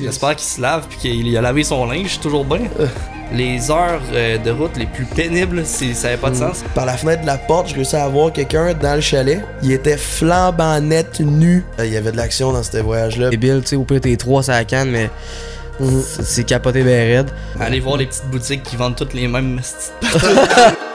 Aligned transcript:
J'espère 0.00 0.36
qu'il 0.36 0.46
se 0.48 0.60
lave 0.60 0.86
puis 0.88 0.98
qu'il 0.98 1.36
a 1.36 1.40
lavé 1.40 1.62
son 1.64 1.84
linge, 1.86 2.20
toujours 2.20 2.44
bien. 2.44 2.60
Les 3.32 3.70
heures 3.70 4.00
euh, 4.12 4.38
de 4.38 4.50
route 4.50 4.76
les 4.76 4.86
plus 4.86 5.04
pénibles, 5.04 5.62
c'est- 5.64 5.94
ça 5.94 6.08
n'avait 6.08 6.20
pas 6.20 6.30
de 6.30 6.34
Mm. 6.36 6.38
sens. 6.38 6.64
Par 6.74 6.84
la 6.86 6.96
fenêtre 6.96 7.22
de 7.22 7.26
la 7.26 7.38
porte, 7.38 7.68
je 7.68 7.74
réussis 7.76 7.94
à 7.96 8.08
voir 8.08 8.32
quelqu'un 8.32 8.74
dans 8.74 8.94
le 8.96 9.00
chalet. 9.00 9.40
Il 9.62 9.70
était 9.72 9.96
flambant 9.96 10.80
net, 10.80 11.20
nu. 11.20 11.64
Euh, 11.78 11.86
Il 11.86 11.92
y 11.92 11.96
avait 11.96 12.10
de 12.12 12.16
l'action 12.16 12.52
dans 12.52 12.62
ce 12.62 12.76
voyage-là. 12.78 13.30
Bill, 13.30 13.60
tu 13.62 13.68
sais, 13.68 13.76
au 13.76 13.84
pire, 13.84 14.00
t'es 14.00 14.16
trois 14.16 14.42
ça 14.42 14.52
la 14.54 14.64
canne, 14.64 14.90
mais 14.90 15.10
Mhm. 15.78 16.02
c'est- 16.22 16.44
capoté 16.44 16.82
ben 16.82 17.16
raide. 17.18 17.30
Allez 17.60 17.78
voir 17.80 17.96
les 17.98 18.06
petites 18.06 18.26
boutiques 18.26 18.62
qui 18.64 18.74
vendent 18.76 18.96
toutes 18.96 19.14
les 19.14 19.28
mêmes 19.28 19.60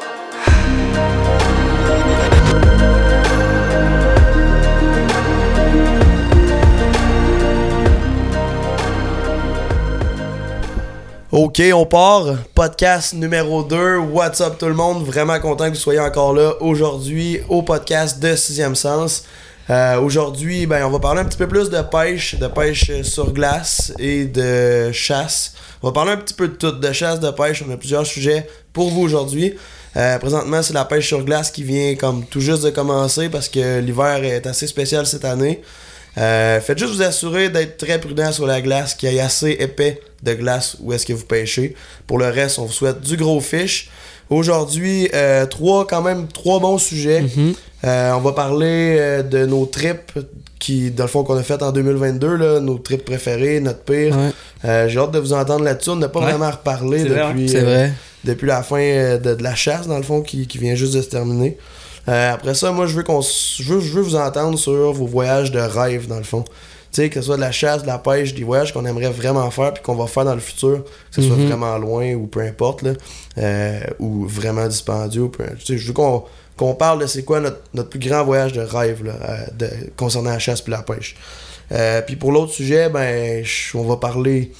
Ok, 11.38 11.62
on 11.74 11.86
part. 11.86 12.38
Podcast 12.54 13.14
numéro 13.14 13.62
2. 13.62 13.98
What's 13.98 14.40
up 14.40 14.58
tout 14.58 14.68
le 14.68 14.74
monde? 14.74 15.06
Vraiment 15.06 15.38
content 15.42 15.66
que 15.66 15.72
vous 15.72 15.82
soyez 15.82 16.00
encore 16.00 16.34
là 16.34 16.54
aujourd'hui 16.62 17.42
au 17.50 17.62
podcast 17.62 18.22
de 18.22 18.38
Sixième 18.38 18.74
Sens. 18.74 19.26
Euh, 19.70 20.00
aujourd'hui, 20.00 20.66
ben, 20.66 20.86
on 20.86 20.92
va 20.92 21.00
parler 21.00 21.20
un 21.20 21.26
petit 21.26 21.38
peu 21.38 21.50
plus 21.50 21.70
de 21.70 21.82
pêche, 21.82 22.36
de 22.36 22.48
pêche 22.48 22.90
sur 23.02 23.34
glace 23.34 23.92
et 24.00 24.28
de 24.28 24.94
chasse. 24.94 25.56
On 25.84 25.88
va 25.88 25.92
parler 25.92 26.14
un 26.14 26.18
petit 26.18 26.34
peu 26.34 26.48
de 26.48 26.54
tout, 26.54 26.72
de 26.72 26.92
chasse, 26.94 27.20
de 27.20 27.32
pêche. 27.32 27.62
On 27.68 27.74
a 27.74 27.76
plusieurs 27.76 28.06
sujets 28.06 28.48
pour 28.72 28.90
vous 28.90 29.02
aujourd'hui. 29.02 29.56
Euh, 29.98 30.18
présentement, 30.20 30.64
c'est 30.64 30.74
la 30.74 30.86
pêche 30.86 31.08
sur 31.08 31.22
glace 31.26 31.52
qui 31.52 31.64
vient 31.64 31.96
comme 31.96 32.26
tout 32.26 32.40
juste 32.40 32.64
de 32.64 32.70
commencer 32.70 33.28
parce 33.28 33.50
que 33.50 33.82
l'hiver 33.82 34.24
est 34.24 34.48
assez 34.48 34.68
spécial 34.68 35.06
cette 35.06 35.26
année. 35.26 35.62
Euh, 36.18 36.62
faites 36.62 36.78
juste 36.78 36.94
vous 36.94 37.02
assurer 37.02 37.50
d'être 37.50 37.76
très 37.76 38.00
prudent 38.00 38.32
sur 38.32 38.48
la 38.48 38.62
glace, 38.62 38.94
qu'il 38.94 39.14
y 39.14 39.20
assez 39.20 39.52
épais 39.60 40.00
de 40.26 40.34
glace 40.34 40.76
où 40.82 40.92
est-ce 40.92 41.06
que 41.06 41.14
vous 41.14 41.26
pêchez. 41.26 41.76
Pour 42.08 42.18
le 42.18 42.26
reste, 42.26 42.60
on 42.60 42.66
vous 42.66 42.74
souhaite 42.74 43.00
du 43.02 43.16
gros 43.16 43.40
fish. 43.40 43.90
Aujourd'hui, 44.30 45.08
euh, 45.14 45.46
trois 45.46 45.86
quand 45.88 46.02
même 46.02 46.28
trois 46.28 46.60
bons 46.60 46.78
sujets. 46.80 47.24
Euh, 47.84 48.14
on 48.14 48.20
va 48.22 48.32
parler 48.32 48.98
euh, 49.00 49.22
de 49.24 49.46
nos 49.46 49.66
trips 49.68 50.14
qui, 50.58 50.90
dans 50.90 51.04
le 51.04 51.10
fond, 51.10 51.24
qu'on 51.24 51.38
a 51.38 51.44
fait 51.44 51.62
en 51.62 51.72
2022, 51.72 52.36
là, 52.36 52.60
nos 52.60 52.80
trips 52.80 53.06
préférés, 53.06 53.60
notre 53.60 53.82
pire. 53.82 54.18
Ouais, 54.64 54.86
J'ai 54.90 54.98
hâte 55.00 55.12
de 55.12 55.20
vous 55.20 55.34
entendre 55.34 55.64
là-dessus. 55.64 55.92
On 55.92 55.96
n'a 55.96 56.10
pas 56.10 56.20
Ouais. 56.22 56.32
vraiment 56.32 56.50
reparlé 56.50 57.04
vrai, 57.04 57.28
depuis, 57.28 57.48
vrai. 57.56 57.94
depuis 58.24 58.48
la 58.48 58.64
fin 58.64 58.78
de, 59.20 59.36
de 59.36 59.44
la 59.44 59.54
chasse, 59.54 59.88
dans 59.88 59.98
le 59.98 60.04
fond, 60.04 60.22
qui, 60.22 60.48
qui 60.48 60.58
vient 60.58 60.74
juste 60.74 60.96
de 60.96 61.02
se 61.04 61.10
terminer. 61.10 61.58
Après 62.08 62.54
ça, 62.56 62.72
moi, 62.72 62.88
je 62.88 62.96
veux, 62.96 63.04
qu'on 63.04 63.20
s- 63.22 63.56
je 63.60 63.74
veux, 63.76 63.80
je 63.80 63.92
veux 63.94 64.02
vous 64.02 64.16
entendre 64.16 64.58
sur 64.58 64.92
vos 64.94 65.06
voyages 65.08 65.52
de 65.52 65.60
rêve, 65.60 66.08
dans 66.08 66.18
le 66.18 66.24
fond. 66.24 66.44
Sais, 66.96 67.10
que 67.10 67.16
ce 67.20 67.24
soit 67.26 67.36
de 67.36 67.42
la 67.42 67.52
chasse, 67.52 67.82
de 67.82 67.88
la 67.88 67.98
pêche, 67.98 68.34
des 68.34 68.44
voyages 68.46 68.72
qu'on 68.74 68.86
aimerait 68.86 69.10
vraiment 69.10 69.50
faire, 69.52 69.74
puis 69.74 69.84
qu'on 69.84 69.96
va 69.96 70.08
faire 70.08 70.24
dans 70.24 70.34
le 70.34 70.40
futur, 70.40 70.84
que 70.86 70.90
ce 71.16 71.22
soit 71.22 71.36
Mhm. 71.36 71.48
vraiment 71.48 71.78
loin 71.78 72.14
ou 72.14 72.26
peu 72.28 72.40
importe, 72.40 72.84
là, 72.84 72.92
euh, 73.38 73.80
ou 74.00 74.26
vraiment 74.28 74.66
dispendieux. 74.68 75.24
ou 75.24 75.30
peu- 75.30 75.44
tu 75.60 75.66
sais, 75.66 75.78
je 75.78 75.88
veux 75.88 75.94
qu'on 75.94 76.74
parle 76.76 77.02
de 77.02 77.06
c'est 77.08 77.24
quoi 77.24 77.42
notre, 77.42 77.60
notre 77.74 77.90
plus 77.90 78.00
grand 78.00 78.24
voyage 78.24 78.54
de 78.54 78.62
rêve 78.62 79.04
là, 79.04 79.14
euh, 79.28 79.38
de, 79.58 79.70
concernant 79.98 80.30
la 80.30 80.40
chasse 80.40 80.62
puis 80.62 80.72
la 80.72 80.84
pêche. 80.84 81.18
Euh, 81.74 82.02
puis 82.02 82.16
pour 82.16 82.32
l'autre 82.32 82.54
sujet, 82.54 82.88
ben, 82.90 83.44
on 83.74 83.84
va 83.84 83.98
parler 83.98 84.52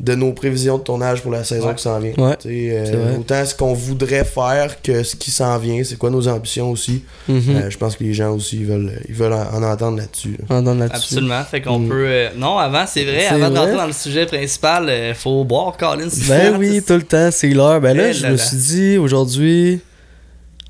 de 0.00 0.14
nos 0.14 0.32
prévisions 0.32 0.78
de 0.78 0.82
tournage 0.84 1.22
pour 1.22 1.32
la 1.32 1.42
saison 1.42 1.68
Ouais. 1.68 1.74
qui 1.74 1.82
s'en 1.82 1.98
vient. 1.98 2.12
Ouais, 2.18 2.36
euh, 2.46 3.16
autant 3.18 3.44
ce 3.44 3.52
qu'on 3.54 3.74
voudrait 3.74 4.24
faire 4.24 4.80
que 4.80 5.02
ce 5.02 5.16
qui 5.16 5.30
s'en 5.32 5.58
vient, 5.58 5.82
c'est 5.82 5.96
quoi 5.98 6.10
nos 6.10 6.28
ambitions 6.28 6.70
aussi. 6.70 7.02
Mhm. 7.28 7.42
Euh, 7.48 7.70
je 7.70 7.76
pense 7.78 7.96
que 7.96 8.04
les 8.04 8.14
gens 8.14 8.30
aussi 8.32 8.58
ils 8.58 8.66
veulent, 8.66 8.92
ils 9.08 9.14
veulent 9.14 9.32
en, 9.32 9.56
en 9.56 9.62
entendre 9.64 9.98
là-dessus. 9.98 10.36
là. 10.48 10.86
Absolument. 10.92 11.42
Fait 11.44 11.60
qu'on 11.62 11.80
Mm. 11.80 11.88
peut. 11.88 12.04
euh, 12.06 12.28
Non, 12.36 12.58
avant, 12.58 12.84
c'est 12.86 13.04
vrai, 13.04 13.26
avant 13.26 13.48
de 13.48 13.54
vrai. 13.54 13.58
rentrer 13.60 13.76
dans 13.76 13.86
le 13.86 13.92
sujet 13.92 14.26
principal, 14.26 14.88
euh, 14.88 15.14
faut 15.14 15.42
boire, 15.44 15.76
Colin. 15.76 16.06
Ben 16.28 16.56
oui, 16.58 16.80
tout 16.86 16.94
le 16.94 17.02
temps, 17.02 17.30
c'est 17.32 17.48
l'heure. 17.50 17.80
Ben 17.80 17.96
là, 17.96 18.08
Eh 18.10 18.12
je 18.12 18.22
là 18.22 18.30
me 18.30 18.36
là. 18.36 18.42
suis 18.42 18.56
dit, 18.56 18.98
aujourd'hui, 18.98 19.80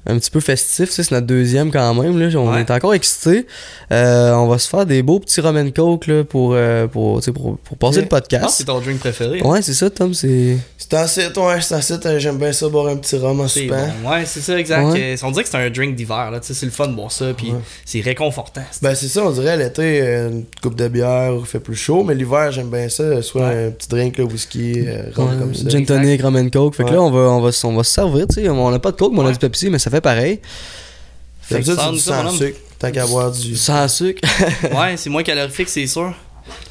un 0.08 0.18
petit 0.18 0.30
peu 0.30 0.40
festif, 0.40 0.90
c'est 0.90 1.10
notre 1.12 1.26
deuxième 1.26 1.70
quand 1.70 1.94
même. 1.94 2.18
Là, 2.18 2.28
on 2.38 2.50
Ouais. 2.52 2.60
est 2.60 2.70
encore 2.70 2.94
excités. 2.94 3.46
Euh, 3.92 4.32
on 4.32 4.48
va 4.48 4.58
se 4.58 4.68
faire 4.68 4.86
des 4.86 5.02
beaux 5.02 5.20
petits 5.20 5.40
rum 5.40 5.56
and 5.56 5.70
coke 5.74 6.06
là, 6.06 6.24
pour, 6.24 6.52
euh, 6.54 6.86
pour, 6.86 7.18
tu 7.20 7.26
sais, 7.26 7.32
pour, 7.32 7.58
pour 7.58 7.76
passer 7.76 8.00
le 8.00 8.06
podcast. 8.08 8.46
c'est 8.50 8.64
ton 8.64 8.80
drink 8.80 8.98
préféré. 9.00 9.40
Ouais, 9.42 9.62
c'est 9.62 9.74
ça, 9.74 9.90
Tom. 9.90 10.14
C'est. 10.14 10.56
C'est 10.78 10.94
assez, 10.94 11.26
ouais, 11.26 11.60
c'est 11.60 11.74
assez, 11.74 11.94
euh, 12.06 12.18
j'aime 12.18 12.38
bien 12.38 12.52
ça, 12.52 12.68
boire 12.68 12.86
un 12.88 12.96
petit 12.96 13.16
rhum 13.16 13.40
en 13.40 13.48
C'est 13.48 13.64
soupant. 13.64 13.76
bon. 14.02 14.10
Ouais, 14.10 14.22
c'est 14.24 14.40
ça, 14.40 14.58
exact. 14.58 14.84
Ouais. 14.86 15.16
On 15.22 15.30
dirait 15.30 15.44
que 15.44 15.50
c'est 15.50 15.56
un 15.58 15.68
drink 15.70 15.94
d'hiver, 15.94 16.30
là. 16.30 16.40
Tu 16.40 16.46
sais, 16.48 16.54
c'est 16.54 16.66
le 16.66 16.72
fun 16.72 16.88
de 16.88 16.94
boire 16.94 17.12
ça, 17.12 17.26
puis 17.36 17.50
Ouais. 17.50 17.58
c'est 17.84 18.00
réconfortant. 18.00 18.62
Ben 18.80 18.94
c'est 18.94 19.08
ça, 19.08 19.22
on 19.24 19.30
dirait 19.30 19.56
l'été, 19.56 20.00
une 20.00 20.44
coupe 20.62 20.76
de 20.76 20.88
bière, 20.88 21.32
il 21.38 21.44
fait 21.46 21.60
plus 21.60 21.76
chaud, 21.76 22.04
mais 22.04 22.14
l'hiver 22.14 22.50
j'aime 22.52 22.70
bien 22.70 22.88
ça, 22.88 23.20
soit 23.22 23.42
Ouais. 23.48 23.66
un 23.66 23.70
petit 23.70 23.88
drink, 23.88 24.16
là, 24.18 24.24
whisky, 24.24 24.86
euh, 24.86 25.02
rhum 25.14 25.28
Ouais, 25.28 25.36
comme 25.38 25.54
ça. 25.54 25.68
Gin 25.68 25.84
tonic, 25.84 26.22
rum 26.22 26.36
and 26.36 26.48
coke. 26.50 26.74
Fait 26.76 26.84
que 26.84 26.90
là, 26.90 27.02
on 27.02 27.10
va, 27.10 27.20
on, 27.20 27.40
va, 27.40 27.50
on 27.64 27.72
va 27.76 27.82
se 27.84 27.92
servir, 27.92 28.26
tu 28.26 28.36
sais. 28.42 28.48
On 28.48 28.72
a 28.72 28.78
pas 28.78 28.90
de 28.92 28.96
coke, 28.96 29.12
mais 29.12 29.20
on 29.20 29.26
a 29.26 29.32
du 29.32 29.38
Pepsi, 29.38 29.68
mais 29.68 29.78
ça 29.78 29.90
fait 29.90 29.97
pareil. 30.00 30.40
Fait 31.42 31.60
que 31.60 31.64
ça, 31.66 31.92
sans 31.96 32.30
sucre, 32.30 32.58
tant 32.78 32.90
qu'à 32.92 33.06
boire 33.06 33.30
du... 33.32 33.56
Sans 33.56 33.88
sucre. 33.94 34.20
ouais, 34.64 34.96
c'est 34.96 35.08
moins 35.10 35.22
calorifique, 35.22 35.68
c'est 35.68 35.86
sûr. 35.86 36.14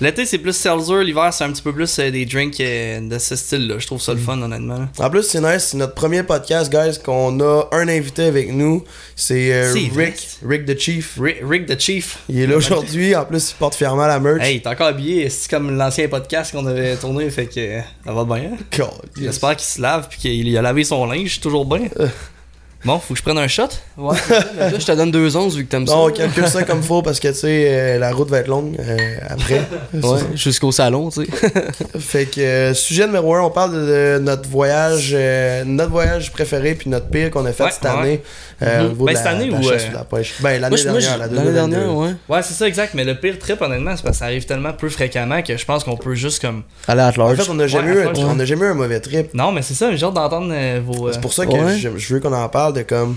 L'été, 0.01 0.25
c'est 0.25 0.39
plus 0.39 0.53
seltzer. 0.53 1.03
L'hiver, 1.03 1.31
c'est 1.31 1.43
un 1.43 1.51
petit 1.51 1.61
peu 1.61 1.71
plus 1.71 1.99
euh, 1.99 2.09
des 2.09 2.25
drinks 2.25 2.59
euh, 2.59 2.99
de 2.99 3.19
ce 3.19 3.35
style-là. 3.35 3.75
Je 3.77 3.85
trouve 3.85 4.01
ça 4.01 4.11
le 4.11 4.19
fun, 4.19 4.41
honnêtement. 4.41 4.79
là. 4.79 4.89
En 5.05 5.09
plus, 5.11 5.21
c'est 5.21 5.39
nice, 5.39 5.67
c'est 5.69 5.77
notre 5.77 5.93
premier 5.93 6.23
podcast, 6.23 6.71
guys, 6.71 6.97
qu'on 7.03 7.39
a 7.41 7.67
un 7.71 7.87
invité 7.87 8.23
avec 8.23 8.51
nous. 8.51 8.83
C'est 9.15 9.53
euh, 9.53 9.71
C'est 9.73 9.87
vrai. 9.89 10.05
Rick, 10.05 10.27
Rick 10.43 10.65
the 10.65 10.79
Chief. 10.79 11.17
Rick, 11.21 11.37
Rick 11.47 11.65
the 11.67 11.79
Chief. 11.79 12.17
Il 12.27 12.39
est 12.39 12.47
là 12.47 12.57
aujourd'hui, 12.57 13.15
en 13.15 13.25
plus, 13.25 13.51
il 13.51 13.55
porte 13.55 13.75
fièrement 13.75 14.07
la 14.07 14.19
merch. 14.19 14.41
Hey, 14.43 14.61
t'es 14.63 14.67
encore 14.69 14.87
habillé. 14.87 15.29
C'est 15.29 15.47
comme 15.49 15.77
l'ancien 15.77 16.07
podcast 16.07 16.51
qu'on 16.53 16.65
avait 16.65 16.95
tourné. 16.95 17.29
Fait 17.29 17.45
que 17.45 17.59
euh, 17.59 17.79
ça 18.03 18.13
va 18.13 18.23
bien. 18.25 18.53
hein? 18.53 18.57
God, 18.75 18.87
yes. 19.15 19.25
J'espère 19.25 19.55
qu'il 19.57 19.67
se 19.67 19.79
lave 19.81 20.07
puis 20.09 20.17
qu'il 20.19 20.57
a 20.57 20.61
lavé 20.63 20.83
son 20.85 21.05
linge. 21.05 21.39
Toujours 21.39 21.65
bien. 21.65 21.87
Bon, 22.85 22.99
faut 22.99 23.13
que 23.15 23.17
je 23.17 23.23
prenne 23.23 23.37
un 23.39 23.47
shot? 23.47 23.63
Ouais, 23.97 24.15
là, 24.59 24.69
je 24.77 24.85
te 24.85 24.91
donne 24.91 25.09
deux 25.11 25.35
onces 25.35 25.55
vu 25.55 25.65
que 25.65 25.71
t'aimes 25.71 25.87
ça. 25.87 25.93
Non, 25.95 26.05
on 26.05 26.11
calcule 26.11 26.47
ça 26.47 26.63
comme 26.63 26.81
faut 26.83 27.01
parce 27.01 27.19
que, 27.19 27.27
tu 27.29 27.33
sais, 27.33 27.65
euh, 27.69 27.97
la 27.99 28.11
route 28.13 28.29
va 28.29 28.39
être 28.39 28.47
longue 28.47 28.77
euh, 28.79 28.97
après. 29.29 29.61
Ouais, 29.93 30.19
jusqu'au 30.35 30.71
salon, 30.71 31.09
tu 31.09 31.25
sais. 31.25 31.31
Fait 31.99 32.25
que, 32.25 32.39
euh, 32.39 32.73
sujet 32.73 33.05
numéro 33.07 33.33
1, 33.35 33.41
on 33.41 33.49
parle 33.49 33.73
de, 33.73 33.79
de 33.79 34.19
notre 34.19 34.47
voyage 34.47 35.11
euh, 35.13 35.63
notre 35.65 35.89
voyage 35.91 36.31
préféré 36.31 36.75
puis 36.75 36.89
notre 36.89 37.07
pire 37.07 37.31
qu'on 37.31 37.45
a 37.45 37.51
fait 37.51 37.63
Ouais, 37.63 37.71
cette 37.71 37.83
ouais. 37.83 37.89
année. 37.89 38.21
euh, 38.61 38.89
Mhm. 38.89 39.05
Ben, 39.05 39.15
cette 39.15 39.25
année 39.25 39.49
la 39.49 39.57
ou, 39.57 39.63
chasse 39.63 39.83
euh, 39.83 39.87
ou 39.87 39.91
de 39.91 39.95
la 39.95 40.03
pêche. 40.03 40.33
Ben, 40.39 40.61
l'année 40.61 40.69
Moi, 40.69 40.77
je- 40.77 40.89
moi, 40.89 40.99
dernière, 40.99 41.17
la 41.17 41.25
L'année 41.27 41.37
2022. 41.51 41.75
dernière, 41.75 41.95
ouais. 41.97 42.09
Ouais, 42.29 42.41
c'est 42.43 42.53
ça, 42.53 42.67
exact. 42.67 42.93
Mais 42.93 43.03
le 43.03 43.15
pire 43.15 43.39
trip, 43.39 43.59
honnêtement, 43.61 43.95
c'est 43.95 44.03
parce 44.03 44.17
que 44.17 44.19
ça 44.19 44.25
arrive 44.25 44.45
tellement 44.45 44.73
peu 44.73 44.89
fréquemment 44.89 45.41
que 45.41 45.57
je 45.57 45.65
pense 45.65 45.83
qu'on 45.83 45.97
peut 45.97 46.15
juste 46.15 46.41
comme. 46.41 46.63
Aller 46.87 47.01
à 47.01 47.09
En 47.09 47.17
large. 47.17 47.37
fait, 47.41 47.49
on 47.49 47.55
n'a 47.55 47.67
jamais, 47.67 47.91
Ouais, 47.91 48.03
eu, 48.03 48.23
on 48.23 48.39
a 48.39 48.45
jamais 48.45 48.65
eu 48.65 48.69
un 48.69 48.73
mauvais 48.75 48.99
trip. 48.99 49.33
Non, 49.33 49.51
mais 49.51 49.61
c'est 49.63 49.73
ça, 49.73 49.93
j'ai 49.95 50.05
hâte 50.05 50.13
d'entendre 50.13 50.51
euh, 50.53 50.79
vos. 50.85 51.07
euh, 51.07 51.11
C'est 51.13 51.21
pour 51.21 51.33
ça 51.33 51.45
que 51.45 51.51
Ouais. 51.51 51.77
je, 51.77 51.89
je 51.97 52.13
veux 52.13 52.19
qu'on 52.19 52.33
en 52.33 52.47
parle 52.49 52.73
de 52.77 52.83
comme 52.83 53.15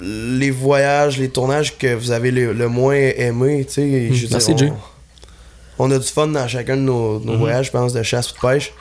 les 0.00 0.50
voyages, 0.50 1.18
les 1.18 1.30
tournages 1.30 1.78
que 1.78 1.94
vous 1.94 2.10
avez 2.10 2.30
le, 2.30 2.52
le 2.52 2.68
moins 2.68 2.94
aimé, 2.94 3.64
tu 3.66 3.74
sais. 3.74 4.08
veux 4.10 4.28
merci, 4.30 4.54
dire, 4.54 4.74
on, 5.78 5.86
on 5.86 5.90
a 5.90 5.98
du 5.98 6.06
fun 6.06 6.26
dans 6.28 6.46
chacun 6.46 6.76
de 6.76 6.82
nos, 6.82 7.18
nos 7.20 7.32
Mhm. 7.32 7.38
voyages, 7.38 7.66
je 7.66 7.70
pense, 7.70 7.92
de 7.92 8.02
chasse 8.02 8.30
ou 8.32 8.34
de 8.34 8.40
pêche, 8.40 8.72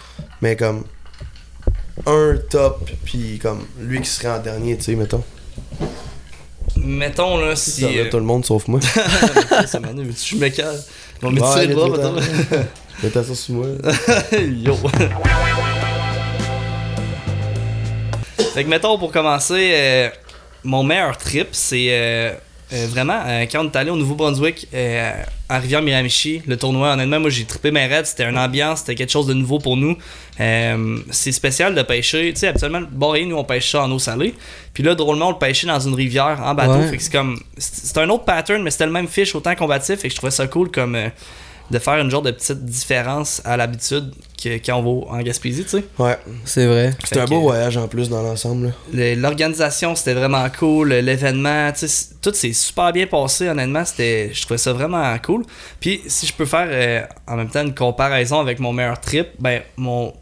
mais 0.41 0.55
comme 0.55 0.83
un 2.05 2.35
top, 2.49 2.89
puis 3.05 3.39
comme 3.41 3.65
lui 3.79 4.01
qui 4.01 4.09
serait 4.09 4.27
en 4.29 4.39
dernier, 4.39 4.75
tu 4.77 4.83
sais, 4.83 4.95
mettons. 4.95 5.23
Mettons 6.75 7.37
là, 7.37 7.55
si. 7.55 7.81
Ça 7.81 7.87
va, 7.87 7.93
euh, 7.93 8.09
tout 8.09 8.17
le 8.17 8.23
monde 8.23 8.45
sauf 8.45 8.67
moi. 8.67 8.79
ça 9.65 9.79
m'en 9.79 9.93
que 9.93 10.03
je 10.03 10.35
me 10.35 10.49
cale? 10.49 10.75
On 11.23 11.27
va 11.27 11.31
me 11.31 11.39
tirer 11.53 11.67
le 11.67 11.75
bras, 11.75 11.89
mettons. 13.01 13.23
Ça 13.23 13.35
sur 13.35 13.55
moi. 13.55 13.67
Yo. 14.33 14.75
Fait 18.55 18.63
que 18.63 18.69
mettons 18.69 18.97
pour 18.97 19.11
commencer, 19.11 19.71
euh, 19.73 20.09
mon 20.63 20.83
meilleur 20.83 21.17
trip, 21.17 21.49
c'est 21.51 21.87
euh, 21.89 22.31
euh, 22.73 22.87
vraiment 22.89 23.21
euh, 23.25 23.45
quand 23.51 23.63
on 23.63 23.69
est 23.69 23.75
allé 23.75 23.91
au 23.91 23.95
Nouveau-Brunswick, 23.95 24.67
à 25.47 25.59
Rivière-Miramichi, 25.59 26.41
le 26.47 26.57
tournoi. 26.57 26.93
Honnêtement, 26.93 27.19
moi 27.19 27.29
j'ai 27.29 27.45
trippé 27.45 27.69
mes 27.69 27.85
raids, 27.85 28.05
c'était 28.05 28.27
une 28.27 28.37
ambiance, 28.37 28.79
c'était 28.79 28.95
quelque 28.95 29.11
chose 29.11 29.27
de 29.27 29.33
nouveau 29.33 29.59
pour 29.59 29.77
nous. 29.77 29.97
C'est 30.37 31.31
spécial 31.31 31.75
de 31.75 31.81
pêcher. 31.83 32.33
Tu 32.33 32.39
sais, 32.39 32.47
habituellement, 32.47 32.79
le 32.79 32.87
Boréen, 32.87 33.27
nous 33.27 33.35
on 33.35 33.43
pêche 33.43 33.71
ça 33.71 33.83
en 33.83 33.91
eau 33.91 33.99
salée. 33.99 34.33
Puis 34.73 34.83
là, 34.83 34.95
drôlement, 34.95 35.27
on 35.27 35.31
le 35.31 35.37
pêchait 35.37 35.67
dans 35.67 35.79
une 35.79 35.93
rivière 35.93 36.41
en 36.43 36.55
bateau. 36.55 36.79
Ouais. 36.79 36.87
Fait 36.87 36.97
que 36.97 37.03
c'est 37.03 37.11
comme. 37.11 37.39
C'est 37.57 37.85
c'est 37.87 37.97
un 37.99 38.09
autre 38.09 38.25
pattern, 38.25 38.63
mais 38.63 38.71
c'était 38.71 38.87
le 38.87 38.91
même 38.91 39.07
fish 39.07 39.35
autant 39.35 39.55
combatif. 39.55 39.99
Fait 39.99 40.07
que 40.07 40.13
je 40.13 40.17
trouvais 40.17 40.31
ça 40.31 40.47
cool 40.47 40.71
comme. 40.71 40.97
De 41.71 41.79
faire 41.79 41.95
une 41.95 42.11
genre 42.11 42.21
de 42.21 42.31
petite 42.31 42.63
différence 42.63 43.41
à 43.45 43.57
l'habitude 43.57 44.13
que 44.41 44.57
quand 44.63 44.77
on 44.77 44.83
va 44.83 45.11
en 45.17 45.21
Gaspésie, 45.21 45.63
tu 45.63 45.69
sais. 45.69 45.83
Ouais, 45.97 46.17
C'est 46.43 46.65
vrai. 46.67 46.95
c'était 47.03 47.21
un 47.21 47.25
beau 47.25 47.41
voyage 47.41 47.77
en 47.77 47.87
plus 47.87 48.09
dans 48.09 48.21
l'ensemble. 48.21 48.73
L'organisation, 48.93 49.95
c'était 49.95 50.13
vraiment 50.13 50.47
cool. 50.57 50.93
L'événement, 50.93 51.71
tu 51.71 51.87
sais, 51.87 52.09
tout 52.21 52.33
s'est 52.33 52.53
super 52.53 52.91
bien 52.91 53.07
passé, 53.07 53.49
honnêtement. 53.49 53.85
C'était, 53.85 54.31
je 54.33 54.41
trouvais 54.43 54.57
ça 54.57 54.73
vraiment 54.73 55.17
cool. 55.19 55.43
Puis, 55.79 56.01
si 56.07 56.27
je 56.27 56.33
peux 56.33 56.45
faire 56.45 56.67
euh, 56.69 57.01
en 57.27 57.37
même 57.37 57.49
temps 57.49 57.63
une 57.63 57.73
comparaison 57.73 58.39
avec 58.39 58.59
mon 58.59 58.73
meilleur 58.73 58.99
trip, 58.99 59.29
ben, 59.39 59.61
mon 59.77 60.13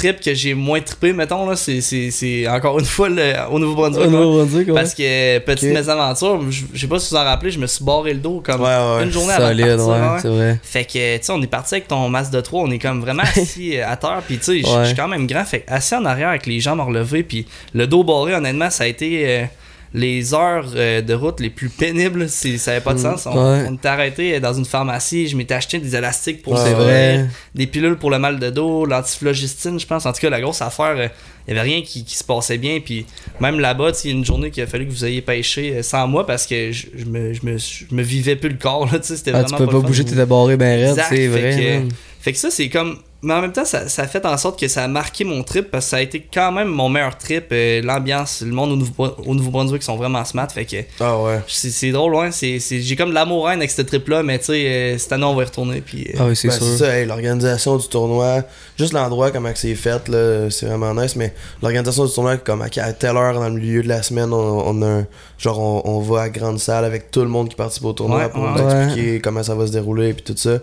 trip 0.00 0.20
que 0.20 0.32
j'ai 0.34 0.54
moins 0.54 0.80
trippé, 0.80 1.12
mettons, 1.12 1.48
là, 1.48 1.56
c'est, 1.56 2.48
encore 2.48 2.78
une 2.78 2.84
fois 2.84 3.08
le- 3.08 3.34
au 3.50 3.58
Nouveau-Brunswick. 3.58 4.06
Au 4.06 4.10
là. 4.10 4.18
Nouveau-Brunswick, 4.18 4.68
ouais. 4.68 4.74
Parce 4.74 4.94
que, 4.94 5.38
petite 5.40 5.72
mésaventure, 5.74 6.40
je 6.50 6.80
sais 6.80 6.86
pas 6.86 6.98
si 6.98 7.10
vous 7.10 7.20
en 7.20 7.24
rappelez, 7.24 7.50
je 7.50 7.58
me 7.58 7.66
suis 7.66 7.84
barré 7.84 8.14
le 8.14 8.20
dos 8.20 8.40
comme 8.44 8.60
Ouais, 8.62 8.66
ouais. 8.68 9.04
une 9.04 9.10
journée 9.12 9.32
avant 9.32 9.50
de 9.54 9.60
Solide, 9.60 9.76
partir, 9.86 10.32
vrai. 10.32 10.58
Fait 10.62 10.84
que, 10.84 11.16
tu 11.18 11.24
sais, 11.24 11.32
on 11.32 11.42
est 11.42 11.46
parti 11.46 11.74
avec 11.74 11.88
ton 11.88 12.08
masque 12.08 12.32
de 12.32 12.40
3, 12.40 12.62
on 12.62 12.70
est 12.70 12.78
comme 12.78 13.00
vraiment 13.00 13.22
assis 13.36 13.76
euh, 13.78 13.88
à 13.88 13.96
terre, 13.96 14.22
puis 14.26 14.38
tu 14.38 14.44
sais, 14.44 14.58
je 14.60 14.84
suis 14.86 14.96
quand 14.96 15.08
même 15.08 15.26
grand, 15.26 15.44
fait 15.44 15.64
assis 15.68 15.94
en 15.94 16.04
arrière 16.04 16.30
avec 16.30 16.46
les 16.46 16.60
jambes 16.60 16.80
relevées, 16.80 17.22
puis 17.22 17.46
le 17.74 17.86
dos 17.86 18.02
barré, 18.04 18.34
honnêtement, 18.34 18.70
ça 18.70 18.84
a 18.84 18.86
été 18.86 19.24
euh, 19.26 19.44
les 19.92 20.34
heures 20.34 20.66
euh, 20.76 21.00
de 21.02 21.14
route 21.14 21.40
les 21.40 21.50
plus 21.50 21.68
pénibles, 21.68 22.28
c'est- 22.28 22.58
ça 22.58 22.70
avait 22.72 22.80
pas 22.80 22.94
de 22.94 22.98
Mm. 22.98 23.02
sens. 23.02 23.26
On, 23.26 23.30
Ouais. 23.34 23.66
on 23.68 23.74
était 23.74 23.88
arrêté 23.88 24.38
dans 24.38 24.52
une 24.52 24.64
pharmacie, 24.64 25.26
je 25.26 25.36
m'étais 25.36 25.54
acheté 25.54 25.78
des 25.78 25.96
élastiques 25.96 26.42
pour 26.42 26.52
Ouais, 26.52 26.72
vrai. 26.74 27.26
des 27.54 27.66
pilules 27.66 27.96
pour 27.96 28.10
le 28.10 28.18
mal 28.20 28.38
de 28.38 28.50
dos, 28.50 28.86
l'antiflogistine, 28.86 29.80
je 29.80 29.86
pense. 29.86 30.06
En 30.06 30.12
tout 30.12 30.20
cas, 30.20 30.30
la 30.30 30.40
grosse 30.40 30.62
affaire, 30.62 30.94
euh, 30.96 31.08
il 31.48 31.54
y 31.56 31.58
avait 31.58 31.68
rien 31.68 31.82
qui, 31.82 32.04
qui 32.04 32.16
se 32.16 32.22
passait 32.22 32.58
bien. 32.58 32.78
Puis 32.84 33.04
même 33.40 33.58
là-bas, 33.58 33.90
il 34.04 34.10
y 34.10 34.12
a 34.12 34.16
une 34.16 34.24
journée 34.24 34.50
qu'il 34.52 34.62
a 34.62 34.66
fallu 34.68 34.86
que 34.86 34.92
vous 34.92 35.04
ayez 35.04 35.22
pêché 35.22 35.74
euh, 35.78 35.82
sans 35.82 36.06
moi 36.06 36.24
parce 36.24 36.46
que 36.46 36.70
je, 36.70 36.86
je 36.96 37.04
me, 37.06 37.32
je, 37.32 37.44
me, 37.44 37.58
je 37.58 37.84
me 37.90 38.02
vivais 38.02 38.36
plus 38.36 38.50
le 38.50 38.58
corps. 38.58 38.86
Là, 38.92 39.00
c'était 39.02 39.30
Ah, 39.34 39.42
vraiment 39.42 39.48
tu 39.58 39.64
peux 39.64 39.66
pas 39.66 39.80
pas 39.80 39.86
bouger, 39.88 40.04
t'étais 40.04 40.26
barré 40.26 40.56
ben 40.56 40.86
raide, 40.94 41.04
c'est 41.08 41.26
vrai. 41.26 41.82
que-. 41.88 41.94
Fait 42.20 42.32
que 42.32 42.38
ça, 42.38 42.50
c'est 42.50 42.68
comme. 42.68 42.98
Mais 43.22 43.34
en 43.34 43.42
même 43.42 43.52
temps, 43.52 43.66
ça, 43.66 43.86
ça 43.88 44.02
a 44.02 44.06
fait 44.06 44.24
en 44.24 44.36
sorte 44.38 44.58
que 44.58 44.66
ça 44.66 44.82
a 44.84 44.88
marqué 44.88 45.24
mon 45.24 45.42
trip 45.42 45.70
parce 45.70 45.84
que 45.84 45.90
ça 45.90 45.96
a 45.98 46.00
été 46.00 46.26
quand 46.32 46.50
même 46.52 46.68
mon 46.68 46.88
meilleur 46.88 47.18
trip. 47.18 47.48
euh, 47.52 47.82
L'ambiance, 47.82 48.40
le 48.40 48.50
monde 48.52 48.72
au 48.72 48.76
Nouveau- 48.76 49.14
au 49.26 49.34
Nouveau-Brunswick 49.34 49.82
sont 49.82 49.96
vraiment 49.96 50.24
smart. 50.24 50.48
Fait 50.50 50.64
que 50.64 50.76
Ah 51.00 51.20
ouais. 51.20 51.40
c'est 51.46 51.68
c'est 51.70 51.90
drôle, 51.90 52.14
ouais. 52.14 52.32
c'est- 52.32 52.58
c'est- 52.60 52.80
J'ai 52.80 52.96
comme 52.96 53.10
de 53.10 53.14
l'amour 53.14 53.50
haine 53.50 53.58
avec 53.58 53.70
ce 53.70 53.82
trip-là, 53.82 54.22
mais 54.22 54.38
tu 54.38 54.46
sais, 54.46 54.66
euh, 54.66 54.98
cette 54.98 55.12
année, 55.12 55.24
on 55.24 55.34
va 55.34 55.42
y 55.42 55.44
retourner. 55.44 55.82
Puis, 55.82 56.06
euh, 56.08 56.18
Ah 56.18 56.24
oui, 56.28 56.34
c'est 56.36 56.48
Ben, 56.48 56.54
sûr. 56.54 56.64
c'est 56.66 56.78
ça, 56.78 56.96
hey, 56.98 57.04
l'organisation 57.06 57.76
du 57.76 57.86
tournoi, 57.88 58.42
juste 58.78 58.94
l'endroit, 58.94 59.30
comment 59.30 59.50
c'est 59.54 59.74
fait, 59.74 60.08
là, 60.08 60.48
c'est 60.50 60.64
vraiment 60.64 60.94
nice, 60.94 61.14
mais 61.14 61.34
l'organisation 61.62 62.06
du 62.06 62.12
tournoi, 62.14 62.38
comme 62.38 62.62
à 62.62 62.68
à 62.80 62.92
telle 62.94 63.16
heure 63.18 63.34
dans 63.34 63.48
le 63.50 63.54
milieu 63.60 63.82
de 63.82 63.88
la 63.88 64.02
semaine, 64.02 64.32
on, 64.32 64.36
on 64.66 64.80
a 64.82 64.86
un- 64.86 65.06
genre 65.36 65.58
on, 65.58 65.82
on 65.84 66.00
va 66.00 66.22
à 66.22 66.28
grande 66.30 66.58
salle 66.58 66.84
avec 66.86 67.10
tout 67.10 67.20
le 67.20 67.28
monde 67.28 67.50
qui 67.50 67.56
participe 67.56 67.84
au 67.84 67.92
tournoi 67.92 68.18
Ouais, 68.20 68.28
pour 68.30 68.42
ouais. 68.44 68.62
nous 68.62 68.70
expliquer 68.84 69.20
comment 69.20 69.42
ça 69.42 69.54
va 69.54 69.66
se 69.66 69.72
dérouler 69.72 70.08
et 70.08 70.14
puis 70.14 70.22
tout 70.22 70.36
ça, 70.36 70.58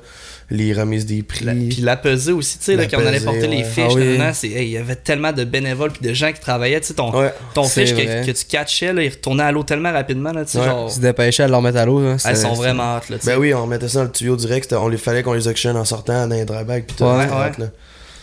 les 0.50 0.74
remises 0.74 1.06
des 1.06 1.24
prix. 1.24 1.44
La- 1.46 1.54
puis 1.54 1.76
la 1.82 1.98
pesée 1.98 2.32
aussi, 2.32 2.47
tu 2.60 2.64
sais, 2.78 2.88
quand 2.88 2.98
on 3.02 3.06
allait 3.06 3.20
porter 3.20 3.48
les 3.48 3.64
fiches, 3.64 3.84
Ah 3.90 3.94
oui. 3.96 4.50
hey, 4.56 4.68
il 4.68 4.72
y 4.72 4.78
avait 4.78 4.96
tellement 4.96 5.32
de 5.32 5.44
bénévoles 5.44 5.92
puis 5.92 6.08
de 6.08 6.14
gens 6.14 6.32
qui 6.32 6.40
travaillaient, 6.40 6.80
tu 6.82 6.88
sais, 6.88 6.94
ton, 6.94 7.12
Ouais, 7.18 7.34
ton 7.54 7.64
fiche 7.64 7.94
que, 7.94 8.26
que 8.26 8.32
tu 8.32 8.46
catchais, 8.46 8.94
là, 8.94 9.04
il 9.04 9.10
retournait 9.10 9.44
à 9.44 9.52
l'eau 9.52 9.64
tellement 9.64 9.92
rapidement, 9.92 10.32
là, 10.32 10.46
tu 10.46 10.58
Ouais. 10.58 10.66
genre, 10.66 10.90
Se 10.92 11.00
dépêcher 11.00 11.44
à 11.44 11.48
le 11.48 11.56
remettre 11.56 11.78
à 11.78 11.86
l'eau. 11.86 12.00
hein, 12.00 12.18
elles 12.26 12.38
sont 12.38 12.54
vraiment 12.54 12.96
hot, 12.98 13.02
là, 13.12 13.18
tu 13.20 13.26
ben 13.26 13.38
oui, 13.38 13.54
on 13.54 13.68
mettait 13.68 13.88
ça 13.90 14.00
dans 14.00 14.06
le 14.06 14.12
tuyau 14.12 14.36
direct, 14.36 14.74
on 14.74 14.88
les 14.88 14.98
fallait 14.98 15.24
qu'on 15.24 15.34
les 15.34 15.48
oxygène 15.48 15.78
en 15.78 15.86
sortant 15.86 16.28
dans 16.28 16.36
les 16.36 16.46
dry 16.46 16.64
bags 16.64 16.86
puis 16.86 16.96
tout. 16.96 17.04
Ouais, 17.04 17.26
là. 17.28 17.68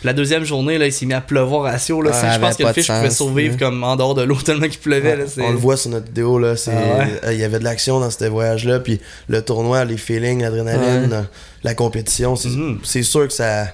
La 0.02 0.12
deuxième 0.12 0.44
journée, 0.44 0.76
là, 0.76 0.84
il 0.84 0.92
s'est 0.92 1.06
mis 1.06 1.14
à 1.14 1.22
pleuvoir 1.22 1.64
à 1.64 1.78
Sio, 1.78 2.02
là, 2.02 2.10
Ouais, 2.10 2.16
tu 2.20 2.26
sais, 2.26 2.34
je 2.34 2.38
pense 2.38 2.56
que 2.56 2.62
le 2.62 2.72
fiche 2.74 2.88
pouvait 2.88 3.08
survivre 3.08 3.54
hein. 3.54 3.58
comme 3.58 3.82
en 3.84 3.96
dehors 3.96 4.14
de 4.14 4.20
l'eau 4.22 4.34
tellement 4.44 4.68
qu'il 4.68 4.78
pleuvait, 4.80 5.16
là. 5.16 5.24
On 5.38 5.50
le 5.50 5.56
voit 5.56 5.78
sur 5.78 5.88
notre 5.92 6.04
vidéo 6.08 6.38
là, 6.38 6.56
c'est 6.56 6.72
Ah 7.24 7.32
il 7.32 7.38
y 7.38 7.42
avait 7.44 7.58
de 7.58 7.64
l'action 7.64 8.00
dans 8.00 8.10
ce 8.10 8.22
voyage 8.26 8.66
là, 8.66 8.80
puis 8.80 9.00
le 9.28 9.40
tournoi, 9.40 9.82
les 9.86 9.96
feelings, 9.96 10.42
l'adrénaline, 10.42 11.24
la 11.62 11.74
compétition, 11.74 12.36
c'est 12.36 12.50
Mhm. 12.50 12.80
c'est 12.84 13.02
sûr 13.02 13.26
que 13.26 13.32
ça 13.32 13.68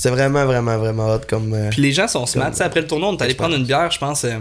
c'est 0.00 0.10
vraiment 0.10 0.44
vraiment 0.44 0.78
vraiment 0.78 1.06
hot 1.12 1.20
comme 1.28 1.52
euh, 1.54 1.70
Puis 1.70 1.82
les 1.82 1.92
gens 1.92 2.06
sont 2.06 2.24
smart, 2.26 2.44
Comme- 2.46 2.52
tu 2.52 2.58
sais, 2.58 2.64
après 2.64 2.80
le 2.82 2.86
tournoi, 2.86 3.08
on 3.08 3.16
est 3.16 3.22
allé 3.22 3.34
prendre 3.34 3.56
une 3.56 3.64
bière, 3.64 3.90
je 3.90 3.98
pense, 3.98 4.24
euh, 4.24 4.36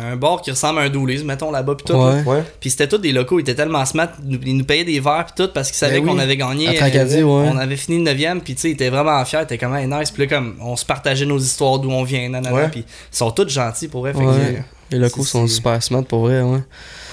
un 0.00 0.14
bar 0.14 0.40
qui 0.42 0.52
ressemble 0.52 0.78
à 0.78 0.82
un 0.82 0.88
Doolies, 0.88 1.24
mettons, 1.24 1.50
là-bas, 1.50 1.74
pis 1.74 1.82
tout, 1.82 1.94
là. 1.94 1.98
Ouais. 2.14 2.22
ouais. 2.24 2.44
Puis 2.60 2.70
c'était 2.70 2.86
tous 2.86 2.98
des 2.98 3.10
locaux, 3.10 3.40
ils 3.40 3.42
étaient 3.42 3.56
tellement 3.56 3.84
smart, 3.84 4.06
ils 4.24 4.56
nous- 4.56 4.64
payaient 4.64 4.84
des 4.84 5.00
verres 5.00 5.26
pis 5.26 5.32
tout 5.42 5.50
parce 5.52 5.68
qu'ils 5.68 5.76
savaient 5.78 6.00
Ben 6.00 6.04
oui. 6.08 6.10
qu'on 6.14 6.18
avait 6.20 6.36
gagné. 6.36 6.68
À 6.68 6.74
Tracadie, 6.74 7.16
euh, 7.18 7.22
ouais. 7.24 7.50
On 7.52 7.56
avait 7.58 7.74
fini 7.76 7.98
9ème, 7.98 8.40
puis 8.40 8.54
tu 8.54 8.60
sais, 8.60 8.68
ils 8.70 8.74
étaient 8.74 8.90
vraiment 8.90 9.24
fiers, 9.24 9.40
ils 9.40 9.42
étaient 9.42 9.58
comme 9.58 9.74
hey, 9.74 9.88
nice. 9.88 10.12
Puis 10.12 10.22
là, 10.22 10.28
comme 10.36 10.54
on 10.60 10.76
se 10.76 10.84
partageait 10.86 11.26
nos 11.26 11.38
histoires 11.38 11.80
d'où 11.80 11.90
on 11.90 12.04
vient, 12.04 12.28
nanana. 12.28 12.54
Ouais. 12.54 12.68
Puis 12.68 12.84
ils 12.86 13.16
sont 13.16 13.32
tous 13.32 13.48
gentils 13.48 13.88
pour 13.88 14.02
vrai. 14.02 14.12
Fait 14.12 14.20
que, 14.20 14.24
Ouais. 14.26 14.62
Les 14.92 14.98
locaux 14.98 15.24
C'est- 15.24 15.30
sont 15.30 15.46
super 15.48 15.82
smart 15.82 16.04
pour 16.04 16.20
vrai, 16.26 16.42
ouais. 16.42 16.60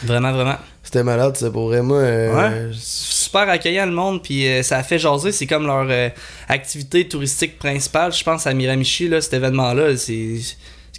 vraiment, 0.03 0.31
vraiment. 0.33 0.55
C'était 0.89 1.03
malade, 1.03 1.35
c'est 1.37 1.51
pour 1.51 1.67
vrai 1.67 1.83
moi 1.83 1.99
euh, 1.99 2.71
Super 2.73 3.47
accueillant 3.47 3.85
le 3.85 3.91
monde, 3.91 4.23
puis 4.23 4.47
euh, 4.47 4.63
ça 4.63 4.79
a 4.79 4.81
fait 4.81 4.97
jaser. 4.97 5.31
C'est 5.31 5.45
comme 5.45 5.67
leur 5.67 5.85
euh, 5.87 6.09
activité 6.47 7.07
touristique 7.07 7.59
principale, 7.59 8.11
je 8.11 8.23
pense, 8.23 8.47
à 8.47 8.55
Miramichi, 8.55 9.07
là, 9.07 9.21
cet 9.21 9.35
événement-là. 9.35 9.95
C'est. 9.97 10.39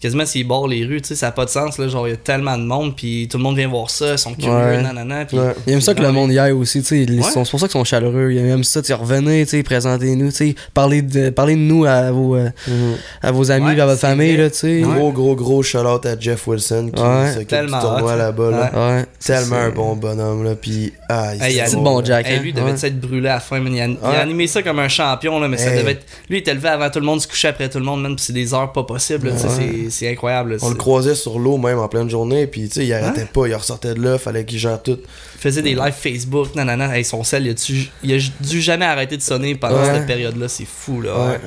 C'est 0.00 0.08
Quasiment 0.08 0.25
s'ils 0.26 0.47
barrent 0.49 0.67
les 0.67 0.85
rues, 0.85 1.00
tu 1.02 1.08
sais, 1.08 1.14
ça 1.14 1.26
n'a 1.26 1.32
pas 1.32 1.44
de 1.44 1.50
sens, 1.50 1.76
là, 1.79 1.87
genre 1.88 2.08
il 2.08 2.11
y 2.11 2.14
a 2.14 2.17
tellement 2.17 2.56
de 2.56 2.62
monde, 2.64 2.97
puis 2.97 3.29
tout 3.31 3.37
le 3.37 3.43
monde 3.44 3.56
vient 3.56 3.69
voir 3.69 3.91
ça, 3.91 4.12
ils 4.12 4.19
sont 4.19 4.35
curieux, 4.35 4.50
Ouais. 4.55 4.82
nanana, 4.82 5.25
puis 5.26 5.38
Ouais. 5.38 5.55
Ils 5.67 5.75
aiment 5.75 5.81
ça 5.81 5.94
que 5.94 6.02
le 6.02 6.11
monde 6.11 6.32
y 6.32 6.38
aille 6.38 6.52
aussi, 6.52 6.81
tu 6.82 6.87
sais. 7.06 7.11
Ouais. 7.11 7.20
C'est 7.23 7.50
pour 7.50 7.61
ça 7.61 7.67
qu'ils 7.67 7.70
sont 7.73 7.85
chaleureux. 7.85 8.31
Ils 8.32 8.38
aiment 8.38 8.64
ça, 8.64 8.81
tu 8.81 8.88
sais, 8.88 8.94
revenez, 8.94 9.44
tu 9.44 9.50
sais, 9.50 9.62
présentez-nous, 9.62 10.31
tu 10.31 10.35
sais. 10.37 10.55
Parlez 10.75 11.02
de, 11.02 11.31
parlez 11.31 11.55
de 11.55 11.61
nous 11.61 11.85
à 11.85 12.11
vos, 12.11 12.35
euh, 12.35 12.49
mhm. 12.67 12.94
à 13.23 13.31
vos 13.31 13.50
amis, 13.50 13.67
Ouais, 13.67 13.81
à 13.81 13.87
votre 13.87 14.00
famille, 14.00 14.37
là, 14.37 14.49
tu 14.50 14.56
sais. 14.58 14.81
Gros 14.81 15.12
gros 15.12 15.35
gros 15.37 15.62
shout 15.62 15.79
out 15.79 16.05
à 16.06 16.19
Jeff 16.19 16.47
Wilson 16.47 16.91
qui 16.94 17.02
Ouais. 17.02 17.26
s'occupe 17.29 17.38
du 17.41 17.47
Tellement 17.47 17.81
tournoi 17.81 18.17
là-bas 18.17 18.50
là. 18.50 18.97
Ouais. 18.97 19.05
Tellement 19.25 19.47
C'est- 19.56 19.67
un 19.67 19.70
bon 19.70 19.97
bonhomme 19.97 20.44
là 20.44 20.55
puis 20.55 20.93
ah, 21.08 21.35
il 21.35 21.43
Hey, 21.43 21.61
bon 21.76 21.99
là. 21.99 22.05
Jack. 22.05 22.26
Hey, 22.26 22.37
hein. 22.37 22.41
lui, 22.43 22.50
il 22.50 22.55
devait 22.55 22.73
Ouais. 22.73 22.87
être 22.87 23.00
brûlé 23.00 23.29
à 23.29 23.35
la 23.35 23.41
fin, 23.41 23.61
man. 23.61 23.73
Il 23.75 23.81
a, 23.81 23.87
il 23.87 23.99
a 24.02 24.08
Ouais. 24.11 24.17
animé 24.17 24.47
ça 24.47 24.62
comme 24.62 24.79
un 24.79 24.88
champion, 24.88 25.38
là, 25.41 25.49
mais 25.49 25.56
ça 25.58 25.70
devait 25.76 25.93
être. 25.93 26.06
Lui, 26.29 26.38
il 26.38 26.41
était 26.41 26.55
levé 26.55 26.69
avant 26.69 26.88
tout 26.91 27.00
le 27.00 27.06
monde, 27.06 27.20
se 27.20 27.29
couchait 27.29 27.49
après 27.49 27.69
tout 27.69 27.79
le 27.79 27.85
monde, 27.85 28.05
puis 28.17 28.25
c'est 28.25 28.32
des 28.32 28.55
heures 28.55 28.73
pas 28.73 28.85
possibles, 28.85 29.29
là, 29.29 29.35
tu 29.35 29.49
sais. 29.49 29.89
C'est- 29.90 30.10
incroyable. 30.10 30.52
là, 30.52 30.56
On 30.62 30.69
le 30.70 30.75
croisait 30.76 31.14
sur 31.14 31.38
l'eau 31.38 31.58
même 31.58 31.78
en 31.78 31.88
pleine 31.88 32.08
journée 32.10 32.46
puis 32.46 32.69
tu 32.69 32.75
sais 32.76 32.87
il 32.87 32.92
arrêtait 32.92 33.26
pas, 33.26 33.46
il 33.46 33.54
ressortait 33.54 33.94
de 33.94 34.02
là, 34.02 34.19
fallait 34.19 34.44
qu'il 34.44 34.58
gère 34.58 34.82
tout. 34.82 34.98
Il 35.37 35.40
faisait 35.40 35.62
des 35.62 35.75
lives 35.75 35.94
Facebook, 35.98 36.54
nanana, 36.54 36.96
hey, 36.96 37.04
son 37.04 37.25
sel, 37.25 37.46
il 37.46 37.50
a, 37.50 37.54
dû, 37.54 37.90
il 38.02 38.12
a 38.14 38.19
dû 38.40 38.60
jamais 38.60 38.84
arrêter 38.87 39.16
de 39.16 39.22
sonner 39.22 39.54
pendant 39.54 39.81
Ouais. 39.82 39.94
cette 39.94 40.06
période-là, 40.06 40.48
c'est 40.48 40.66
fou, 40.66 41.00
là. 41.00 41.14
Ouais. 41.19 41.28
ouais. 41.32 41.40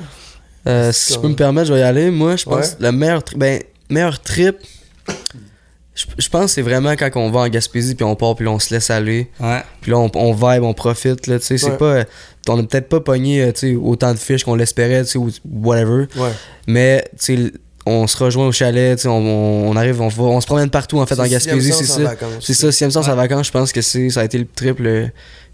Euh, 0.66 0.92
si 0.94 1.14
je 1.14 1.20
peux 1.20 1.28
me 1.28 1.36
permettre, 1.36 1.68
je 1.68 1.74
vais 1.74 1.80
y 1.82 1.84
aller. 1.84 2.10
Moi, 2.10 2.36
je 2.38 2.46
pense 2.46 2.70
Ouais. 2.72 2.76
le 2.80 2.92
meilleur, 2.94 3.22
tri- 3.24 3.36
ben, 3.38 3.62
meilleur 3.90 4.22
trip, 4.22 4.56
je, 5.96 6.06
je 6.18 6.30
pense 6.30 6.46
que 6.46 6.52
c'est 6.52 6.62
vraiment 6.64 6.92
quand 6.94 7.10
on 7.16 7.30
va 7.30 7.42
en 7.42 7.48
Gaspésie 7.50 7.94
puis 7.96 8.04
on 8.04 8.16
part 8.16 8.36
puis 8.36 8.46
là, 8.46 8.52
on 8.52 8.60
se 8.60 8.74
laisse 8.74 8.90
aller. 8.90 9.30
Ouais. 9.40 9.62
Puis 9.82 9.92
là, 9.92 10.00
on, 10.00 10.10
on 10.16 10.34
vibe, 10.34 10.64
on 10.64 10.74
profite. 10.74 11.28
Là, 11.28 11.38
tu 11.40 11.46
sais, 11.46 11.58
c'est 11.58 11.72
Ouais. 11.72 11.78
pas, 11.78 11.86
euh, 11.86 12.04
on 12.50 12.60
a 12.60 12.64
peut-être 12.64 12.90
pas 12.90 13.00
pogné 13.00 13.44
euh, 13.44 13.52
tu 13.52 13.60
sais, 13.72 13.76
autant 13.76 14.12
de 14.14 14.18
fiches 14.18 14.44
qu'on 14.44 14.56
l'espérait, 14.56 15.04
tu 15.04 15.12
sais, 15.12 15.18
ou 15.20 15.30
whatever. 15.52 16.08
Ouais. 16.16 16.32
Mais 16.66 17.04
tu 17.20 17.36
sais, 17.46 17.52
on 17.86 18.08
se 18.08 18.16
rejoint 18.18 18.48
au 18.48 18.52
chalet, 18.52 18.96
tu 18.98 19.04
sais, 19.04 19.08
on, 19.10 19.18
on, 19.18 19.70
on 19.72 19.76
arrive, 19.76 20.00
on, 20.02 20.08
va- 20.08 20.24
on 20.24 20.40
se 20.42 20.46
promène 20.48 20.70
partout 20.70 21.00
en 21.00 21.06
fait 21.06 21.20
en 21.20 21.24
Gaspésie, 21.32 21.72
c'est 21.74 21.84
ça. 21.86 22.00
C'est 22.42 22.54
ça, 22.54 22.72
sixième 22.72 22.92
sens 22.92 23.08
en 23.08 23.16
vacances, 23.16 23.48
je 23.48 23.52
pense 23.52 23.72
que 23.72 23.82
c'est 23.82 24.10
ça 24.10 24.22
a 24.22 24.24
été 24.26 24.38
le 24.38 24.46
triple 24.46 25.12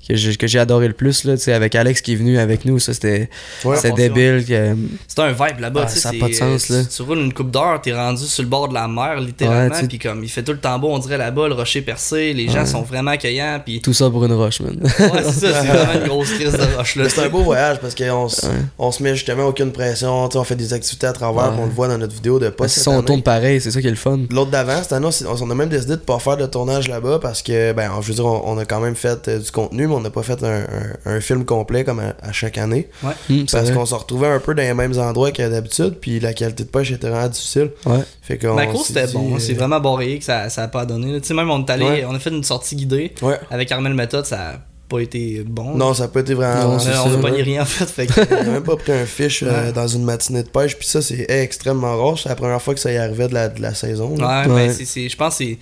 que 0.10 0.16
j'ai 0.16 0.36
que 0.36 0.48
j'ai 0.48 0.60
adoré 0.60 0.88
le 0.88 0.94
plus 0.94 1.24
là, 1.24 1.38
tu 1.38 1.44
sais, 1.44 1.54
avec 1.54 1.76
Alex 1.76 2.02
qui 2.02 2.14
est 2.14 2.16
venu 2.16 2.38
avec 2.40 2.66
nous, 2.66 2.80
ça 2.80 2.94
c'était 2.94 3.30
Ouais. 3.64 3.76
c'était 3.78 4.10
débile. 4.10 4.46
que- 4.46 4.76
C'est 5.08 5.20
un 5.20 5.32
vibe 5.32 5.60
là-bas, 5.60 5.82
Ah, 5.86 5.88
ça 5.88 6.10
a 6.10 6.12
c'est- 6.12 6.18
pas 6.18 6.28
de 6.30 6.34
sens, 6.34 6.70
là. 6.70 6.84
Tu, 6.84 6.90
tu 6.96 7.02
roules 7.04 7.20
une 7.20 7.34
coupe 7.34 7.52
d'heure, 7.52 7.80
t'es 7.82 7.94
rendu 7.94 8.24
sur 8.26 8.44
le 8.44 8.50
bord 8.50 8.68
de 8.70 8.74
la 8.74 8.88
mer, 8.88 9.20
littéralement, 9.20 9.76
Ouais, 9.76 9.88
puis 9.88 10.00
comme 10.00 10.24
il 10.24 10.30
fait 10.30 10.44
tout 10.44 10.52
le 10.54 10.60
temps 10.60 10.78
beau, 10.80 10.90
on 10.92 11.00
dirait 11.00 11.18
là-bas, 11.18 11.48
le 11.48 11.54
rocher 11.54 11.82
percé, 11.82 12.34
les 12.34 12.48
gens 12.48 12.60
Ouais. 12.62 12.66
sont 12.66 12.82
vraiment 12.82 13.12
accueillants, 13.12 13.60
puis. 13.64 13.82
Tout 13.82 13.94
ça 13.94 14.10
pour 14.10 14.26
une 14.26 14.34
roche, 14.34 14.62
man. 14.62 14.78
Ouais, 14.82 14.90
c'est 15.26 15.32
ça, 15.48 15.62
c'est 15.62 15.68
vraiment 15.68 15.94
une 16.02 16.08
grosse 16.08 16.32
crise 16.34 16.54
de 16.54 16.76
roche, 16.78 16.96
là. 16.96 17.10
C'est 17.10 17.22
un 17.26 17.30
beau 17.30 17.44
voyage 17.44 17.80
parce 17.80 17.96
qu'on 17.96 18.28
s- 18.28 18.42
Ouais. 18.44 18.50
on 18.78 18.92
se 18.92 19.04
met 19.04 19.16
justement 19.16 19.44
aucune 19.46 19.72
pression, 19.72 20.28
tu 20.28 20.34
sais, 20.34 20.40
on 20.40 20.44
fait 20.44 20.56
des 20.56 20.74
activités 20.74 21.08
à 21.08 21.14
travers, 21.14 21.54
on 21.60 21.66
le 21.66 21.72
voit 21.72 21.88
dans 21.88 21.98
notre 21.98 22.14
vidéo 22.14 22.40
de 22.40 22.50
pas 22.50 22.68
cette 22.68 22.84
si 22.84 22.90
on 22.90 23.02
tourne 23.04 23.22
pareil, 23.22 23.62
c'est 23.62 23.72
ça 23.72 23.82
qui 23.82 23.88
est 23.88 23.92
le 23.92 23.96
fun. 23.96 24.20
L'autre 24.32 24.52
d'avant, 24.52 24.82
cette 24.82 24.94
année, 24.94 25.08
on 25.42 25.52
a 25.52 25.56
même 25.56 25.70
décidé 25.70 25.94
de 25.94 26.02
pas 26.02 26.20
faire 26.20 26.38
de 26.38 26.46
tournage 26.46 26.88
là-bas 26.88 27.20
parce 27.22 27.42
que, 27.42 27.74
ben, 27.74 27.92
je 28.02 28.08
veux 28.08 28.14
dire, 28.16 28.26
on, 28.26 28.42
on 28.46 28.58
a 28.58 28.66
quand 28.66 28.80
même 28.80 28.96
fait 28.96 29.28
euh, 29.28 29.40
du 29.40 29.52
contenu, 29.52 29.88
mais 29.88 29.96
on 30.00 30.02
n'a 30.02 30.10
pas 30.10 30.24
fait 30.24 30.42
un, 30.44 30.62
un- 31.06 31.18
un 31.18 31.22
film 31.22 31.46
complet 31.46 31.84
comme 31.84 32.00
à, 32.00 32.16
à 32.22 32.32
chaque 32.32 32.58
année. 32.58 32.90
C'est 33.28 33.52
Parce 33.52 33.72
qu'on 33.72 33.86
se 33.86 33.96
retrouvait 33.96 34.28
un 34.28 34.40
peu 34.40 34.56
dans 34.56 34.64
les 34.64 34.74
mêmes 34.74 34.98
endroits 34.98 35.32
que 35.32 35.48
d'habitude, 35.48 35.96
puis 36.02 36.20
la 36.20 36.34
qualité 36.34 36.64
de 36.64 36.70
pêche 36.70 36.92
était 36.92 37.10
vraiment 37.10 37.28
difficile. 37.28 37.72
Ouais. 37.86 38.00
Fait 38.22 38.38
qu'on 38.38 38.56
Ma 38.56 38.68
course, 38.68 38.88
s'est 38.88 38.94
c'était 39.02 39.14
bon, 39.14 39.36
euh, 39.36 39.40
c'est 39.40 39.54
vraiment 39.54 39.80
barré 39.80 40.18
que 40.20 40.26
ça, 40.26 40.50
ça 40.50 40.64
a 40.64 40.68
pas 40.68 40.86
donné. 40.86 41.20
Tu 41.22 41.28
sais, 41.28 41.34
même 41.34 41.50
on 41.50 41.64
est 41.66 41.70
allé, 41.70 41.86
Ouais. 41.86 42.06
on 42.08 42.14
a 42.16 42.20
fait 42.20 42.30
une 42.32 42.44
sortie 42.44 42.76
guidée 42.76 43.14
Ouais. 43.22 43.40
avec 43.52 43.72
Armel 43.72 43.94
Méthode, 43.94 44.26
ça 44.26 44.50
a 44.50 44.54
pas 44.88 45.02
été 45.02 45.44
bon. 45.46 45.76
Non, 45.76 45.94
ça 45.94 46.04
n'a 46.04 46.10
pas 46.10 46.22
été 46.22 46.34
vraiment. 46.34 46.64
Non, 46.70 46.76
on 46.76 46.80
c'est 46.80 46.90
a, 46.90 46.94
ça, 46.94 47.04
on 47.06 47.14
a 47.14 47.22
pas 47.22 47.30
dit 47.30 47.44
rien 47.44 47.62
en 47.62 47.66
fait, 47.66 47.86
fait 47.86 48.08
que- 48.08 48.34
On 48.34 48.40
a 48.40 48.44
même 48.54 48.64
pas 48.64 48.76
pris 48.76 48.92
un 48.92 49.06
fish 49.06 49.44
euh, 49.46 49.72
dans 49.72 49.88
une 49.88 50.04
matinée 50.04 50.42
de 50.42 50.50
pêche, 50.50 50.76
puis 50.78 50.88
ça, 50.88 51.02
c'est 51.04 51.26
extrêmement 51.30 51.96
rare. 52.04 52.18
C'est 52.18 52.30
la 52.30 52.36
première 52.36 52.60
fois 52.62 52.74
que 52.74 52.80
ça 52.80 52.92
y 52.92 52.98
arrivait 52.98 53.28
de 53.28 53.36
la, 53.36 53.50
de 53.50 53.62
la 53.62 53.76
saison. 53.76 54.16
là. 54.18 54.46
Ouais, 54.48 54.52
Ouais. 54.52 54.68
mais 54.68 54.74
c'est- 54.74 54.86
c'est, 54.86 55.08
je 55.08 55.16
pense 55.16 55.38
que 55.38 55.44
c'est. 55.44 55.58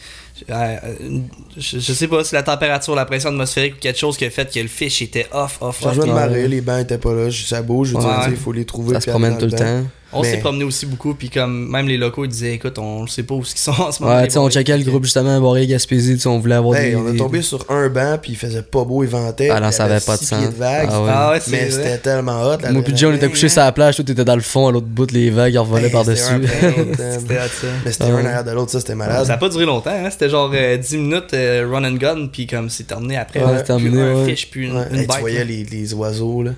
Euh, 0.49 0.75
euh, 0.83 1.19
je, 1.57 1.79
je 1.79 1.93
sais 1.93 2.07
pas 2.07 2.23
si 2.23 2.33
la 2.35 2.43
température, 2.43 2.93
la 2.95 3.05
pression 3.05 3.29
atmosphérique 3.29 3.75
ou 3.75 3.79
quelque 3.79 3.97
chose 3.99 4.17
qui 4.17 4.25
a 4.25 4.29
fait 4.29 4.51
que 4.53 4.59
le 4.59 4.67
fish 4.67 5.01
était 5.01 5.27
off, 5.31 5.57
off, 5.61 5.61
off. 5.61 5.81
Changement 5.83 6.03
de 6.05 6.09
Ouais. 6.09 6.15
marée, 6.15 6.47
les 6.47 6.61
bancs 6.61 6.81
étaient 6.81 6.97
pas 6.97 7.13
là, 7.13 7.29
je- 7.29 7.45
ça 7.45 7.61
bouge, 7.61 7.89
je 7.89 7.93
veux 7.95 7.99
dire, 8.01 8.09
Ouais. 8.09 8.23
sais, 8.25 8.31
il 8.31 8.37
faut 8.37 8.51
les 8.51 8.65
trouver. 8.65 8.93
Ça 8.95 9.01
se 9.01 9.09
promène 9.09 9.37
tout 9.37 9.45
le 9.45 9.51
temps. 9.51 9.83
On 10.13 10.23
s'est 10.23 10.31
Mais- 10.33 10.37
promené 10.39 10.63
aussi 10.63 10.85
beaucoup, 10.85 11.13
puis 11.13 11.29
comme 11.29 11.69
même 11.69 11.87
les 11.87 11.97
locaux 11.97 12.23
ils 12.23 12.29
disaient 12.29 12.53
écoute, 12.53 12.79
on 12.79 13.05
sait 13.07 13.23
pas 13.23 13.35
où 13.35 13.41
ils 13.41 13.59
sont 13.59 13.71
en 13.81 13.91
ce 13.91 14.01
moment. 14.01 14.15
Ouais, 14.15 14.21
les 14.21 14.27
tu 14.29 14.33
sais, 14.35 14.39
on 14.39 14.49
checkait 14.49 14.77
le 14.77 14.83
groupe 14.85 15.03
justement 15.03 15.35
à 15.35 15.39
Boré 15.39 15.67
Gaspésie, 15.67 16.15
tu 16.15 16.21
sais, 16.21 16.27
on 16.29 16.39
voulait 16.39 16.55
avoir 16.55 16.77
Hey, 16.77 16.91
des. 16.91 16.95
on 16.95 17.11
des- 17.11 17.17
tombé 17.17 17.41
sur 17.41 17.65
un 17.69 17.89
banc, 17.89 18.17
puis 18.21 18.31
il 18.31 18.37
faisait 18.37 18.61
pas 18.61 18.83
beau, 18.85 19.03
il 19.03 19.09
ventait. 19.09 19.49
Ah 19.49 19.59
non, 19.59 19.69
ça 19.71 19.83
avait 19.83 19.99
pas 19.99 20.15
de 20.15 20.23
sens. 20.23 20.41
de 20.41 20.55
vagues. 20.55 20.89
Ah 20.91 21.01
ouais. 21.03 21.11
Ah 21.13 21.31
ouais, 21.31 21.39
Mais 21.49 21.69
c'était 21.69 21.97
tellement 21.97 22.41
hot. 22.43 22.57
Moi 22.71 22.81
pis 22.83 22.93
John, 22.95 23.11
on 23.13 23.15
était 23.17 23.27
couché 23.29 23.49
sur 23.49 23.61
la 23.61 23.71
plage, 23.73 23.97
toi 23.97 24.05
t'étais 24.05 24.23
dans 24.23 24.35
le 24.35 24.41
fond, 24.41 24.67
à 24.67 24.71
l'autre 24.71 24.87
bout, 24.87 25.11
les 25.11 25.29
vagues, 25.29 25.53
ils 25.53 25.59
revolaient 25.59 25.89
par-dessus. 25.89 26.23
c'était 26.23 26.67
un- 26.67 26.71
C'était 27.19 27.35
hot, 27.35 27.39
ça. 27.61 27.67
Mais 27.85 27.91
c'était 27.91 28.03
Ah 28.05 28.11
un 28.11 28.15
ouais. 28.15 28.21
derrière 28.23 28.43
de 28.45 28.51
l'autre, 28.51 28.71
ça 28.71 28.79
c'était 28.79 28.95
malade. 28.95 29.25
Ça 29.25 29.33
a 29.33 29.37
pas 29.37 29.49
duré 29.49 29.65
longtemps, 29.65 29.91
hein, 29.93 30.09
c'était 30.09 30.29
genre 30.29 30.49
euh, 30.53 30.77
10 30.77 30.97
minutes 30.97 31.33
euh, 31.33 31.67
run 31.69 31.83
and 31.83 31.95
gun, 31.97 32.27
puis 32.31 32.47
comme 32.47 32.69
c'est 32.69 32.85
terminé 32.87 33.17
après. 33.17 33.43
Ouais, 33.43 33.61
terminé, 33.63 33.89
Plus 33.89 33.99
un 34.01 34.15
ouais. 34.23 34.29
fish, 34.29 34.49
puis 34.49 34.67
une, 34.67 34.77
Hey, 34.77 35.05
tu 35.07 35.19
voyais 35.19 35.43
les, 35.43 35.63
les 35.65 35.93
oiseaux, 35.93 36.43
là. 36.43 36.51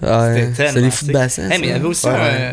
C'était 0.55 0.79
les 0.79 0.91
fous 0.91 1.05
de 1.07 1.13
bassin. 1.13 1.47
Mais 1.49 1.59
il 1.63 1.69
y 1.69 1.71
avait 1.71 1.85
aussi. 1.87 2.05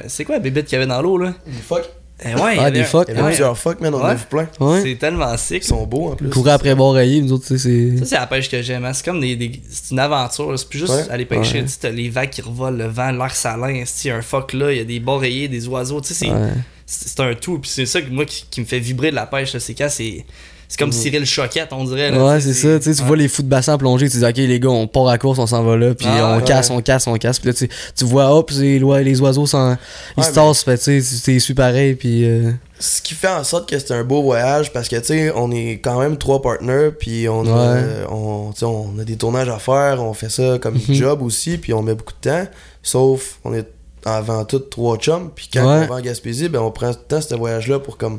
C'est 0.08 0.24
quoi 0.24 0.36
la 0.36 0.40
bébête 0.40 0.64
qu'il 0.66 0.78
y 0.78 0.85
avait 0.90 0.96
dans 0.96 1.02
l'eau, 1.02 1.18
là 1.18 1.34
Les 1.46 1.52
fuck. 1.52 1.82
Eh, 2.24 2.28
Ouais, 2.34 2.54
il 2.54 2.56
y 2.56 2.60
Ah, 2.60 2.62
avait 2.62 2.70
des 2.78 2.84
phoques, 2.84 3.08
Il 3.10 3.14
y 3.14 3.18
en 3.18 3.20
a 3.20 3.24
Ouais. 3.24 3.28
plusieurs 3.32 3.58
fuck, 3.58 3.78
man. 3.82 3.94
On 3.94 4.00
en 4.00 4.04
a 4.04 4.14
vu 4.14 4.24
plein. 4.24 4.48
Ouais. 4.58 4.80
C'est 4.82 4.94
tellement 4.96 5.36
sick. 5.36 5.62
Ils 5.62 5.66
sont 5.66 5.84
beaux, 5.86 6.12
en 6.12 6.16
plus. 6.16 6.30
Courir 6.30 6.54
après 6.54 6.74
Boreiller, 6.74 7.20
nous 7.20 7.32
autres, 7.32 7.46
tu 7.46 7.58
sais, 7.58 7.90
c'est. 7.90 7.98
Ça, 7.98 8.04
c'est 8.06 8.14
la 8.14 8.26
pêche 8.26 8.48
que 8.48 8.62
j'aime. 8.62 8.86
hein. 8.86 8.94
C'est 8.94 9.04
comme 9.04 9.20
des, 9.20 9.36
des- 9.36 9.60
c'est 9.68 9.90
une 9.90 9.98
aventure. 9.98 10.58
C'est 10.58 10.66
plus 10.68 10.78
juste 10.78 10.94
Ouais. 10.94 11.10
aller 11.10 11.26
pêcher. 11.26 11.60
Ouais. 11.60 11.66
T'as 11.78 11.90
les 11.90 12.08
vagues 12.08 12.30
qui 12.30 12.40
revolent, 12.40 12.78
le 12.78 12.86
vent, 12.86 13.10
l'air 13.10 13.34
salin. 13.36 13.68
Il 13.70 13.84
y 14.08 14.10
a 14.10 14.16
un 14.16 14.22
phoque 14.22 14.54
là, 14.54 14.72
il 14.72 14.78
y 14.78 14.80
a 14.80 14.84
des 14.84 15.02
rayés, 15.06 15.48
des 15.48 15.68
oiseaux. 15.68 16.00
Tu 16.00 16.08
sais, 16.08 16.14
c'est, 16.14 16.30
Ouais. 16.30 16.52
c'est 16.86 17.20
un 17.20 17.34
tout. 17.34 17.58
Puis 17.58 17.70
c'est 17.70 17.84
ça 17.86 18.00
que 18.00 18.08
moi 18.10 18.24
qui, 18.24 18.46
qui 18.50 18.62
me 18.62 18.66
fait 18.66 18.78
vibrer 18.78 19.10
de 19.10 19.16
la 19.16 19.26
pêche. 19.26 19.54
C'est 19.58 19.74
quand 19.74 19.88
c'est. 19.90 20.24
C'est 20.68 20.78
comme 20.78 20.88
Mhm. 20.88 20.94
Cyril 20.94 21.26
Choquette, 21.26 21.68
on 21.72 21.84
dirait. 21.84 22.10
là. 22.10 22.24
Ouais, 22.24 22.40
c'est 22.40 22.52
ça. 22.54 22.78
Tu 22.78 22.84
sais, 22.84 22.94
tu 22.94 23.00
ouais. 23.02 23.06
vois 23.06 23.16
les 23.16 23.28
fous 23.28 23.42
de 23.42 23.48
bassin 23.48 23.78
plonger, 23.78 24.08
tu 24.10 24.16
dis, 24.18 24.24
ok, 24.24 24.36
les 24.36 24.58
gars, 24.60 24.68
on 24.70 24.86
part 24.88 25.06
à 25.08 25.16
course, 25.18 25.38
on 25.38 25.46
s'en 25.46 25.62
va 25.62 25.76
là, 25.76 25.94
puis 25.94 26.06
Ah, 26.08 26.32
on 26.34 26.38
ouais. 26.38 26.44
casse, 26.44 26.70
on 26.70 26.80
casse, 26.82 27.06
on 27.06 27.14
casse. 27.16 27.38
Puis 27.38 27.48
là, 27.48 27.54
tu, 27.54 27.68
tu 27.96 28.04
vois, 28.04 28.34
hop, 28.36 28.50
les, 28.50 29.20
oiseaux, 29.20 29.46
s'en- 29.46 29.72
ils 29.72 30.20
Ouais, 30.20 30.24
se 30.24 30.28
mais- 30.30 30.34
tassent, 30.34 30.64
tu 30.82 31.00
sais, 31.02 31.38
su 31.38 31.54
pareil, 31.54 31.94
puis. 31.94 32.24
euh, 32.24 32.50
Ce 32.78 33.00
qui 33.00 33.14
fait 33.14 33.28
en 33.28 33.42
sorte 33.44 33.70
que 33.70 33.78
c'est 33.78 33.92
un 33.92 34.04
beau 34.04 34.22
voyage 34.22 34.70
parce 34.72 34.88
que, 34.88 34.96
tu 34.96 35.04
sais, 35.06 35.32
on 35.34 35.50
est 35.50 35.80
quand 35.82 35.98
même 35.98 36.18
trois 36.18 36.42
partners, 36.42 36.90
puis 36.98 37.26
on, 37.28 37.46
a, 37.46 37.74
Ouais. 37.74 37.82
on, 38.10 38.50
on 38.62 38.98
a 38.98 39.04
des 39.04 39.16
tournages 39.16 39.48
à 39.48 39.58
faire, 39.58 40.02
on 40.02 40.12
fait 40.12 40.30
ça 40.30 40.58
comme 40.60 40.74
Mhm. 40.74 40.94
job 40.94 41.22
aussi, 41.22 41.56
puis 41.58 41.72
on 41.72 41.82
met 41.82 41.94
beaucoup 41.94 42.12
de 42.22 42.28
temps. 42.30 42.46
Sauf, 42.82 43.38
on 43.44 43.54
est 43.54 43.66
avant 44.04 44.44
tout 44.44 44.58
trois 44.58 44.96
chums, 44.98 45.30
puis 45.34 45.48
quand 45.52 45.60
Ouais. 45.66 45.86
on 45.88 45.92
va 45.92 45.94
en 45.96 46.00
Gaspésie, 46.00 46.48
ben 46.48 46.60
on 46.60 46.70
prend 46.70 46.92
tout 46.92 47.00
le 47.08 47.16
temps 47.16 47.20
ce 47.20 47.34
voyage-là 47.34 47.78
pour 47.78 47.96
comme 47.96 48.18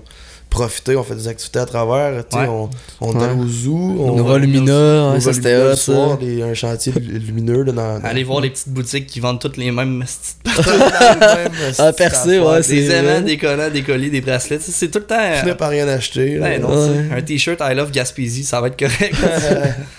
profiter, 0.58 0.96
on 0.96 1.04
fait 1.04 1.16
des 1.16 1.28
activités 1.28 1.60
à 1.60 1.66
travers, 1.66 2.24
tu 2.28 2.38
sais, 2.38 2.44
Ouais. 2.44 2.50
on, 2.50 2.70
on 3.02 3.12
est 3.14 3.16
Ouais. 3.18 3.24
allé 3.26 3.40
au 3.42 3.48
zoo, 3.48 3.96
on 4.00 4.16
Nova 4.16 4.34
va- 4.34 4.40
Lumina, 4.40 4.72
Nova 4.74 5.20
ça 5.20 5.34
c'était 5.34 5.56
le 5.58 5.72
hot, 5.72 5.76
soir, 5.76 6.10
ça. 6.12 6.26
des- 6.26 6.42
un 6.44 6.54
chantier 6.54 6.94
lumineux 6.96 7.64
là, 7.64 7.72
dans, 7.72 8.00
dans- 8.00 8.06
Aller 8.06 8.24
voir 8.24 8.42
les 8.42 8.50
petites 8.50 8.70
boutiques 8.70 9.08
qui 9.08 9.20
vendent 9.20 9.40
toutes 9.40 9.58
les 9.58 9.72
mêmes 9.72 10.04
petites 10.04 10.38
même, 10.68 11.52
Ah, 11.80 11.94
percé, 11.94 12.40
ouais, 12.40 12.64
c'est- 12.64 12.74
Des 12.76 12.92
aimants, 12.92 13.22
des 13.22 13.38
collants, 13.38 13.70
des 13.70 13.82
colliers, 13.84 14.10
des 14.10 14.22
bracelets. 14.22 14.60
C'est 14.60 14.90
tout 14.90 15.00
le 15.00 15.06
temps. 15.06 15.16
euh, 15.20 15.40
Tu 15.42 15.46
n'as 15.48 15.56
pas 15.56 15.68
rien 15.70 15.88
acheté. 15.88 16.40
non, 16.60 16.70
Ouais. 16.70 17.06
un 17.18 17.22
t-shirt 17.22 17.60
I 17.62 17.74
love 17.76 17.92
Gaspésie, 17.92 18.44
ça 18.44 18.60
va 18.62 18.68
être 18.68 18.78
correct. 18.80 19.16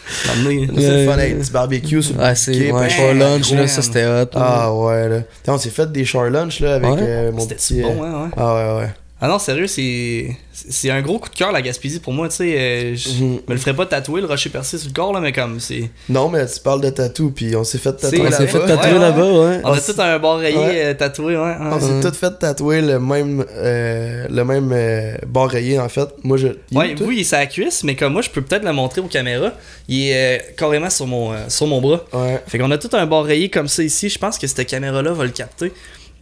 C'est 0.79 1.05
le 1.05 1.07
fun 1.07 1.19
un 1.19 1.35
petit 1.41 1.51
barbecue 1.51 2.03
sur 2.03 2.17
le 2.17 2.23
Ouais, 2.23 2.35
c'est. 2.35 2.73
ben, 2.73 2.89
shore 2.89 3.15
lunch, 3.15 3.53
là, 3.53 3.67
ça 3.67 3.83
c'était 3.83 4.07
hot. 4.07 4.29
Ah 4.35 4.73
ouais 4.75 5.09
là. 5.09 5.19
On 5.49 5.59
s'est 5.59 5.71
fait 5.71 5.91
des 5.93 6.05
shore 6.05 6.25
lunch 6.31 6.61
là 6.61 6.75
avec 6.77 6.91
euh, 6.91 7.31
mon 7.33 7.41
C'était 7.41 7.55
petit. 7.57 7.83
bon, 7.83 8.03
euh, 8.03 8.07
hein, 8.07 8.23
ouais? 8.25 8.31
Ah 8.37 8.55
ouais 8.55 8.81
ouais. 8.83 8.91
Ah 9.21 9.27
non, 9.27 9.41
sérieux, 9.41 9.67
c'est 9.67 10.37
c'est 10.53 10.91
un 10.91 11.03
gros 11.03 11.19
coup 11.19 11.29
de 11.29 11.35
cœur 11.35 11.51
la 11.51 11.61
Gaspésie 11.61 11.99
pour 11.99 12.13
moi, 12.13 12.29
tu 12.29 12.37
sais. 12.37 12.55
euh, 12.59 12.95
je 12.97 13.09
Mhm. 13.25 13.33
me 13.49 13.55
le 13.55 13.57
ferais 13.59 13.75
pas 13.75 13.85
tatouer 13.87 14.21
le 14.21 14.27
rocher 14.29 14.49
percé 14.49 14.79
sur 14.79 14.89
le 14.89 14.93
corps, 14.95 15.13
là, 15.13 15.19
mais 15.21 15.33
comme 15.33 15.59
c'est. 15.59 15.91
Non 16.09 16.29
mais 16.29 16.47
tu 16.47 16.61
parles 16.61 16.81
de 16.81 16.91
tatou 16.91 17.31
puis 17.33 17.57
on 17.57 17.65
s'est 17.65 17.79
fait 17.79 17.91
C'est- 17.99 18.11
tatouer 18.11 18.21
On 18.21 18.25
là-bas. 18.25 18.37
s'est 18.37 18.47
fait 18.47 18.67
tatouer 18.67 18.93
ouais. 18.93 18.99
là-bas, 19.01 19.25
ouais. 19.33 19.61
On 19.65 19.73
a 19.73 19.81
tout 19.81 19.95
un 20.01 20.19
bord 20.21 20.39
rayé 20.39 20.57
Ouais. 20.57 20.85
euh, 20.85 20.95
tatoué, 20.95 21.37
ouais. 21.37 21.43
ouais. 21.43 21.55
On 21.61 21.81
s'est 21.81 21.87
Ouais. 21.95 22.01
tout 22.01 22.13
fait 22.15 22.39
tatouer 22.39 22.81
le 22.81 23.01
même 23.01 23.45
euh, 23.57 24.27
le 24.31 24.45
même 24.45 24.71
euh, 24.73 25.17
bord 25.27 25.49
rayé 25.51 25.81
en 25.81 25.89
fait. 25.89 26.09
Moi 26.23 26.37
je. 26.37 26.49
Il 26.71 26.79
Ouais, 26.79 26.93
où, 26.93 26.95
toi? 26.97 27.07
vous, 27.07 27.13
il 27.13 27.21
est 27.21 27.25
sur 27.25 27.39
la 27.39 27.47
cuisse, 27.47 27.83
mais 27.85 27.97
comme 27.97 28.13
moi, 28.13 28.23
je 28.23 28.31
peux 28.31 28.43
peut-être 28.43 28.65
le 28.65 28.73
montrer 28.73 29.01
aux 29.01 29.07
caméras. 29.09 29.53
Il 29.89 30.07
est 30.11 30.39
euh, 30.39 30.43
carrément 30.57 30.91
sur 30.91 31.07
mon, 31.09 31.33
euh, 31.33 31.39
sur 31.49 31.67
mon 31.67 31.81
bras. 31.81 32.05
Ouais. 32.13 32.41
Fait 32.47 32.59
qu'on 32.59 32.71
a 32.71 32.79
tout 32.79 32.91
un 32.93 33.07
bord 33.07 33.25
rayé 33.25 33.49
comme 33.49 33.67
ça 33.69 33.83
ici. 33.83 34.09
Je 34.09 34.19
pense 34.19 34.39
que 34.39 34.47
cette 34.47 34.65
caméra-là 34.67 35.11
va 35.13 35.25
le 35.25 35.31
capter. 35.31 35.73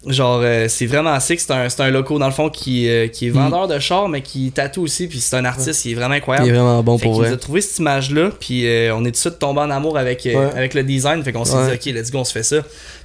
Genre, 0.07 0.41
euh, 0.45 0.67
c'est 0.69 0.87
vraiment 0.87 1.19
sick. 1.19 1.41
C'est 1.41 1.51
un, 1.51 1.69
c'est 1.69 1.81
un 1.83 1.91
loco, 1.91 2.19
dans 2.19 2.27
le 2.27 2.33
fond, 2.33 2.49
qui, 2.49 2.89
euh, 2.89 3.09
qui 3.09 3.27
est 3.27 3.31
vendeur 3.31 3.67
de 3.67 3.79
chars, 3.81 4.09
mais 4.09 4.23
qui 4.23 4.53
tatoue 4.53 4.83
aussi. 4.83 5.09
Puis 5.09 5.19
c'est 5.21 5.35
un 5.37 5.45
artiste, 5.45 5.85
il 5.85 5.93
est 5.93 5.95
vraiment 5.95 6.15
Il 6.15 6.19
incroyable. 6.19 6.49
est 6.49 6.53
vraiment 6.53 6.83
bon 6.83 6.97
Fait 6.97 7.07
pour 7.07 7.15
vrai. 7.15 7.33
a 7.33 7.37
trouvé 7.37 7.61
cette 7.61 7.79
image-là, 7.79 8.31
puis 8.39 8.67
euh, 8.69 8.95
on 8.95 9.01
est 9.03 9.07
tout 9.07 9.11
de 9.13 9.17
suite 9.17 9.39
tombé 9.41 9.61
en 9.61 9.71
amour 9.71 9.99
avec, 9.99 10.23
Ouais. 10.25 10.37
avec 10.37 10.75
le 10.75 10.85
design. 10.85 11.23
Fait 11.25 11.33
qu'on 11.33 11.45
s'est 11.45 11.57
Ouais. 11.57 11.77
dit, 11.77 11.91
ok, 11.91 11.95
let's 11.97 12.11
go, 12.13 12.19
on 12.19 12.25
se 12.25 12.33
fait 12.33 12.45
ça. 12.45 12.59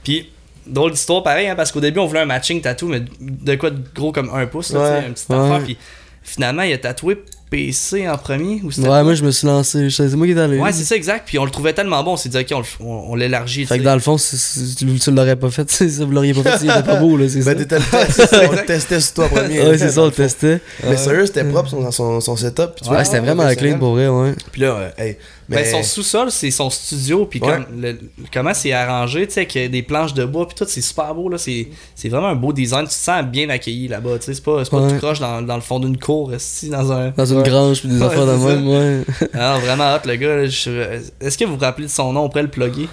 Puis, 0.04 0.30
drôle 0.68 0.92
d'histoire, 0.92 1.24
pareil, 1.24 1.48
hein, 1.48 1.56
parce 1.56 1.72
qu'au 1.72 1.80
début, 1.82 2.00
on 2.00 2.06
voulait 2.06 2.20
un 2.22 2.26
matching 2.26 2.62
tattoo, 2.62 2.88
mais 2.88 3.02
de 3.20 3.56
quoi 3.56 3.72
de 3.72 3.80
gros 3.96 4.12
comme 4.12 4.30
un 4.32 4.46
pouce, 4.46 4.72
là, 4.72 4.80
Ouais. 5.00 5.02
petite 5.10 5.28
Ouais. 5.30 5.38
affaire. 5.38 5.64
Puis 5.64 5.78
finalement, 6.24 6.62
il 6.62 6.74
a 6.74 6.78
tatoué 6.78 7.24
PC 7.52 8.08
en 8.08 8.18
premier, 8.18 8.62
ou 8.64 8.72
c'était. 8.72 8.88
Ouais, 8.88 9.04
moi 9.04 9.14
je 9.14 9.24
me 9.24 9.30
suis 9.30 9.46
lancé, 9.46 9.90
c'est 9.90 10.16
moi 10.16 10.26
qui 10.26 10.32
est 10.34 10.40
allé. 10.40 10.58
Ouais, 10.58 10.72
c'est 10.72 10.86
ça, 10.86 10.96
exact. 10.96 11.28
Puis 11.28 11.38
on 11.38 11.44
le 11.46 11.52
trouvait 11.52 11.74
tellement 11.74 12.02
bon, 12.02 12.14
on 12.14 12.18
s'est 12.18 12.30
dit, 12.30 12.38
ok, 12.38 12.48
on, 12.54 12.60
le- 12.60 12.66
on, 12.80 13.12
on 13.12 13.16
l'élargit. 13.16 13.66
Fait 13.66 13.78
que 13.78 13.84
dans 13.84 13.94
le 13.94 14.00
fond, 14.00 14.18
si, 14.18 14.38
si 14.38 14.74
tu, 14.76 14.86
tu 14.98 15.12
l'aurais 15.12 15.36
pas 15.36 15.52
fait, 15.52 15.70
vous 16.00 16.12
l'auriez 16.12 16.34
pas 16.34 16.44
fait, 16.58 16.66
il 16.66 16.72
était 16.72 16.82
pas 16.82 16.96
beau, 16.96 17.18
là, 17.18 17.28
c'est 17.28 17.42
ça. 17.44 17.54
Ben 17.54 17.60
t'étais 17.62 17.78
le 17.78 17.86
test, 17.92 18.36
on 18.50 18.52
le 18.54 18.66
testait 18.66 19.00
sur 19.02 19.14
toi 19.16 19.28
premier. 19.30 19.62
Ouais, 19.62 19.78
c'est 19.78 19.90
ça, 19.92 20.02
on 20.02 20.06
le 20.06 20.12
testait. 20.12 20.62
Mais 20.88 20.96
sérieux 20.98 21.26
c'était 21.26 21.44
propre 21.44 21.70
son, 21.70 21.92
son, 21.92 22.22
son 22.22 22.36
setup. 22.38 22.72
puis 22.76 22.84
tu 22.86 22.90
Ouais, 22.90 22.96
vois, 22.96 23.04
c'était 23.04 23.20
vraiment 23.20 23.44
professionnel. 23.44 23.72
clean 23.74 23.80
pour 23.80 23.92
vrai, 23.96 24.08
ouais. 24.08 24.34
Puis 24.52 24.62
là, 24.62 24.94
euh, 25.00 25.14
Ben, 25.58 25.66
son 25.66 25.84
sous-sol, 25.84 26.32
c'est 26.32 26.50
son 26.52 26.70
studio, 26.70 27.26
puis 27.26 27.40
Ouais. 27.42 27.48
comme 27.54 27.82
le- 27.82 27.98
comment 28.34 28.54
c'est 28.54 28.72
arrangé, 28.74 29.28
tu 29.28 29.34
sais, 29.34 29.48
avec 29.50 29.72
des 29.72 29.82
planches 29.84 30.14
de 30.14 30.26
bois, 30.26 30.48
puis 30.48 30.56
tout, 30.56 30.66
c'est 30.68 30.82
super 30.82 31.14
beau, 31.14 31.30
là. 31.30 31.38
C'est 31.38 31.68
vraiment 32.10 32.28
un 32.30 32.36
beau 32.36 32.54
design. 32.54 32.84
Tu 32.84 32.90
te 32.90 32.94
sens 32.94 33.24
bien 33.26 33.50
accueilli 33.50 33.88
là-bas, 33.88 34.18
tu 34.20 34.26
sais. 34.26 34.34
C'est 34.34 34.44
pas, 34.44 34.64
pas 34.64 34.78
Ouais. 34.82 34.90
tout 34.92 34.98
croche 34.98 35.20
dans, 35.20 35.42
dans 35.42 35.56
le 35.56 35.62
fond 35.62 35.80
d'une 35.80 35.98
cour, 35.98 36.32
si 36.38 36.70
dans 36.70 36.92
un. 36.92 37.10
Dans 37.12 37.26
une 37.26 37.38
Ouais. 37.38 37.44
grange, 37.50 37.80
puis 37.82 37.90
des 37.90 38.02
affaires 38.02 38.26
de 38.26 38.32
même, 38.34 38.68
ouais. 38.68 39.04
Ah, 39.34 39.58
vraiment 39.62 39.94
hot, 39.96 40.00
le 40.08 40.16
gars. 40.16 40.46
Je- 40.48 41.00
Est-ce 41.20 41.38
que 41.38 41.46
vous 41.46 41.54
vous 41.56 41.60
rappelez 41.60 41.88
de 41.88 41.92
son 41.92 42.14
nom? 42.14 42.28
Pourrait 42.30 42.44
le 42.44 42.50
plugger. 42.50 42.88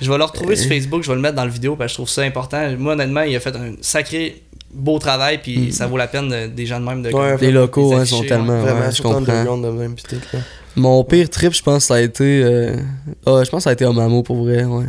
Je 0.00 0.10
vais 0.10 0.18
le 0.18 0.24
retrouver 0.24 0.52
Euh. 0.54 0.56
sur 0.56 0.68
Facebook, 0.68 1.02
je 1.02 1.08
vais 1.08 1.14
le 1.14 1.20
mettre 1.22 1.36
dans 1.36 1.44
la 1.44 1.50
vidéo, 1.50 1.74
parce 1.74 1.88
que 1.88 1.92
je 1.92 1.94
trouve 1.96 2.08
ça 2.08 2.22
important. 2.22 2.70
Moi, 2.78 2.92
honnêtement, 2.92 3.22
il 3.22 3.34
a 3.34 3.40
fait 3.40 3.56
un 3.56 3.72
sacré 3.80 4.42
beau 4.72 4.98
travail, 4.98 5.38
puis 5.42 5.68
Mm. 5.68 5.72
ça 5.72 5.86
vaut 5.86 5.96
la 5.96 6.06
peine 6.06 6.28
de- 6.28 6.46
des 6.48 6.66
gens 6.66 6.80
de 6.80 6.84
même 6.84 7.02
de. 7.02 7.10
Ouais, 7.10 7.36
Les 7.40 7.50
locaux, 7.50 7.92
les 7.92 7.98
hein, 8.00 8.04
sont 8.04 8.22
tellement, 8.22 8.60
vraiment, 8.60 8.80
ouais, 8.80 8.92
je 8.92 9.02
comprends. 9.02 9.58
de 9.58 9.68
même 9.70 9.94
pis 9.94 10.02
tout 10.04 10.16
là. 10.32 10.38
Mon 10.76 11.02
pire 11.04 11.30
trip, 11.30 11.54
je 11.54 11.62
pense, 11.62 11.84
ça 11.86 11.94
a 11.94 12.00
été. 12.00 12.42
euh, 12.44 12.76
ah, 13.24 13.42
je 13.44 13.50
pense 13.50 13.60
que 13.60 13.64
ça 13.64 13.70
a 13.70 13.72
été 13.72 13.84
Omamo 13.86 14.22
pour 14.22 14.36
vrai, 14.44 14.64
ouais. 14.64 14.84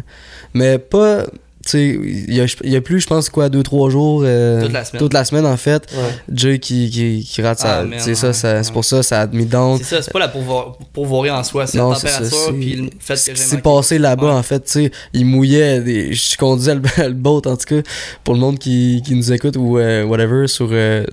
Mais 0.54 0.78
pas. 0.80 1.26
Il 1.74 2.34
y 2.34 2.42
a, 2.42 2.46
y 2.64 2.76
a 2.76 2.82
plus, 2.82 3.00
je 3.02 3.08
pense, 3.08 3.30
quoi, 3.30 3.50
2-3 3.50 3.90
jours. 3.90 4.22
euh, 4.26 4.62
Toute 4.64 4.74
la 4.74 4.86
semaine. 4.86 5.00
Toute 5.00 5.14
la 5.14 5.26
semaine, 5.26 5.46
en 5.46 5.58
fait. 5.58 5.88
Ouais. 5.94 6.00
Jay 6.34 6.60
qui, 6.60 6.90
qui, 6.90 7.28
qui 7.30 7.42
rate 7.42 7.60
Ah, 7.64 7.84
sa. 7.92 8.00
C'est 8.00 8.16
ça, 8.16 8.28
ouais, 8.28 8.34
ça- 8.34 8.64
c'est 8.64 8.72
pour 8.74 8.86
ça, 8.86 9.04
ça 9.04 9.22
a 9.22 9.28
mis 9.28 9.46
down. 9.46 9.78
C'est 9.78 9.84
ça, 9.96 10.02
c'est 10.02 10.12
pas 10.14 10.20
la 10.20 10.28
pourvoir- 10.28 10.78
pourvoirie 10.94 11.30
en 11.32 11.44
soi, 11.44 11.68
c'est 11.68 11.78
la 11.78 11.94
c'est 11.96 12.08
température, 12.08 12.38
c'est- 12.48 12.54
puis 12.54 12.74
le 12.76 12.90
fait 13.00 13.16
Ce 13.16 13.26
que 13.28 13.32
qui 13.32 13.38
j'ai 13.38 13.44
s'est 13.44 13.56
manqué. 13.58 13.64
passé 13.64 13.98
là-bas, 14.00 14.28
Ouais. 14.28 14.32
en 14.34 14.44
fait, 14.44 14.60
tu 14.66 14.72
sais, 14.72 14.92
il 15.14 15.26
mouillait, 15.26 15.82
des, 15.82 16.14
je 16.14 16.38
conduisais 16.38 16.76
le, 16.76 16.82
le 17.08 17.14
boat, 17.14 17.42
en 17.46 17.56
tout 17.58 17.76
cas, 17.76 17.82
pour 18.24 18.34
le 18.34 18.40
monde 18.40 18.60
qui, 18.60 19.02
qui 19.06 19.16
nous 19.16 19.32
écoute 19.32 19.56
ou 19.58 19.78
euh, 19.78 20.04
whatever, 20.04 20.48
sur, 20.48 20.70
euh, 20.72 21.04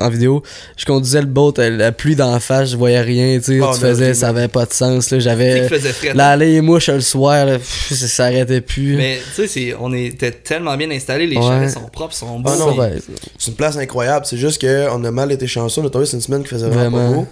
en 0.00 0.08
vidéo, 0.08 0.42
je 0.76 0.84
conduisais 0.84 1.20
le 1.20 1.26
boat, 1.26 1.54
la, 1.58 1.92
pluie 1.92 2.16
d'en 2.16 2.38
face, 2.40 2.70
je 2.70 2.76
voyais 2.76 3.00
rien, 3.00 3.38
tu 3.38 3.44
sais, 3.44 3.60
Oh, 3.62 3.70
tu 3.74 3.80
faisais, 3.80 4.14
ça 4.14 4.28
avait 4.28 4.48
pas 4.48 4.64
de 4.66 4.72
sens, 4.72 5.10
là, 5.10 5.18
j'avais... 5.18 5.68
Là, 6.14 6.36
les 6.36 6.60
mouches 6.60 6.88
le 6.88 7.00
soir, 7.00 7.44
là, 7.46 7.58
pff, 7.58 7.92
ça 7.94 8.06
s'arrêtait 8.08 8.60
plus. 8.60 8.96
Mais 8.96 9.18
tu 9.34 9.42
sais, 9.42 9.46
c'est- 9.48 9.74
on 9.78 9.92
était 10.06 10.32
tellement 10.32 10.76
bien 10.76 10.90
installés, 10.90 11.26
les 11.26 11.36
Ouais. 11.36 11.42
chalets 11.42 11.70
sont 11.70 11.88
propres, 11.88 12.14
sont 12.14 12.38
beaux. 12.40 12.50
Ah 12.52 12.56
non, 12.58 12.76
ben, 12.76 13.00
C'est 13.38 13.50
une 13.50 13.56
place 13.56 13.76
incroyable. 13.76 14.26
C'est 14.26 14.36
juste 14.36 14.60
qu'on 14.60 15.04
a 15.04 15.10
mal 15.10 15.32
été 15.32 15.46
chanceux. 15.46 15.80
On 15.80 15.86
a 15.86 15.90
tombé 15.90 16.06
sur 16.06 16.16
une 16.16 16.20
semaine 16.20 16.42
qui 16.42 16.48
faisait 16.48 16.68
vraiment, 16.68 16.96
Vraiment. 16.98 17.10
pas 17.12 17.16
beau. 17.22 17.26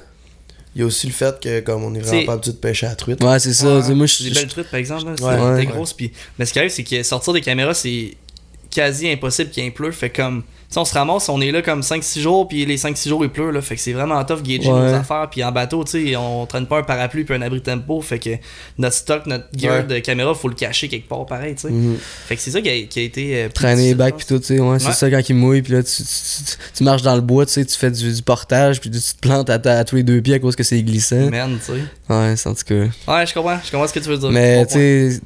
Il 0.74 0.80
y 0.82 0.84
a 0.84 0.86
aussi 0.86 1.06
le 1.06 1.12
fait 1.12 1.40
que, 1.40 1.60
comme 1.60 1.82
on 1.82 1.94
est 1.94 2.00
vraiment 2.00 2.26
pas 2.26 2.32
habitué 2.34 2.52
de 2.52 2.56
pêcher 2.58 2.86
à 2.86 2.90
la 2.90 2.94
truite. 2.96 3.22
ouais, 3.24 3.38
c'est 3.40 3.52
ça, 3.54 3.78
Ouais. 3.78 3.94
moi, 3.94 4.06
je 4.06 4.22
Des 4.22 4.28
je- 4.30 4.34
belles 4.34 4.46
truites, 4.48 4.70
par 4.70 4.78
exemple, 4.78 5.04
là, 5.20 5.54
Ouais. 5.54 5.66
grosses. 5.66 5.96
Mais 6.38 6.44
ce 6.44 6.52
qui 6.52 6.58
arrive, 6.58 6.70
c'est 6.70 6.84
que 6.84 7.02
sortir 7.02 7.32
des 7.32 7.40
caméras, 7.40 7.74
c'est 7.74 8.14
quasi 8.70 9.08
impossible 9.10 9.50
qu'il 9.50 9.72
pleut. 9.72 9.90
Fait 9.92 10.10
comme, 10.10 10.42
tu 10.42 10.48
sais, 10.48 10.57
on 10.76 10.84
se 10.84 10.94
ramasse, 10.94 11.28
on 11.28 11.40
est 11.40 11.50
là 11.50 11.62
comme 11.62 11.80
5-6 11.80 12.20
jours, 12.20 12.46
puis 12.46 12.64
les 12.66 12.76
5-6 12.76 13.08
jours, 13.08 13.24
il 13.24 13.30
pleut, 13.30 13.50
là. 13.50 13.60
Fait 13.62 13.74
que 13.74 13.80
c'est 13.80 13.92
vraiment 13.92 14.22
tough 14.24 14.42
gager 14.42 14.70
Ouais. 14.70 14.80
nos 14.90 14.94
affaires. 14.94 15.28
Puis 15.30 15.42
en 15.42 15.50
bateau, 15.50 15.82
tu 15.84 16.08
sais, 16.08 16.16
on 16.16 16.46
traîne 16.46 16.66
pas 16.66 16.78
un 16.78 16.82
parapluie 16.82 17.24
puis 17.24 17.34
un 17.34 17.42
abri 17.42 17.60
tempo. 17.60 18.00
Fait 18.00 18.18
que 18.18 18.30
notre 18.76 18.94
stock, 18.96 19.26
notre 19.26 19.46
gear 19.56 19.78
Ouais. 19.78 19.82
de 19.84 19.98
caméra, 20.00 20.34
faut 20.34 20.48
le 20.48 20.54
cacher 20.54 20.88
quelque 20.88 21.08
part, 21.08 21.24
pareil, 21.26 21.54
tu 21.54 21.62
sais. 21.62 21.70
Mhm. 21.70 21.96
Fait 22.26 22.36
que 22.36 22.42
c'est 22.42 22.50
ça 22.50 22.60
qui 22.60 22.68
a, 22.68 22.82
qui 22.82 23.00
a 23.00 23.02
été. 23.02 23.36
euh, 23.44 23.48
traîner 23.48 23.88
les 23.88 23.94
bacs 23.94 24.16
puis 24.16 24.26
tout, 24.26 24.38
tu 24.38 24.46
sais, 24.46 24.60
ouais, 24.60 24.78
c'est 24.78 24.86
Ouais. 24.88 24.92
ça 24.92 25.10
quand 25.10 25.28
il 25.28 25.34
mouille, 25.34 25.62
puis 25.62 25.72
là, 25.72 25.82
tu, 25.82 25.90
tu, 25.90 26.02
tu- 26.02 26.56
tu 26.76 26.84
marches 26.84 27.02
dans 27.02 27.14
le 27.14 27.20
bois, 27.22 27.46
tu 27.46 27.52
sais, 27.52 27.64
tu 27.64 27.76
fais 27.76 27.90
du, 27.90 28.12
du 28.12 28.22
portage, 28.22 28.80
puis 28.80 28.90
tu 28.90 28.98
te 29.00 29.18
plantes 29.20 29.50
à, 29.50 29.58
ta- 29.58 29.78
à 29.78 29.84
tous 29.84 29.96
les 29.96 30.02
deux 30.02 30.20
pieds 30.20 30.34
à 30.34 30.38
cause 30.38 30.54
que 30.56 30.62
c'est 30.62 30.82
glissant. 30.82 31.30
Merde, 31.30 31.52
tu 31.64 31.72
sais. 31.72 31.78
Ouais, 32.10 32.34
en 32.44 32.54
tout 32.54 32.64
cas. 32.66 32.74
Ouais, 33.14 33.26
je 33.26 33.34
comprends. 33.34 33.58
Je 33.64 33.70
comprends 33.70 33.86
ce 33.86 33.92
que 33.92 34.00
tu 34.00 34.08
veux 34.08 34.16
dire. 34.18 34.30
Mais 34.30 34.64
tu 34.66 34.72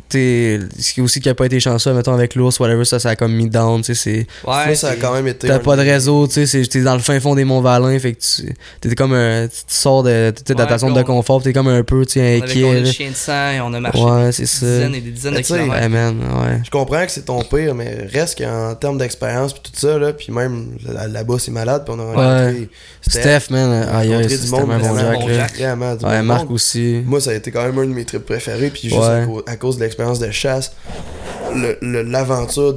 sais, 0.09 0.61
ce 0.79 0.93
qui 0.93 1.01
aussi 1.01 1.21
qui 1.21 1.29
a 1.29 1.35
pas 1.35 1.47
été 1.47 1.61
chanceux, 1.61 1.93
mettons 1.93 2.13
avec 2.15 2.35
l'ours, 2.35 2.59
whatever, 2.61 2.85
ça, 2.85 2.99
ça 2.99 3.11
a 3.11 3.17
comme 3.17 3.33
mis 3.35 3.49
down, 3.49 3.81
tu 3.83 3.95
sais, 3.95 3.95
c'est. 3.95 4.27
Ouais, 4.49 4.75
ça 4.75 4.91
a 4.91 4.97
quand 4.97 5.13
même 5.15 5.27
été. 5.33 5.49
T'as 5.49 5.57
un- 5.57 5.59
pas 5.59 5.77
de 5.77 5.83
réseau, 5.83 6.27
tu 6.27 6.47
sais, 6.47 6.63
t'es 6.67 6.81
dans 6.83 6.95
le 6.95 7.01
fin 7.01 7.19
fond 7.21 7.35
des 7.35 7.45
Monts 7.45 7.61
Valin, 7.61 7.99
fait 7.99 8.13
que 8.15 8.21
tu 8.21 8.55
t'es 8.81 8.95
comme 8.95 9.13
un. 9.13 9.49
Tu 9.49 9.55
sors 9.67 10.03
de, 10.03 10.33
Ouais, 10.49 10.55
ta 10.55 10.79
zone 10.79 10.95
de 10.95 11.01
on- 11.01 11.05
confort, 11.05 11.43
t'es 11.43 11.53
comme 11.53 11.69
un 11.69 11.83
peu, 11.83 12.07
tu 12.07 12.15
sais, 12.21 12.41
On 12.41 12.45
inquiet. 12.45 12.73
le 12.75 12.81
là. 12.81 12.93
chien 12.93 13.11
de 13.11 13.15
sang 13.17 13.51
et 13.51 13.61
on 13.61 13.73
a 13.75 13.81
marché 13.81 14.01
Ouais, 14.03 14.27
des 14.27 14.33
c'est 14.33 14.47
ça. 14.47 14.67
dizaines 14.67 14.95
et 14.95 15.01
des 15.01 15.11
dizaines 15.11 15.35
de 15.35 15.41
kilomètres. 15.41 15.73
Ouais, 15.83 15.89
man, 15.89 16.17
ouais. 16.21 16.61
Je 16.65 16.71
comprends 16.71 17.05
que 17.05 17.11
c'est 17.13 17.25
ton 17.27 17.43
pire, 17.43 17.75
mais 17.75 18.07
reste 18.13 18.39
qu'en 18.39 18.75
termes 18.75 18.99
d'expérience 18.99 19.53
puis 19.53 19.63
tout 19.73 19.79
ça, 19.79 19.99
là, 19.99 20.13
puis 20.13 20.33
même 20.33 20.77
là- 20.87 21.09
là-bas, 21.09 21.37
c'est 21.39 21.51
malade, 21.51 21.83
puis 21.85 21.95
on 21.97 22.01
a 22.01 22.05
rencontré 22.05 22.69
Steph, 23.09 23.51
man, 23.51 23.69
on 23.69 23.73
a 23.73 23.97
aïe, 23.99 24.09
aïe, 24.09 24.09
rencontré 24.17 24.29
c'est 24.37 24.43
du 24.43 24.47
c'était 24.49 24.63
vraiment, 24.63 25.29
Jack, 25.29 25.53
vraiment 25.57 25.97
Ouais, 26.03 26.23
Marc 26.23 26.51
aussi. 26.51 27.03
Moi, 27.05 27.21
ça 27.21 27.31
a 27.31 27.35
été 27.35 27.51
quand 27.51 27.65
même 27.65 27.79
un 27.79 27.87
de 27.87 27.93
mes 27.95 28.05
trips 28.05 28.25
préférés, 28.27 28.71
puis 28.71 28.83
juste 28.89 28.95
Ouais. 28.97 29.27
à, 29.47 29.57
cause, 29.57 29.77
de 29.77 29.83
l'expérience 29.83 30.19
de 30.19 30.31
chasse. 30.31 30.73
l'aventure 31.83 32.75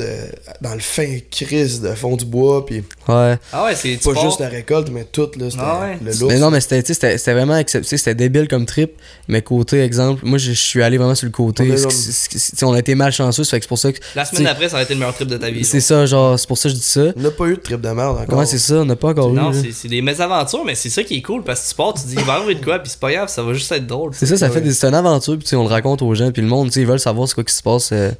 dans 0.61 0.73
le 0.73 0.79
fin 0.79 1.17
crise 1.31 1.81
de 1.81 1.89
fond 1.89 2.15
du 2.15 2.25
bois, 2.25 2.44
puis 2.65 2.83
Ouais. 3.07 3.37
Ah 3.53 3.65
ouais, 3.65 3.75
c'est 3.75 3.97
pas 4.03 4.19
juste 4.19 4.39
la 4.39 4.49
récolte, 4.49 4.89
mais 4.91 5.03
tout, 5.05 5.29
là, 5.37 5.45
Ah 5.59 5.79
ouais. 5.81 5.97
le 6.03 6.11
lourd. 6.19 6.29
Mais 6.29 6.39
non, 6.39 6.49
mais 6.49 6.59
c'était 6.59 6.81
tu 6.81 6.87
sais, 6.87 6.93
c'était 6.95 7.17
c'était 7.17 7.33
vraiment 7.33 7.57
exceptionnel. 7.57 7.99
C'était 7.99 8.15
débile 8.15 8.47
comme 8.47 8.65
trip. 8.65 8.93
Mais 9.27 9.41
côté 9.41 9.81
exemple, 9.81 10.21
moi 10.25 10.37
je 10.37 10.51
je 10.51 10.59
suis 10.59 10.81
allé 10.81 10.97
vraiment 10.97 11.15
sur 11.15 11.25
le 11.25 11.31
côté. 11.31 11.71
On 11.71 11.89
Ce 11.89 12.11
ce 12.11 12.39
sais, 12.39 12.65
on 12.65 12.73
a 12.73 12.79
été 12.79 12.95
malchanceux, 12.95 13.43
ça 13.43 13.51
fait 13.51 13.59
que 13.59 13.65
c'est 13.65 13.69
pour 13.69 13.77
ça 13.77 13.91
que. 13.91 13.99
La 14.15 14.25
semaine 14.25 14.45
d'après, 14.45 14.69
ça 14.69 14.75
aurait 14.75 14.83
été 14.83 14.93
le 14.93 14.99
meilleur 14.99 15.13
trip 15.13 15.27
de 15.27 15.37
ta 15.37 15.49
vie. 15.49 15.63
C'est 15.63 15.79
ça, 15.79 16.05
genre, 16.05 16.39
c'est 16.39 16.47
pour 16.47 16.57
ça 16.57 16.69
que 16.69 16.75
je 16.75 16.79
dis 16.79 16.85
ça. 16.85 17.05
On 17.15 17.21
n'a 17.21 17.31
pas 17.31 17.45
eu 17.45 17.55
de 17.55 17.61
trip 17.61 17.81
de 17.81 17.89
merde 17.89 18.17
encore. 18.17 18.39
Ouais, 18.39 18.45
c'est 18.45 18.57
ça, 18.57 18.75
on 18.75 18.85
n'a 18.85 18.95
pas 18.95 19.09
encore 19.09 19.29
eu. 19.29 19.33
Non, 19.33 19.51
c'est 19.53 19.87
des 19.87 20.01
mésaventures, 20.01 20.63
mais 20.65 20.75
c'est 20.75 20.89
ça 20.89 21.03
qui 21.03 21.17
est 21.17 21.21
cool 21.21 21.43
parce 21.43 21.63
que 21.63 21.69
tu 21.69 21.75
pars, 21.75 21.93
tu 21.93 22.07
dis, 22.07 22.15
il 22.17 22.23
va 22.23 22.33
arriver 22.33 22.55
de 22.55 22.63
quoi, 22.63 22.79
puis 22.79 22.89
c'est 22.89 22.99
pas 22.99 23.11
grave, 23.11 23.27
ça 23.29 23.43
va 23.43 23.53
juste 23.53 23.71
être 23.71 23.85
drôle. 23.87 24.11
C'est 24.13 24.25
ça, 24.25 24.37
ça 24.37 24.49
fait 24.49 24.61
des, 24.61 24.73
c'est 24.73 24.87
une 24.87 24.95
aventure, 24.95 25.37
puis 25.37 25.55
on 25.55 25.63
le 25.63 25.69
raconte 25.69 26.01
aux 26.01 26.13
gens, 26.15 26.31
puis 26.31 26.41
le 26.41 26.47
monde, 26.47 26.67
tu 26.67 26.73
sais, 26.73 26.81
ils 26.81 26.87
veulent 26.87 26.99
savoir 26.99 27.27
quoi 27.33 27.43
qui 27.43 27.53
se 27.53 27.63
passe 27.63 27.89
euh, 27.91 28.11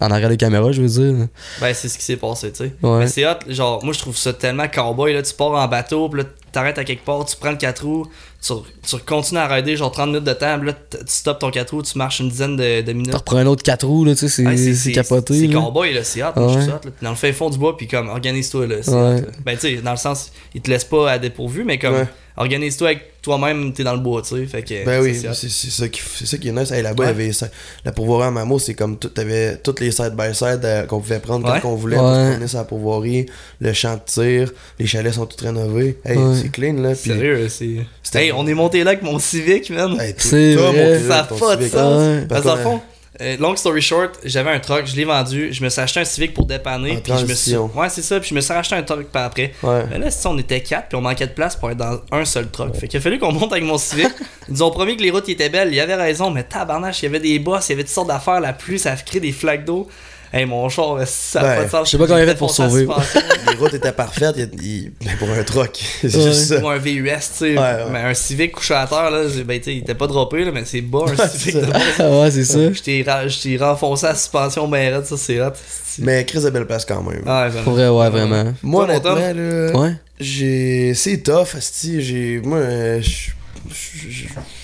en 0.00 0.10
arrière 0.10 0.28
des 0.28 0.36
caméras, 0.36 0.72
je 0.72 0.82
veux 0.82 0.88
dire. 0.88 1.26
Ben, 1.60 1.72
c'est 1.74 1.88
ce 1.88 1.98
qui 1.98 2.04
s'est 2.04 2.16
passé, 2.16 2.50
tu 2.52 2.64
sais. 2.64 2.72
Mais 2.82 3.06
c'est 3.08 3.26
hot, 3.26 3.34
genre, 3.48 3.65
moi 3.82 3.92
je 3.92 3.98
trouve 3.98 4.16
ça 4.16 4.32
tellement 4.32 4.68
cowboy, 4.68 5.12
là. 5.12 5.22
Tu 5.22 5.34
pars 5.34 5.48
en 5.52 5.68
bateau, 5.68 6.08
pis 6.08 6.18
là, 6.18 6.24
t'arrêtes 6.52 6.78
à 6.78 6.84
quelque 6.84 7.04
part, 7.04 7.24
tu 7.26 7.36
prends 7.36 7.50
le 7.50 7.56
4 7.56 7.84
roues, 7.84 8.06
tu, 8.40 8.52
tu 8.82 8.96
continues 9.04 9.40
à 9.40 9.46
rider, 9.46 9.76
genre 9.76 9.90
30 9.92 10.06
minutes 10.08 10.24
de 10.24 10.32
temps, 10.32 10.58
pis 10.58 10.66
là, 10.66 10.72
tu 10.90 10.98
stoppes 11.06 11.38
ton 11.40 11.50
4 11.50 11.70
roues, 11.70 11.82
tu 11.82 11.98
marches 11.98 12.20
une 12.20 12.28
dizaine 12.30 12.56
de, 12.56 12.80
de 12.80 12.92
minutes. 12.92 13.10
Tu 13.10 13.16
reprends 13.16 13.36
un 13.36 13.46
autre 13.46 13.62
4 13.62 13.86
roues, 13.86 14.04
là, 14.04 14.14
tu 14.14 14.28
sais, 14.28 14.46
c'est, 14.56 14.74
c'est 14.74 14.92
capoté. 14.92 15.38
C'est 15.40 15.48
cowboy, 15.48 15.92
là, 15.92 16.02
c'est 16.04 16.22
hot, 16.22 16.28
je 16.36 16.40
Ouais. 16.40 16.52
ça 16.66 16.76
hot, 16.76 16.80
là. 16.86 16.90
Dans 17.02 17.10
le 17.10 17.16
fin 17.16 17.32
fond 17.32 17.50
du 17.50 17.58
bois, 17.58 17.76
puis 17.76 17.86
comme, 17.88 18.08
organise-toi, 18.08 18.66
là. 18.66 18.76
c'est 18.82 18.90
Ouais. 18.92 19.22
Ben, 19.44 19.54
tu 19.54 19.60
sais, 19.60 19.76
dans 19.82 19.90
le 19.92 19.96
sens, 19.96 20.32
ils 20.54 20.60
te 20.62 20.70
laissent 20.70 20.84
pas 20.84 21.10
à 21.12 21.18
dépourvu, 21.18 21.64
mais 21.64 21.78
comme, 21.78 21.94
Ouais. 21.94 22.08
Organise-toi 22.36 22.88
avec 22.88 23.00
toi-même, 23.22 23.72
t'es 23.72 23.82
dans 23.82 23.94
le 23.94 24.00
bois, 24.00 24.22
tu 24.22 24.36
sais. 24.36 24.46
Fait 24.46 24.62
que. 24.62 24.84
Ben 24.84 25.02
oui, 25.02 25.14
c'est 25.14 25.32
ça, 25.48 25.88
qui, 25.88 26.00
c'est 26.00 26.26
ça 26.26 26.38
qui 26.38 26.48
est 26.48 26.52
nice. 26.52 26.70
Hey, 26.70 26.82
là-bas, 26.82 27.04
il 27.04 27.06
y 27.06 27.14
Ouais. 27.16 27.22
avait 27.24 27.32
ça- 27.32 27.48
la 27.84 27.90
pourvoirie 27.92 28.28
à 28.28 28.30
Mamo, 28.30 28.58
c'est 28.58 28.74
comme 28.74 28.98
tout, 28.98 29.08
t'avais 29.08 29.56
toutes 29.56 29.80
les 29.80 29.90
side-by-side 29.90 30.60
euh, 30.64 30.86
qu'on 30.86 31.00
pouvait 31.00 31.18
prendre 31.18 31.50
Ouais. 31.50 31.58
quand 31.60 31.70
on 31.70 31.74
voulait 31.74 31.96
Ouais. 31.96 32.02
promener 32.02 32.46
sur 32.46 32.58
la 32.58 32.64
pourvoirie, 32.64 33.26
le 33.60 33.72
champ 33.72 33.94
de 33.94 34.00
tir, 34.06 34.52
les 34.78 34.86
chalets 34.86 35.14
sont 35.14 35.26
tous 35.26 35.44
rénovés. 35.44 35.98
Hey, 36.04 36.16
Ouais. 36.18 36.34
c'est 36.40 36.50
clean 36.50 36.74
là. 36.74 36.94
Sérieux, 36.94 37.48
c'est. 37.48 37.78
C'était- 38.02 38.26
Hey, 38.26 38.32
on 38.32 38.46
est 38.46 38.54
monté 38.54 38.84
là 38.84 38.92
avec 38.92 39.02
mon 39.02 39.18
Civic, 39.18 39.68
man. 39.70 39.98
hey, 40.00 40.14
C'est 40.18 40.54
Ça 40.56 41.20
a 41.20 41.24
ton 41.24 41.36
pas 41.36 41.56
de 41.56 41.62
Civic. 41.62 41.74
sens. 41.74 42.00
Ouais. 42.00 42.26
Parce 42.28 42.42
Parce 42.42 42.42
que 42.42 42.46
dans 42.46 42.56
le 42.56 42.62
qu'on 42.62 42.68
a- 42.68 42.72
fond, 42.78 42.80
euh, 43.20 43.36
long 43.38 43.56
story 43.56 43.80
short, 43.80 44.18
j'avais 44.24 44.50
un 44.50 44.60
truck, 44.60 44.86
je 44.86 44.96
l'ai 44.96 45.04
vendu, 45.04 45.52
je 45.52 45.64
me 45.64 45.68
suis 45.68 45.80
acheté 45.80 46.00
un 46.00 46.04
Civic 46.04 46.34
pour 46.34 46.46
dépanner, 46.46 46.98
puis 47.02 47.12
je 47.18 47.26
me 47.26 47.34
suis... 47.34 47.56
Ouais, 47.56 47.88
c'est 47.88 48.02
ça, 48.02 48.20
puis 48.20 48.30
je 48.30 48.34
me 48.34 48.40
suis 48.40 48.52
racheté 48.52 48.74
un 48.74 48.82
truck 48.82 49.06
par 49.06 49.24
après. 49.24 49.52
Ouais. 49.62 49.84
Mais 49.90 49.98
là, 49.98 50.10
si 50.10 50.26
on 50.26 50.36
était 50.38 50.60
quatre, 50.60 50.88
puis 50.88 50.96
on 50.96 51.00
manquait 51.00 51.26
de 51.26 51.32
place 51.32 51.56
pour 51.56 51.70
être 51.70 51.78
dans 51.78 52.00
un 52.12 52.24
seul 52.24 52.48
truck. 52.50 52.74
Fait 52.76 52.88
qu'il 52.88 52.98
a 52.98 53.00
fallu 53.00 53.18
qu'on 53.18 53.32
monte 53.32 53.52
avec 53.52 53.64
mon 53.64 53.78
Civic. 53.78 54.08
Ils 54.48 54.54
nous 54.54 54.62
ont 54.62 54.70
promis 54.70 54.96
que 54.96 55.02
les 55.02 55.10
routes 55.10 55.28
étaient 55.28 55.48
belles, 55.48 55.68
il 55.68 55.74
y 55.74 55.80
avait 55.80 55.94
raison, 55.94 56.30
mais 56.30 56.44
tabarnache, 56.44 57.02
il 57.02 57.06
y 57.06 57.08
avait 57.08 57.20
des 57.20 57.38
bosses, 57.38 57.68
il 57.68 57.72
y 57.72 57.74
avait 57.74 57.82
toutes 57.82 57.92
sortes 57.92 58.08
d'affaires, 58.08 58.40
la 58.40 58.52
pluie, 58.52 58.78
ça 58.78 58.92
a 58.92 58.96
créé 58.96 59.20
des 59.20 59.32
flaques 59.32 59.64
d'eau. 59.64 59.88
Hey, 60.36 60.44
mon 60.46 60.68
char, 60.68 60.98
ça 61.06 61.40
a 61.40 61.44
Ouais. 61.44 61.56
pas 61.56 61.64
de 61.64 61.70
sens. 61.70 61.86
Je 61.86 61.90
sais 61.92 61.98
pas 61.98 62.06
comment 62.06 62.18
il 62.18 62.22
a 62.22 62.26
fait 62.26 62.34
pour 62.38 62.50
sauver. 62.50 62.86
Les 63.50 63.56
routes 63.56 63.74
étaient 63.74 63.92
parfaites 63.92 64.34
il- 64.36 64.50
il- 64.62 64.92
ben, 65.04 65.16
pour 65.18 65.30
un 65.30 65.42
truck. 65.44 65.70
c'est 66.02 66.14
Ouais. 66.14 66.22
juste 66.22 66.44
ça. 66.48 66.62
Ou 66.62 66.68
un 66.68 66.78
VUS, 66.78 67.08
tu 67.08 67.20
sais. 67.20 67.44
Ouais, 67.52 67.56
ouais. 67.58 67.84
Mais 67.90 68.00
un 68.00 68.14
Civic 68.14 68.52
couché 68.52 68.74
à 68.74 68.86
terre, 68.86 69.10
là, 69.10 69.22
ben, 69.44 69.60
il 69.66 69.78
était 69.78 69.94
pas 69.94 70.06
droppé, 70.06 70.44
là, 70.44 70.50
mais 70.52 70.64
c'est 70.64 70.80
bas, 70.82 71.04
un 71.06 71.28
Civic 71.28 71.52
c'est 71.54 71.60
de 71.60 71.72
ça. 71.72 71.72
base. 72.06 72.12
ouais, 72.22 72.30
c'est 72.30 72.44
ça. 72.44 72.72
Je 72.72 72.82
t'ai 72.82 73.02
ra- 73.02 73.26
je 73.28 73.38
t'ai 73.40 73.56
renfoncé 73.56 74.06
la 74.06 74.14
suspension 74.14 74.68
ben 74.68 74.94
raide, 74.94 75.06
ça 75.06 75.16
c'est 75.16 75.40
hot. 75.40 75.52
Mais 76.00 76.24
Chris 76.26 76.40
de 76.42 76.50
belle 76.50 76.66
place 76.66 76.84
quand 76.84 77.02
même. 77.02 77.22
Ah, 77.26 77.48
vraiment. 77.48 77.64
Pour 77.64 77.72
vrai, 77.74 77.88
ouais, 77.88 78.10
vraiment. 78.10 78.52
Moi, 78.62 78.84
honnêtement, 78.84 79.14
là, 79.14 79.78
Ouais. 79.78 79.94
j'ai 80.20 80.92
c'est 80.94 81.18
tough 81.22 81.54
asti 81.56 82.02
j'ai 82.02 82.40
moi 82.44 82.58
euh, 82.58 83.00
je- 83.00 83.30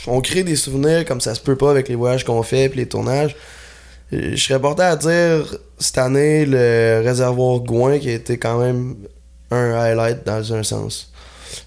on 0.07 0.21
crée 0.21 0.43
des 0.45 0.57
souvenirs 0.57 1.05
comme 1.05 1.21
ça 1.21 1.35
se 1.35 1.41
peut 1.41 1.57
pas 1.57 1.71
avec 1.71 1.88
les 1.88 1.95
voyages 1.95 2.25
qu'on 2.25 2.43
fait 2.43 2.69
puis 2.69 2.81
les 2.81 2.87
tournages 2.87 3.35
je 4.12 4.37
serais 4.37 4.61
porté 4.61 4.83
à 4.83 4.97
dire 4.97 5.57
cette 5.78 5.99
année 5.99 6.45
le 6.47 7.00
réservoir 7.04 7.61
Gouin 7.61 7.99
qui 7.99 8.11
a 8.11 8.14
été 8.14 8.38
quand 8.38 8.59
même 8.59 8.97
un 9.50 9.73
highlight 9.75 10.25
dans 10.26 10.52
un 10.54 10.62
sens. 10.62 11.09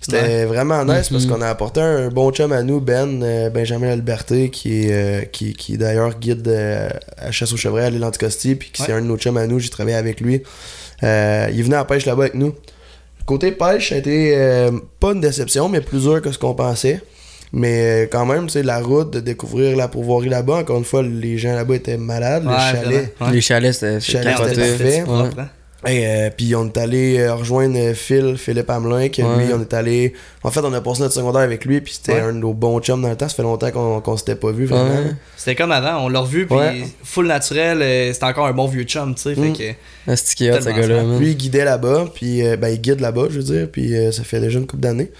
C'était 0.01 0.45
vraiment 0.45 0.83
nice 0.83 1.09
parce 1.09 1.25
Mhm. 1.25 1.31
qu'on 1.31 1.41
a 1.41 1.47
apporté 1.47 1.79
un 1.81 2.09
bon 2.09 2.31
chum 2.31 2.51
à 2.51 2.63
nous 2.63 2.79
Ben 2.79 3.21
euh, 3.23 3.49
Benjamin 3.49 3.89
Alberté 3.91 4.49
qui 4.49 4.85
est 4.87 4.91
euh, 4.91 5.21
qui, 5.25 5.53
qui 5.53 5.75
est 5.75 5.77
d'ailleurs 5.77 6.17
guide 6.19 6.47
euh, 6.47 6.89
à 7.17 7.31
chasse 7.31 7.53
au 7.53 7.57
chevreuil 7.57 7.85
à 7.85 7.89
l'île 7.91 8.03
Anticosti 8.03 8.55
puis 8.55 8.69
qui 8.71 8.81
c'est 8.81 8.91
un 8.93 9.01
de 9.01 9.05
nos 9.07 9.17
chums 9.17 9.37
à 9.37 9.45
nous 9.47 9.59
j'ai 9.59 9.69
travaillé 9.69 9.95
avec 9.97 10.21
lui. 10.21 10.41
Euh, 11.03 11.47
il 11.53 11.63
venait 11.63 11.75
à 11.75 11.85
pêche 11.85 12.05
là-bas 12.05 12.23
avec 12.23 12.35
nous. 12.35 12.55
Côté 13.25 13.51
pêche, 13.51 13.89
ça 13.89 13.95
a 13.95 13.97
été 13.99 14.33
euh, 14.37 14.71
pas 14.99 15.11
une 15.13 15.21
déception, 15.21 15.67
mais 15.69 15.81
plus 15.81 16.01
dur 16.03 16.21
que 16.21 16.31
ce 16.31 16.37
qu'on 16.37 16.53
pensait. 16.53 17.01
Mais 17.57 18.03
euh, 18.03 18.07
quand 18.11 18.25
même, 18.25 18.49
c'est 18.49 18.63
la 18.63 18.79
route 18.79 19.11
de 19.13 19.21
découvrir 19.21 19.77
la 19.77 19.87
pourvoirie 19.87 20.27
là-bas. 20.29 20.57
Encore 20.57 20.77
une 20.77 20.83
fois, 20.83 21.01
les 21.01 21.37
gens 21.37 21.55
là-bas 21.55 21.75
étaient 21.75 21.95
malades. 21.97 22.45
Ouais, 22.45 22.51
le 22.51 22.59
chalet. 22.59 23.13
vraiment. 23.17 23.29
Ouais. 23.31 23.35
Les 23.35 23.41
chalets, 23.41 23.73
c'était 23.73 24.33
parfait. 24.33 25.03
Et 25.87 26.07
euh, 26.07 26.29
puis 26.35 26.55
on 26.55 26.65
est 26.65 26.77
allé 26.77 27.19
euh, 27.19 27.35
rejoindre 27.35 27.77
euh, 27.77 27.93
Phil, 27.93 28.37
Philippe 28.39 28.71
Hamelin, 28.71 29.07
que 29.09 29.21
Ouais. 29.21 29.45
lui, 29.45 29.53
on 29.53 29.61
est 29.61 29.71
allé. 29.73 30.13
En 30.41 30.49
fait, 30.49 30.61
on 30.61 30.73
a 30.73 30.81
passé 30.81 31.01
notre 31.03 31.13
secondaire 31.13 31.41
avec 31.41 31.63
lui, 31.63 31.79
puis 31.79 31.93
c'était 31.93 32.13
Ouais. 32.13 32.21
un 32.21 32.33
de 32.33 32.39
nos 32.39 32.53
bons 32.53 32.79
chums 32.79 33.03
dans 33.03 33.09
le 33.09 33.15
temps. 33.15 33.29
Ça 33.29 33.35
fait 33.35 33.43
longtemps 33.43 33.69
qu'on 33.69 34.01
qu'on 34.01 34.17
s'était 34.17 34.35
pas 34.35 34.51
vu 34.51 34.65
vraiment. 34.65 34.89
Ouais. 34.89 35.11
C'était 35.37 35.53
comme 35.53 35.71
avant, 35.71 36.03
on 36.03 36.09
l'a 36.09 36.21
revu, 36.21 36.47
puis 36.47 36.55
Ouais. 36.57 36.87
full 37.03 37.27
naturel, 37.27 38.13
c'était 38.13 38.25
encore 38.25 38.47
un 38.47 38.53
bon 38.53 38.65
vieux 38.67 38.83
chum, 38.85 39.13
tu 39.13 39.21
sais. 39.21 39.35
Mm. 39.39 39.55
Fait 39.55 39.63
que. 39.63 39.77
Ah, 40.07 40.15
qui 40.15 40.45
ce 40.45 40.69
gars-là. 40.69 41.03
Lui, 41.19 41.31
il 41.31 41.37
guidait 41.37 41.65
là-bas, 41.65 42.05
puis 42.15 42.43
euh, 42.43 42.57
ben, 42.57 42.69
il 42.69 42.81
guide 42.81 42.99
là-bas, 42.99 43.27
je 43.29 43.37
veux 43.37 43.43
dire, 43.43 43.67
puis 43.71 43.95
euh, 43.95 44.11
ça 44.11 44.23
fait 44.23 44.39
déjà 44.39 44.57
une 44.57 44.65
couple 44.65 44.81
d'années. 44.81 45.11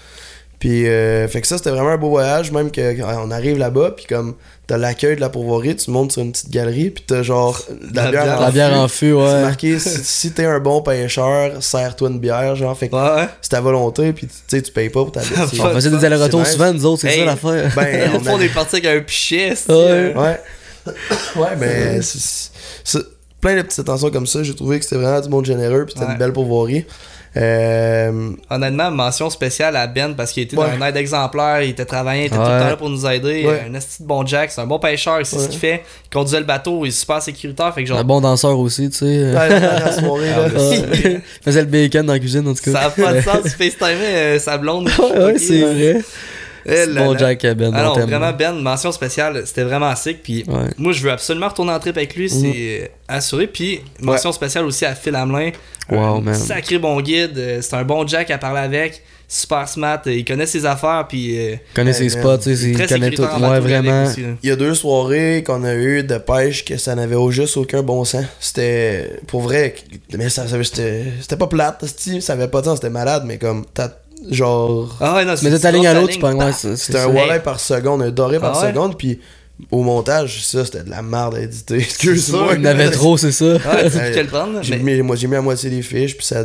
Puis, 0.68 0.88
euh, 0.88 1.28
fait 1.28 1.40
que 1.42 1.46
ça, 1.46 1.58
c'était 1.58 1.70
vraiment 1.70 1.90
un 1.90 1.96
beau 1.96 2.08
voyage, 2.08 2.50
même 2.50 2.72
que 2.72 2.94
quand 3.00 3.06
on 3.24 3.30
arrive 3.30 3.56
là-bas, 3.56 3.92
puis 3.96 4.04
comme 4.06 4.34
t'as 4.66 4.76
l'accueil 4.76 5.14
de 5.14 5.20
la 5.20 5.28
pourvoirie, 5.28 5.76
tu 5.76 5.92
montes 5.92 6.10
sur 6.10 6.22
une 6.22 6.32
petite 6.32 6.50
galerie, 6.50 6.90
puis 6.90 7.04
t'as 7.06 7.22
genre 7.22 7.56
de 7.70 7.94
la, 7.94 8.06
La 8.06 8.10
bière, 8.10 8.24
bière. 8.24 8.36
en 8.38 8.40
La 8.40 8.50
bière 8.50 8.70
fût. 8.70 8.76
en 8.76 8.88
feu, 8.88 9.16
C'est 9.28 9.42
marqué, 9.42 9.78
si, 9.78 9.90
si 10.02 10.32
t'es 10.32 10.44
un 10.44 10.58
bon 10.58 10.82
pêcheur, 10.82 11.62
serre-toi 11.62 12.08
une 12.10 12.18
bière, 12.18 12.56
genre, 12.56 12.76
fait 12.76 12.88
que 12.88 12.96
Ouais, 12.96 13.14
ouais. 13.22 13.28
c'est 13.42 13.50
ta 13.50 13.60
volonté, 13.60 14.12
puis 14.12 14.26
tu 14.26 14.34
sais, 14.48 14.60
tu 14.60 14.72
payes 14.72 14.88
pas 14.90 15.02
pour 15.04 15.12
ta 15.12 15.20
bière. 15.20 15.48
On 15.60 15.70
faisait 15.74 15.90
des 15.90 16.04
allers-retours 16.04 16.44
souvent, 16.44 16.72
nous 16.72 16.84
autres, 16.84 17.02
c'est 17.02 17.12
Hey. 17.12 17.18
ça 17.20 17.24
l'affaire. 17.26 17.72
Ben, 17.76 18.10
Au 18.14 18.16
on 18.16 18.20
fond, 18.24 18.32
on 18.34 18.40
est 18.40 18.48
parti 18.52 18.76
avec 18.76 18.86
un 18.86 19.00
pichet, 19.02 19.50
Ouais. 19.50 19.54
euh, 19.70 20.14
Ouais. 20.14 20.40
ouais, 21.36 21.56
ben, 21.60 22.02
c'est- 22.02 22.18
c'est- 22.18 22.50
c'est 22.82 23.02
plein 23.40 23.54
de 23.54 23.62
petites 23.62 23.78
attentions 23.78 24.10
comme 24.10 24.26
ça. 24.26 24.42
J'ai 24.42 24.54
trouvé 24.56 24.78
que 24.80 24.84
c'était 24.84 24.96
vraiment 25.00 25.20
du 25.20 25.28
monde 25.28 25.44
généreux, 25.46 25.84
puis 25.84 25.92
c'était 25.94 26.06
Ouais. 26.06 26.12
une 26.12 26.18
belle 26.18 26.32
pourvoirie. 26.32 26.86
Euh, 27.36 28.30
Honnêtement, 28.50 28.90
mention 28.90 29.28
spéciale 29.30 29.76
à 29.76 29.86
Ben 29.86 30.14
parce 30.14 30.32
qu'il 30.32 30.42
était 30.44 30.56
Ouais. 30.56 30.66
dans 30.78 30.82
un 30.84 30.88
aide 30.88 30.96
exemplaire, 30.96 31.62
il 31.62 31.70
était 31.70 31.84
travaillant, 31.84 32.22
il 32.22 32.26
était 32.26 32.36
tout 32.36 32.40
le 32.42 32.46
temps 32.46 32.68
là 32.68 32.76
pour 32.76 32.88
nous 32.88 33.06
aider. 33.06 33.44
Ouais. 33.46 33.66
Un 33.70 33.74
esti 33.74 34.02
de 34.02 34.08
bon 34.08 34.24
Jack, 34.26 34.50
c'est 34.50 34.60
un 34.60 34.66
bon 34.66 34.78
pêcheur, 34.78 35.20
il 35.20 35.26
sait 35.26 35.38
ce 35.38 35.48
qu'il 35.48 35.58
fait. 35.60 35.82
Il 36.06 36.10
conduisait 36.14 36.40
le 36.40 36.46
bateau, 36.46 36.84
il 36.84 36.88
est 36.88 36.92
super 36.92 37.20
sécuritaire, 37.20 37.74
fait 37.74 37.82
que 37.82 37.88
genre. 37.88 37.98
Un 37.98 38.04
bon 38.04 38.20
danseur 38.20 38.58
aussi, 38.58 38.88
tu 38.90 38.96
sais. 38.98 39.32
soirée, 39.32 40.30
là. 40.30 40.46
Ouais. 40.56 41.20
faisait 41.44 41.60
le 41.60 41.66
bacon 41.66 42.06
dans 42.06 42.12
la 42.14 42.18
cuisine, 42.18 42.46
en 42.48 42.54
tout 42.54 42.62
cas. 42.64 42.72
Ça 42.72 42.80
a 42.82 42.90
pas 42.90 43.12
de 43.12 43.20
sens, 43.20 43.42
tu 43.42 43.50
FaceTimais 43.50 43.94
euh, 44.14 44.38
sa 44.38 44.56
blonde. 44.58 44.88
Ouais, 44.98 45.24
ouais, 45.24 45.38
c'est 45.38 45.60
vrai. 45.60 46.00
Eh 46.68 46.74
C'est 46.74 46.86
là 46.86 47.04
bon 47.04 47.12
là. 47.12 47.18
Jack 47.18 47.42
Ben. 47.42 47.72
T'aime. 47.72 48.08
vraiment 48.10 48.32
Ben, 48.32 48.52
mention 48.60 48.90
spéciale, 48.92 49.42
c'était 49.46 49.64
vraiment 49.64 49.94
sick. 49.96 50.22
Puis 50.22 50.44
Ouais. 50.48 50.70
moi, 50.78 50.92
je 50.92 51.02
veux 51.02 51.10
absolument 51.12 51.48
retourner 51.48 51.72
en 51.72 51.78
trip 51.78 51.96
avec 51.96 52.14
lui, 52.16 52.28
c'est 52.28 52.82
euh, 52.82 52.86
assuré. 53.08 53.46
Puis 53.46 53.80
mention 54.00 54.32
spéciale 54.32 54.64
aussi 54.64 54.84
à 54.84 54.94
Phil 54.94 55.14
Hamelin. 55.14 55.50
Wow, 55.90 56.20
man. 56.20 56.34
Sacré 56.34 56.78
bon 56.78 57.00
guide, 57.00 57.38
euh, 57.38 57.58
c'est 57.62 57.74
un 57.74 57.84
bon 57.84 58.04
Jack 58.06 58.30
à 58.32 58.38
parler 58.38 58.58
avec, 58.60 59.02
super 59.28 59.68
smart, 59.68 60.00
euh, 60.08 60.12
il 60.14 60.24
connaît 60.24 60.46
ses 60.46 60.66
affaires, 60.66 61.06
puis 61.08 61.38
euh, 61.38 61.52
Il 61.52 61.74
connaît 61.76 61.92
ses 61.92 62.08
spots, 62.08 62.38
tu 62.38 62.56
sais, 62.56 62.70
il 62.70 62.86
connaît 62.88 63.10
tout. 63.10 63.22
Ouais, 63.22 63.60
vraiment. 63.60 64.04
aussi. 64.06 64.24
Il 64.42 64.48
y 64.48 64.52
a 64.52 64.56
deux 64.56 64.74
soirées 64.74 65.44
qu'on 65.46 65.62
a 65.62 65.74
eu 65.76 66.02
de 66.02 66.18
pêche 66.18 66.64
que 66.64 66.76
ça 66.76 66.96
n'avait 66.96 67.14
au 67.14 67.30
juste 67.30 67.56
aucun 67.56 67.84
bon 67.84 68.04
sens. 68.04 68.24
C'était 68.40 69.10
pour 69.28 69.42
vrai, 69.42 69.76
mais 70.18 70.28
ça, 70.28 70.48
ça- 70.48 70.60
c'était 70.64 71.04
c'était 71.20 71.36
pas 71.36 71.46
plate, 71.46 71.84
ça 72.20 72.32
avait 72.32 72.48
pas 72.48 72.60
de 72.62 72.66
sens, 72.66 72.78
c'était 72.78 72.90
malade, 72.90 73.22
mais 73.24 73.38
comme 73.38 73.64
t'as 73.72 73.90
genre 74.30 74.96
Ah 75.00 75.14
ouais, 75.16 75.24
non, 75.24 75.34
Mais 75.42 75.50
de 75.50 75.58
ta 75.58 75.70
ligne 75.70 75.86
à 75.86 75.94
l'autre, 75.94 76.12
tu 76.14 76.24
ouais, 76.24 76.52
c'est 76.52 76.70
un 76.70 76.76
ça. 76.76 77.08
walleye 77.08 77.42
par 77.42 77.60
seconde, 77.60 78.02
un 78.02 78.10
doré 78.10 78.38
par 78.38 78.56
Ah 78.56 78.62
ouais? 78.62 78.68
seconde, 78.72 78.96
puis 78.98 79.20
au 79.70 79.82
montage, 79.82 80.44
ça 80.44 80.64
c'était 80.64 80.84
de 80.84 80.90
la 80.90 81.02
merde 81.02 81.34
à 81.36 81.40
éditer. 81.40 81.76
Excuse-moi. 81.78 82.54
Il 82.56 82.62
y 82.64 82.66
en 82.66 82.70
avait 82.70 82.90
trop, 82.90 83.16
c'est 83.16 83.32
ça. 83.32 83.44
Ouais, 83.44 83.90
tu 84.14 84.26
prendre, 84.26 84.54
là, 84.54 84.62
J'ai 84.62 84.76
mis, 84.78 85.00
moi 85.02 85.16
j'ai 85.16 85.26
mis 85.28 85.36
à 85.36 85.40
moitié 85.40 85.70
des 85.70 85.82
fiches, 85.82 86.16
puis 86.16 86.26
ça 86.26 86.40
a 86.40 86.44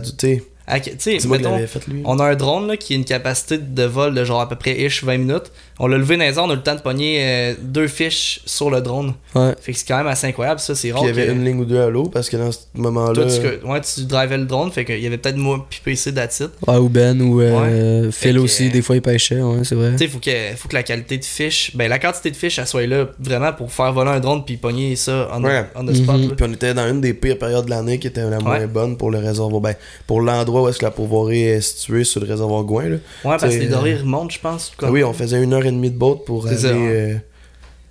à- 0.68 0.80
tu 0.80 0.92
sais, 0.98 1.18
C'est 1.20 1.26
moi 1.28 1.38
qui 1.38 1.44
mettons, 1.44 1.56
l'avais 1.56 1.68
fait 1.68 1.86
lui. 1.88 2.02
on 2.06 2.18
a 2.20 2.26
un 2.26 2.36
drone 2.36 2.68
là, 2.68 2.78
qui 2.78 2.94
a 2.94 2.96
une 2.96 3.04
capacité 3.04 3.58
de 3.58 3.84
vol 3.84 4.14
de 4.14 4.24
genre 4.24 4.40
à 4.42 4.48
peu 4.48 4.56
près 4.56 4.80
ish 4.80 5.04
20 5.04 5.18
minutes. 5.18 5.52
On 5.84 5.88
l'a 5.88 5.98
levé 5.98 6.16
dans 6.16 6.24
les 6.24 6.30
airs, 6.38 6.44
on 6.44 6.50
a 6.52 6.54
eu 6.54 6.58
le 6.58 6.62
temps 6.62 6.76
de 6.76 6.82
pogner 6.82 7.18
euh, 7.24 7.54
deux 7.60 7.88
fiches 7.88 8.42
sur 8.46 8.70
le 8.70 8.82
drone. 8.82 9.14
Ouais. 9.34 9.54
Fait 9.60 9.72
que 9.74 9.78
c'est 9.80 9.88
quand 9.88 9.98
même 9.98 10.06
assez 10.06 10.28
incroyable, 10.28 10.60
ça, 10.60 10.76
c'est 10.76 10.90
Puis 10.90 10.92
rare. 10.92 11.04
il 11.06 11.08
y 11.08 11.10
avait 11.10 11.26
que- 11.26 11.32
une 11.32 11.44
ligne 11.44 11.60
ou 11.60 11.66
deux 11.66 11.80
à 11.82 11.90
l'eau, 11.90 12.04
parce 12.04 12.30
que 12.30 12.38
dans 12.38 12.52
ce 12.52 12.60
moment-là. 12.76 13.14
Toi, 13.14 13.26
tu, 13.26 13.68
ouais, 13.68 13.82
tu 13.82 14.04
drivais 14.06 14.38
le 14.38 14.46
drone, 14.46 14.72
fait 14.72 14.86
qu'il 14.86 15.00
y 15.00 15.08
avait 15.08 15.18
peut-être 15.18 15.38
moi 15.38 15.66
puis 15.68 15.82
PC 15.84 16.12
d'attitude. 16.12 16.52
Ouais, 16.68 16.76
ou 16.78 16.88
Ben, 16.88 17.20
ou 17.20 17.42
euh, 17.42 18.12
Phil 18.12 18.36
que- 18.36 18.40
aussi, 18.42 18.70
des 18.70 18.84
fois 18.84 18.96
il 18.96 19.02
pêchait, 19.02 19.42
ouais, 19.42 19.64
c'est 19.64 19.74
vrai. 19.74 19.94
Tu 19.94 19.98
sais, 19.98 20.08
faut 20.08 20.20
que, 20.20 20.30
faut 20.56 20.68
que 20.70 20.76
la 20.76 20.84
qualité 20.84 21.18
de 21.18 21.26
fiche, 21.26 21.76
ben 21.76 21.90
la 21.90 21.98
quantité 21.98 22.30
de 22.30 22.36
fiche, 22.36 22.60
elle 22.60 22.68
soit 22.68 22.86
là 22.86 23.08
vraiment 23.20 23.52
pour 23.52 23.72
faire 23.74 23.92
voler 23.92 24.12
un 24.12 24.20
drone 24.20 24.46
puis 24.46 24.58
pogner 24.58 24.96
ça 24.96 25.30
on, 25.34 25.44
Ouais. 25.44 25.66
on 25.76 25.84
the 25.86 25.96
spot. 25.96 26.16
Mhm. 26.20 26.36
Puis 26.36 26.46
on 26.48 26.54
était 26.54 26.74
dans 26.76 26.88
une 26.88 27.02
des 27.02 27.16
pires 27.16 27.40
périodes 27.40 27.66
de 27.66 27.72
l'année 27.72 27.98
qui 27.98 28.06
était 28.06 28.22
la 28.30 28.40
moins 28.40 28.60
Ouais. 28.60 28.68
bonne 28.68 28.98
pour 28.98 29.10
le 29.10 29.18
réservoir. 29.18 29.60
Ben, 29.62 29.74
pour 30.06 30.22
l'endroit 30.22 30.62
où 30.62 30.68
est-ce 30.70 30.78
que 30.78 30.86
la 30.86 30.92
pourvoirie 30.92 31.42
est 31.44 31.62
située 31.62 32.04
sur 32.04 32.22
le 32.22 32.28
réservoir 32.28 32.64
Gouin. 32.66 32.84
Là. 32.84 32.96
Ouais, 33.26 33.38
parce 33.40 33.44
que 33.56 33.60
les 33.60 33.66
dorés 33.68 33.94
euh, 33.96 34.02
remontent, 34.02 34.30
je 34.30 34.40
pense. 34.40 34.72
Ah 34.84 34.92
oui, 34.92 35.04
on 35.04 35.14
faisait 35.14 35.42
une 35.42 35.54
heure 35.54 35.66
et 35.66 35.71
demie 35.72 35.92
de 35.92 35.98
boat 35.98 36.24
pour 36.26 36.48
aller. 36.48 36.58
Ça, 36.58 36.74
ouais. 36.74 37.22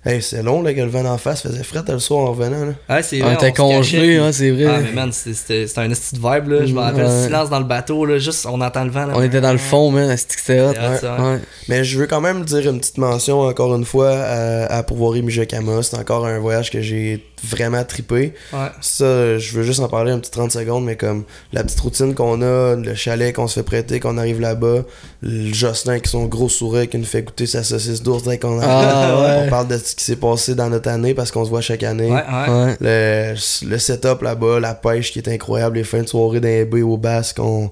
Hey, 0.03 0.19
c'est 0.19 0.41
long, 0.41 0.63
là, 0.63 0.73
que 0.73 0.81
le 0.81 0.87
vent 0.89 1.05
en 1.05 1.19
face 1.19 1.43
faisait 1.43 1.61
fret 1.61 1.83
le 1.87 1.99
soir 1.99 2.21
en 2.21 2.31
revenant, 2.31 2.65
là. 2.65 2.73
Ouais, 2.89 3.03
c'est 3.03 3.21
On 3.21 3.25
vrai. 3.25 3.33
était 3.35 3.51
cachait, 3.51 3.75
congelés, 3.75 3.99
puis- 3.99 4.17
hein, 4.17 4.31
c'est 4.31 4.49
vrai. 4.49 4.65
Ah, 4.67 4.79
mais 4.83 4.91
man, 4.93 5.11
c'était- 5.11 5.67
un 5.77 5.91
esti 5.91 6.15
de 6.15 6.19
vibe, 6.19 6.47
là. 6.49 6.65
Je 6.65 6.73
me 6.73 6.79
rappelle, 6.79 7.05
Ouais. 7.05 7.23
silence 7.25 7.51
dans 7.51 7.59
le 7.59 7.65
bateau, 7.65 8.05
là. 8.05 8.17
Juste, 8.17 8.47
on 8.49 8.59
entend 8.61 8.83
le 8.83 8.89
vent, 8.89 9.05
là. 9.05 9.13
On 9.15 9.21
était 9.21 9.41
dans 9.41 9.51
le 9.51 9.59
fond, 9.59 9.91
man. 9.91 10.15
C'était 10.17 10.59
hot. 10.59 10.69
Ouais. 10.71 11.07
Ouais. 11.07 11.39
Mais 11.69 11.83
je 11.83 11.99
veux 11.99 12.07
quand 12.07 12.19
même 12.19 12.43
dire 12.45 12.67
une 12.67 12.79
petite 12.79 12.97
mention, 12.97 13.41
encore 13.41 13.75
une 13.75 13.85
fois, 13.85 14.09
à, 14.11 14.77
à 14.77 14.81
Pourvoirie 14.83 15.21
Mijakama. 15.21 15.83
C'est 15.83 15.97
encore 15.97 16.25
un 16.25 16.39
voyage 16.39 16.71
que 16.71 16.81
j'ai 16.81 17.23
vraiment 17.43 17.83
trippé. 17.83 18.33
Ouais. 18.53 18.59
Ça, 18.81 19.37
je 19.37 19.53
veux 19.53 19.63
juste 19.63 19.81
en 19.81 19.87
parler 19.87 20.11
un 20.11 20.19
petit 20.19 20.31
30 20.31 20.51
secondes, 20.51 20.83
mais 20.85 20.95
comme 20.95 21.25
la 21.53 21.63
petite 21.63 21.79
routine 21.79 22.15
qu'on 22.15 22.41
a, 22.41 22.75
le 22.75 22.95
chalet 22.95 23.35
qu'on 23.35 23.47
se 23.47 23.55
fait 23.59 23.63
prêter, 23.63 23.99
qu'on 23.99 24.17
arrive 24.17 24.39
là-bas, 24.41 24.79
le 25.21 25.53
Jocelyn 25.53 25.99
qui 25.99 26.09
son 26.09 26.25
gros 26.25 26.49
sourire 26.49 26.89
qui 26.89 26.97
nous 26.97 27.05
fait 27.05 27.21
goûter 27.21 27.45
sa 27.45 27.63
saucisse 27.63 28.01
d'ours 28.01 28.23
dès 28.23 28.39
qu'on 28.39 28.59
arrive. 28.59 28.69
Ah, 28.71 29.21
ouais. 29.21 29.43
On 29.45 29.49
parle 29.49 29.67
de 29.67 29.77
ce 29.91 29.95
qui 29.95 30.03
s'est 30.03 30.15
passé 30.15 30.55
dans 30.55 30.69
notre 30.69 30.89
année 30.89 31.13
parce 31.13 31.31
qu'on 31.31 31.43
se 31.45 31.49
voit 31.49 31.61
chaque 31.61 31.83
année. 31.83 32.09
Ouais, 32.11 32.23
ouais. 32.23 32.49
Ouais. 32.65 32.77
Le, 32.79 33.67
le 33.69 33.77
setup 33.79 34.21
là-bas, 34.21 34.59
la 34.59 34.73
pêche 34.73 35.11
qui 35.11 35.19
est 35.19 35.27
incroyable, 35.29 35.75
les 35.77 35.83
fins 35.83 36.01
de 36.01 36.07
soirée 36.07 36.39
les 36.39 36.65
baies 36.65 36.81
au 36.81 36.97
basque, 36.97 37.37
on, 37.39 37.69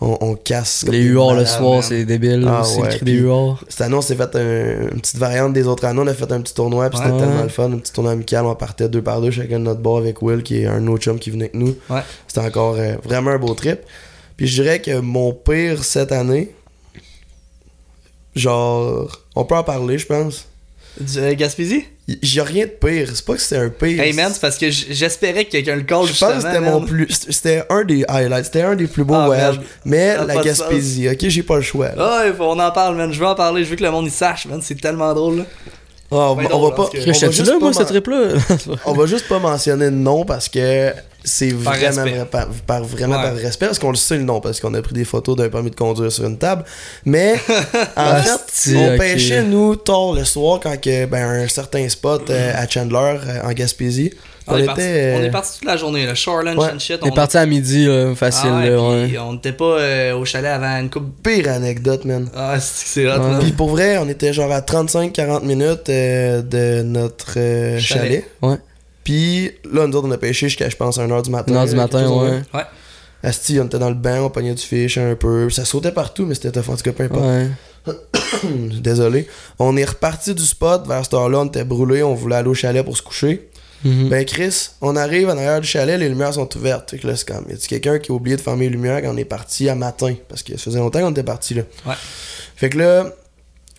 on, 0.00 0.18
on 0.20 0.34
casse. 0.34 0.82
comme 0.84 0.92
Les 0.94 1.02
huards 1.02 1.34
le 1.34 1.44
soir, 1.46 1.82
c'est 1.82 2.04
débile. 2.04 2.44
Ah, 2.48 2.62
c'est 2.64 2.76
ouais, 2.78 2.82
le 2.82 2.88
cri 2.88 2.98
puis- 2.98 3.12
des 3.14 3.18
huards. 3.20 3.64
Cette 3.68 3.80
année, 3.82 3.94
on 3.94 4.00
s'est 4.02 4.14
fait 4.16 4.36
un- 4.36 4.88
une 4.92 5.00
petite 5.00 5.16
variante 5.18 5.52
des 5.52 5.66
autres 5.66 5.84
années. 5.86 6.00
On 6.02 6.06
a 6.06 6.14
fait 6.14 6.30
un 6.30 6.40
petit 6.40 6.54
tournoi, 6.54 6.90
puis 6.90 6.98
Ouais. 6.98 7.04
c'était 7.06 7.16
Ouais. 7.16 7.20
tellement 7.26 7.42
le 7.42 7.48
fun. 7.48 7.72
Un 7.72 7.78
petit 7.78 7.92
tournoi 7.92 8.12
amical. 8.12 8.44
On 8.46 8.54
partait 8.54 8.88
deux 8.88 9.02
par 9.02 9.20
deux, 9.20 9.30
chacun 9.30 9.58
de 9.58 9.64
notre 9.64 9.80
bord 9.80 9.98
avec 9.98 10.20
Will, 10.22 10.42
qui 10.42 10.58
est 10.62 10.66
un 10.66 10.86
autre 10.88 11.02
chum 11.04 11.18
qui 11.18 11.30
venait 11.30 11.44
avec 11.44 11.54
nous. 11.54 11.74
Ouais. 11.90 12.00
C'était 12.28 12.46
encore 12.46 12.74
euh, 12.78 12.94
vraiment 13.04 13.30
un 13.30 13.38
beau 13.38 13.54
trip. 13.54 13.78
Puis 14.36 14.46
je 14.46 14.62
dirais 14.62 14.80
que 14.80 14.98
mon 15.00 15.32
pire 15.32 15.84
cette 15.84 16.12
année, 16.12 16.50
genre, 18.34 19.08
on 19.36 19.44
peut 19.44 19.54
en 19.56 19.64
parler, 19.64 19.98
je 19.98 20.06
pense. 20.06 20.46
Du 21.00 21.18
euh, 21.18 21.34
Gaspésie? 21.34 21.84
J'ai 22.22 22.42
rien 22.42 22.66
de 22.66 22.70
pire. 22.70 23.08
C'est 23.14 23.24
pas 23.24 23.34
que 23.34 23.40
c'était 23.40 23.56
un 23.62 23.68
pire. 23.70 24.00
Hey 24.00 24.12
man, 24.12 24.30
c'est 24.32 24.40
parce 24.40 24.58
que 24.58 24.70
j'espérais 24.70 25.44
que 25.46 25.52
quelqu'un 25.52 25.76
le 25.76 25.82
call 25.82 26.06
Je 26.06 26.18
pense 26.18 26.34
que 26.34 26.40
c'était 26.40 26.60
mon 26.60 26.82
plus. 26.82 27.08
C'était 27.30 27.62
un 27.70 27.84
des 27.84 28.04
highlights. 28.08 28.44
C'était 28.46 28.62
un 28.62 28.74
des 28.74 28.86
plus 28.86 29.04
beaux 29.04 29.14
Ah, 29.14 29.26
voyages. 29.26 29.56
man. 29.56 29.64
Mais 29.86 30.16
la 30.26 30.36
Gaspésie, 30.42 31.08
ok, 31.08 31.18
j'ai 31.28 31.42
pas 31.42 31.56
le 31.56 31.62
choix. 31.62 31.90
là. 31.96 32.24
Ouais, 32.24 32.32
faut- 32.36 32.44
on 32.44 32.58
en 32.58 32.70
parle, 32.72 32.96
man. 32.96 33.12
Je 33.12 33.18
veux 33.18 33.26
en 33.26 33.34
parler. 33.34 33.64
Je 33.64 33.70
veux 33.70 33.76
que 33.76 33.84
le 33.84 33.90
monde 33.90 34.06
y 34.06 34.10
sache, 34.10 34.46
man. 34.46 34.60
C'est 34.62 34.80
tellement 34.80 35.14
drôle, 35.14 35.38
là. 35.38 35.44
Ah, 36.10 36.14
on, 36.32 36.34
drôle, 36.34 36.48
on 36.52 36.68
va 36.68 36.70
pas. 36.72 36.86
que- 36.92 36.98
on 36.98 37.06
va 37.06 37.12
juste 37.30 37.46
là, 37.46 37.52
pas 37.54 37.58
moi, 37.60 37.70
men- 37.70 37.74
ce 37.78 37.82
trip-là? 37.84 38.28
On 38.84 38.92
va 38.92 39.06
juste 39.06 39.28
pas 39.28 39.38
mentionner 39.38 39.86
de 39.86 39.90
nom 39.90 40.26
parce 40.26 40.48
que 40.50 40.90
c'est 41.24 41.50
vraiment, 41.50 42.02
respect. 42.04 42.24
par, 42.30 42.46
par- 42.66 42.84
vraiment 42.84 43.16
Ouais. 43.16 43.22
par 43.22 43.34
respect 43.36 43.66
parce 43.66 43.78
qu'on 43.78 43.90
le 43.90 43.96
sait 43.96 44.16
le 44.16 44.24
nom 44.24 44.40
parce 44.40 44.60
qu'on 44.60 44.74
a 44.74 44.82
pris 44.82 44.94
des 44.94 45.04
photos 45.04 45.36
d'un 45.36 45.48
permis 45.48 45.70
de 45.70 45.76
conduire 45.76 46.10
sur 46.10 46.24
une 46.26 46.38
table. 46.38 46.64
Mais 47.04 47.34
en 47.48 47.78
Ah, 47.96 48.22
fait, 48.22 48.74
on 48.76 48.98
pêchait 48.98 49.42
nous 49.42 49.76
tard 49.76 50.12
le 50.14 50.24
soir 50.24 50.60
quand 50.62 50.80
que, 50.80 51.06
ben, 51.06 51.24
un 51.44 51.48
certain 51.48 51.88
spot 51.88 52.28
euh, 52.30 52.52
à 52.54 52.68
Chandler 52.68 53.18
euh, 53.26 53.42
en 53.48 53.52
Gaspésie. 53.52 54.12
On, 54.48 54.54
On, 54.54 54.56
est 54.56 54.62
était 54.62 54.66
parti, 54.66 54.82
euh, 54.82 55.16
on 55.20 55.22
est 55.22 55.30
parti 55.30 55.58
toute 55.60 55.64
la 55.68 55.76
journée, 55.76 56.04
là. 56.04 56.16
Shore 56.16 56.42
lunch 56.42 56.58
Ouais. 56.58 56.70
and 56.74 56.78
shit. 56.80 56.98
On 57.02 57.06
est 57.06 57.14
parti 57.14 57.36
à 57.36 57.46
midi, 57.46 57.84
là, 57.86 58.12
facile. 58.16 58.50
Ah 58.52 58.58
ouais, 58.58 58.70
là, 58.70 59.04
puis 59.06 59.12
ouais. 59.12 59.18
on 59.24 59.34
n'était 59.34 59.52
pas 59.52 59.64
euh, 59.78 60.16
au 60.16 60.24
chalet 60.24 60.50
avant 60.50 60.80
une 60.80 60.90
coupe. 60.90 61.22
pire 61.22 61.48
anecdote, 61.48 62.04
man. 62.04 62.28
Ah, 62.34 62.58
c'est 62.58 62.86
c'est 62.88 63.06
hot, 63.08 63.20
man. 63.20 63.38
Puis 63.40 63.52
pour 63.52 63.68
vrai, 63.68 63.98
on 63.98 64.08
était 64.08 64.32
genre 64.32 64.50
à 64.50 64.60
35-40 64.60 65.44
minutes 65.44 65.88
euh, 65.90 66.42
de 66.42 66.82
notre 66.82 67.34
euh, 67.36 67.78
Chalet. 67.78 68.02
chalet. 68.08 68.24
Ouais. 68.42 68.56
Puis 69.04 69.50
là, 69.70 69.86
nous 69.86 69.96
autres, 69.96 70.08
on 70.08 70.10
a 70.12 70.18
pêché 70.18 70.48
jusqu'à, 70.48 70.68
je 70.68 70.76
pense, 70.76 70.98
1h 70.98 71.22
du 71.22 71.30
matin. 71.30 71.52
1h 71.52 71.70
du 71.70 71.76
matin, 71.76 72.08
ouais. 72.08 72.42
Ouais. 72.54 72.64
Asti, 73.22 73.60
on 73.60 73.66
était 73.66 73.78
dans 73.78 73.88
le 73.88 73.94
banc, 73.94 74.26
on 74.26 74.30
pognait 74.30 74.54
du 74.54 74.62
fish 74.62 74.98
un 74.98 75.14
peu. 75.14 75.48
Ça 75.50 75.64
sautait 75.64 75.92
partout, 75.92 76.26
mais 76.26 76.34
c'était 76.34 76.50
tough. 76.50 76.70
En 76.70 76.76
tout 76.76 76.82
cas, 76.82 76.92
peu 76.92 77.04
importe. 77.04 77.24
Ouais. 77.24 77.48
Désolé. 78.80 79.28
On 79.58 79.76
est 79.76 79.84
reparti 79.84 80.34
du 80.34 80.44
spot. 80.44 80.86
Vers 80.86 81.04
cette 81.04 81.14
heure-là, 81.14 81.40
on 81.40 81.46
était 81.46 81.64
brûlé. 81.64 82.02
On 82.02 82.14
voulait 82.14 82.36
aller 82.36 82.48
au 82.48 82.54
chalet 82.54 82.84
pour 82.84 82.96
se 82.96 83.02
coucher. 83.02 83.48
Mhm. 83.84 84.08
Ben, 84.08 84.24
Chris, 84.24 84.70
on 84.80 84.96
arrive 84.96 85.28
en 85.28 85.32
arrière 85.32 85.60
du 85.60 85.66
chalet, 85.66 85.98
les 85.98 86.08
lumières 86.08 86.34
sont 86.34 86.56
ouvertes. 86.56 86.90
Fait 86.90 86.98
que 86.98 87.06
là, 87.06 87.16
c'est 87.16 87.26
comme, 87.26 87.44
y 87.48 87.52
a 87.52 87.56
quelqu'un 87.56 87.98
qui 87.98 88.12
a 88.12 88.14
oublié 88.14 88.36
de 88.36 88.40
fermer 88.40 88.66
les 88.66 88.70
lumières? 88.70 89.02
Quand 89.02 89.12
on 89.12 89.16
est 89.16 89.24
parti 89.24 89.68
à 89.68 89.74
matin? 89.74 90.14
Parce 90.28 90.42
que 90.42 90.52
ça 90.52 90.64
faisait 90.64 90.78
longtemps 90.78 91.00
qu'on 91.00 91.10
était 91.10 91.24
parti, 91.24 91.54
là. 91.54 91.62
Ouais. 91.86 91.94
Fait 92.56 92.70
que 92.70 92.78
là, 92.78 93.12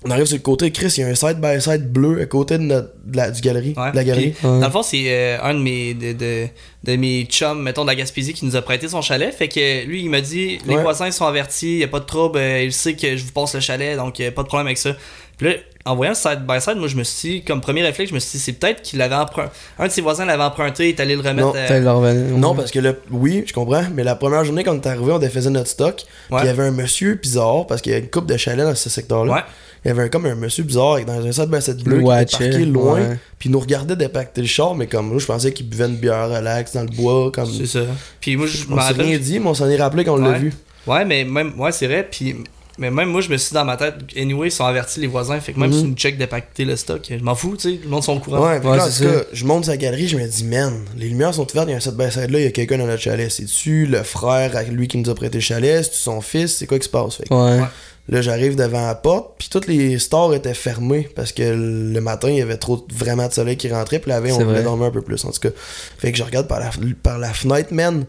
on 0.05 0.11
arrive 0.11 0.25
sur 0.25 0.35
le 0.37 0.41
côté, 0.41 0.71
Chris, 0.71 0.93
il 0.97 1.01
y 1.01 1.03
a 1.03 1.07
un 1.07 1.15
side-by-side 1.15 1.91
bleu 1.91 2.21
à 2.21 2.25
côté 2.25 2.57
de, 2.57 2.63
notre, 2.63 2.89
de 3.05 3.17
la, 3.17 3.31
du 3.31 3.41
galerie, 3.41 3.73
Ouais, 3.77 3.91
de 3.91 3.95
la 3.95 4.03
galerie. 4.03 4.31
puis, 4.31 4.47
Dans 4.47 4.59
le 4.59 4.69
fond, 4.69 4.83
c'est 4.83 5.03
euh, 5.07 5.37
un 5.41 5.53
de 5.53 5.59
mes, 5.59 5.93
de, 5.93 6.13
de, 6.13 6.47
de 6.83 6.95
mes 6.95 7.23
chums, 7.25 7.61
mettons, 7.61 7.83
de 7.83 7.87
la 7.89 7.95
Gaspésie, 7.95 8.33
qui 8.33 8.45
nous 8.45 8.55
a 8.55 8.61
prêté 8.61 8.87
son 8.87 9.01
chalet. 9.01 9.33
Fait 9.33 9.47
que 9.47 9.85
lui, 9.85 10.01
il 10.03 10.09
m'a 10.09 10.21
dit 10.21 10.59
les 10.67 10.75
Ouais. 10.75 10.81
voisins 10.81 11.09
sont 11.11 11.25
avertis, 11.25 11.77
y 11.79 11.83
a 11.83 11.87
pas 11.87 11.99
de 11.99 12.05
trouble, 12.05 12.37
euh, 12.39 12.63
il 12.63 12.73
sait 12.73 12.93
que 12.95 13.15
je 13.17 13.23
vous 13.23 13.31
passe 13.31 13.53
le 13.55 13.59
chalet, 13.61 13.95
donc 13.97 14.19
a 14.19 14.31
pas 14.31 14.43
de 14.43 14.47
problème 14.47 14.67
avec 14.67 14.77
ça. 14.77 14.91
Puis 15.37 15.47
là, 15.47 15.53
en 15.85 15.95
voyant 15.95 16.11
le 16.11 16.15
side 16.15 16.45
by 16.47 16.61
side, 16.61 16.77
moi, 16.77 16.87
je 16.87 16.95
me 16.95 17.03
suis 17.03 17.29
dit, 17.29 17.43
comme 17.43 17.59
premier 17.59 17.81
réflexe, 17.81 18.09
je 18.11 18.15
me 18.15 18.19
suis 18.19 18.37
dit, 18.37 18.43
c'est 18.43 18.53
peut-être 18.53 18.83
qu'il 18.83 18.99
l'avait 18.99 19.15
emprunté. 19.15 19.49
Un 19.79 19.87
de 19.87 19.91
ses 19.91 20.01
voisins 20.01 20.25
l'avait 20.25 20.43
emprunté, 20.43 20.85
il 20.85 20.89
est 20.89 20.99
allé 20.99 21.15
le 21.15 21.21
remettre. 21.21 21.47
Non, 21.47 21.53
euh, 21.55 21.79
leur 21.79 21.97
revenir. 21.97 22.37
Non, 22.37 22.55
parce 22.55 22.69
que 22.71 22.79
là, 22.79 22.93
oui, 23.11 23.43
je 23.45 23.51
comprends, 23.51 23.83
mais 23.93 24.03
la 24.03 24.15
première 24.15 24.45
journée, 24.45 24.63
quand 24.63 24.73
on 24.73 24.79
est 24.79 24.87
arrivé, 24.87 25.11
on 25.11 25.19
défaisait 25.19 25.49
notre 25.49 25.67
stock. 25.69 25.95
Puis 26.29 26.37
il 26.41 26.45
y 26.45 26.49
avait 26.49 26.63
un 26.63 26.71
monsieur 26.71 27.15
bizarre, 27.15 27.65
parce 27.67 27.81
qu'il 27.81 27.91
y 27.91 27.95
a 27.95 27.97
une 27.97 28.09
coupe 28.09 28.27
de 28.27 28.37
chalets 28.37 28.65
dans 28.65 28.75
ce 28.75 28.89
secteur-là. 28.89 29.45
Il 29.85 29.89
y 29.89 29.91
avait 29.91 30.03
un, 30.03 30.07
comme 30.09 30.25
un 30.25 30.35
monsieur 30.35 30.63
bizarre 30.63 30.93
avec- 30.93 31.05
dans 31.05 31.25
un 31.25 31.31
side-by-side 31.31 31.83
bleu 31.83 31.97
Il 32.01 32.05
qui 32.25 32.35
était 32.35 32.49
parqué 32.49 32.65
loin. 32.65 32.99
Puis 33.37 33.49
il 33.49 33.51
nous 33.51 33.59
regardait 33.59 33.95
dépacter 33.95 34.41
le 34.41 34.47
char, 34.47 34.75
mais 34.75 34.87
comme 34.87 35.07
moi, 35.09 35.17
je 35.19 35.25
pensais 35.25 35.51
qu'il 35.51 35.67
buvait 35.67 35.87
une 35.87 35.95
bière 35.97 36.29
relax 36.29 36.73
dans 36.73 36.83
le 36.83 36.87
bois. 36.95 37.31
Comme... 37.33 37.51
C'est 37.51 37.65
ça. 37.65 37.81
Puis 38.21 38.37
moi, 38.37 38.47
je 38.47 38.65
me 38.67 38.73
On 38.73 38.77
s'est 38.77 38.81
rappelle. 38.87 39.05
rien 39.07 39.17
dit, 39.17 39.39
mais 39.39 39.47
on 39.47 39.53
s'en 39.53 39.67
est 39.69 39.75
rappelé 39.75 40.05
qu'on 40.05 40.15
l'a 40.17 40.29
Ouais. 40.31 40.39
vu. 40.39 40.53
Ouais, 40.87 41.03
mais 41.05 41.25
même, 41.25 41.59
ouais, 41.59 41.71
c'est 41.73 41.87
vrai. 41.87 42.07
Puis, 42.09 42.35
mais 42.77 42.89
même 42.91 43.09
moi, 43.09 43.19
je 43.21 43.29
me 43.29 43.35
suis 43.37 43.49
dit 43.49 43.53
dans 43.55 43.65
ma 43.65 43.75
tête, 43.77 43.95
anyway, 44.17 44.47
ils 44.47 44.51
sont 44.51 44.65
avertis 44.65 44.99
les 45.01 45.07
voisins. 45.07 45.39
Fait 45.41 45.51
que 45.53 45.59
même 45.59 45.69
Mhm. 45.69 45.77
si 45.79 45.83
nous 45.85 45.95
check 45.95 46.17
de 46.17 46.25
pacter 46.25 46.63
le 46.65 46.75
stock, 46.77 47.01
je 47.09 47.23
m'en 47.23 47.35
fous, 47.35 47.55
tu 47.57 47.69
sais. 47.73 47.79
Le 47.83 47.89
monde 47.89 48.03
sont 48.03 48.15
au 48.15 48.19
courant. 48.19 48.39
Ouais, 48.47 48.59
Ouais, 48.59 48.77
là, 48.77 48.85
en 48.85 48.89
c'est 48.89 49.03
tout 49.05 49.09
ça. 49.11 49.19
cas, 49.19 49.25
je 49.33 49.45
monte 49.45 49.65
sa 49.65 49.75
galerie, 49.77 50.07
je 50.07 50.17
me 50.17 50.25
dis, 50.25 50.43
man, 50.45 50.73
les 50.97 51.09
lumières 51.09 51.33
sont 51.33 51.49
ouvertes, 51.49 51.67
il 51.67 51.71
y 51.71 51.73
a 51.73 51.77
un 51.77 51.81
set 51.81 51.95
by 51.95 52.09
side 52.09 52.31
là, 52.31 52.39
il 52.39 52.43
y 52.45 52.47
a 52.47 52.51
quelqu'un 52.51 52.77
dans 52.77 52.87
notre 52.87 53.01
chalet. 53.01 53.29
C'est-tu 53.31 53.85
le 53.85 54.01
frère 54.03 54.51
lui 54.71 54.87
qui 54.87 54.97
nous 54.97 55.09
a 55.09 55.13
prêté 55.15 55.35
le 55.39 55.41
chalet? 55.41 55.83
C'est-tu 55.83 55.97
son 55.97 56.21
fils? 56.21 56.55
C'est 56.57 56.67
quoi 56.67 56.79
qui 56.79 56.85
se 56.85 56.89
passe? 56.89 57.15
Fait 57.17 57.27
que 57.27 57.33
Ouais. 57.33 57.59
Ouais. 57.61 57.67
Là, 58.09 58.21
j'arrive 58.21 58.55
devant 58.57 58.85
la 58.85 58.95
porte, 58.95 59.35
puis 59.37 59.47
toutes 59.49 59.67
les 59.67 59.97
stores 59.97 60.33
étaient 60.35 60.53
fermées 60.53 61.07
parce 61.15 61.31
que 61.31 61.41
le 61.43 62.01
matin, 62.01 62.29
il 62.29 62.35
y 62.35 62.41
avait 62.41 62.57
trop 62.57 62.85
vraiment 62.93 63.27
de 63.27 63.33
soleil 63.33 63.55
qui 63.55 63.69
rentrait, 63.71 63.99
puis 63.99 64.09
la 64.09 64.19
veille, 64.19 64.33
on 64.33 64.43
voulait 64.43 64.61
dormir 64.63 64.87
un 64.87 64.91
peu 64.91 65.01
plus, 65.01 65.23
en 65.23 65.31
tout 65.31 65.39
cas. 65.39 65.49
Fait 65.97 66.11
que 66.11 66.17
je 66.17 66.23
regarde 66.23 66.47
par 66.47 66.59
la, 66.59 66.69
par 67.01 67.17
la 67.17 67.33
fenêtre, 67.33 67.73
man. 67.73 68.05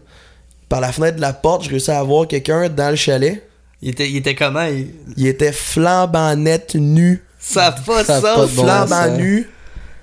Par 0.67 0.81
la 0.81 0.91
fenêtre 0.91 1.15
de 1.15 1.21
la 1.21 1.31
porte, 1.31 1.63
je 1.63 1.69
réussis 1.69 1.91
à 1.91 2.03
voir 2.03 2.27
quelqu'un 2.27 2.67
dans 2.67 2.89
le 2.89 2.97
chalet. 2.97 3.47
Il 3.81 3.89
était, 3.89 4.09
il 4.09 4.17
était 4.17 4.35
comment? 4.35 4.65
Il... 4.65 4.87
Il 5.15 5.27
était 5.27 5.53
flambant 5.53 6.35
net, 6.35 6.75
nu. 6.75 7.23
Ça 7.39 7.71
pas 7.71 8.01
de 8.01 8.07
Ça 8.07 8.17
a 8.17 8.21
pas 8.21 8.35
sens. 8.35 8.51
de 8.51 8.55
bon 8.55 8.63
flambant 8.63 9.15
nu. 9.15 9.49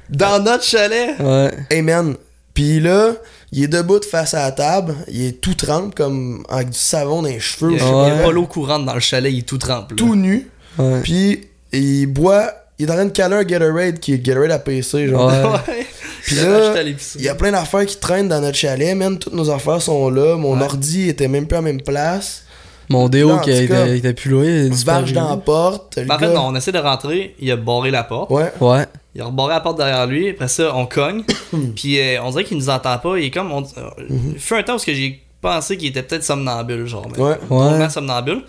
Dans 0.09 0.43
notre 0.43 0.65
chalet. 0.65 1.19
Ouais. 1.21 1.51
Hey 1.69 1.83
man. 1.83 2.17
Puis 2.55 2.81
là, 2.81 3.15
il 3.53 3.65
est 3.65 3.69
debout 3.69 4.01
face 4.03 4.35
à 4.35 4.43
la 4.45 4.53
table, 4.53 4.95
il 5.09 5.27
est 5.27 5.41
tout 5.41 5.55
trempe, 5.55 5.95
comme 5.95 6.43
avec 6.49 6.71
du 6.71 6.79
savon 6.79 7.23
dans 7.23 7.29
les 7.29 7.39
cheveux. 7.41 7.73
Il 7.73 7.79
y 7.79 7.83
ou 7.83 7.99
a, 7.99 8.11
pas 8.11 8.33
l'eau 8.33 8.47
courante 8.47 8.85
dans 8.87 8.95
le 8.95 9.01
chalet, 9.01 9.33
il 9.33 9.41
est 9.41 9.43
tout 9.43 9.59
trempé. 9.59 9.95
là. 9.95 9.97
tout 9.97 10.17
nu. 10.17 10.49
Ouais. 10.79 11.01
Puis 11.03 11.49
il 11.73 12.07
boit, 12.07 12.51
il 12.79 12.89
est 12.89 12.91
en 12.91 12.95
train 12.95 13.05
de 13.05 13.11
caler 13.11 13.37
un 13.37 13.45
Gatorade 13.45 13.99
qui 14.01 14.15
est 14.15 14.19
Gatorade 14.19 14.51
à 14.53 14.59
PC, 14.59 15.09
genre. 15.09 15.29
Ouais. 15.31 15.43
Ouais. 15.69 15.87
Puis 16.25 16.37
là. 16.41 16.73
Il 17.17 17.23
y 17.23 17.29
a 17.29 17.35
plein 17.35 17.51
d'affaires 17.51 17.85
qui 17.85 17.97
traînent 17.99 18.29
dans 18.29 18.41
notre 18.41 18.57
chalet, 18.57 18.95
man. 18.97 19.19
Toutes 19.19 19.33
nos 19.35 19.51
affaires 19.51 19.83
sont 19.83 20.09
là. 20.09 20.37
Mon 20.37 20.57
Ouais. 20.57 20.65
ordi 20.65 21.09
était 21.09 21.27
même 21.29 21.47
plus 21.47 21.57
à 21.57 21.61
la 21.61 21.65
même 21.65 21.83
place. 21.83 22.45
Mon 22.89 23.09
déo 23.09 23.39
qui 23.39 23.51
était, 23.51 24.13
plus 24.13 24.31
loin. 24.31 24.45
il 24.45 24.67
a 24.67 24.69
disparu. 24.69 25.13
dans 25.13 25.31
la 25.31 25.37
porte. 25.37 25.97
le 25.97 26.11
en 26.11 26.19
fait, 26.19 26.29
non, 26.33 26.47
on 26.49 26.55
essaie 26.55 26.73
de 26.73 26.79
rentrer, 26.79 27.35
il 27.41 27.51
a 27.51 27.57
barré 27.57 27.91
la 27.91 28.05
porte. 28.05 28.31
Ouais. 28.31 28.53
Ouais. 28.61 28.85
Il 29.15 29.21
a 29.21 29.27
rebarré 29.27 29.51
la 29.55 29.61
porte 29.61 29.77
derrière 29.77 30.07
lui, 30.07 30.31
après 30.31 30.49
ça, 30.49 30.75
on 30.75 30.87
cogne. 30.87 31.23
puis 31.77 32.01
euh, 32.01 32.23
on 32.23 32.31
dirait 32.31 32.45
qu'il 32.45 32.57
nous 32.57 32.71
entend 32.71 32.97
pas. 32.99 33.19
Il 33.19 33.25
est 33.27 33.31
comme. 33.31 33.53
On, 33.53 33.63
euh, 33.63 33.91
Il 34.35 34.39
fait 34.39 34.59
un 34.59 34.63
temps 34.63 34.77
où 34.77 34.79
ce 34.79 34.87
que 34.87 34.95
j'ai 34.95 35.23
pensé 35.41 35.77
qu'il 35.77 35.89
était 35.89 36.03
peut-être 36.03 36.25
somnambule, 36.25 36.87
genre. 36.87 37.07
Mais 37.17 37.23
Ouais. 37.23 37.39
drôlement 37.49 37.91
somnambule. 37.91 38.43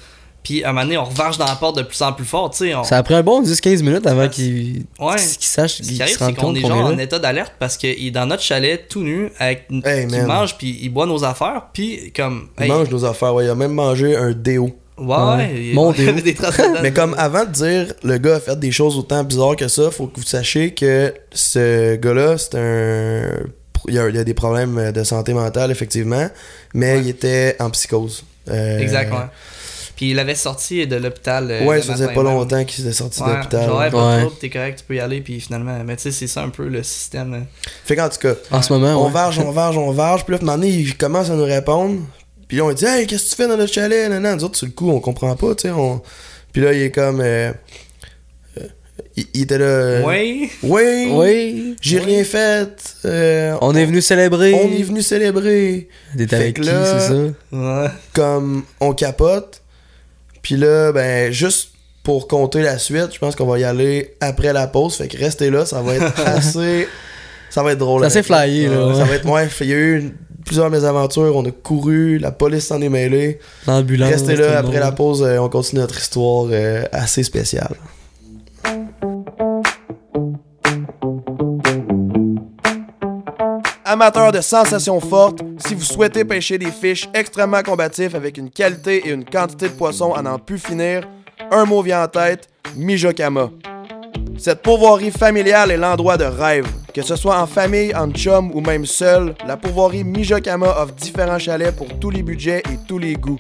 Puis 0.43 0.61
à 0.63 0.69
un 0.69 0.73
moment 0.73 0.83
donné, 0.85 0.97
on 0.97 1.05
revarge 1.05 1.37
dans 1.37 1.45
la 1.45 1.55
porte 1.55 1.77
de 1.77 1.83
plus 1.83 2.01
en 2.01 2.11
plus 2.11 2.25
fort, 2.25 2.49
tu 2.49 2.57
sais. 2.57 2.75
on- 2.75 2.83
Ça 2.83 2.97
a 2.97 3.03
pris 3.03 3.13
un 3.13 3.23
bon 3.23 3.41
10-15 3.41 3.81
minutes 3.81 4.05
avant 4.05 4.23
Ouais. 4.23 4.29
qu'il 4.29 4.83
Ouais. 4.99 5.15
qu'il 5.15 5.45
sache, 5.45 5.77
Ce 5.77 5.83
qu'il 5.83 5.95
qui 5.95 6.01
arrive, 6.01 6.17
se 6.17 6.25
c'est 6.25 6.33
qu'on 6.33 6.53
est 6.53 6.59
genre 6.59 6.89
est 6.91 6.93
en 6.95 6.97
état 6.97 7.17
d'alerte 7.17 7.53
parce 7.59 7.77
qu'il 7.77 8.05
est 8.07 8.11
dans 8.11 8.25
notre 8.25 8.43
chalet 8.43 8.85
tout 8.89 9.01
nu, 9.03 9.29
avec 9.39 9.67
Hey, 9.85 10.03
il 10.03 10.11
man. 10.11 10.27
mange 10.27 10.57
puis 10.57 10.79
il 10.81 10.89
boit 10.89 11.05
nos 11.05 11.23
affaires, 11.23 11.67
puis 11.73 12.11
comme. 12.13 12.49
Il 12.59 12.67
mange 12.67 12.89
nos 12.89 13.05
affaires. 13.05 13.33
Ouais, 13.33 13.45
il 13.45 13.49
a 13.49 13.55
même 13.55 13.71
mangé 13.73 14.17
un 14.17 14.31
déo. 14.33 14.75
Ouais, 14.97 15.15
Ouais. 15.17 15.71
Mon 15.73 15.91
Dieu. 15.91 16.13
des. 16.23 16.35
Mais 16.81 16.91
comme 16.93 17.15
avant 17.17 17.45
de 17.45 17.49
dire 17.51 17.93
le 18.03 18.17
gars 18.17 18.35
a 18.35 18.39
fait 18.39 18.59
des 18.59 18.71
choses 18.71 18.97
autant 18.97 19.23
bizarres 19.23 19.55
que 19.55 19.67
ça, 19.67 19.89
faut 19.91 20.07
que 20.07 20.19
vous 20.19 20.25
sachiez 20.25 20.73
que 20.73 21.13
ce 21.31 21.95
gars-là, 21.95 22.37
c'est 22.37 22.55
un. 22.55 23.43
Il 23.87 23.95
y, 23.95 23.99
a, 23.99 24.07
il 24.07 24.15
y 24.15 24.19
a 24.19 24.23
des 24.23 24.33
problèmes 24.33 24.91
de 24.93 25.03
santé 25.03 25.33
mentale, 25.33 25.69
effectivement, 25.71 26.29
mais 26.73 26.93
Ouais. 26.93 27.01
il 27.01 27.09
était 27.09 27.57
en 27.59 27.69
psychose. 27.71 28.23
Euh, 28.49 28.79
Exact, 28.79 29.11
ouais. 29.11 29.25
Puis 29.97 30.11
il 30.11 30.19
avait 30.19 30.35
sorti 30.35 30.87
de 30.87 30.95
l'hôpital. 30.95 31.47
euh, 31.51 31.65
Ouais, 31.65 31.81
ça 31.81 31.93
faisait 31.93 32.07
pas 32.07 32.23
même. 32.23 32.33
longtemps 32.33 32.63
qu'il 32.63 32.85
était 32.85 32.93
sorti 32.93 33.21
Ouais, 33.21 33.33
d'hôpital. 33.35 33.65
genre, 33.67 33.79
ouais, 33.79 33.91
pas 33.91 33.97
de 33.97 34.15
Ouais. 34.15 34.19
trouble, 34.21 34.35
t'es 34.39 34.49
correct, 34.49 34.79
tu 34.79 34.85
peux 34.85 34.95
y 34.95 34.99
aller, 35.01 35.19
puis 35.21 35.39
finalement. 35.41 35.77
Mais 35.85 35.97
tu 35.97 36.03
sais, 36.03 36.11
c'est 36.11 36.27
ça 36.27 36.43
un 36.43 36.49
peu 36.49 36.67
le 36.67 36.81
système. 36.81 37.33
euh. 37.33 37.39
Fait 37.83 37.95
qu'en 37.97 38.07
tout 38.09 38.19
cas, 38.19 38.35
En 38.51 38.61
ce 38.61 38.71
moment, 38.71 38.95
on 39.01 39.07
ouais. 39.07 39.11
varge, 39.11 39.37
on 39.39 39.51
varge, 39.51 39.77
on 39.77 39.91
varge, 39.91 40.23
puis 40.23 40.31
là, 40.33 40.39
à 40.39 40.41
un 40.43 40.45
moment 40.45 40.57
donné, 40.57 40.69
il 40.71 40.95
commence 40.97 41.29
à 41.29 41.33
nous 41.35 41.43
répondre. 41.43 41.99
Puis 42.53 42.59
là, 42.59 42.65
on 42.65 42.71
dit 42.71 42.85
Hey, 42.85 43.07
qu'est-ce 43.07 43.23
que 43.23 43.29
tu 43.31 43.35
fais 43.35 43.47
dans 43.47 43.57
notre 43.57 43.73
chalet? 43.73 44.07
Non, 44.11 44.19
non, 44.19 44.35
nous 44.35 44.43
autres, 44.43 44.57
sur 44.59 44.67
le 44.67 44.73
coup, 44.73 44.87
on 44.91 44.99
comprend 44.99 45.35
pas, 45.35 45.55
tu 45.55 45.63
sais. 45.63 45.71
On... 45.71 46.03
Puis 46.51 46.61
là, 46.61 46.71
il 46.71 46.83
est 46.83 46.91
comme. 46.91 47.19
euh, 47.19 47.51
euh, 48.59 48.63
il, 49.17 49.25
il 49.33 49.41
était 49.41 49.57
là. 49.57 49.65
euh, 49.65 50.03
Oui. 50.05 50.51
Oui. 50.61 51.07
Oui. 51.11 51.75
J'ai 51.81 51.97
Oui. 51.97 52.05
rien 52.05 52.23
fait. 52.23 52.93
euh, 53.05 53.57
On 53.61 53.73
est 53.73 53.85
venu 53.85 54.01
célébrer. 54.01 54.53
on 54.53 54.71
est 54.71 54.83
venu 54.83 55.01
célébrer. 55.01 55.89
T'es 56.15 56.31
avec 56.35 56.57
qui, 56.61 56.67
là- 56.67 56.99
c'est 56.99 57.07
ça? 57.07 57.13
Ouais. 57.53 57.87
Comme 58.13 58.65
on 58.79 58.93
capote. 58.93 59.63
Puis 60.43 60.55
là, 60.55 60.91
ben, 60.91 61.31
juste 61.31 61.71
pour 62.03 62.27
compter 62.27 62.61
la 62.61 62.77
suite, 62.77 63.13
je 63.15 63.17
pense 63.17 63.35
qu'on 63.35 63.47
va 63.47 63.57
y 63.57 63.63
aller 63.63 64.13
après 64.21 64.53
la 64.53 64.67
pause. 64.67 64.95
Fait 64.97 65.07
que 65.07 65.17
restez 65.17 65.49
là, 65.49 65.65
ça 65.65 65.81
va 65.81 65.95
être 65.95 66.13
assez. 66.27 66.87
Ça 67.49 67.63
va 67.63 67.71
être 67.71 67.79
drôle. 67.79 68.01
C'est 68.01 68.19
assez 68.19 68.21
flyé, 68.23 68.67
là, 68.67 68.85
Ouais, 68.89 68.93
Ça 68.95 69.05
va 69.05 69.15
être. 69.15 69.27
Ouais, 69.27 69.47
il 69.61 69.67
y 69.67 69.73
a 69.73 69.75
eu 69.75 69.99
une- 70.01 70.13
plusieurs 70.45 70.69
mésaventures. 70.69 71.35
On 71.35 71.45
a 71.45 71.51
couru, 71.51 72.17
la 72.17 72.31
police 72.31 72.67
s'en 72.67 72.81
est 72.81 72.89
mêlée. 72.89 73.39
L'ambulance. 73.67 74.09
Restez 74.09 74.35
là, 74.35 74.59
après 74.59 74.79
la 74.79 74.91
pause, 74.91 75.23
euh, 75.23 75.37
on 75.39 75.49
continue 75.49 75.81
notre 75.81 75.97
histoire 75.97 76.47
euh, 76.51 76.83
assez 76.91 77.23
spéciale. 77.23 77.75
Amateurs 83.85 84.31
de 84.31 84.41
sensations 84.41 84.99
fortes, 84.99 85.41
si 85.65 85.75
vous 85.75 85.83
souhaitez 85.83 86.25
pêcher 86.25 86.57
des 86.57 86.71
fiches 86.71 87.07
extrêmement 87.13 87.61
combatifs 87.61 88.15
avec 88.15 88.37
une 88.37 88.49
qualité 88.49 89.07
et 89.07 89.11
une 89.11 89.25
quantité 89.25 89.67
de 89.67 89.73
poissons 89.73 90.13
à 90.13 90.21
n'en 90.21 90.39
plus 90.39 90.57
finir, 90.57 91.07
un 91.51 91.65
mot 91.65 91.81
vient 91.81 92.03
en 92.03 92.07
tête, 92.07 92.47
Mijokama. 92.75 93.51
Cette 94.43 94.61
pourvoirie 94.61 95.09
familiale 95.09 95.71
est 95.71 95.77
l'endroit 95.77 96.17
de 96.17 96.25
rêve. 96.25 96.67
Que 96.93 97.01
ce 97.01 97.15
soit 97.15 97.39
en 97.39 97.47
famille, 97.47 97.95
en 97.95 98.11
chum 98.11 98.51
ou 98.53 98.59
même 98.59 98.85
seul, 98.85 99.35
la 99.47 99.55
pourvoirie 99.55 100.03
Mijokama 100.03 100.67
offre 100.81 100.93
différents 100.95 101.39
chalets 101.39 101.73
pour 101.73 101.87
tous 101.97 102.09
les 102.09 102.23
budgets 102.23 102.61
et 102.69 102.77
tous 102.85 102.97
les 102.97 103.13
goûts. 103.13 103.37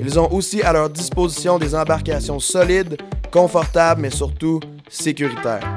Ils 0.00 0.18
ont 0.18 0.32
aussi 0.32 0.62
à 0.62 0.72
leur 0.72 0.88
disposition 0.88 1.58
des 1.58 1.74
embarcations 1.74 2.40
solides, 2.40 2.96
confortables 3.30 4.00
mais 4.00 4.08
surtout 4.08 4.60
sécuritaires. 4.88 5.68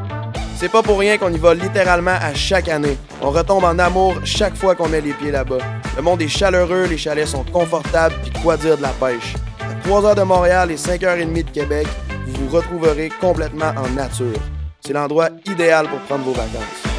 C'est 0.56 0.71
pas 0.71 0.82
pour 0.82 0.97
rien 0.97 1.17
qu'on 1.17 1.34
y 1.34 1.38
va 1.38 1.54
littéralement 1.54 2.15
à 2.21 2.34
chaque 2.34 2.69
année. 2.69 2.97
On 3.21 3.32
retombe 3.32 3.65
en 3.65 3.78
amour 3.78 4.15
chaque 4.23 4.56
fois 4.56 4.76
qu'on 4.76 4.88
met 4.88 5.02
les 5.02 5.12
pieds 5.12 5.32
là-bas. 5.32 5.58
Le 5.97 6.02
monde 6.02 6.21
est 6.21 6.30
chaleureux, 6.30 6.86
les 6.86 6.97
chalets 6.97 7.28
sont 7.28 7.43
confortables, 7.52 8.15
puis 8.23 8.32
quoi 8.41 8.56
dire 8.56 8.78
de 8.78 8.84
la 8.84 8.91
pêche? 8.91 9.34
À 9.60 9.73
3 9.84 10.06
heures 10.06 10.15
de 10.15 10.21
Montréal 10.21 10.71
et 10.71 10.78
5 10.78 11.04
heures 11.04 11.17
et 11.17 11.26
demie 11.26 11.43
de 11.43 11.49
Québec, 11.49 11.86
vous 12.34 12.48
vous 12.48 12.58
retrouverez 12.58 13.10
complètement 13.22 13.74
en 13.78 13.89
nature. 13.89 14.39
C'est 14.82 14.93
l'endroit 14.93 15.30
idéal 15.46 15.88
pour 15.88 16.00
prendre 16.00 16.24
vos 16.26 16.34
vacances. 16.34 16.93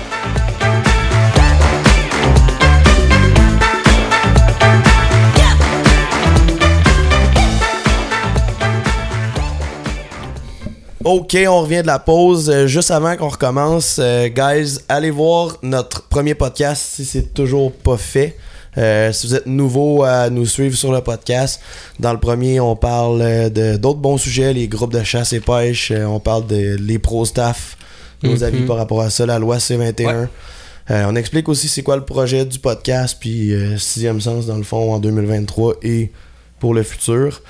Ok, 11.04 11.36
on 11.46 11.60
revient 11.60 11.82
de 11.82 11.86
la 11.86 11.98
pause. 11.98 12.48
Euh, 12.48 12.66
juste 12.66 12.90
avant 12.90 13.14
qu'on 13.14 13.28
recommence, 13.28 13.98
euh, 13.98 14.28
guys, 14.28 14.78
allez 14.88 15.10
voir 15.10 15.58
notre 15.62 16.08
premier 16.08 16.34
podcast 16.34 16.82
si 16.94 17.04
c'est 17.04 17.34
toujours 17.34 17.72
pas 17.72 17.98
fait. 17.98 18.38
Euh, 18.76 19.12
si 19.12 19.26
vous 19.26 19.34
êtes 19.34 19.46
nouveau 19.46 20.02
à 20.02 20.30
nous 20.30 20.46
suivre 20.46 20.76
sur 20.76 20.92
le 20.92 21.00
podcast, 21.00 21.60
dans 22.00 22.12
le 22.12 22.18
premier, 22.20 22.58
on 22.60 22.74
parle 22.76 23.20
euh, 23.22 23.48
de 23.48 23.76
d'autres 23.76 24.00
bons 24.00 24.18
sujets, 24.18 24.52
les 24.52 24.66
groupes 24.68 24.92
de 24.92 25.02
chasse 25.04 25.32
et 25.32 25.40
pêche, 25.40 25.90
euh, 25.92 26.04
on 26.04 26.18
parle 26.20 26.46
de 26.46 26.76
les 26.80 26.98
pro 26.98 27.24
staff, 27.24 27.76
nos 28.22 28.36
Mhm. 28.36 28.42
avis 28.42 28.62
par 28.62 28.76
rapport 28.76 29.00
à 29.02 29.10
ça, 29.10 29.26
la 29.26 29.38
loi 29.38 29.58
C21. 29.58 30.22
Ouais. 30.22 30.28
Euh, 30.90 31.04
on 31.08 31.14
explique 31.16 31.48
aussi 31.48 31.68
c'est 31.68 31.82
quoi 31.82 31.96
le 31.96 32.04
projet 32.04 32.44
du 32.44 32.58
podcast, 32.58 33.16
puis 33.20 33.52
euh, 33.54 33.78
sixième 33.78 34.20
sens 34.20 34.46
dans 34.46 34.56
le 34.56 34.64
fond 34.64 34.92
en 34.92 34.98
2023 34.98 35.74
et 35.82 36.10
pour 36.58 36.74
le 36.74 36.82
futur. 36.82 37.42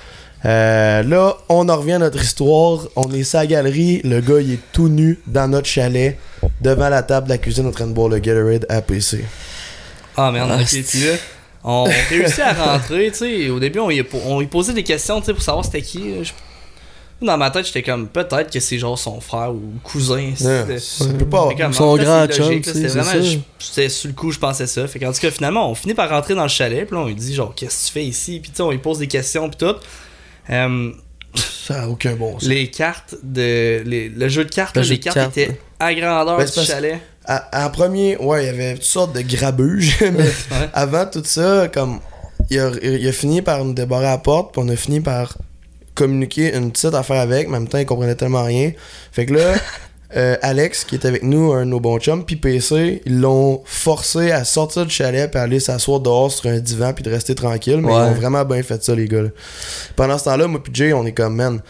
Euh, 0.44 1.02
là, 1.02 1.37
on 1.48 1.68
en 1.70 1.76
revient 1.78 1.92
à 1.94 1.98
notre 2.00 2.20
histoire. 2.22 2.80
On 2.96 3.10
est 3.12 3.22
sa 3.24 3.46
galerie. 3.46 4.02
Le 4.04 4.20
gars, 4.20 4.40
il 4.40 4.52
est 4.52 4.58
tout 4.72 4.88
nu 4.88 5.18
dans 5.26 5.48
notre 5.48 5.66
chalet, 5.66 6.18
devant 6.60 6.90
la 6.90 7.02
table 7.02 7.26
de 7.28 7.32
la 7.32 7.38
cuisine 7.38 7.66
en 7.66 7.70
train 7.70 7.87
de 7.87 7.92
boire 7.92 8.08
le 8.10 8.18
Gatorade 8.18 8.66
APC. 8.68 9.24
Ah 10.16 10.31
merde, 10.31 10.50
Ah, 10.53 10.61
ok, 10.62 10.85
tu. 10.88 10.98
On 11.64 11.85
réussit 12.11 12.40
à 12.40 12.53
rentrer, 12.53 13.11
tu 13.11 13.18
sais. 13.18 13.50
Au 13.50 13.59
début, 13.59 13.79
on 13.81 13.88
lui, 13.88 14.03
po- 14.03 14.20
on 14.27 14.40
lui 14.40 14.46
posait 14.46 14.72
des 14.74 14.83
questions, 14.85 15.20
tu 15.20 15.27
sais, 15.27 15.35
pour 15.35 15.42
savoir 15.42 15.64
c'était 15.64 15.83
qui. 15.83 16.24
Je- 16.24 16.33
Dans 17.24 17.38
ma 17.38 17.50
tête, 17.50 17.64
j'étais 17.66 17.83
comme, 17.83 18.07
peut-être 18.09 18.50
que 18.53 18.61
c'est 18.61 18.77
genre 18.79 18.98
son 18.98 19.18
frère 19.20 19.50
ou 19.53 19.62
cousin. 19.83 20.33
C'était- 20.37 20.79
ça 20.79 21.07
peut 21.18 21.24
pas. 21.27 21.48
Comme, 21.57 21.72
Son 21.72 21.96
grand 21.96 22.27
chum, 22.27 22.62
C'était 22.62 22.72
c'est 22.72 22.98
vraiment, 22.98 23.24
je- 23.24 23.88
sur 23.88 24.09
le 24.09 24.14
coup, 24.14 24.31
je 24.31 24.38
pensais 24.38 24.66
ça. 24.66 24.87
Fait 24.87 24.98
qu'en 24.98 25.12
tout 25.12 25.20
cas, 25.20 25.31
finalement, 25.31 25.70
on 25.70 25.74
finit 25.74 25.94
par 25.94 26.11
rentrer 26.11 26.35
dans 26.35 26.42
le 26.42 26.48
chalet. 26.48 26.87
Puis 26.87 26.94
là, 26.94 27.03
on 27.03 27.07
lui 27.07 27.14
dit, 27.14 27.35
genre, 27.35 27.55
qu'est-ce 27.55 27.83
que 27.85 27.87
tu 27.87 27.92
fais 27.94 28.05
ici? 28.05 28.40
Puis 28.40 28.50
tu 28.50 28.57
sais, 28.59 28.62
on 28.62 28.70
lui 28.70 28.79
pose 28.79 28.98
des 28.98 29.07
questions, 29.09 29.48
puis 29.48 29.57
tout. 29.59 29.74
Euh, 30.50 30.90
Ça 31.66 31.85
a 31.85 31.88
aucun 31.88 32.14
bon 32.14 32.35
sens. 32.38 32.42
les 32.48 32.70
cartes 32.70 33.14
de. 33.22 33.83
les- 33.87 34.09
le 34.11 34.29
jeu 34.29 34.44
de 34.44 34.50
cartes, 34.50 34.77
Le 34.77 34.83
là, 34.83 34.87
jeu 34.87 34.92
les 34.92 34.98
de 34.98 35.05
cartes 35.05 35.16
cartes, 35.16 35.38
étaient 35.38 35.59
à 35.81 35.94
grandeur 35.94 36.37
Ben, 36.37 36.44
du 36.44 36.53
parce- 36.53 36.66
À- 37.26 37.66
En 37.66 37.70
premier, 37.70 38.16
ouais, 38.18 38.44
il 38.44 38.46
y 38.46 38.48
avait 38.50 38.74
toutes 38.74 38.82
sortes 38.84 39.14
de 39.14 39.22
grabuges. 39.22 39.96
mais 40.00 40.10
Ouais. 40.24 40.68
avant 40.72 41.06
tout 41.06 41.22
ça, 41.24 41.68
comme 41.72 42.00
il 42.50 42.58
a, 42.58 42.70
il 42.82 43.08
a 43.08 43.12
fini 43.12 43.40
par 43.42 43.64
nous 43.64 43.72
débarrer 43.74 44.06
à 44.06 44.10
la 44.12 44.18
porte, 44.18 44.52
puis 44.52 44.62
on 44.64 44.68
a 44.68 44.76
fini 44.76 45.00
par 45.00 45.37
communiquer 45.94 46.54
une 46.54 46.72
petite 46.72 46.94
affaire 46.94 47.20
avec, 47.20 47.48
mais 47.48 47.56
en 47.56 47.60
même 47.60 47.68
temps, 47.68 47.78
il 47.78 47.87
comprenait 47.87 48.14
tellement 48.16 48.42
rien. 48.42 48.72
Fait 49.12 49.26
que 49.26 49.34
là, 49.34 49.54
euh, 50.16 50.37
Alex, 50.42 50.84
qui 50.84 50.96
est 50.96 51.06
avec 51.06 51.22
nous, 51.22 51.52
un 51.52 51.60
de 51.64 51.70
nos 51.70 51.80
bons 51.80 51.98
chums, 51.98 52.24
puis 52.24 52.37
PC, 52.37 53.00
ils 53.06 53.20
l'ont 53.20 53.62
forcé 53.64 54.30
à 54.32 54.44
sortir 54.44 54.84
du 54.87 54.92
chalet 54.92 55.30
puis 55.30 55.40
aller 55.40 55.60
s'asseoir 55.60 56.00
dehors 56.00 56.30
sur 56.32 56.50
un 56.50 56.58
divan 56.58 56.92
puis 56.92 57.02
de 57.04 57.10
rester 57.10 57.34
tranquille, 57.34 57.78
mais 57.80 57.92
ils 57.92 57.96
ont 57.96 58.12
vraiment 58.14 58.44
bien 58.44 58.62
fait 58.62 58.82
ça, 58.84 58.94
les 58.94 59.06
gars. 59.08 59.22
là. 59.22 59.28
Pendant 59.96 60.18
ce 60.18 60.24
temps-là, 60.24 60.46
moi 60.48 60.60
puis 60.62 60.72
Jay, 60.74 60.92
on 60.92 61.06
est 61.06 61.12
comme, 61.12 61.37
man, 61.37 61.60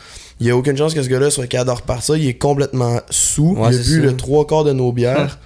il 0.41 0.47
y 0.47 0.51
a 0.51 0.57
aucune 0.57 0.77
chance 0.77 0.95
que 0.95 1.03
ce 1.03 1.09
gars-là 1.09 1.31
soit 1.31 1.47
capable 1.47 1.71
de 1.71 1.77
repartir. 1.77 2.17
Il 2.17 2.27
est 2.29 2.35
complètement 2.35 3.01
sous. 3.11 3.55
Ouais, 3.57 3.69
il 3.73 3.75
a 3.77 3.79
bu 3.79 3.85
ça. 3.85 3.97
le 4.01 4.17
trois 4.17 4.47
quarts 4.47 4.65
de 4.65 4.73
nos 4.73 4.91
bières 4.93 5.39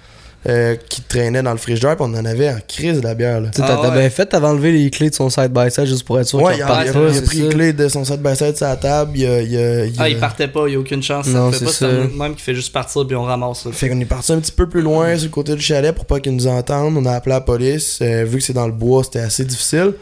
euh, 0.47 0.75
qui 0.87 1.01
traînaient 1.01 1.43
dans 1.43 1.51
le 1.51 1.57
frigidaire, 1.57 1.97
puis 1.97 2.05
on 2.09 2.13
en 2.17 2.23
avait 2.25 2.49
en 2.49 2.57
crise 2.65 2.97
de 2.99 3.03
la 3.03 3.13
bière. 3.13 3.41
Là. 3.41 3.49
Tu 3.53 3.57
sais, 3.61 3.67
Ah 3.67 3.75
t'as 3.75 3.81
t'as 3.81 3.93
ouais. 3.93 3.99
bien 4.01 4.09
fait, 4.09 4.25
t'avais 4.25 4.47
enlevé 4.47 4.71
les 4.71 4.89
clés 4.89 5.09
de 5.09 5.15
son 5.15 5.29
side-by-side 5.29 5.85
juste 5.85 6.03
pour 6.05 6.17
être 6.17 6.27
sûr 6.27 6.41
Ouais, 6.41 6.53
qu'il 6.53 6.59
il 6.59 6.63
a, 6.63 6.67
reparte 6.67 6.85
il 6.85 6.89
a- 6.89 6.93
pas, 6.93 6.99
il 7.11 7.17
a 7.17 7.21
pris 7.21 7.37
ça. 7.37 7.43
les 7.43 7.49
clés 7.49 7.73
de 7.73 7.87
son 7.89 8.05
side 8.05 8.21
by 8.21 8.35
side 8.37 8.55
sur 8.55 8.65
la 8.67 8.77
table. 8.77 9.11
Il 9.15 9.25
a, 9.25 9.41
il 9.41 9.57
a- 9.57 9.85
il 9.85 9.99
a- 9.99 10.03
Ah, 10.03 10.09
il 10.09 10.17
partait 10.17 10.47
pas, 10.47 10.67
il 10.67 10.73
y 10.73 10.75
a 10.75 10.79
aucune 10.79 11.03
chance. 11.03 11.27
Non, 11.27 11.51
ça 11.51 11.59
fait 11.59 11.65
c'est 11.65 11.65
pas 11.65 11.71
ça. 11.71 11.87
c'est 12.09 12.17
même 12.17 12.35
qui 12.35 12.41
fait 12.41 12.55
juste 12.55 12.71
partir, 12.71 13.05
puis 13.05 13.17
on 13.17 13.23
ramasse. 13.23 13.65
là. 13.65 13.71
Fait 13.73 13.89
qu'on 13.89 13.99
est 13.99 14.05
parti 14.05 14.31
un 14.31 14.39
petit 14.39 14.53
peu 14.53 14.67
plus 14.69 14.81
loin 14.81 15.13
sur 15.17 15.25
le 15.25 15.29
côté 15.31 15.55
du 15.55 15.61
chalet 15.61 15.93
pour 15.93 16.05
pas 16.05 16.21
qu'ils 16.21 16.33
nous 16.35 16.47
entendent. 16.47 16.95
On 16.97 17.05
a 17.05 17.11
appelé 17.13 17.35
la 17.35 17.41
police. 17.41 17.99
Euh, 18.01 18.23
vu 18.25 18.37
que 18.37 18.43
c'est 18.43 18.53
dans 18.53 18.65
le 18.67 18.73
bois, 18.73 19.03
c'était 19.03 19.19
assez 19.19 19.43
difficile. 19.43 19.93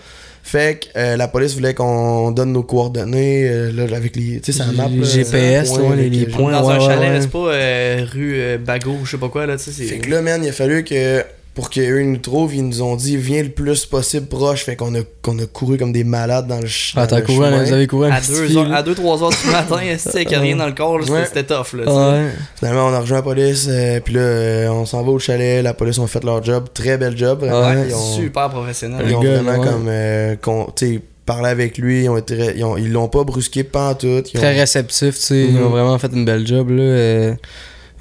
Fait 0.49 0.79
que 0.79 0.97
euh, 0.97 1.17
la 1.17 1.27
police 1.27 1.53
voulait 1.55 1.73
qu'on 1.73 2.31
donne 2.31 2.53
nos 2.53 2.63
coordonnées 2.63 3.49
euh, 3.49 3.71
là, 3.73 3.97
avec 3.97 4.15
les. 4.15 4.39
Tu 4.39 4.53
sais, 4.53 4.57
ça 4.59 4.65
map. 4.71 4.87
là, 4.87 5.03
GPS, 5.03 5.69
points 5.71 5.89
ouais, 5.89 5.95
les- 5.97 6.09
les 6.09 6.25
points. 6.27 6.53
Dans 6.53 6.65
ouais, 6.69 6.75
un 6.75 6.79
ouais, 6.79 6.85
chalet, 6.85 7.11
ouais. 7.11 7.21
c'est 7.21 7.29
pas 7.29 7.47
euh, 7.51 8.05
rue 8.13 8.33
euh, 8.39 8.57
Bagot 8.57 8.91
ou 9.01 9.05
je 9.05 9.11
sais 9.11 9.17
pas 9.17 9.27
quoi, 9.27 9.45
là, 9.45 9.57
tu 9.57 9.63
sais. 9.65 9.71
c'est- 9.71 9.83
Fait 9.83 9.97
que 9.97 10.09
là, 10.09 10.21
man, 10.21 10.41
il 10.41 10.47
a 10.47 10.53
fallu 10.53 10.85
que 10.85 11.21
pour 11.57 11.71
qu'eux 11.71 12.03
nous 12.03 12.17
trouvent, 12.19 12.53
ils 12.53 12.63
nous 12.67 12.83
ont 12.83 12.95
dit 12.95 13.17
viens 13.17 13.41
le 13.41 13.49
plus 13.49 13.87
possible 13.87 14.27
proche. 14.27 14.63
Fait 14.63 14.75
qu'on 14.75 14.93
a, 14.93 14.99
qu'on 15.23 15.39
a 15.39 15.47
couru 15.47 15.77
comme 15.79 15.91
des 15.91 16.03
malades 16.03 16.45
dans 16.45 16.57
le, 16.61 16.67
ch- 16.67 16.93
Ah, 16.95 17.01
dans 17.01 17.07
t'as 17.07 17.19
le 17.21 17.25
couru, 17.25 17.45
chemin. 17.45 17.63
vous 17.63 17.73
avez 17.73 17.87
couru 17.87 18.05
un 18.05 18.11
À 18.11 18.21
petit 18.21 18.29
2 18.31 18.45
fil, 18.45 18.57
heures, 18.59 18.69
là. 18.69 18.75
à 18.77 18.83
2-3 18.83 19.23
heures 19.23 19.29
du 19.31 19.47
matin, 19.51 19.79
si 19.97 20.09
avec 20.09 20.29
rien 20.29 20.55
dans 20.55 20.67
le 20.67 20.73
corps, 20.73 20.99
c'était 21.01 21.11
Ouais. 21.13 21.25
c'était 21.25 21.43
tough. 21.45 21.73
Là. 21.73 21.83
Ouais. 22.11 22.27
Finalement, 22.59 22.85
on 22.85 22.93
a 22.93 22.99
rejoint 22.99 23.17
la 23.17 23.23
police. 23.23 23.65
euh, 23.69 23.99
puis 23.99 24.13
là, 24.13 24.19
euh, 24.21 24.69
on 24.69 24.85
s'en 24.85 25.01
va 25.03 25.09
au 25.11 25.17
chalet. 25.17 25.63
La 25.63 25.73
police 25.73 25.97
ont 25.97 26.05
fait 26.05 26.23
leur 26.23 26.43
job. 26.43 26.65
Très 26.75 26.99
bel 26.99 27.17
job. 27.17 27.39
Vraiment. 27.39 27.61
Ouais, 27.81 27.87
ils 27.89 27.95
ont, 27.95 28.13
Super 28.15 28.49
professionnel. 28.49 29.03
ils 29.09 29.15
ont 29.15 29.19
gars, 29.19 29.41
vraiment 29.41 29.59
ouais. 29.63 29.67
comme. 29.67 29.85
euh, 29.89 30.35
sais, 30.85 31.01
parlé 31.25 31.49
avec 31.49 31.77
lui. 31.79 32.03
Ils, 32.03 32.09
ont 32.09 32.17
été, 32.17 32.53
ils, 32.55 32.63
ont- 32.63 32.77
ils 32.77 32.91
l'ont 32.91 33.07
pas 33.09 33.23
brusqué 33.23 33.63
pas 33.63 33.89
en 33.89 33.95
tout. 33.95 34.05
Ils 34.07 34.37
ont- 34.37 34.39
Très 34.39 34.59
réceptif, 34.59 35.15
tu 35.15 35.21
sais. 35.21 35.45
Ils 35.45 35.55
Mhm. 35.55 35.65
ont 35.65 35.69
vraiment 35.69 35.97
fait 35.97 36.11
une 36.13 36.23
belle 36.23 36.45
job, 36.45 36.69
là. 36.69 37.33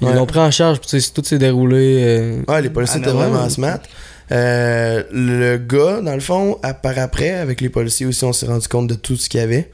Ils 0.01 0.07
Ouais. 0.07 0.13
l'ont 0.13 0.25
pris 0.25 0.39
en 0.39 0.51
charge, 0.51 0.79
puis 0.79 0.89
tu 0.89 1.01
sais, 1.01 1.11
tout 1.11 1.23
s'est 1.23 1.37
déroulé. 1.39 1.97
euh, 2.03 2.41
Ouais, 2.47 2.61
les 2.61 2.69
policiers 2.69 2.99
Ah, 3.03 3.07
étaient 3.07 3.15
vraiment 3.17 3.49
smart. 3.49 3.79
Euh, 4.31 5.03
le 5.11 5.57
gars, 5.57 6.01
dans 6.01 6.13
le 6.13 6.19
fond, 6.19 6.57
à- 6.61 6.73
par 6.73 6.97
après, 6.99 7.31
avec 7.31 7.61
les 7.61 7.69
policiers 7.69 8.05
aussi, 8.05 8.23
on 8.25 8.33
s'est 8.33 8.45
rendu 8.45 8.67
compte 8.67 8.87
de 8.87 8.95
tout 8.95 9.15
ce 9.15 9.29
qu'il 9.29 9.39
y 9.39 9.43
avait. 9.43 9.71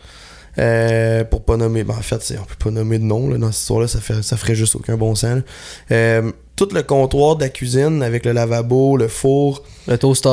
Euh, 0.60 1.24
pour 1.24 1.42
pas 1.44 1.58
nommer, 1.58 1.84
ben 1.84 1.96
en 1.98 2.02
fait, 2.04 2.22
c'est- 2.22 2.38
on 2.38 2.44
peut 2.44 2.56
pas 2.64 2.70
nommer 2.70 3.00
de 3.00 3.04
nom 3.04 3.28
là, 3.28 3.38
dans 3.40 3.52
cette 3.52 3.62
histoire-là, 3.62 3.88
ça, 3.88 4.00
fait, 4.00 4.22
ça 4.22 4.38
ferait 4.38 4.54
juste 4.54 4.76
aucun 4.76 4.96
bon 4.98 5.16
sens. 5.16 5.42
Euh, 5.92 6.32
tout 6.56 6.70
le 6.72 6.84
comptoir 6.84 7.36
de 7.38 7.42
la 7.44 7.50
cuisine 7.50 8.04
avec 8.04 8.24
le 8.24 8.32
lavabo, 8.34 8.96
le 8.96 9.08
four, 9.08 9.64
Le 9.88 9.98
toaster. 9.98 10.30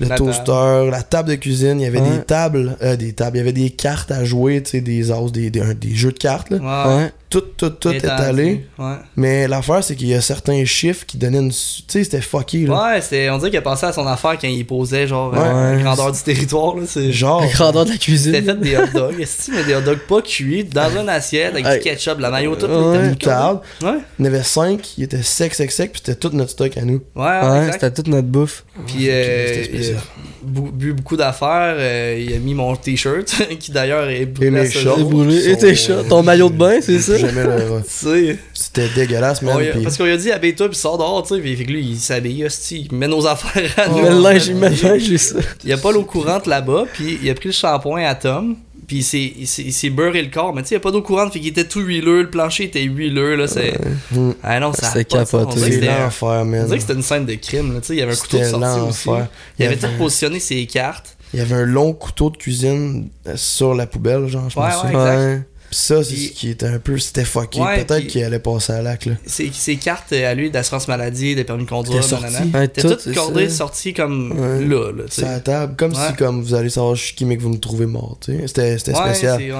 le 0.00 0.06
La 0.08 0.16
toaster, 0.16 0.88
la 0.90 1.02
table 1.02 1.30
de 1.30 1.34
cuisine, 1.36 1.80
il 1.80 1.84
y 1.84 1.86
avait 1.86 2.00
Ouais. 2.00 2.18
des 2.18 2.22
tables, 2.24 2.76
euh, 2.82 2.96
des 2.96 3.12
tables, 3.12 3.36
il 3.36 3.40
y 3.40 3.42
avait 3.42 3.52
des 3.52 3.70
cartes 3.70 4.10
à 4.10 4.24
jouer, 4.24 4.62
tu 4.62 4.70
sais, 4.72 4.80
des 4.80 5.10
as, 5.10 5.20
des, 5.30 5.50
des, 5.50 5.94
jeux 5.94 6.12
de 6.12 6.18
cartes, 6.18 6.50
là. 6.50 6.58
Ouais. 6.88 6.96
Ouais. 6.96 7.12
Tout, 7.30 7.42
tout, 7.56 7.70
tout 7.70 7.90
est 7.90 7.98
Étendu. 7.98 8.22
allé. 8.22 8.66
Ouais. 8.76 8.96
Mais 9.14 9.46
l'affaire, 9.46 9.84
c'est 9.84 9.94
qu'il 9.94 10.08
y 10.08 10.14
a 10.14 10.20
certains 10.20 10.64
chiffres 10.64 11.06
qui 11.06 11.16
donnaient 11.16 11.38
une. 11.38 11.50
Tu 11.52 11.56
sais, 11.86 12.02
c'était 12.02 12.20
fucké, 12.20 12.66
là. 12.66 12.94
Ouais, 12.94 13.00
c'est- 13.00 13.30
on 13.30 13.38
dirait 13.38 13.50
qu'il 13.50 13.58
a 13.60 13.62
pensé 13.62 13.86
à 13.86 13.92
son 13.92 14.04
affaire 14.04 14.36
quand 14.36 14.48
il 14.48 14.66
posait 14.66 15.06
genre 15.06 15.32
Ouais. 15.32 15.38
euh, 15.40 15.76
la 15.76 15.82
grandeur 15.82 16.10
du 16.10 16.20
territoire. 16.20 16.74
Là, 16.76 16.82
c'est... 16.88 17.12
Genre. 17.12 17.40
La 17.42 17.46
grandeur 17.46 17.84
de 17.84 17.90
la 17.90 17.94
C'était 17.94 18.04
cuisine. 18.04 18.32
fait 18.44 18.54
des 18.60 18.76
hot 18.76 18.80
dogs. 18.92 19.20
Est-ce 19.20 19.48
mais 19.52 19.62
des 19.62 19.76
hot 19.76 19.80
dogs 19.82 20.00
pas 20.08 20.22
cuits 20.22 20.64
dans 20.64 20.90
une 21.00 21.08
assiette 21.08 21.52
avec 21.52 21.66
Hey. 21.66 21.78
du 21.78 21.84
ketchup, 21.84 22.18
la 22.18 22.30
mayo, 22.30 22.56
tout. 22.56 22.66
Une 22.66 23.14
table. 23.14 23.60
Ouais, 23.80 23.98
Il 24.18 24.24
y 24.24 24.28
en 24.28 24.32
avait 24.32 24.42
5, 24.42 24.98
il 24.98 25.04
était 25.04 25.22
sec, 25.22 25.54
sec, 25.54 25.70
sec, 25.70 25.92
puis 25.92 26.02
c'était 26.04 26.18
tout 26.18 26.30
notre 26.34 26.50
stock 26.50 26.76
à 26.76 26.82
nous. 26.82 27.00
ouais, 27.14 27.22
ouais, 27.22 27.48
Ouais, 27.48 27.58
exact. 27.60 27.72
c'était 27.74 27.90
toute 27.92 28.08
notre 28.08 28.26
bouffe. 28.28 28.64
Puis 28.94 29.06
euh, 29.08 29.64
il 29.72 29.90
a 29.96 29.98
bu 30.42 30.92
beaucoup 30.94 31.16
d'affaires. 31.16 31.76
euh, 31.78 32.24
il 32.26 32.34
a 32.34 32.38
mis 32.38 32.54
mon 32.54 32.74
t-shirt, 32.74 33.26
qui 33.60 33.70
d'ailleurs 33.72 34.08
est 34.08 34.26
brûlé 34.26 34.70
shorts. 34.70 34.98
Jour. 34.98 35.10
brûlé. 35.10 35.48
Et 35.50 35.56
tes 35.56 35.74
chats, 35.74 36.02
ton 36.08 36.22
maillot 36.22 36.48
de 36.48 36.56
bain, 36.56 36.80
c'est 36.80 36.98
ça? 36.98 37.16
Jamais 37.18 37.44
le- 37.44 37.82
C'était 38.54 38.88
dégueulasse, 38.94 39.42
a- 39.42 39.72
puis- 39.72 39.82
parce 39.82 39.96
qu'on 39.96 40.04
lui 40.04 40.12
a 40.12 40.16
dit 40.16 40.30
habille-toi 40.32 40.68
puis 40.68 40.78
sors 40.78 40.96
dehors, 40.98 41.22
tu 41.26 41.34
sais. 41.34 41.40
Puis 41.40 41.56
fait 41.56 41.64
que 41.64 41.70
lui, 41.72 41.82
il 41.84 41.98
s'habille, 41.98 42.44
hostie, 42.44 42.88
il 42.90 42.96
met 42.96 43.08
nos 43.08 43.26
affaires 43.26 43.70
à 43.76 43.88
nous. 43.88 44.02
Mais 44.02 44.10
le 44.10 44.20
linge, 44.22 44.46
il 44.46 44.56
met 44.56 44.70
le 44.70 44.82
linge, 44.82 45.02
j'ai 45.02 45.18
ça. 45.18 45.36
Il 45.64 45.70
y 45.70 45.72
a 45.72 45.78
pas 45.78 45.92
l'eau 45.92 46.04
courante 46.04 46.46
là-bas, 46.46 46.86
puis 46.92 47.18
il 47.22 47.28
a 47.30 47.34
pris 47.34 47.48
le 47.48 47.52
shampoing 47.54 48.04
à 48.04 48.14
Tom, 48.14 48.56
puis 48.90 48.98
il 48.98 49.02
s'est- 49.04 49.32
il 49.38 49.46
s'est 49.46 49.62
il 49.62 49.72
s'est 49.72 49.88
beurré 49.90 50.20
le 50.20 50.30
corps. 50.30 50.52
Mais 50.52 50.62
tu 50.62 50.68
sais, 50.70 50.74
il 50.74 50.78
y 50.78 50.80
a 50.80 50.80
pas 50.80 50.90
d'eau 50.90 51.00
courante, 51.00 51.32
fait 51.32 51.38
qu'il 51.38 51.46
était 51.48 51.62
tout 51.68 51.78
huileux, 51.78 52.22
le 52.22 52.28
plancher 52.30 52.64
était 52.64 52.82
huileux, 52.82 53.36
là. 53.36 53.46
C'est. 53.46 53.78
Mm. 54.10 54.32
Ah 54.42 54.58
non, 54.58 54.72
ça. 54.72 54.88
a 54.88 54.90
C'était 54.90 55.04
capoté. 55.04 55.60
C'est 55.60 55.70
c'était 55.70 55.88
un- 55.90 56.00
l'enfer, 56.06 56.28
on 56.28 56.44
man. 56.44 56.64
dirait 56.64 56.76
que 56.78 56.82
c'était 56.82 56.94
une 56.94 57.02
scène 57.02 57.24
de 57.24 57.34
crime, 57.34 57.72
là. 57.72 57.80
Tu 57.80 57.86
sais, 57.86 57.94
il 57.94 57.98
y 58.00 58.02
avait 58.02 58.14
un 58.14 58.16
couteau 58.16 58.38
de 58.38 58.42
sortie 58.42 58.80
aussi. 58.80 59.08
Il 59.08 59.12
avait 59.12 59.26
Il 59.74 59.76
y 59.76 59.78
tout 59.78 59.86
avait- 59.86 59.96
positionné 59.96 60.40
ses 60.40 60.66
cartes. 60.66 61.16
Il 61.32 61.38
y 61.38 61.42
avait 61.42 61.54
un 61.54 61.64
long 61.66 61.92
couteau 61.92 62.30
de 62.30 62.36
cuisine 62.36 63.08
euh, 63.28 63.34
sur 63.36 63.72
la 63.76 63.86
poubelle, 63.86 64.26
genre, 64.26 64.50
je 64.50 64.58
Ouais, 64.58 64.66
pense. 64.68 64.82
ouais. 64.82 64.88
Puis 64.88 64.96
Ouais. 64.98 65.42
Ça, 65.70 66.02
c'est 66.02 66.16
ce 66.16 66.32
qui 66.32 66.50
était 66.50 66.66
un 66.66 66.78
peu. 66.78 66.98
C'était 66.98 67.24
fucké. 67.24 67.60
Ouais, 67.60 67.84
Peut-être 67.84 68.06
qu'il 68.08 68.22
allait 68.24 68.38
passer 68.38 68.72
à 68.72 68.82
l'acte. 68.82 69.08
Ses, 69.26 69.50
ses 69.52 69.76
cartes 69.76 70.12
euh, 70.12 70.30
à 70.30 70.34
lui 70.34 70.50
d'assurance 70.50 70.88
maladie, 70.88 71.34
de 71.34 71.42
permis 71.44 71.64
de 71.64 71.68
conduire, 71.70 72.02
C'était 72.02 72.16
nanana. 72.16 72.38
sorti. 72.38 72.52
Ouais, 72.56 72.60
C'était 72.62 72.82
tout, 72.82 72.88
toutes 72.88 73.00
c'est 73.00 73.14
cordées, 73.14 73.48
ça. 73.48 73.56
sorties 73.56 73.94
comme 73.94 74.32
Ouais. 74.32 74.64
là, 74.66 74.90
là, 74.92 75.04
tu 75.04 75.10
C'est 75.10 75.24
à 75.24 75.32
la 75.32 75.40
table, 75.40 75.74
comme 75.76 75.92
Ouais. 75.92 76.08
si 76.08 76.14
comme 76.16 76.42
vous 76.42 76.54
allez 76.54 76.70
savoir 76.70 76.94
je 76.96 77.04
suis 77.04 77.14
qui, 77.14 77.24
mais 77.24 77.36
que 77.36 77.42
vous 77.42 77.50
me 77.50 77.58
trouvez 77.58 77.86
mort, 77.86 78.18
tu 78.20 78.32
sais. 78.36 78.46
C'était 78.46 78.78
spécial. 78.78 79.38
c'est- 79.40 79.52
ouais. 79.52 79.58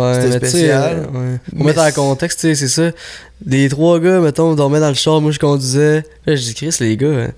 Ouais, 0.00 0.14
C'était 0.20 0.36
spécial. 0.48 0.96
euh, 1.14 1.18
ouais. 1.32 1.38
Pour 1.50 1.58
Mais 1.58 1.64
mettre 1.64 1.80
en 1.80 1.92
contexte, 1.92 2.40
tu 2.40 2.48
sais, 2.48 2.54
c'est 2.54 2.68
ça. 2.68 2.90
Les 3.46 3.68
trois 3.68 3.98
gars, 4.00 4.20
mettons, 4.20 4.54
dormaient 4.54 4.80
dans 4.80 4.88
le 4.88 4.94
char, 4.94 5.20
moi 5.20 5.30
je 5.32 5.38
conduisais. 5.38 6.04
Là, 6.26 6.34
je 6.36 6.42
dis, 6.42 6.54
Chris, 6.54 6.74
les 6.80 6.96
gars, 6.96 7.08
hein. 7.08 7.32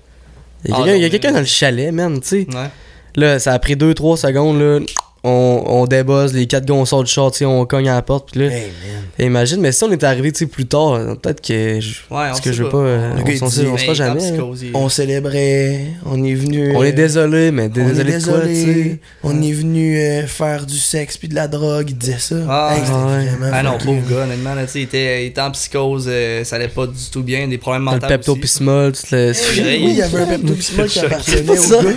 il 0.65 0.71
y 0.71 0.73
a 0.73 0.77
Ah, 0.77 1.09
quelqu'un 1.09 1.29
mais- 1.29 1.33
dans 1.35 1.39
le 1.39 1.45
chalet, 1.45 1.91
man, 1.93 2.19
tu 2.19 2.27
sais. 2.27 2.47
Ouais. 2.53 2.69
Là, 3.15 3.39
ça 3.39 3.53
a 3.53 3.59
pris 3.59 3.75
2-3 3.75 4.17
secondes, 4.17 4.59
là. 4.59 4.79
On, 5.23 5.63
on 5.65 5.85
débuzz, 5.85 6.33
les 6.33 6.47
quatre 6.47 6.65
gars, 6.65 6.73
on 6.75 6.85
sort 6.85 7.03
du 7.03 7.11
char, 7.11 7.31
on 7.41 7.65
cogne 7.65 7.89
à 7.89 7.95
la 7.95 8.01
porte, 8.01 8.31
pis 8.31 8.39
là. 8.39 8.45
Hey, 8.45 8.71
imagine, 9.19 9.59
mais 9.59 9.71
si 9.73 9.83
on 9.83 9.91
était 9.91 10.05
arrivé, 10.05 10.31
tu 10.31 10.39
sais, 10.39 10.45
plus 10.45 10.65
tard, 10.65 10.97
peut-être 11.21 11.41
que. 11.41 11.79
Je... 11.81 11.89
Ouais, 11.89 11.95
on 12.09 12.11
Parce 12.11 12.39
que 12.41 12.53
je 12.53 12.63
veux 12.63 12.69
pas. 12.69 12.77
euh, 12.77 13.11
on 13.41 13.49
sait, 13.49 13.61
dit, 13.63 13.67
on 13.67 13.77
sait 13.77 13.85
pas 13.87 13.93
jamais. 13.93 14.23
hein. 14.25 14.37
On 14.73 14.87
célébrait, 14.87 15.87
on 16.05 16.23
est 16.23 16.33
venu. 16.35 16.73
On 16.75 16.81
euh, 16.81 16.85
est 16.85 16.93
désolé, 16.93 17.51
mais 17.51 17.63
on 17.65 17.67
désolé 17.67 18.13
est 18.13 18.19
de 18.19 18.23
quoi, 18.25 18.39
désolé. 18.45 18.99
On 19.23 19.41
est 19.41 19.51
venu 19.51 19.97
euh, 19.99 20.25
faire 20.25 20.65
du 20.65 20.77
sexe 20.77 21.17
puis 21.17 21.27
de 21.27 21.35
la 21.35 21.47
drogue, 21.49 21.89
il 21.89 21.97
disait 21.97 22.15
ça. 22.19 22.35
Ah, 22.47 22.73
Hey, 22.75 22.81
c'était 22.85 23.43
ouais. 23.43 23.49
Ah 23.51 23.63
non, 23.63 23.77
pauvre 23.77 24.01
gars, 24.09 24.23
honnêtement, 24.23 24.55
là, 24.55 24.65
tu 24.65 24.71
sais, 24.71 24.79
il 24.79 24.83
était, 24.83 25.23
il 25.23 25.27
était 25.27 25.41
en 25.41 25.51
psychose, 25.51 26.05
euh, 26.07 26.43
ça 26.45 26.55
allait 26.55 26.67
pas 26.69 26.87
du 26.87 26.93
tout 27.11 27.23
bien, 27.23 27.47
des 27.47 27.57
problèmes 27.57 27.83
mentaux. 27.83 27.99
le 28.03 28.07
pepto 28.07 28.35
pismol, 28.35 28.93
tu 28.93 29.03
te 29.03 29.31
Oui, 29.59 29.77
il 29.89 29.95
y 29.95 30.01
avait 30.01 30.17
un 30.19 30.25
Pepto-Bismol 30.27 30.87
qui 30.87 30.99
Je 30.99 31.05
appartenait 31.05 31.59
au 31.59 31.81
gars. 31.81 31.89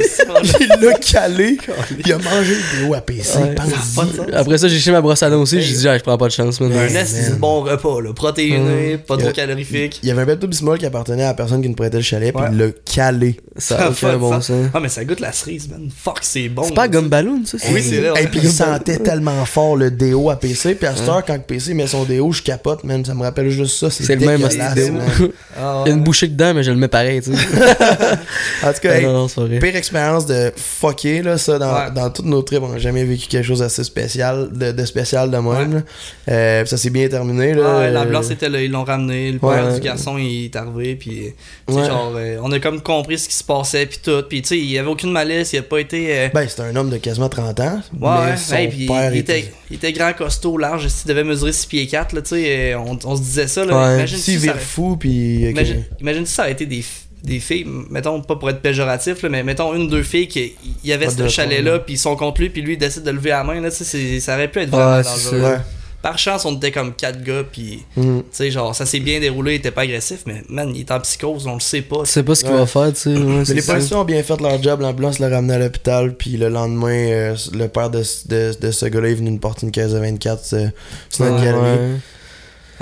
Il 0.60 0.84
l'a 0.86 0.94
calé. 0.94 1.56
Il 2.04 2.12
a 2.12 2.18
mangé 2.18 2.54
le 2.54 2.80
déo 2.84 2.94
Ouais. 3.18 4.34
Après 4.34 4.58
ça, 4.58 4.68
j'ai 4.68 4.78
chez 4.78 4.90
ma 4.92 5.00
brosse 5.00 5.22
à 5.22 5.30
dents 5.30 5.40
aussi, 5.40 5.60
j'ai 5.60 5.74
dit, 5.74 5.88
ah, 5.88 5.96
je 5.98 6.02
prends 6.02 6.18
pas 6.18 6.28
de 6.28 6.32
chance, 6.32 6.60
man. 6.60 6.72
Un 6.72 6.86
esti 6.86 7.30
de 7.30 7.36
bon 7.36 7.62
repas, 7.62 8.00
là, 8.00 8.12
protéiné, 8.12 8.98
pas 8.98 9.16
trop 9.16 9.30
calorifique. 9.30 10.00
Il 10.02 10.08
y 10.08 10.12
avait 10.12 10.22
un 10.22 10.26
Pepto-Bismol 10.26 10.78
qui 10.78 10.86
appartenait 10.86 11.24
à 11.24 11.28
la 11.28 11.34
personne 11.34 11.62
qui 11.62 11.68
nous 11.68 11.74
prêtait 11.74 11.98
le 11.98 12.02
chalet, 12.02 12.34
puis 12.34 12.44
il 12.50 12.58
l'a 12.58 12.66
calé. 12.84 13.36
Ça 13.56 13.86
a 13.86 13.90
aucun 13.90 14.16
bon 14.16 14.40
sens. 14.40 14.52
Ah, 14.72 14.80
mais 14.80 14.88
ça 14.88 15.04
goûte 15.04 15.20
la 15.20 15.32
cerise, 15.32 15.68
man. 15.68 15.88
Fuck, 15.94 16.20
c'est 16.22 16.48
bon. 16.48 16.62
C'est 16.64 16.74
pas 16.74 16.88
gomme 16.88 17.08
ballon, 17.08 17.42
ça? 17.44 17.58
Oui, 17.72 17.82
c'est 17.82 18.00
vrai, 18.00 18.22
Et 18.22 18.26
puis 18.26 18.40
il 18.42 18.50
sentait 18.50 18.98
tellement 18.98 19.44
fort 19.44 19.76
le 19.76 19.90
déo 19.90 20.30
à 20.30 20.36
PC. 20.36 20.74
Puis 20.74 20.86
à 20.86 20.96
cette 20.96 21.08
heure, 21.08 21.24
quand 21.24 21.38
PC 21.38 21.74
met 21.74 21.86
son 21.86 22.04
déo, 22.04 22.32
je 22.32 22.42
capote, 22.42 22.84
man. 22.84 23.04
Ça 23.04 23.14
me 23.14 23.22
rappelle 23.22 23.50
juste 23.50 23.78
ça. 23.78 23.90
C'est 23.90 24.16
le 24.16 24.26
même 24.26 24.48
déo. 24.74 24.94
Ah, 25.54 25.82
Il 25.84 25.90
y 25.90 25.92
a 25.92 25.94
une 25.94 26.02
bouchée 26.02 26.28
dedans, 26.28 26.54
mais 26.54 26.62
je 26.62 26.70
le 26.70 26.78
mets 26.78 26.88
pareil, 26.88 27.20
tu 27.20 27.34
sais. 27.34 27.38
En 28.62 28.72
tout 28.72 28.80
cas, 28.80 28.94
Ah, 28.94 29.58
pire 29.60 29.76
expérience 29.76 30.24
de 30.24 30.50
fucker, 30.56 31.22
là, 31.22 31.36
ça, 31.36 31.58
dans, 31.58 32.10
toutes 32.10 32.26
nos 32.26 32.42
trips, 32.42 32.62
on 32.62 32.68
n'a 32.68 32.78
jamais 33.02 33.14
vécu 33.14 33.26
quelque 33.28 33.44
chose 33.46 33.60
d'assez 33.60 33.84
spécial, 33.84 34.48
de, 34.52 34.72
de 34.72 34.84
spécial 34.84 35.30
de 35.30 35.36
même, 35.36 35.74
Ouais. 35.74 35.82
Euh, 36.28 36.64
ça 36.64 36.76
s'est 36.76 36.90
bien 36.90 37.08
terminé, 37.08 37.54
là. 37.54 37.62
Ah 37.66 37.78
ouais, 37.78 37.90
l'ambulance 37.90 38.30
était 38.30 38.48
là, 38.48 38.60
ils 38.62 38.70
l'ont 38.70 38.84
ramené, 38.84 39.32
le 39.32 39.38
père 39.38 39.66
Ouais. 39.66 39.74
du 39.74 39.80
garçon 39.80 40.18
il 40.18 40.46
est 40.46 40.56
arrivé, 40.56 40.96
puis 40.96 41.34
genre, 41.68 42.12
euh, 42.16 42.38
on 42.42 42.50
a 42.52 42.58
comme 42.60 42.80
compris 42.80 43.18
ce 43.18 43.28
qui 43.28 43.34
se 43.34 43.44
passait, 43.44 43.86
puis 43.86 43.98
tout, 44.02 44.22
puis 44.28 44.42
tu 44.42 44.48
sais, 44.48 44.58
il 44.58 44.70
y 44.70 44.78
avait 44.78 44.88
aucune 44.88 45.10
malice, 45.12 45.52
il 45.52 45.58
a 45.58 45.62
pas 45.62 45.78
été. 45.78 46.06
euh, 46.18 46.28
Ben, 46.32 46.46
c'était 46.48 46.62
un 46.62 46.76
homme 46.76 46.90
de 46.90 46.96
quasiment 46.98 47.28
30 47.28 47.60
ans. 47.60 47.80
Ouais, 48.00 48.10
mais 48.30 48.36
son 48.36 48.54
hey, 48.54 48.68
puis 48.68 48.86
père 48.86 49.12
il, 49.14 49.18
était, 49.18 49.52
il 49.70 49.76
était 49.76 49.92
grand, 49.92 50.12
costaud, 50.12 50.58
large, 50.58 50.86
il 51.04 51.08
devait 51.08 51.24
mesurer 51.24 51.52
6 51.52 51.66
pieds 51.66 51.86
4, 51.86 52.12
là, 52.14 52.22
tu 52.22 52.28
sais, 52.30 52.74
on, 52.74 52.98
on 53.04 53.16
se 53.16 53.22
disait 53.22 53.48
ça, 53.48 53.64
là. 53.64 53.94
Imagine 53.96 54.18
S'il 54.18 54.40
si 54.40 54.46
ça 54.46 54.54
fou, 54.54 54.96
puis. 54.96 55.50
Imagine, 55.50 55.84
imagine 56.00 56.26
si 56.26 56.34
ça 56.34 56.44
a 56.44 56.50
été 56.50 56.66
des, 56.66 56.84
des 57.24 57.38
filles, 57.40 57.66
mettons, 57.90 58.20
pas 58.20 58.36
pour 58.36 58.50
être 58.50 58.60
péjoratif, 58.60 59.22
là, 59.22 59.28
mais 59.28 59.42
mettons 59.44 59.74
une, 59.74 59.88
deux 59.88 60.02
filles 60.02 60.26
qui 60.28 60.54
il 60.82 60.90
y 60.90 60.92
avait 60.92 61.06
Pas 61.06 61.12
ce 61.12 61.28
chalet-là, 61.28 61.78
puis 61.78 61.94
ils 61.94 61.98
sont 61.98 62.16
contre 62.16 62.40
lui, 62.40 62.50
puis 62.50 62.62
lui 62.62 62.72
il 62.74 62.78
décide 62.78 63.04
de 63.04 63.10
lever 63.12 63.30
la 63.30 63.44
main, 63.44 63.60
là, 63.60 63.70
tu 63.70 63.76
sais, 63.76 63.84
c'est- 63.84 64.20
ça 64.20 64.34
aurait 64.34 64.48
pu 64.48 64.58
être 64.60 64.70
vraiment 64.70 64.96
Ouais, 64.96 65.02
c'est 65.04 65.30
dangereux. 65.30 65.50
Ouais. 65.52 65.58
Par 66.02 66.18
chance, 66.18 66.44
on 66.46 66.56
était 66.56 66.72
comme 66.72 66.92
quatre 66.94 67.22
gars, 67.22 67.44
puis 67.44 67.84
Mhm. 67.96 68.22
tu 68.22 68.26
sais, 68.32 68.50
genre, 68.50 68.74
ça 68.74 68.84
s'est 68.86 68.98
bien 68.98 69.20
déroulé, 69.20 69.52
il 69.52 69.56
était 69.58 69.70
pas 69.70 69.82
agressif, 69.82 70.22
mais 70.26 70.42
man, 70.48 70.72
il 70.74 70.80
est 70.80 70.90
en 70.90 70.98
psychose, 70.98 71.46
on 71.46 71.54
le 71.54 71.60
sait 71.60 71.82
pas. 71.82 72.02
Tu 72.02 72.10
sais 72.10 72.24
pas 72.24 72.34
ce 72.34 72.42
qu'il 72.42 72.52
Ouais. 72.52 72.58
va 72.58 72.66
faire, 72.66 72.92
tu 72.92 72.98
sais. 73.02 73.10
Mais 73.10 73.44
c'est 73.44 73.54
les 73.54 73.62
policiers 73.62 73.94
ont 73.94 74.04
bien 74.04 74.20
fait 74.24 74.40
leur 74.40 74.60
job, 74.60 74.80
l'ambulance 74.80 75.20
l'a 75.20 75.28
ramené 75.28 75.54
à 75.54 75.58
l'hôpital, 75.60 76.16
puis 76.16 76.30
le 76.36 76.48
lendemain, 76.48 76.88
euh, 76.92 77.36
le 77.54 77.68
père 77.68 77.88
de, 77.88 78.02
de, 78.26 78.52
de 78.60 78.70
ce 78.72 78.86
gars-là 78.86 79.10
est 79.10 79.14
venu 79.14 79.30
nous 79.30 79.38
porter 79.38 79.64
une 79.64 79.70
caisse 79.70 79.92
de 79.92 79.98
24 80.00 80.42
euh, 80.54 80.66
sur 81.08 81.24
notre 81.24 81.38
Ouais, 81.38 81.44
galerie. 81.44 81.62
ouais. 81.78 81.88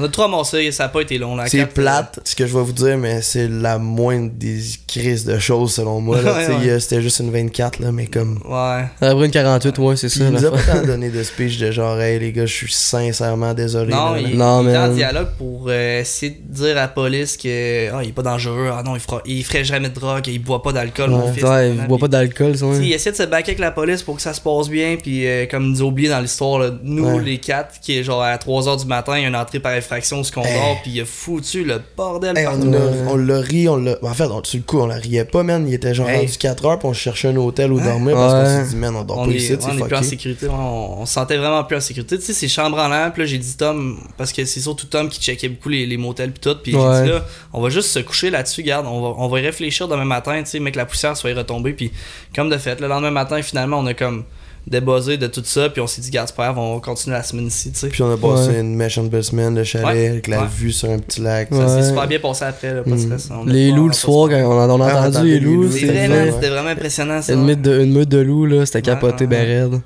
On 0.01 0.05
a 0.05 0.09
tout 0.09 0.21
ramassé, 0.21 0.73
ça 0.73 0.85
a 0.85 0.89
pas 0.89 1.03
été 1.03 1.19
long. 1.19 1.37
La 1.37 1.47
C'est 1.47 1.59
carte, 1.59 1.73
plate, 1.73 2.21
ce 2.25 2.35
que 2.35 2.47
je 2.47 2.57
vais 2.57 2.63
vous 2.63 2.73
dire, 2.73 2.97
mais 2.97 3.21
c'est 3.23 3.49
la 3.49 3.79
moindre 3.79 4.31
des 4.35 4.59
crises 4.89 5.25
de 5.25 5.39
choses 5.39 5.75
selon 5.75 6.01
moi. 6.01 6.21
là. 6.23 6.31
Ouais, 6.49 6.71
ouais. 6.71 6.81
C'était 6.81 7.03
juste 7.03 7.21
une 7.21 7.31
24, 7.31 7.81
là, 7.81 7.93
mais 7.93 8.07
comme. 8.07 8.41
euh, 8.49 8.51
Ouais. 8.79 8.85
Après 9.01 9.25
une 9.27 9.31
48, 9.31 9.79
ouais, 9.79 9.97
c'est 9.97 10.09
Puis 10.09 10.19
ça. 10.21 10.25
il 10.25 10.31
nous 10.31 10.45
a 10.47 10.51
pas 10.51 10.63
tant 10.63 10.83
donné 10.87 11.11
de 11.11 11.23
speech 11.23 11.59
de 11.59 11.71
genre, 11.71 12.01
hey 12.01 12.19
les 12.19 12.33
gars, 12.33 12.47
je 12.47 12.53
suis 12.55 12.73
sincèrement 12.73 13.53
désolé. 13.55 13.93
Non, 13.93 14.13
là, 14.13 14.21
il, 14.21 14.37
Non, 14.37 14.63
il 14.63 14.71
est 14.71 14.77
en 14.79 14.89
dialogue 14.89 15.29
pour 15.39 15.67
euh, 15.69 16.01
essayer 16.01 16.33
de 16.47 16.55
dire 16.55 16.71
à 16.79 16.83
la 16.83 16.89
police 16.89 17.37
que 17.37 17.91
ah, 17.93 18.01
il 18.03 18.09
est 18.11 18.13
pas 18.13 18.23
dangereux, 18.23 18.71
ah 18.73 18.83
non, 18.85 18.95
il, 18.95 19.01
fera, 19.01 19.21
il 19.27 19.45
ferait 19.45 19.65
jamais 19.65 19.89
de 19.89 19.95
drogue, 19.95 20.27
il 20.29 20.39
boit 20.43 20.63
pas 20.63 20.73
d'alcool, 20.73 21.11
mon 21.11 21.33
fils. 21.33 21.43
Ouais, 21.45 21.71
il 21.71 21.87
boit 21.87 21.99
pas 21.99 22.09
d'alcool, 22.09 22.57
ça, 22.57 22.67
Tu 22.67 22.73
sais, 22.75 22.79
ouais. 22.81 22.87
Il 22.87 22.93
essaie 22.93 23.11
de 23.13 23.17
se 23.17 23.23
backer 23.25 23.51
avec 23.51 23.59
la 23.59 23.71
police 23.71 24.03
pour 24.03 24.17
que 24.17 24.23
ça 24.23 24.33
se 24.33 24.41
passe 24.41 24.69
bien, 24.69 24.97
puis 25.03 25.27
euh, 25.27 25.47
comme 25.51 25.71
nous 25.71 25.83
oublié 25.83 26.09
dans 26.09 26.21
l'histoire, 26.21 26.59
là, 26.59 26.71
nous 26.83 27.01
Ouais. 27.17 27.23
les 27.25 27.39
quatre, 27.39 27.81
qui 27.81 27.99
est 27.99 28.03
genre 28.05 28.23
à 28.23 28.37
3h 28.37 28.81
du 28.81 28.87
matin, 28.87 29.17
il 29.17 29.23
y 29.23 29.25
a 29.25 29.29
une 29.29 29.37
entrée 29.37 29.61
par 29.61 29.73
effraction, 29.91 30.23
ce 30.23 30.31
qu'on 30.31 30.43
Hey. 30.45 30.55
dort, 30.55 30.79
puis 30.83 30.93
il 30.93 31.01
a 31.01 31.05
foutu 31.05 31.65
le 31.65 31.81
bordel 31.97 32.37
Hey, 32.39 32.45
partout. 32.45 32.61
on, 32.67 32.73
a- 32.73 32.77
Ouais. 32.79 32.97
on 33.09 33.17
l'a 33.17 33.41
ri, 33.41 33.69
on 33.69 33.77
l'a. 33.77 33.97
En 34.03 34.15
fait, 34.15 34.25
on- 34.25 34.43
sur 34.45 34.59
le 34.59 34.63
coup, 34.65 34.79
on 34.79 34.87
la 34.87 34.95
riait 34.95 35.25
pas, 35.25 35.43
man. 35.43 35.67
Il 35.67 35.75
était 35.75 35.95
genre 35.95 36.09
Hey. 36.09 36.19
rendu 36.27 36.39
4 36.39 36.65
heures, 36.65 36.79
puis 36.79 36.89
on 36.89 36.93
cherchait 36.93 37.29
un 37.29 37.37
hôtel 37.37 37.73
où 37.73 37.79
Ouais. 37.79 37.85
dormir 37.85 38.15
parce 38.15 38.33
qu'on 38.33 38.65
s'est 38.65 38.71
dit, 38.71 38.77
man, 38.77 38.95
on 38.97 39.03
dort 39.03 39.19
on 39.19 39.25
pas 39.27 39.33
est, 39.33 39.37
ici, 39.37 39.53
on 39.57 39.61
c'est 39.61 39.77
est 39.77 39.85
plus 39.87 39.97
en 39.97 40.03
sécurité, 40.03 40.47
on, 40.49 41.01
on 41.03 41.07
se 41.07 41.13
sentait 41.13 41.37
vraiment 41.37 41.65
plus 41.65 41.77
en 41.77 41.81
sécurité. 41.81 42.19
Tu 42.19 42.25
sais, 42.25 42.33
c'est 42.33 42.49
chambre 42.49 42.79
en 42.79 42.89
l'air, 42.89 43.13
puis 43.13 43.23
là 43.23 43.27
j'ai 43.27 43.39
dit 43.39 43.57
Tom, 43.57 43.99
parce 44.17 44.33
que 44.33 44.45
c'est 44.45 44.61
surtout 44.61 44.87
Tom 44.87 45.09
qui 45.09 45.21
checkait 45.21 45.49
beaucoup 45.49 45.69
les, 45.69 45.87
les 45.87 45.97
motels 45.97 46.31
puis 46.33 46.41
tout, 46.41 46.57
puis 46.63 46.75
Ouais. 46.77 46.83
j'ai 46.99 47.03
dit 47.05 47.09
là, 47.11 47.25
on 47.53 47.61
va 47.61 47.69
juste 47.69 47.89
se 47.91 47.99
coucher 47.99 48.31
là-dessus, 48.31 48.63
garde, 48.63 48.87
on 48.87 49.01
va, 49.01 49.15
on 49.19 49.29
va 49.29 49.41
y 49.41 49.43
réfléchir 49.43 49.89
demain 49.89 50.05
matin, 50.05 50.41
tu 50.43 50.51
sais, 50.51 50.61
mais 50.61 50.71
que 50.73 50.79
la 50.79 50.87
poussière 50.87 51.17
soit 51.17 51.35
retombée, 51.35 51.73
puis 51.73 51.91
comme 52.35 52.49
de 52.49 52.57
fait, 52.59 52.81
le 52.81 52.87
lendemain 52.89 53.11
matin, 53.11 53.43
finalement, 53.43 53.79
on 53.79 53.87
a 53.87 53.95
comme 53.95 54.25
débuzzé 54.67 55.17
de 55.17 55.27
tout 55.27 55.43
ça, 55.45 55.69
puis 55.71 55.81
on 55.81 55.87
s'est 55.87 56.01
dit, 56.01 56.11
garde, 56.11 56.29
c'est 56.29 56.37
on 56.61 56.75
va 56.75 56.81
continuer 56.81 57.17
la 57.17 57.23
semaine 57.23 57.47
ici, 57.47 57.73
tu 57.73 57.79
sais. 57.79 57.89
Puis 57.89 58.03
on 58.03 58.13
a 58.13 58.17
passé 58.17 58.51
Ouais. 58.51 58.61
une 58.61 58.75
méchante 58.77 59.11
belle 59.11 59.25
semaine, 59.25 59.55
le 59.55 59.65
chalet, 59.65 59.87
Ouais. 59.87 60.09
avec 60.09 60.29
la 60.29 60.43
Ouais. 60.43 60.47
vue 60.55 60.71
sur 60.73 60.91
un 60.91 60.99
petit 60.99 61.21
lac. 61.21 61.49
Ça 61.53 61.69
s'est 61.69 61.75
Ouais. 61.77 61.83
super 61.89 62.07
bien 62.07 62.19
passé 62.21 62.45
après, 62.45 62.75
là, 62.75 62.83
pas 62.83 62.91
de 62.91 62.95
Mm. 62.95 62.99
stress. 62.99 63.29
On 63.31 63.45
Les 63.47 63.71
loups 63.73 63.89
le 63.89 63.93
soir, 63.95 64.29
de- 64.29 64.35
quand 64.35 64.39
on 64.45 64.59
a, 64.61 64.69
on 64.69 64.81
a 64.81 65.09
entendu 65.09 65.27
les 65.29 65.41
loups, 65.41 65.71
c'était 65.73 66.49
vraiment 66.49 66.71
impressionnant 66.71 67.21
ça. 67.23 67.33
une 67.33 67.45
meute 67.45 67.63
de, 67.63 67.81
une 67.83 67.93
meute 67.93 68.09
de 68.09 68.19
loups, 68.19 68.47
là, 68.47 68.65
c'était 68.67 68.83
capoté 68.83 69.25
ouais, 69.25 69.27
ben 69.31 69.47
ouais. 69.47 69.61
raide. 69.63 69.81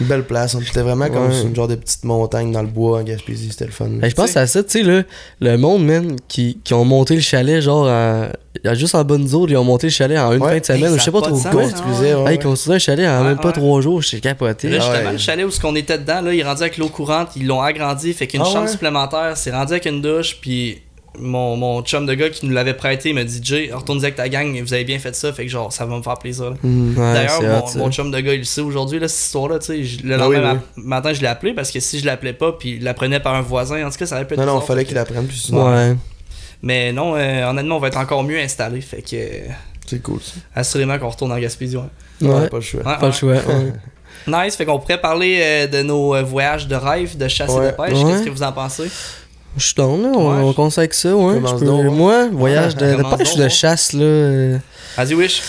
Une 0.00 0.06
belle 0.06 0.24
place. 0.24 0.54
On 0.54 0.60
était 0.60 0.82
vraiment 0.82 1.08
comme 1.08 1.28
Ouais. 1.28 1.42
une 1.42 1.54
genre 1.56 1.68
de 1.68 1.74
petite 1.74 2.04
montagne 2.04 2.52
dans 2.52 2.62
le 2.62 2.68
bois 2.68 2.98
en 3.00 3.02
Gaspésie. 3.02 3.48
C'était 3.50 3.64
le 3.66 3.70
fun. 3.72 3.88
Hey, 4.02 4.10
je 4.10 4.14
pense 4.14 4.36
à 4.36 4.46
ça, 4.46 4.62
tu 4.62 4.70
sais, 4.70 4.82
là, 4.82 5.02
le 5.40 5.56
monde, 5.56 5.84
man, 5.86 6.16
qui, 6.28 6.58
qui 6.62 6.74
ont 6.74 6.84
monté 6.84 7.14
le 7.14 7.20
chalet, 7.22 7.60
genre, 7.62 7.86
en- 7.86 8.28
il 8.64 8.66
y 8.66 8.70
a 8.70 8.74
juste 8.74 8.94
en 8.94 9.04
bonne 9.04 9.26
zone, 9.28 9.46
ils 9.50 9.56
ont 9.56 9.64
monté 9.64 9.86
le 9.86 9.92
chalet 9.92 10.18
en 10.18 10.32
une 10.32 10.42
Ouais. 10.42 10.52
fin 10.54 10.58
de 10.58 10.64
semaine, 10.64 10.92
Hey, 10.92 10.98
je 10.98 11.04
sais 11.04 11.10
pas 11.10 11.20
pas 11.20 11.28
trop 11.28 11.38
quoi. 11.40 11.62
hein. 11.64 12.24
Ouais, 12.24 12.34
ils 12.34 12.42
construisaient 12.42 12.76
un 12.76 12.78
chalet 12.78 13.06
en 13.08 13.20
Ouais, 13.22 13.28
même 13.28 13.36
pas 13.38 13.48
ouais. 13.48 13.52
trois 13.54 13.80
jours, 13.80 14.02
j'étais 14.02 14.20
capoté. 14.20 14.68
Là, 14.68 14.80
justement, 14.80 14.96
ouais. 15.06 15.12
le 15.12 15.18
chalet 15.18 15.46
où 15.46 15.50
ce 15.50 15.60
qu'on 15.60 15.74
était 15.76 15.98
dedans, 15.98 16.20
là, 16.22 16.32
il 16.32 16.40
est 16.40 16.44
rendu 16.44 16.62
avec 16.62 16.76
l'eau 16.78 16.88
courante, 16.88 17.28
ils 17.36 17.46
l'ont 17.46 17.60
agrandi, 17.62 18.12
fait 18.12 18.26
qu'une 18.26 18.40
Ah 18.42 18.44
chambre 18.44 18.62
ouais? 18.62 18.68
supplémentaire, 18.68 19.32
c'est 19.36 19.50
rendu 19.50 19.72
avec 19.72 19.86
une 19.86 20.00
douche, 20.02 20.38
puis 20.40 20.78
mon, 21.18 21.56
mon 21.56 21.82
chum 21.82 22.06
de 22.06 22.14
gars 22.14 22.30
qui 22.30 22.46
nous 22.46 22.52
l'avait 22.52 22.74
prêté, 22.74 23.10
il 23.10 23.14
m'a 23.14 23.24
dit 23.24 23.40
Jay, 23.42 23.70
retourne 23.72 23.98
avec 23.98 24.16
ta 24.16 24.28
gang, 24.28 24.60
vous 24.60 24.74
avez 24.74 24.84
bien 24.84 24.98
fait 24.98 25.14
ça, 25.14 25.32
fait 25.32 25.44
que 25.44 25.50
genre, 25.50 25.72
ça 25.72 25.84
va 25.86 25.96
me 25.96 26.02
faire 26.02 26.18
plaisir. 26.18 26.54
Ouais, 26.62 26.94
D'ailleurs, 26.96 27.42
mon, 27.42 27.58
hot, 27.58 27.78
mon 27.78 27.90
chum 27.92 28.10
de 28.10 28.20
gars, 28.20 28.32
il 28.34 28.38
le 28.40 28.44
sait 28.44 28.60
aujourd'hui, 28.60 28.98
là, 28.98 29.08
cette 29.08 29.26
histoire-là, 29.26 29.58
tu 29.58 29.66
sais, 29.66 29.84
je- 29.84 30.02
le 30.06 30.14
Ah 30.14 30.18
lendemain 30.18 30.60
oui, 30.76 30.82
matin, 30.84 31.12
je 31.12 31.20
l'ai 31.20 31.26
appelé, 31.26 31.52
parce 31.54 31.70
que 31.70 31.80
si 31.80 31.98
je 32.00 32.06
l'appelais 32.06 32.32
pas, 32.32 32.52
puis 32.52 32.76
il 32.76 32.82
l'apprenait 32.84 33.20
par 33.20 33.34
un 33.34 33.42
voisin, 33.42 33.86
en 33.86 33.90
tout 33.90 33.96
cas, 33.98 34.06
ça 34.06 34.16
aurait 34.16 34.26
pu 34.26 34.34
être 34.34 34.40
Non, 34.40 34.46
non, 34.46 34.60
fallait 34.60 34.84
qu'il 34.84 34.98
apprenne. 34.98 35.26
Puis 35.26 35.38
sinon, 35.38 35.66
Ouais. 35.72 35.94
Mais 36.62 36.92
non, 36.92 37.14
euh, 37.16 37.48
honnêtement, 37.50 37.76
on 37.76 37.80
va 37.80 37.88
être 37.88 37.98
encore 37.98 38.24
mieux 38.24 38.38
installé, 38.38 38.80
fait 38.80 39.02
que, 39.02 39.14
euh, 39.16 39.48
c'est 39.86 40.02
cool 40.02 40.20
ça. 40.22 40.32
assurément 40.54 40.98
qu'on 40.98 41.08
retourne 41.10 41.32
en 41.32 41.38
Gaspésie, 41.38 41.76
ouais. 41.76 41.82
Ouais, 42.22 42.48
pas 42.48 42.56
le 42.56 42.62
choix. 42.62 42.80
Ouais, 42.80 42.84
pas 42.94 43.00
ouais. 43.00 43.06
le 43.06 43.12
choix. 43.12 43.32
ouais. 43.34 43.72
Nice, 44.26 44.56
fait 44.56 44.64
qu'on 44.64 44.80
pourrait 44.80 45.00
parler 45.00 45.38
euh, 45.40 45.66
de 45.68 45.82
nos 45.82 46.14
euh, 46.16 46.22
voyages 46.22 46.66
de 46.66 46.74
rêve, 46.74 47.16
de 47.16 47.28
chasse 47.28 47.50
et 47.52 47.66
de 47.66 47.70
pêche. 47.70 47.92
Ouais. 47.92 48.04
Qu'est-ce 48.10 48.24
que 48.24 48.30
vous 48.30 48.42
en 48.42 48.50
pensez? 48.50 48.90
Je 49.56 49.64
suis 49.64 49.74
down, 49.74 50.02
là, 50.02 50.08
on, 50.14 50.30
Ouais, 50.34 50.42
on 50.44 50.50
je- 50.50 50.56
conseille 50.56 50.88
que 50.88 50.94
ça, 50.96 51.14
ouais. 51.16 51.40
Peux- 51.40 51.64
donc. 51.64 51.84
Moi, 51.86 52.28
voyage 52.32 52.76
de, 52.76 52.96
de 52.96 53.16
pêche 53.16 53.34
ou 53.34 53.38
de 53.38 53.48
chasse, 53.48 53.92
là. 53.92 54.02
euh, 54.04 54.58
Vas-y, 54.96 55.14
Wish. 55.14 55.42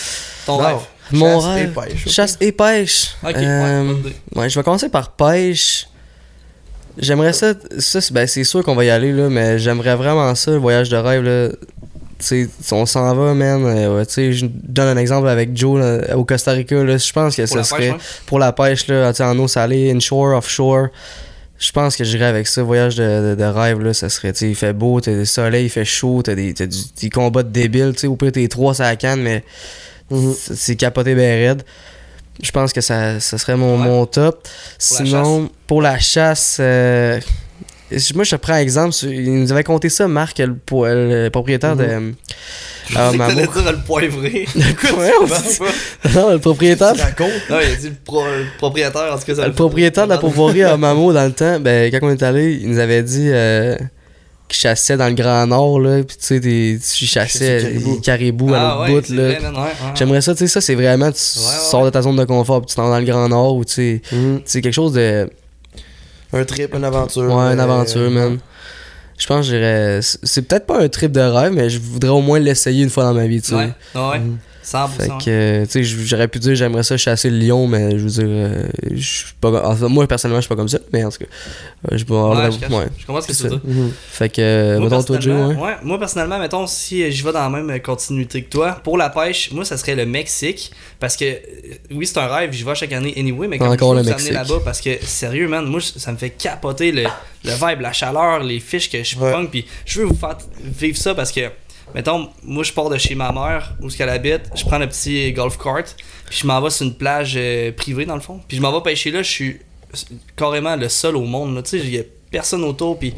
Ton 0.46 0.58
Non. 0.60 0.66
rêve. 0.66 0.76
Mon 1.10 1.40
Chasse 1.40 1.44
et 1.44 1.54
rêve. 1.54 1.72
pêche, 1.74 2.06
ok. 2.06 2.12
Chasse 2.12 2.36
et 2.40 2.52
pêche. 2.52 3.08
Ok, 3.22 3.34
Euh, 3.36 3.94
ouais, 4.36 4.48
je 4.50 4.58
vais 4.58 4.62
commencer 4.62 4.88
par 4.88 5.12
pêche. 5.12 5.86
J'aimerais 6.98 7.32
ça. 7.32 7.54
Ça, 7.78 8.00
c'est 8.00 8.12
ben, 8.12 8.26
c'est 8.26 8.44
sûr 8.44 8.62
qu'on 8.64 8.74
va 8.74 8.84
y 8.84 8.90
aller, 8.90 9.12
là, 9.12 9.28
mais 9.28 9.58
j'aimerais 9.58 9.94
vraiment 9.94 10.34
ça, 10.34 10.50
le 10.50 10.56
voyage 10.58 10.88
de 10.88 10.96
rêve. 10.96 11.22
Là. 11.22 11.50
On 12.72 12.84
s'en 12.86 13.14
va, 13.14 13.32
man. 13.34 13.64
euh, 13.64 13.98
ouais, 14.00 14.32
je 14.32 14.46
donne 14.46 14.88
un 14.98 15.00
exemple 15.00 15.28
avec 15.28 15.56
Joe 15.56 15.78
là, 15.80 16.16
au 16.16 16.24
Costa 16.24 16.50
Rica. 16.52 16.82
Là, 16.82 16.98
je 16.98 17.12
pense 17.12 17.36
que 17.36 17.46
ça 17.46 17.62
serait 17.62 17.92
pêche, 17.92 18.02
pour 18.26 18.38
la 18.40 18.50
pêche, 18.52 18.88
là, 18.88 19.12
tu 19.12 19.18
sais, 19.18 19.22
en 19.24 19.38
eau 19.38 19.46
salée, 19.46 19.92
inshore, 19.94 20.36
offshore. 20.36 20.88
Je 21.58 21.72
pense 21.72 21.96
que 21.96 22.04
j'irais 22.04 22.26
avec 22.26 22.46
ça, 22.46 22.62
voyage 22.62 22.94
de, 22.96 23.30
de, 23.30 23.34
de 23.34 23.44
rêve, 23.44 23.80
là, 23.80 23.92
ça 23.92 24.08
serait, 24.08 24.32
tu 24.32 24.38
sais, 24.40 24.50
il 24.50 24.54
fait 24.54 24.72
beau, 24.72 25.00
t'as 25.00 25.12
des 25.12 25.24
soleils, 25.24 25.66
il 25.66 25.70
fait 25.70 25.84
chaud, 25.84 26.22
t'as 26.22 26.34
des, 26.36 26.52
du- 26.52 26.66
des 27.00 27.10
combats 27.10 27.42
de 27.42 27.48
débiles, 27.50 27.92
tu 27.94 28.00
sais, 28.02 28.06
au 28.06 28.14
pire 28.16 28.30
t'es 28.30 28.46
trois 28.48 28.74
sur 28.74 28.84
la 28.84 28.94
canne, 28.96 29.22
mais 29.22 29.42
Mhm. 30.10 30.34
c'est 30.38 30.54
c'est 30.56 30.76
capoté 30.76 31.14
ben 31.14 31.48
raide. 31.48 31.62
Je 32.40 32.50
pense 32.52 32.72
que 32.72 32.80
ça, 32.80 33.18
ça 33.18 33.36
serait 33.38 33.56
mon, 33.56 33.76
Ouais. 33.78 33.84
mon 33.84 34.06
top. 34.06 34.46
Sinon, 34.78 35.50
pour 35.66 35.82
la 35.82 35.98
chasse, 35.98 36.58
euh, 36.60 37.18
moi 38.14 38.22
je 38.22 38.30
te 38.30 38.36
prends 38.36 38.52
un 38.52 38.58
exemple, 38.58 38.94
il 39.02 39.34
nous 39.42 39.50
avait 39.50 39.64
compté 39.64 39.88
ça, 39.88 40.06
Marc, 40.06 40.38
le, 40.38 41.28
propriétaire 41.30 41.74
de... 41.74 42.14
Je 42.90 42.96
Ah, 42.98 43.10
sais 43.10 43.16
que 43.16 43.22
Mamo. 43.22 43.34
t'allais 43.34 43.46
dire 43.62 43.72
le 43.72 43.78
poivré. 43.84 44.48
Pas. 44.82 46.10
non, 46.14 46.30
le 46.32 46.38
propriétaire... 46.38 46.92
Tu 46.94 47.00
racontes? 47.02 47.30
Non, 47.50 47.56
il 47.62 47.72
a 47.72 47.76
dit 47.76 47.88
le, 47.88 47.94
pro- 48.04 48.24
le 48.24 48.44
propriétaire, 48.58 49.12
en 49.12 49.18
tout 49.18 49.24
cas. 49.26 49.34
ça 49.34 49.46
Le 49.46 49.52
propriétaire 49.52 50.04
de 50.04 50.10
la 50.10 50.18
pourvoirie 50.18 50.62
à 50.62 50.76
Mamo 50.78 51.12
dans 51.12 51.24
le 51.24 51.32
temps, 51.32 51.60
ben 51.60 51.90
quand 51.90 51.98
on 52.02 52.10
est 52.10 52.22
allé, 52.22 52.58
il 52.62 52.70
nous 52.70 52.78
avait 52.78 53.02
dit 53.02 53.28
euh, 53.28 53.76
qu'il 54.48 54.58
chassait 54.58 54.96
dans 54.96 55.08
le 55.08 55.14
Grand 55.14 55.46
Nord 55.46 55.80
là, 55.80 56.02
puis 56.02 56.16
tu 56.16 56.24
sais 56.24 56.40
des- 56.40 56.78
tu 56.78 57.04
chassais 57.04 57.60
caribou. 57.62 58.00
caribous 58.00 58.54
à 58.54 58.58
Ah 58.84 58.88
l'autre 58.88 59.10
ouais, 59.10 59.16
bout 59.16 59.22
là. 59.22 59.28
ouais, 59.28 59.56
ouais. 59.56 59.70
J'aimerais 59.94 60.20
ça, 60.22 60.32
tu 60.34 60.38
sais 60.38 60.46
ça 60.46 60.60
c'est 60.62 60.74
vraiment 60.74 61.12
tu 61.12 61.18
sors 61.20 61.84
de 61.84 61.90
ta 61.90 62.00
zone 62.00 62.16
de 62.16 62.24
confort, 62.24 62.60
puis 62.62 62.68
tu 62.70 62.74
t'en 62.76 62.84
vas 62.84 62.90
dans 62.94 62.98
le 63.00 63.04
Grand 63.04 63.28
Nord 63.28 63.56
ou 63.56 63.64
tu 63.66 63.72
sais 63.74 64.02
sais, 64.46 64.62
quelque 64.62 64.72
chose 64.72 64.92
de 64.94 65.28
Un 66.32 66.44
trip, 66.44 66.74
une 66.74 66.84
aventure. 66.84 67.22
ouais, 67.24 67.52
une 67.52 67.60
euh, 67.60 67.62
aventure 67.64 68.10
man. 68.10 68.38
Je 69.18 69.26
pense 69.26 69.46
que 69.46 69.52
j'irais 69.52 70.00
c'est 70.00 70.18
c'est 70.22 70.42
peut-être 70.42 70.66
pas 70.66 70.80
un 70.80 70.88
trip 70.88 71.12
de 71.12 71.20
rêve, 71.20 71.52
mais 71.52 71.68
je 71.68 71.78
voudrais 71.80 72.10
au 72.10 72.20
moins 72.20 72.38
l'essayer 72.38 72.82
une 72.84 72.90
fois 72.90 73.04
dans 73.04 73.14
ma 73.14 73.26
vie, 73.26 73.42
tu 73.42 73.48
sais. 73.48 73.54
Ouais, 73.56 73.72
ouais. 73.94 74.18
Mhm. 74.20 74.38
100%. 74.72 74.88
Fait 74.98 75.08
que, 75.08 75.14
euh, 75.28 75.64
tu 75.66 75.70
sais, 75.72 75.82
j'aurais 75.84 76.28
pu 76.28 76.38
dire 76.38 76.54
j'aimerais 76.54 76.82
ça 76.82 76.96
chasser 76.96 77.30
le 77.30 77.38
lion, 77.38 77.66
mais 77.66 77.92
je 77.92 77.96
veux 78.04 78.10
dire, 78.10 78.24
euh, 78.26 78.62
je 78.92 79.00
suis 79.02 79.34
pas. 79.40 79.50
en 79.66 79.74
fait, 79.74 79.88
moi, 79.88 80.06
personnellement, 80.06 80.40
je 80.40 80.46
suis 80.46 80.48
pas 80.48 80.56
comme 80.56 80.68
ça, 80.68 80.78
mais 80.92 81.04
en 81.04 81.10
tout 81.10 81.18
cas, 81.18 81.24
euh, 81.92 81.96
je 81.96 82.04
Ouais, 82.04 82.36
ouais, 82.36 82.50
je, 82.52 82.74
ouais. 82.74 82.86
je 82.98 83.06
comprends 83.06 83.20
ce 83.22 83.26
que 83.28 83.32
c'est 83.32 83.44
tu 83.44 83.48
veux. 83.54 83.60
Mhm. 83.64 83.92
Fait 84.10 84.28
que, 84.28 84.76
Moi, 84.78 84.84
mettons, 84.90 85.02
toi, 85.02 85.20
Joe, 85.20 85.48
ouais. 85.50 85.54
ouais, 85.56 85.72
moi, 85.82 85.98
personnellement, 85.98 86.38
mettons, 86.38 86.66
si 86.66 87.10
j'y 87.10 87.22
vais 87.22 87.32
dans 87.32 87.48
la 87.50 87.62
même 87.62 87.80
continuité 87.80 88.42
que 88.42 88.50
toi, 88.50 88.80
pour 88.84 88.98
la 88.98 89.08
pêche, 89.10 89.50
moi, 89.52 89.64
ça 89.64 89.76
serait 89.76 89.94
le 89.96 90.04
Mexique. 90.06 90.70
Parce 91.00 91.16
que, 91.16 91.24
oui, 91.92 92.06
c'est 92.06 92.18
un 92.18 92.26
rêve, 92.26 92.52
j'y 92.52 92.64
vais 92.64 92.74
chaque 92.74 92.92
année 92.92 93.14
anyway, 93.16 93.46
mais 93.48 93.58
comme 93.58 93.68
Encore 93.68 93.96
je 93.98 94.02
Mexique. 94.08 94.32
là-bas, 94.32 94.58
parce 94.64 94.80
que, 94.80 94.90
sérieux, 95.04 95.48
man, 95.48 95.64
moi, 95.64 95.80
ça 95.80 96.12
me 96.12 96.16
fait 96.16 96.30
capoter 96.30 96.92
le, 96.92 97.04
le 97.44 97.50
vibe, 97.52 97.80
la 97.80 97.92
chaleur, 97.92 98.40
les 98.42 98.58
fiches 98.60 98.90
que 98.90 99.02
je 99.02 99.16
Ouais. 99.18 99.32
pogne, 99.32 99.46
puis 99.48 99.64
je 99.86 100.00
veux 100.00 100.06
vous 100.06 100.14
faire 100.16 100.36
vivre 100.62 100.96
ça 100.96 101.14
parce 101.14 101.32
que, 101.32 101.40
mettons, 101.94 102.28
moi, 102.42 102.62
je 102.64 102.72
pars 102.72 102.88
de 102.90 102.98
chez 102.98 103.14
ma 103.14 103.32
mère, 103.32 103.74
où 103.80 103.90
ce 103.90 103.96
qu'elle 103.96 104.08
habite, 104.08 104.42
je 104.54 104.64
prends 104.64 104.78
le 104.78 104.86
petit 104.88 105.32
golf 105.32 105.56
cart, 105.58 105.84
puis 106.28 106.38
je 106.42 106.46
m'en 106.46 106.60
vais 106.60 106.70
sur 106.70 106.86
une 106.86 106.94
plage 106.94 107.34
euh, 107.36 107.72
privée, 107.72 108.04
dans 108.06 108.14
le 108.14 108.20
fond, 108.20 108.40
puis 108.46 108.56
je 108.56 108.62
m'en 108.62 108.72
vais 108.72 108.82
pêcher 108.82 109.10
là, 109.10 109.22
je 109.22 109.30
suis 109.30 109.56
carrément 110.36 110.76
le 110.76 110.88
seul 110.88 111.16
au 111.16 111.24
monde, 111.24 111.54
là, 111.54 111.62
tu 111.62 111.70
sais, 111.70 111.78
il 111.78 111.90
y 111.94 111.98
a 111.98 112.02
personne 112.30 112.62
autour, 112.64 112.98
puis 112.98 113.14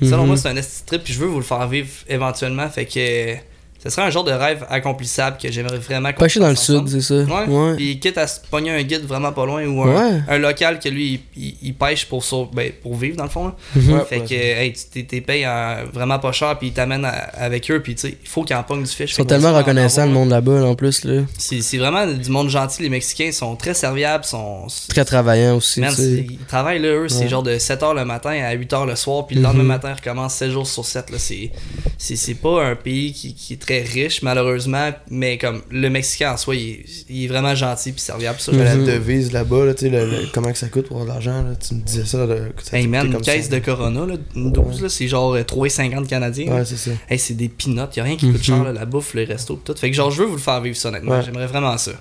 selon 0.00 0.22
Mhm. 0.22 0.26
moi, 0.28 0.36
c'est 0.36 0.48
un 0.48 0.56
esti 0.56 0.84
trip, 0.86 1.02
puis 1.02 1.12
je 1.12 1.18
veux 1.18 1.26
vous 1.26 1.38
le 1.38 1.44
faire 1.44 1.66
vivre 1.66 1.88
éventuellement, 2.08 2.68
fait 2.68 2.86
que 2.86 2.92
euh, 2.98 3.34
ce 3.82 3.90
serait 3.90 4.02
un 4.02 4.10
genre 4.10 4.24
de 4.24 4.32
rêve 4.32 4.64
accomplissable 4.70 5.36
que 5.42 5.50
j'aimerais 5.50 5.78
vraiment 5.78 6.12
qu'on 6.12 6.22
Pêcher 6.22 6.40
dans 6.40 6.48
le 6.50 6.56
sud, 6.56 6.88
c'est 6.88 7.00
ça. 7.00 7.14
Ouais. 7.22 7.46
Ouais. 7.48 7.74
Puis 7.76 7.98
quitte 7.98 8.18
à 8.18 8.26
se 8.26 8.40
pogner 8.50 8.70
un 8.70 8.82
guide 8.82 9.04
vraiment 9.06 9.32
pas 9.32 9.44
loin 9.46 9.64
ou 9.66 9.82
un, 9.82 9.94
Ouais. 10.12 10.20
un 10.28 10.38
local 10.38 10.78
que 10.78 10.88
lui 10.88 11.20
il, 11.36 11.42
il- 11.44 11.56
il 11.62 11.74
pêche 11.74 12.06
pour, 12.06 12.22
sau- 12.22 12.48
ben, 12.52 12.70
pour 12.82 12.96
vivre 12.96 13.16
dans 13.16 13.24
le 13.24 13.30
fond. 13.30 13.46
là. 13.46 13.54
Mhm. 13.76 13.92
Ouais, 13.92 14.04
fait 14.08 14.18
ouais. 14.20 14.26
que 14.26 14.34
hey, 14.34 14.72
tu 14.72 15.04
t'es- 15.04 15.20
payé 15.20 15.44
euh, 15.46 15.84
vraiment 15.92 16.18
pas 16.18 16.32
cher 16.32 16.58
puis 16.58 16.68
ils 16.68 16.72
t'amènent 16.72 17.08
avec 17.34 17.70
eux 17.70 17.80
puis 17.82 17.94
tu 17.94 18.02
sais, 18.08 18.16
il 18.22 18.28
faut 18.28 18.42
qu'ils 18.44 18.56
en 18.56 18.62
pognent 18.62 18.82
du 18.82 18.90
fish. 18.90 19.12
Ils 19.12 19.14
sont 19.14 19.24
tellement 19.24 19.52
reconnaissants, 19.56 20.06
le 20.06 20.12
monde 20.12 20.30
là-bas, 20.30 20.60
là, 20.60 20.66
en 20.66 20.74
plus, 20.74 21.04
là. 21.04 21.22
C'est 21.38 21.78
vraiment 21.78 22.06
du 22.06 22.30
monde 22.30 22.48
gentil, 22.48 22.82
les 22.82 22.88
Mexicains 22.88 23.32
sont 23.32 23.56
très 23.56 23.74
serviables, 23.74 24.24
sont 24.24 24.66
Très 24.88 25.04
travaillant 25.04 25.56
aussi, 25.56 25.80
Man, 25.80 25.94
ils 25.98 26.38
travaillent 26.48 26.80
là, 26.80 26.88
eux, 26.88 27.08
c'est 27.08 27.28
genre 27.28 27.42
de 27.42 27.58
7h 27.58 27.94
le 27.94 28.04
matin 28.04 28.30
à 28.44 28.54
8h 28.54 28.86
le 28.86 28.96
soir, 28.96 29.26
puis 29.26 29.36
le 29.36 29.42
lendemain 29.42 29.62
Mhm. 29.62 29.68
matin, 29.68 29.88
ils 29.90 29.94
recommencent 30.00 30.34
7 30.34 30.50
jours 30.50 30.66
sur 30.66 30.84
7. 30.84 31.10
Là. 31.10 31.18
C'est, 31.18 31.50
c'est, 31.98 32.16
c'est 32.16 32.34
pas 32.34 32.64
un 32.64 32.74
pays 32.76 33.12
qui, 33.12 33.34
qui 33.34 33.54
est 33.54 33.56
très 33.56 33.71
riche, 33.80 34.22
malheureusement, 34.22 34.90
mais 35.10 35.38
comme 35.38 35.62
le 35.70 35.88
Mexicain 35.88 36.32
en 36.32 36.36
soi, 36.36 36.54
il 36.56 36.68
est, 36.70 36.84
il 37.08 37.24
est 37.24 37.28
vraiment 37.28 37.54
gentil 37.54 37.92
puis 37.92 38.00
serviable. 38.02 38.38
Ça, 38.38 38.52
Mais 38.52 38.64
la 38.64 38.76
Mhm. 38.76 38.84
devise 38.86 39.32
là-bas, 39.32 39.64
là, 39.64 39.74
tu 39.74 39.86
sais, 39.86 39.88
le- 39.90 40.04
le- 40.04 40.28
comment 40.34 40.52
que 40.52 40.58
ça 40.58 40.68
coûte 40.68 40.86
pour 40.88 41.00
avoir 41.00 41.18
de 41.18 41.24
l'argent, 41.26 41.42
là, 41.42 41.54
tu 41.56 41.74
me 41.74 41.80
disais 41.80 42.04
ça. 42.04 42.26
Là, 42.26 42.34
que 42.54 42.62
ça 42.62 42.78
Hey 42.78 42.86
man, 42.86 43.06
une 43.06 43.12
comme 43.14 43.22
caisse 43.22 43.48
ça. 43.48 43.58
de 43.58 43.64
Corona, 43.64 44.04
là, 44.06 44.14
une 44.36 44.52
12, 44.52 44.82
là, 44.82 44.88
c'est 44.88 45.08
genre 45.08 45.32
euh, 45.34 45.42
3,50 45.42 46.06
canadiens. 46.06 46.52
Ouais, 46.52 46.64
c'est 46.64 46.76
ça. 46.76 46.90
Hey, 47.08 47.18
c'est 47.18 47.34
des 47.34 47.48
peanuts, 47.48 47.80
y 47.96 48.00
a 48.00 48.04
rien 48.04 48.16
qui 48.16 48.26
coûte 48.26 48.36
Mhm. 48.38 48.42
cher, 48.42 48.64
là, 48.64 48.72
la 48.72 48.84
bouffe, 48.84 49.14
les 49.14 49.24
restos, 49.24 49.56
pis 49.56 49.72
tout. 49.72 49.78
Fait 49.78 49.90
que 49.90 49.96
genre, 49.96 50.10
je 50.10 50.20
veux 50.22 50.26
vous 50.28 50.36
le 50.36 50.40
faire 50.40 50.60
vivre 50.60 50.76
ça, 50.76 50.90
honnêtement. 50.90 51.12
Ouais. 51.16 51.22
J'aimerais 51.24 51.46
vraiment 51.46 51.78
ça. 51.78 51.92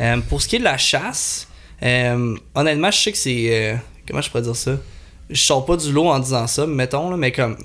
Euh, 0.00 0.16
pour 0.28 0.42
ce 0.42 0.48
qui 0.48 0.56
est 0.56 0.60
de 0.60 0.64
la 0.64 0.76
chasse, 0.78 1.46
euh, 1.82 2.34
honnêtement, 2.54 2.90
je 2.90 2.98
sais 2.98 3.12
que 3.12 3.18
c'est. 3.18 3.46
euh, 3.50 3.74
comment 4.08 4.20
je 4.20 4.28
pourrais 4.30 4.42
dire 4.42 4.56
ça? 4.56 4.72
Je 5.30 5.40
sors 5.40 5.64
pas 5.64 5.76
du 5.76 5.90
lot 5.92 6.08
en 6.08 6.18
disant 6.18 6.46
ça, 6.46 6.66
mettons, 6.66 7.10
là, 7.10 7.16
mais 7.16 7.32
comme. 7.32 7.56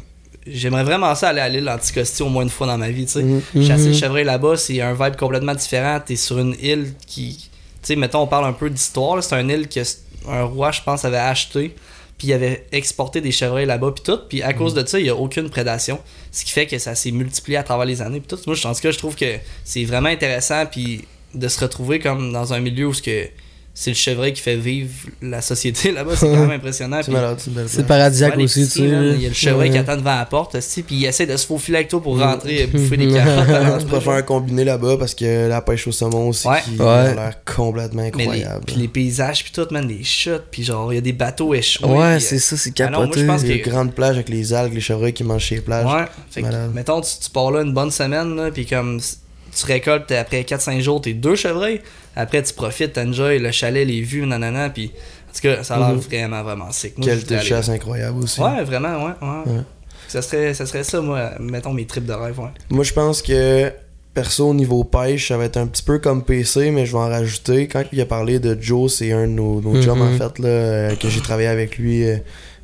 J'aimerais 0.48 0.84
vraiment 0.84 1.14
ça 1.16 1.30
aller 1.30 1.42
à 1.42 1.50
l'île 1.50 1.70
Anticosti 1.70 2.22
au 2.24 2.30
moins 2.30 2.44
une 2.44 2.50
fois 2.50 2.66
dans 2.68 2.78
ma 2.78 2.90
vie, 2.90 3.06
tu 3.06 3.12
sais. 3.14 3.24
Mhm. 3.24 3.42
Chasser 3.68 3.86
le 3.86 3.90
Mhm. 3.92 3.96
chevreuil 3.96 4.24
là-bas, 4.24 4.58
c'est 4.58 4.82
un 4.82 4.94
vibe 4.94 5.16
complètement 5.16 5.54
différent. 5.54 6.00
T'es 6.06 6.16
sur 6.16 6.40
une 6.40 6.56
île 6.62 6.94
qui. 7.06 7.50
Tu 7.82 7.88
sais, 7.88 7.96
mettons, 7.96 8.22
on 8.22 8.28
parle 8.28 8.46
un 8.46 8.54
peu 8.54 8.70
d'histoire. 8.70 9.24
C'est 9.24 9.40
une 9.40 9.50
île 9.50 9.68
que 9.68 9.80
un 10.28 10.44
roi, 10.44 10.72
je 10.72 10.82
pense, 10.82 11.06
avait 11.06 11.18
acheté. 11.18 11.76
Puis 12.18 12.28
il 12.28 12.34
avait 12.34 12.66
exporté 12.74 13.22
des 13.22 13.32
chevreuils 13.32 13.66
là-bas, 13.66 13.92
puis 13.96 14.04
tout. 14.04 14.20
Puis 14.28 14.42
à 14.42 14.54
cause 14.54 14.74
de 14.74 14.86
ça, 14.86 15.00
il 15.00 15.04
n'y 15.04 15.10
a 15.10 15.16
aucune 15.16 15.50
prédation. 15.50 16.00
Ce 16.32 16.44
qui 16.44 16.52
fait 16.52 16.66
que 16.68 16.78
ça 16.78 16.94
s'est 16.96 17.12
multiplié 17.12 17.58
à 17.58 17.64
travers 17.64 17.86
les 17.86 18.02
années. 18.02 18.20
Puis 18.20 18.36
tout. 18.36 18.42
Moi, 18.46 18.56
je- 18.56 18.68
en 18.68 18.74
tout 18.74 18.82
cas, 18.82 18.92
je 18.92 18.98
trouve 18.98 19.16
que 19.16 19.36
c'est 19.64 19.86
vraiment 19.86 20.10
intéressant. 20.10 20.66
Puis 20.66 21.06
de 21.34 21.48
se 21.48 21.60
retrouver 21.60 22.00
comme 22.00 22.34
dans 22.34 22.54
un 22.54 22.60
milieu 22.60 22.88
où 22.88 22.94
ce 22.94 23.02
que 23.02 23.28
c'est 23.74 23.92
le 23.92 23.96
chevreuil 23.96 24.34
qui 24.34 24.42
fait 24.42 24.58
vivre 24.58 24.92
la 25.22 25.42
société 25.42 25.92
là-bas, 25.94 26.16
c'est 26.16 26.26
quand 26.28 26.36
même 26.36 26.52
impressionnant. 26.52 27.00
C'est 27.68 27.86
paradisiaque 27.88 28.38
aussi, 28.38 28.64
tu 28.68 28.82
sais. 28.82 28.88
là, 28.88 29.02
là. 29.02 29.14
Il 29.14 29.22
y 29.22 29.26
a 29.26 29.30
le 29.30 29.34
chevreuil 29.34 29.70
qui 29.72 29.78
attend 29.78 29.96
devant 29.96 30.16
la 30.18 30.26
porte, 30.26 30.56
aussi, 30.56 30.84
puis 30.84 30.96
il 30.98 31.06
essaie 31.06 31.26
de 31.26 31.38
se 31.38 31.46
faufiler 31.46 31.78
avec 31.78 31.88
toi 31.90 32.02
pour 32.02 32.16
Mm. 32.18 32.22
rentrer 32.22 32.62
et 32.64 32.68
bouffer 32.68 32.98
des 32.98 33.08
carottes. 33.14 33.82
Je 33.82 33.86
préfère 33.86 34.26
combiner 34.26 34.64
là-bas 34.66 34.98
parce 34.98 35.16
que 35.16 35.48
la 35.48 35.62
pêche 35.62 35.88
au 35.88 35.92
saumon 35.92 36.28
aussi 36.30 36.48
Ouais. 36.48 36.62
qui 36.64 36.72
Ouais. 36.82 36.86
a 36.88 37.14
l'air 37.16 37.34
complètement 37.46 38.02
Mais 38.04 38.12
les, 38.12 38.22
incroyable. 38.24 38.64
puis 38.66 38.76
les 38.76 38.88
paysages, 38.90 39.44
puis 39.44 39.52
tout, 39.54 39.68
man, 39.72 39.88
les 39.88 40.04
chutes, 40.04 40.44
puis 40.52 40.64
genre, 40.64 40.92
il 40.92 40.96
y 40.96 41.00
a 41.00 41.02
des 41.02 41.14
bateaux 41.14 41.54
échoués. 41.54 41.88
Ouais, 41.90 42.16
puis, 42.18 42.26
c'est 42.26 42.40
ça, 42.40 42.58
c'est 42.58 42.74
Ah 42.82 42.90
moi, 42.90 43.00
capoté. 43.06 43.26
pense 43.26 43.42
Il 43.44 43.50
y 43.50 43.54
a 43.54 43.58
que- 43.60 43.66
une 43.68 43.72
grande 43.72 43.94
plage 43.94 44.16
avec 44.16 44.30
les 44.30 44.54
algues, 44.54 44.74
les 44.74 44.82
chevreuils 44.82 45.14
qui 45.14 45.24
mangent 45.24 45.44
chez 45.44 45.56
les 45.56 45.62
plages. 45.62 45.86
Ouais. 45.86 46.06
Fait 46.32 46.42
que, 46.42 46.48
Malade. 46.48 46.72
mettons, 46.74 47.00
tu, 47.02 47.12
tu 47.24 47.30
pars 47.30 47.52
là 47.52 47.62
une 47.62 47.74
bonne 47.74 47.92
semaine, 47.92 48.36
là, 48.36 48.52
puis 48.52 48.66
comme 48.66 49.00
tu 49.56 49.66
récoltes 49.66 50.08
t'es- 50.08 50.18
après 50.18 50.44
4-5 50.44 50.80
jours 50.82 51.02
tes 51.02 51.14
deux 51.14 51.36
chevreuils, 51.36 51.82
après 52.16 52.42
tu 52.44 52.54
profites, 52.54 52.94
t'enjoy 52.94 53.40
le 53.40 53.52
chalet, 53.52 53.86
les 53.88 54.02
vues, 54.02 54.26
nanana, 54.26 54.70
puis 54.70 54.92
en 55.30 55.34
tout 55.34 55.42
cas, 55.42 55.64
ça 55.64 55.76
a 55.76 55.80
l'air 55.80 55.90
Mhm. 55.90 56.00
vraiment, 56.00 56.44
vraiment 56.44 56.72
sick. 56.72 56.98
Moi, 56.98 57.08
chasse 57.42 57.70
incroyable 57.70 58.20
aussi. 58.24 58.42
Ouais, 58.42 58.64
vraiment, 58.64 59.06
ouais, 59.06 59.12
ouais. 59.22 59.54
Ouais. 59.54 59.62
Ça, 60.08 60.22
serait, 60.24 60.54
ça 60.56 60.66
serait 60.66 60.84
ça, 60.84 61.02
moi, 61.02 61.32
mettons 61.40 61.72
mes 61.74 61.86
trips 61.86 62.06
de 62.06 62.14
rêve, 62.14 62.40
ouais. 62.40 62.50
Moi, 62.72 62.84
je 62.84 62.94
pense 62.94 63.22
que 63.22 63.72
perso, 64.14 64.50
au 64.50 64.54
niveau 64.56 64.84
pêche, 64.84 65.28
ça 65.28 65.38
va 65.38 65.46
être 65.46 65.58
un 65.58 65.68
petit 65.68 65.84
peu 65.84 66.00
comme 66.00 66.24
PC, 66.24 66.72
mais 66.72 66.88
je 66.88 66.94
vais 66.94 66.98
en 66.98 67.10
rajouter. 67.10 67.68
Quand 67.68 67.84
il 67.94 68.02
a 68.02 68.06
parlé 68.08 68.40
de 68.40 68.58
Joe, 68.60 68.92
c'est 68.92 69.12
un 69.12 69.28
de 69.28 69.34
nos, 69.34 69.62
nos 69.62 69.80
chums, 69.84 70.00
Mhm. 70.00 70.16
en 70.16 70.18
fait, 70.18 70.40
là, 70.40 70.48
euh, 70.50 70.96
que 70.96 71.10
j'ai 71.10 71.22
travaillé 71.22 71.48
avec 71.48 71.78
lui 71.78 72.04
euh, 72.10 72.18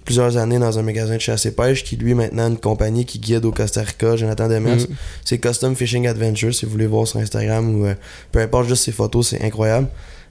plusieurs 0.06 0.38
années 0.38 0.60
dans 0.60 0.78
un 0.80 0.84
magasin 0.84 1.16
de 1.16 1.22
chasse 1.22 1.46
et 1.48 1.52
pêche, 1.52 1.84
qui 1.84 1.98
lui, 1.98 2.14
maintenant, 2.14 2.48
une 2.48 2.58
compagnie 2.58 3.06
qui 3.06 3.20
guide 3.20 3.44
au 3.44 3.52
Costa 3.52 3.82
Rica, 3.82 4.16
Jonathan 4.16 4.48
Demers. 4.48 4.76
Mhm. 4.88 4.96
C'est 5.26 5.40
Custom 5.40 5.76
Fishing 5.76 6.08
Adventure, 6.08 6.54
si 6.54 6.66
vous 6.66 6.72
voulez 6.72 6.88
voir 6.88 7.08
sur 7.08 7.20
Instagram 7.20 7.76
ou 7.82 7.86
euh, 7.86 7.96
peu 8.32 8.40
importe, 8.40 8.68
juste 8.70 8.84
ses 8.86 8.92
photos, 8.92 9.30
c'est 9.30 9.44
incroyable. 9.44 9.88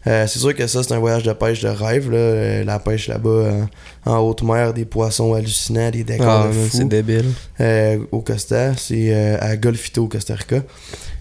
Euh, 0.07 0.27
c'est 0.27 0.39
sûr 0.39 0.55
que 0.55 0.67
ça, 0.67 0.83
c'est 0.83 0.93
un 0.93 0.99
voyage 0.99 1.23
de 1.23 1.33
pêche 1.33 1.63
de 1.63 1.69
rêve. 1.69 2.11
Là. 2.11 2.17
Euh, 2.19 2.65
la 2.65 2.79
pêche 2.79 3.09
là-bas 3.09 3.31
euh, 3.31 3.63
en 4.05 4.19
haute 4.19 4.43
mer, 4.43 4.75
des 4.75 4.85
poissons 4.85 5.33
hallucinants, 5.33 5.91
des 5.91 6.05
décors 6.05 6.47
Ah, 6.47 6.49
de 6.49 6.69
c'est 6.71 6.87
débile. 6.87 7.25
euh, 7.61 7.99
au 8.13 8.21
Costa. 8.21 8.75
C'est 8.77 9.15
à 9.41 9.57
Golfito 9.57 10.05
au 10.05 10.09
Costa 10.09 10.35
Rica. 10.35 10.63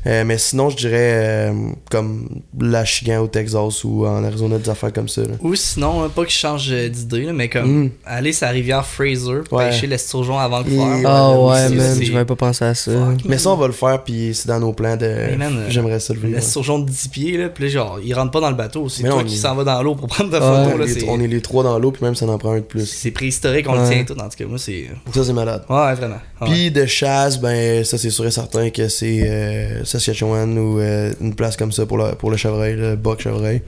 Euh, 0.06 0.24
mais 0.26 0.38
sinon, 0.38 0.70
je 0.70 0.78
dirais 0.78 1.50
euh, 1.50 1.54
comme 1.90 2.28
l'Achigan 2.60 3.20
au 3.22 3.28
Texas 3.28 3.84
ou 3.84 4.06
en 4.06 4.24
Arizona, 4.24 4.58
des 4.58 4.70
affaires 4.70 4.92
comme 4.92 5.08
ça. 5.08 5.22
là. 5.22 5.36
Ou 5.42 5.56
sinon, 5.56 6.04
hein, 6.04 6.10
pas 6.14 6.24
que 6.26 6.32
je 6.32 6.36
change 6.38 6.68
euh, 6.72 6.90
d'idée, 6.90 7.22
là, 7.24 7.34
mais 7.34 7.48
comme 7.50 7.84
Mm. 7.86 7.90
aller 8.06 8.34
sur 8.34 8.46
la 8.48 8.52
rivière 8.52 8.86
Fraser, 8.86 9.42
Ouais. 9.52 9.70
pêcher 9.70 9.88
l'esturgeon 9.88 10.38
à 10.38 10.48
Vancouver. 10.48 10.76
Mm. 11.02 11.06
Ah 11.06 11.32
Ouais, 11.32 11.50
ouais, 11.52 11.68
c'est- 11.70 11.76
man, 11.76 12.04
j'avais 12.04 12.26
pas 12.26 12.36
pensé 12.36 12.66
à 12.66 12.74
ça. 12.76 12.92
Fuck, 12.92 13.22
Mais 13.24 13.30
man. 13.30 13.38
ça, 13.40 13.50
on 13.52 13.56
va 13.56 13.68
le 13.68 13.74
faire, 13.74 14.04
puis 14.04 14.32
c'est 14.34 14.48
dans 14.48 14.60
nos 14.60 14.74
plans 14.74 14.98
de. 14.98 15.06
Euh, 15.06 15.70
J'aimerais 15.70 16.00
ça 16.00 16.14
le 16.14 16.20
vivre. 16.20 16.36
L'esturgeon 16.36 16.80
de 16.80 16.90
10 16.90 17.08
pieds, 17.08 17.38
là, 17.38 17.50
puis 17.50 17.64
là, 17.66 17.70
genre, 17.70 18.00
il 18.04 18.14
rentre 18.14 18.32
pas 18.32 18.42
dans 18.42 18.50
le 18.50 18.56
bateau. 18.56 18.90
C'est 18.90 19.04
toi 19.04 19.24
qui 19.24 19.36
il- 19.36 19.38
s'en 19.38 19.56
va 19.56 19.64
dans 19.64 19.82
l'eau 19.82 19.96
pour 19.96 20.08
prendre 20.08 20.30
ta 20.32 20.40
Ouais. 20.40 20.64
photo. 20.66 20.76
on, 20.76 20.78
Là, 20.80 20.86
est, 20.86 21.06
on 21.08 21.20
est 21.22 21.28
les 21.28 21.42
trois 21.42 21.64
dans 21.64 21.80
l'eau, 21.80 21.92
puis 21.92 22.04
même 22.04 22.16
ça 22.16 22.26
en 22.26 22.38
prend 22.38 22.52
un 22.52 22.58
de 22.58 22.62
plus. 22.62 22.86
c'est 22.86 23.12
préhistorique, 23.12 23.68
on 23.70 23.82
le 23.82 23.88
tient 23.90 24.04
tout. 24.04 24.14
En 24.20 24.24
tout 24.30 24.38
cas, 24.38 24.46
moi, 24.46 24.58
c'est. 24.58 24.88
Ça, 25.14 25.24
c'est 25.24 25.34
malade. 25.34 25.64
Ouais, 25.70 25.94
vraiment. 25.96 26.18
Puis 26.46 26.72
de 26.72 26.86
chasse, 26.86 27.40
ben 27.40 27.86
ça 27.86 27.98
c'est 27.98 28.10
sûr 28.10 28.26
et 28.26 28.32
certain 28.32 28.70
que 28.70 28.90
c'est 28.90 29.24
euh, 29.26 29.86
Saskatchewan 30.00 30.58
ou 30.58 30.80
euh, 30.80 31.14
une 31.22 31.34
place 31.36 31.56
comme 31.58 31.72
ça 31.72 31.86
pour 31.86 31.98
le, 31.98 32.12
pour 32.16 32.32
le 32.32 32.38
chevreuil, 32.38 32.76
le 32.76 32.96
buck 32.96 33.22
chevreuil. 33.22 33.62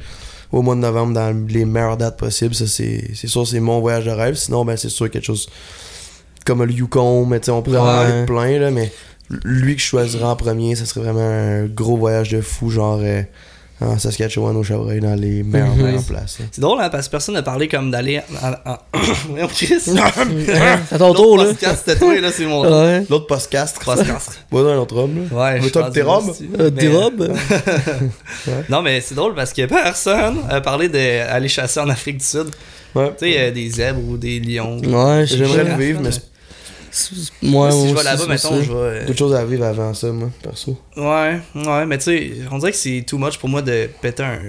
Au 0.52 0.62
mois 0.62 0.76
de 0.76 0.80
novembre, 0.82 1.14
dans 1.14 1.36
les 1.50 1.66
meilleures 1.66 1.98
dates 1.98 2.18
possibles. 2.18 2.54
Ça, 2.56 2.68
c'est 2.68 3.04
c'est 3.14 3.28
sûr, 3.28 3.46
c'est 3.48 3.60
mon 3.60 3.80
voyage 3.80 4.06
de 4.06 4.12
rêve. 4.12 4.36
Sinon, 4.36 4.64
ben, 4.64 4.78
c'est 4.78 4.90
sûr 4.90 5.10
quelque 5.10 5.26
chose 5.26 5.48
comme 6.46 6.64
le 6.64 6.72
Yukon, 6.72 7.26
mais 7.26 7.40
tu 7.40 7.46
sais, 7.46 7.52
on 7.52 7.62
pourrait 7.62 7.80
en 7.80 8.00
Ouais. 8.06 8.22
de 8.22 8.26
plein, 8.26 8.60
là, 8.60 8.70
mais 8.72 8.92
lui 9.44 9.76
que 9.76 9.82
je 9.82 9.88
choisirais 9.88 10.24
en 10.26 10.36
premier, 10.36 10.76
ça 10.76 10.86
serait 10.86 11.02
vraiment 11.02 11.20
un 11.28 11.66
gros 11.66 11.98
voyage 11.98 12.30
de 12.30 12.42
fou, 12.42 12.70
genre 12.70 13.00
euh, 13.02 13.24
en 13.82 14.00
Saskatchewan 14.00 14.56
au 14.56 14.64
chevreuil, 14.64 15.02
dans 15.02 15.16
les 15.16 15.44
meilleures, 15.44 15.76
Mhm. 15.76 15.84
meilleures 15.84 16.04
places. 16.04 16.40
là. 16.40 16.46
C'est 16.52 16.62
drôle, 16.62 16.80
hein, 16.82 16.90
parce 16.90 17.08
que 17.08 17.12
personne 17.12 17.36
n'a 17.36 17.44
parlé 17.44 17.68
comme 17.68 17.92
d'aller 17.92 18.22
en. 18.42 18.72
en... 18.72 18.78
Voyons, 19.30 19.48
Chris. 19.48 19.76
À 20.92 20.98
ton 20.98 21.14
tour, 21.14 21.38
là. 21.38 21.44
L'autre 21.44 21.58
podcast, 21.60 21.84
c'était 21.86 22.00
toi, 22.00 22.20
là, 22.22 22.30
c'est 22.32 22.46
mon 22.46 22.64
tour. 22.64 22.72
Ouais. 22.72 23.04
L'autre 23.10 23.28
podcast. 23.28 23.78
Podcast. 23.84 24.40
Ouais, 24.52 24.64
dans 24.64 24.70
un 24.70 24.78
autre 24.78 24.96
homme, 24.98 25.28
là. 25.30 25.38
Ouais, 25.38 25.60
Mais 25.60 25.68
je 25.68 25.74
toi, 25.74 25.90
tes 25.92 26.02
robes? 26.02 26.32
Euh, 26.60 26.72
Mais- 26.74 26.82
Des 26.82 26.88
robes? 26.88 27.34
Non, 28.70 28.82
mais 28.82 29.02
c'est 29.02 29.16
drôle 29.16 29.36
parce 29.36 29.52
que 29.54 29.66
personne 29.66 30.38
a 30.50 30.62
parlé 30.62 30.88
d'aller 30.90 31.48
chasser 31.50 31.80
en 31.80 31.90
Afrique 31.90 32.18
du 32.20 32.26
Sud. 32.26 32.48
Ouais. 32.94 33.10
Tu 33.20 33.26
sais, 33.32 33.36
euh, 33.40 33.52
des 33.52 33.70
zèbres 33.70 34.00
ou 34.08 34.16
des 34.18 34.40
lions. 34.40 34.78
Ouais, 34.78 35.26
J'aimerais 35.26 35.66
le 35.66 35.76
vivre, 35.76 36.00
mais 36.02 36.12
c'est 36.12 36.22
Moi, 37.42 37.72
si 37.72 37.90
je 37.90 37.96
là-bas, 37.96 38.14
aussi, 38.14 38.30
mettons, 38.30 38.62
je 38.62 39.06
d'autres 39.06 39.18
choses 39.20 39.36
vivre 39.48 39.66
avant 39.66 39.94
ça, 39.94 40.12
moi, 40.12 40.30
perso. 40.42 40.78
Ouais, 40.98 41.40
ouais, 41.56 41.86
mais 41.86 41.98
tu 41.98 42.04
sais, 42.06 42.32
on 42.52 42.58
dirait 42.58 42.72
que 42.72 42.78
c'est 42.78 43.04
too 43.08 43.18
much 43.18 43.38
pour 43.38 43.50
moi 43.50 43.62
de 43.62 43.90
péter 44.02 44.24
un, 44.24 44.40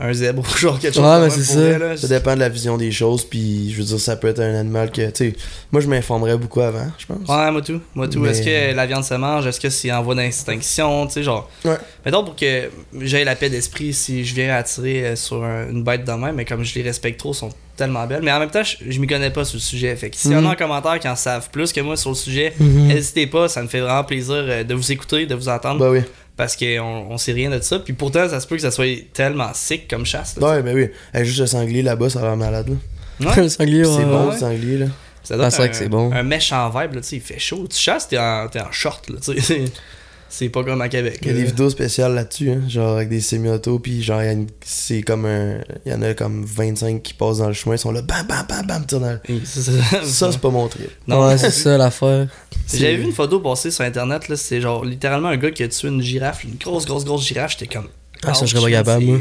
un, 0.00 0.08
un 0.08 0.12
zèbre 0.12 0.42
ou 0.42 0.56
genre 0.58 0.78
quelque 0.78 0.94
chose. 0.94 1.04
Ouais, 1.04 1.20
mais 1.20 1.30
c'est 1.30 1.42
ça. 1.44 1.54
vrai, 1.60 1.78
là. 1.78 1.96
Ça 1.96 2.08
dépend 2.08 2.34
de 2.34 2.40
la 2.40 2.48
vision 2.48 2.76
des 2.76 2.90
choses, 2.92 3.24
puis 3.24 3.72
je 3.72 3.78
veux 3.78 3.84
dire, 3.84 4.00
ça 4.00 4.16
peut 4.16 4.28
être 4.28 4.40
un 4.40 4.54
animal 4.54 4.90
que, 4.90 5.08
tu 5.10 5.30
sais, 5.30 5.36
moi 5.72 5.80
je 5.80 5.88
m'informerais 5.88 6.36
beaucoup 6.36 6.60
avant, 6.60 6.86
je 6.98 7.06
pense. 7.06 7.28
Ouais, 7.28 7.50
moi 7.50 7.62
tout. 7.62 7.80
Moi 7.94 8.08
tout. 8.08 8.20
Mais- 8.20 8.30
Est-ce 8.30 8.42
que 8.42 8.74
la 8.74 8.86
viande 8.86 9.04
se 9.04 9.14
mange? 9.14 9.46
Est-ce 9.46 9.60
que 9.60 9.70
c'est 9.70 9.90
en 9.92 10.02
voie 10.02 10.14
d'extinction? 10.14 11.06
Tu 11.06 11.14
sais, 11.14 11.22
genre. 11.22 11.48
Ouais. 11.64 11.76
Mettons 12.04 12.24
pour 12.24 12.36
que 12.36 12.70
j'aie 13.00 13.24
la 13.24 13.36
paix 13.36 13.50
d'esprit 13.50 13.92
si 13.94 14.24
je 14.24 14.34
viens 14.34 14.54
attirer 14.54 15.04
euh, 15.06 15.16
sur 15.16 15.42
un- 15.44 15.68
une 15.70 15.82
bête 15.84 16.04
de 16.04 16.12
même, 16.12 16.34
mais 16.36 16.44
comme 16.44 16.64
je 16.64 16.74
les 16.74 16.82
respecte 16.82 17.18
trop, 17.18 17.32
sont 17.32 17.50
tellement 17.78 18.06
belles. 18.06 18.20
Mais 18.22 18.30
en 18.32 18.38
même 18.38 18.50
temps, 18.50 18.62
je, 18.62 18.76
je 18.90 19.00
m'y 19.00 19.06
connais 19.06 19.30
pas 19.30 19.44
sur 19.44 19.56
le 19.56 19.60
sujet. 19.62 19.96
Fait 19.96 20.10
que 20.10 20.16
s'il 20.16 20.32
y 20.32 20.34
en 20.34 20.38
a 20.38 20.40
Mhm. 20.42 20.46
en 20.48 20.54
commentaire 20.56 20.98
qui 21.00 21.08
en 21.08 21.16
savent 21.16 21.48
plus 21.50 21.72
que 21.72 21.80
moi 21.80 21.96
sur 21.96 22.10
le 22.10 22.16
sujet, 22.16 22.52
Mhm. 22.60 22.86
n'hésitez 22.88 23.26
pas. 23.26 23.48
Ça 23.48 23.62
me 23.62 23.68
fait 23.68 23.80
vraiment 23.80 24.04
plaisir 24.04 24.34
euh, 24.36 24.64
de 24.64 24.74
vous 24.74 24.92
écouter, 24.92 25.24
de 25.26 25.34
vous 25.34 25.48
entendre. 25.48 25.80
Bah 25.80 25.90
oui. 25.90 26.00
Parce 26.36 26.54
qu'on 26.56 27.06
on 27.10 27.16
sait 27.18 27.32
rien 27.32 27.50
de 27.50 27.60
ça. 27.60 27.78
Puis 27.78 27.94
pourtant, 27.94 28.28
ça 28.28 28.38
se 28.40 28.46
peut 28.46 28.56
que 28.56 28.62
ça 28.62 28.70
soit 28.70 29.04
tellement 29.12 29.50
sick 29.54 29.88
comme 29.88 30.04
chasse. 30.06 30.36
là, 30.38 30.46
Ouais, 30.56 30.62
ben 30.62 30.76
oui. 30.76 31.24
Juste 31.24 31.40
le 31.40 31.46
sanglier 31.46 31.82
là-bas, 31.82 32.10
ça 32.10 32.20
a 32.20 32.22
l'air 32.22 32.36
malade, 32.36 32.68
là. 32.68 33.28
Ouais. 33.30 33.36
le 33.42 33.48
sanglier, 33.48 33.84
C'est 33.84 33.90
ouais, 33.90 34.04
bon, 34.04 34.26
ouais. 34.26 34.32
le 34.34 34.38
sanglier, 34.38 34.78
là. 34.78 34.86
Ça 35.24 35.36
doit 35.36 35.46
Ah, 35.46 35.48
être 35.48 35.60
un- 35.60 35.68
que 35.68 35.76
c'est 35.76 35.88
bon. 35.88 36.12
Un 36.12 36.22
méchant 36.22 36.68
vibe, 36.70 36.94
là, 36.94 37.00
tu 37.00 37.08
sais, 37.08 37.16
il 37.16 37.22
fait 37.22 37.38
chaud. 37.40 37.66
Tu 37.68 37.76
chasses, 37.76 38.08
t'es 38.08 38.16
en, 38.18 38.46
t'es 38.48 38.60
en 38.60 38.70
short, 38.72 39.10
là, 39.10 39.16
tu 39.22 39.40
sais. 39.40 39.64
C'est 40.30 40.48
pas 40.50 40.62
comme 40.62 40.80
à 40.82 40.88
Québec. 40.88 41.18
Il 41.22 41.28
y 41.28 41.30
a 41.30 41.34
des 41.34 41.44
vidéos 41.44 41.70
spéciales 41.70 42.14
là-dessus, 42.14 42.50
hein, 42.50 42.60
genre 42.68 42.96
avec 42.96 43.08
des 43.08 43.20
semi-autos, 43.20 43.78
puis 43.78 44.02
genre, 44.02 44.20
il 44.22 44.26
y 44.26 44.28
a 44.28 44.32
une- 44.32 44.46
c'est 44.64 45.00
comme 45.02 45.24
un. 45.24 45.58
Il 45.86 45.92
y 45.92 45.94
en 45.94 46.02
a 46.02 46.12
comme 46.14 46.44
25 46.44 47.02
qui 47.02 47.14
passent 47.14 47.38
dans 47.38 47.48
le 47.48 47.54
chemin, 47.54 47.76
ils 47.76 47.78
sont 47.78 47.92
là, 47.92 48.02
bam, 48.02 48.26
bam, 48.26 48.44
bam, 48.48 48.66
bam, 48.66 48.84
tirent 48.86 49.00
dans 49.00 49.18
le- 49.28 49.40
ça. 49.44 50.30
C'est 50.30 50.38
pas 50.40 50.50
mon 50.50 50.68
trip. 50.68 50.90
Non, 51.06 51.26
ouais, 51.26 51.38
c'est 51.38 51.50
ça 51.50 51.78
l'affaire. 51.78 52.28
J'avais 52.72 52.96
vu 52.96 53.04
une 53.04 53.12
photo 53.12 53.40
passer 53.40 53.70
sur 53.70 53.84
internet, 53.84 54.28
là, 54.28 54.36
c'est 54.36 54.60
genre 54.60 54.84
littéralement 54.84 55.28
un 55.28 55.36
gars 55.38 55.50
qui 55.50 55.62
a 55.62 55.68
tué 55.68 55.88
une 55.88 56.02
girafe, 56.02 56.44
une 56.44 56.56
grosse, 56.56 56.84
grosse, 56.84 57.04
grosse 57.04 57.26
girafe. 57.26 57.52
J'étais 57.58 57.74
comme. 57.74 57.88
Ah, 58.24 58.34
ça, 58.34 58.44
je 58.44 58.50
serais 58.56 58.60
pas 58.70 58.70
capable, 58.78 59.04
moi. 59.04 59.18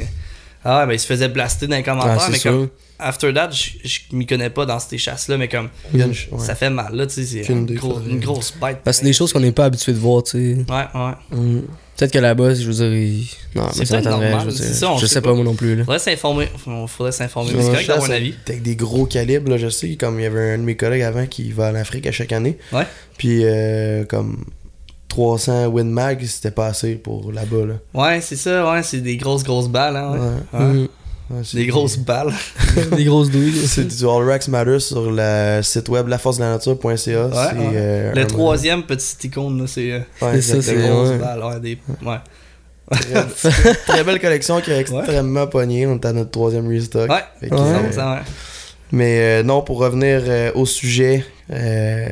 Ah, 0.69 0.85
ben 0.85 0.93
il 0.93 0.99
se 0.99 1.05
faisait 1.07 1.29
blaster 1.29 1.65
dans 1.67 1.77
les 1.77 1.83
commentaires, 1.83 2.17
Ah, 2.19 2.27
mais 2.29 2.37
sûr. 2.37 2.51
comme. 2.51 2.69
After 2.99 3.31
that, 3.33 3.51
je 3.51 3.99
m'y 4.11 4.25
connais 4.25 4.49
pas 4.49 4.65
dans 4.65 4.79
ces 4.79 4.97
chasses-là, 4.97 5.37
mais 5.37 5.47
comme. 5.47 5.69
Ouais. 5.93 6.11
Ça 6.39 6.55
fait 6.55 6.69
mal, 6.69 6.93
là, 6.95 7.05
tu 7.07 7.23
sais. 7.25 7.43
C'est 7.43 7.53
une, 7.53 7.65
gros- 7.75 8.01
grosse 8.03 8.53
bête. 8.59 8.79
Parce 8.83 8.97
que 8.97 9.01
c'est 9.03 9.07
des 9.09 9.13
choses 9.13 9.31
qu'on 9.31 9.39
n'est 9.39 9.51
pas 9.51 9.65
habitué 9.65 9.93
de 9.93 9.97
voir, 9.99 10.23
tu 10.23 10.31
sais. 10.31 10.65
Ouais, 10.69 10.85
ouais. 10.95 11.37
Mm. 11.39 11.61
Peut-être 11.95 12.11
que 12.11 12.19
là-bas, 12.19 12.53
je 12.53 12.63
veux 12.69 12.73
dire, 12.73 12.93
il... 12.93 13.27
non, 13.55 13.67
mais 13.77 13.85
ça 13.85 14.01
normal, 14.01 14.37
je 14.41 14.45
veux 14.45 14.51
c'est 14.51 14.65
dire. 14.67 14.75
ça, 14.75 14.91
on 14.91 14.97
je 14.97 15.05
sais 15.07 15.21
pas. 15.21 15.29
pas 15.29 15.35
moi 15.35 15.43
non 15.45 15.55
plus, 15.55 15.75
là. 15.75 15.83
Faudrait 15.83 15.99
s'informer. 15.99 16.47
Faudrait 16.87 17.11
s'informer. 17.11 17.51
mais 17.55 17.61
C'est 17.61 17.69
correct 17.69 17.85
chasse 17.85 18.07
mon 18.07 18.09
avis. 18.13 18.33
Avec 18.47 18.61
des 18.61 18.75
gros 18.75 19.05
calibres, 19.05 19.49
là, 19.49 19.57
je 19.57 19.69
sais, 19.69 19.95
comme 19.95 20.19
il 20.19 20.23
y 20.23 20.25
avait 20.27 20.53
un 20.53 20.57
de 20.59 20.63
mes 20.63 20.75
collègues 20.75 21.01
avant 21.03 21.25
qui 21.27 21.51
va 21.51 21.71
en 21.71 21.75
Afrique 21.75 22.05
à 22.07 22.11
chaque 22.11 22.31
année. 22.33 22.57
Ouais. 22.73 22.85
Puis, 23.17 23.41
euh, 23.43 24.05
comme 24.05 24.43
300 25.09 25.67
Win 25.67 25.89
Mag, 25.89 26.23
c'était 26.25 26.51
pas 26.51 26.67
assez 26.67 26.95
pour 26.95 27.31
là-bas, 27.31 27.65
là. 27.65 27.73
Ouais, 27.93 28.21
c'est 28.21 28.35
ça, 28.35 28.69
ouais, 28.71 28.83
c'est 28.83 28.99
des 29.01 29.17
grosses, 29.17 29.43
grosses 29.43 29.69
balles, 29.69 29.95
hein, 29.95 30.11
ouais. 30.11 30.59
Ouais. 30.59 30.65
Ouais. 30.65 30.89
Ouais, 31.29 31.41
c'est- 31.43 31.57
Des 31.57 31.65
grosses 31.67 31.97
balles. 31.97 32.31
des 32.95 33.03
grosses 33.03 33.29
douilles. 33.29 33.51
C'est 33.67 33.85
du 33.85 34.05
All 34.05 34.23
Racks 34.29 34.47
Matter 34.47 34.79
sur 34.79 35.11
le 35.11 35.59
site 35.61 35.89
web 35.89 36.07
laforcedelanature.ca. 36.07 36.97
c'est 36.97 37.15
ouais. 37.17 37.29
euh, 37.75 38.13
Le 38.13 38.21
un- 38.21 38.25
troisième 38.25 38.83
petit 38.83 39.27
icône, 39.27 39.59
là, 39.59 39.67
c'est. 39.67 39.91
euh, 39.91 39.99
Ouais, 40.21 40.41
C'est 40.41 40.61
ça, 40.61 40.73
des 40.73 40.87
grosses 40.87 41.09
ouais. 41.09 41.17
balles, 41.17 41.43
ouais, 41.43 41.59
des. 41.59 41.77
Ouais. 42.05 42.17
Très, 42.89 43.73
très 43.87 44.03
belle 44.05 44.21
collection 44.21 44.61
qui 44.61 44.71
a 44.71 44.79
extrêmement 44.79 45.47
pogné. 45.47 45.85
On 45.85 45.95
est 45.95 46.05
à 46.05 46.13
notre 46.13 46.31
troisième 46.31 46.69
restock. 46.69 47.09
Ouais, 47.09 47.23
que, 47.49 47.53
Ouais. 47.53 47.59
euh, 47.61 47.91
100%, 47.91 48.13
ouais. 48.15 48.21
mais 48.93 49.19
euh, 49.19 49.43
non, 49.43 49.61
pour 49.63 49.79
revenir 49.79 50.21
euh, 50.25 50.51
au 50.55 50.65
sujet, 50.65 51.25
euh, 51.51 52.07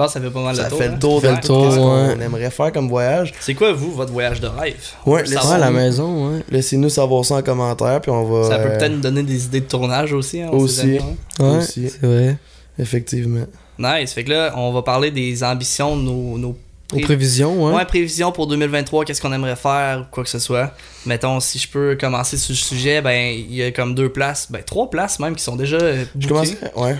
pense 0.00 0.14
que 0.14 0.20
ça 0.20 0.20
fait 0.20 0.30
pas 0.30 0.42
mal 0.42 0.56
ça 0.56 0.64
le 0.64 0.68
tour. 0.70 0.78
fait 0.78 0.86
hein. 0.86 0.92
le 0.94 0.98
tour 0.98 1.20
de 1.20 1.26
Ça 1.26 1.34
fait 1.36 1.40
le 1.42 1.46
tour, 1.46 1.92
ouais. 2.18 2.24
aimerait 2.24 2.50
faire 2.50 2.72
comme 2.72 2.88
voyage. 2.88 3.32
C'est 3.40 3.54
quoi, 3.54 3.72
vous, 3.72 3.92
votre 3.92 4.12
voyage 4.12 4.40
de 4.40 4.46
rêve? 4.46 4.74
Ouais, 4.74 4.74
On 5.06 5.10
veut 5.16 5.22
laissez- 5.22 5.34
savoir. 5.34 5.50
Ouais, 5.50 5.56
à 5.56 5.58
la 5.58 5.70
maison, 5.70 6.30
ouais. 6.32 6.44
Laissez-nous 6.50 6.88
savoir 6.88 7.24
ça 7.24 7.36
en 7.36 7.42
commentaire, 7.42 8.00
puis 8.00 8.10
on 8.10 8.24
va. 8.24 8.48
Ça 8.48 8.58
peut 8.58 8.68
euh, 8.70 8.78
peut-être 8.78 8.92
nous 8.92 9.00
donner 9.00 9.22
des 9.22 9.44
idées 9.44 9.60
de 9.60 9.66
tournage 9.66 10.12
aussi. 10.12 10.40
hein, 10.42 10.48
on 10.52 10.58
Aussi. 10.58 10.98
hein. 10.98 11.42
Ouais, 11.44 11.58
Aussi. 11.58 11.88
c'est 11.90 12.06
vrai. 12.06 12.36
Effectivement. 12.78 13.44
Nice. 13.78 14.12
Fait 14.12 14.24
que 14.24 14.30
là, 14.30 14.52
on 14.56 14.72
va 14.72 14.82
parler 14.82 15.10
des 15.10 15.42
ambitions 15.44 15.96
de 15.96 16.02
nos, 16.02 16.38
nos 16.38 16.56
Aux 16.94 17.00
prévisions, 17.00 17.64
ouais. 17.66 17.72
Ouais, 17.74 17.84
prévisions 17.84 18.32
pour 18.32 18.46
2023, 18.46 19.04
qu'est-ce 19.04 19.20
qu'on 19.22 19.32
aimerait 19.32 19.56
faire, 19.56 20.06
quoi 20.10 20.22
que 20.24 20.28
ce 20.30 20.38
soit. 20.38 20.72
Mettons, 21.06 21.40
si 21.40 21.58
je 21.58 21.68
peux 21.68 21.96
commencer 21.98 22.36
sur 22.36 22.52
le 22.52 22.56
sujet, 22.56 23.00
ben, 23.00 23.32
il 23.34 23.54
y 23.54 23.62
a 23.62 23.70
comme 23.70 23.94
deux 23.94 24.08
places, 24.10 24.48
ben, 24.50 24.62
trois 24.64 24.90
places 24.90 25.18
même 25.20 25.34
qui 25.36 25.42
sont 25.44 25.56
déjà 25.56 25.76
euh, 25.76 26.04
Je 26.18 26.28
bookées. 26.28 26.56
commence. 26.56 26.74
Ouais. 26.76 26.96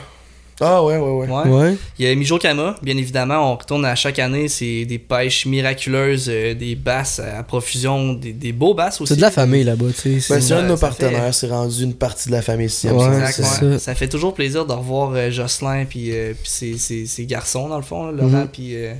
Ah, 0.60 0.82
ouais, 0.84 0.96
ouais, 0.98 1.10
ouais. 1.10 1.26
Ouais. 1.28 1.48
Ouais. 1.50 1.76
Il 1.98 2.06
y 2.06 2.10
a 2.10 2.14
Mijokama, 2.14 2.76
bien 2.82 2.96
évidemment, 2.96 3.52
on 3.52 3.56
retourne 3.56 3.84
à 3.86 3.94
chaque 3.94 4.18
année, 4.18 4.48
c'est 4.48 4.84
des 4.84 4.98
pêches 4.98 5.46
miraculeuses, 5.46 6.26
euh, 6.28 6.54
des 6.54 6.74
basses 6.74 7.18
à 7.18 7.42
profusion, 7.42 8.12
des, 8.12 8.32
des 8.32 8.52
beaux 8.52 8.74
basses 8.74 9.00
aussi. 9.00 9.14
C'est 9.14 9.16
de 9.16 9.22
la 9.22 9.30
famille 9.30 9.64
là-bas, 9.64 9.86
tu 9.94 10.20
sais. 10.20 10.34
Ben, 10.34 10.40
c'est 10.40 10.52
un 10.54 10.62
de 10.62 10.68
nos 10.68 10.76
partenaires, 10.76 11.32
c'est 11.34 11.48
rendu 11.48 11.82
une 11.82 11.94
partie 11.94 12.28
de 12.28 12.32
la 12.34 12.42
famille 12.42 12.66
ici. 12.66 12.88
Ouais, 12.88 13.32
ça. 13.32 13.78
Ça 13.78 13.94
fait 13.94 14.08
toujours 14.08 14.34
plaisir 14.34 14.66
de 14.66 14.72
revoir 14.72 15.12
euh, 15.14 15.30
Jocelyn 15.30 15.84
puis, 15.86 16.10
euh, 16.12 16.32
puis 16.34 16.50
ses, 16.50 16.76
ses- 16.78 17.06
ses 17.06 17.24
garçons 17.26 17.68
dans 17.68 17.76
le 17.78 17.82
fond, 17.82 18.06
là, 18.06 18.12
Laurent 18.12 18.28
Mhm. 18.42 18.48
puis, 18.52 18.76
euh, 18.76 18.92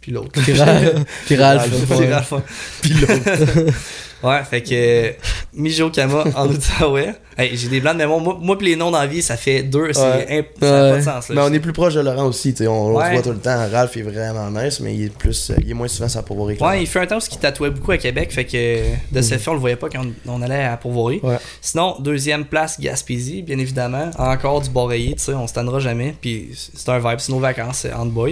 puis 0.00 0.12
l'autre. 0.12 0.30
Puis 0.32 0.52
Ralph. 0.58 1.04
Puis 1.26 1.36
Ralph. 1.36 2.32
Puis 2.80 2.94
l'autre. 2.94 3.72
Ouais, 4.22 4.42
fait 4.44 4.62
que 4.62 4.68
euh, 4.72 5.12
Mijokama 5.54 6.24
en 6.34 6.48
Outaouais. 6.50 7.14
Hey, 7.36 7.56
j'ai 7.56 7.68
des 7.68 7.80
blancs 7.80 7.94
de 7.94 7.98
mémoire. 7.98 8.18
Moi, 8.18 8.36
moi 8.40 8.58
pis 8.58 8.64
les 8.64 8.74
noms 8.76 8.90
dans 8.90 8.98
la 8.98 9.06
vie, 9.06 9.22
ça 9.22 9.36
fait 9.36 9.62
deux. 9.62 9.92
C'est 9.92 10.00
Ouais. 10.00 10.38
imp- 10.40 10.46
ça 10.60 10.70
n'a 10.82 10.90
pas 10.90 10.96
de 10.98 11.02
sens. 11.02 11.28
Là. 11.28 11.34
Mais 11.36 11.40
on 11.42 11.52
est 11.52 11.60
plus 11.60 11.72
proche 11.72 11.94
de 11.94 12.00
Laurent 12.00 12.24
aussi, 12.26 12.52
tu 12.52 12.64
sais, 12.64 12.66
on, 12.66 12.94
Ouais. 12.96 13.06
se 13.06 13.12
voit 13.12 13.22
tout 13.22 13.30
le 13.30 13.38
temps. 13.38 13.68
Ralph 13.70 13.96
est 13.96 14.02
vraiment 14.02 14.50
nice, 14.50 14.80
mais 14.80 14.94
il 14.94 15.04
est 15.04 15.16
plus, 15.16 15.50
euh, 15.50 15.54
il 15.62 15.70
est 15.70 15.74
moins 15.74 15.86
souvent 15.86 16.08
ça 16.08 16.22
pour 16.22 16.38
Ouais, 16.40 16.56
il 16.80 16.86
fait 16.86 16.98
un 17.00 17.06
temps 17.06 17.18
où 17.18 17.20
il 17.30 17.38
tatouait 17.38 17.70
beaucoup 17.70 17.92
à 17.92 17.98
Québec, 17.98 18.32
fait 18.32 18.44
que 18.44 18.82
de 19.12 19.22
ce 19.22 19.36
fait, 19.38 19.50
on 19.50 19.54
le 19.54 19.60
voyait 19.60 19.76
pas 19.76 19.88
quand 19.88 20.02
on, 20.26 20.32
on 20.32 20.42
allait 20.42 20.64
à 20.64 20.76
Pourvoirie. 20.76 21.20
Ouais. 21.22 21.36
Sinon, 21.60 21.96
deuxième 22.00 22.44
place, 22.44 22.80
Gaspésie, 22.80 23.42
bien 23.42 23.58
évidemment. 23.58 24.10
Encore 24.18 24.60
du 24.62 24.70
Boreiller, 24.70 25.14
tu 25.14 25.24
sais, 25.24 25.34
on 25.34 25.46
se 25.46 25.52
tannera 25.54 25.78
jamais. 25.78 26.14
Puis 26.20 26.50
c'est 26.74 26.88
un 26.88 26.98
vibe, 26.98 27.18
c'est 27.18 27.30
nos 27.32 27.38
vacances, 27.40 27.86
entre 27.94 28.10
boys. 28.10 28.30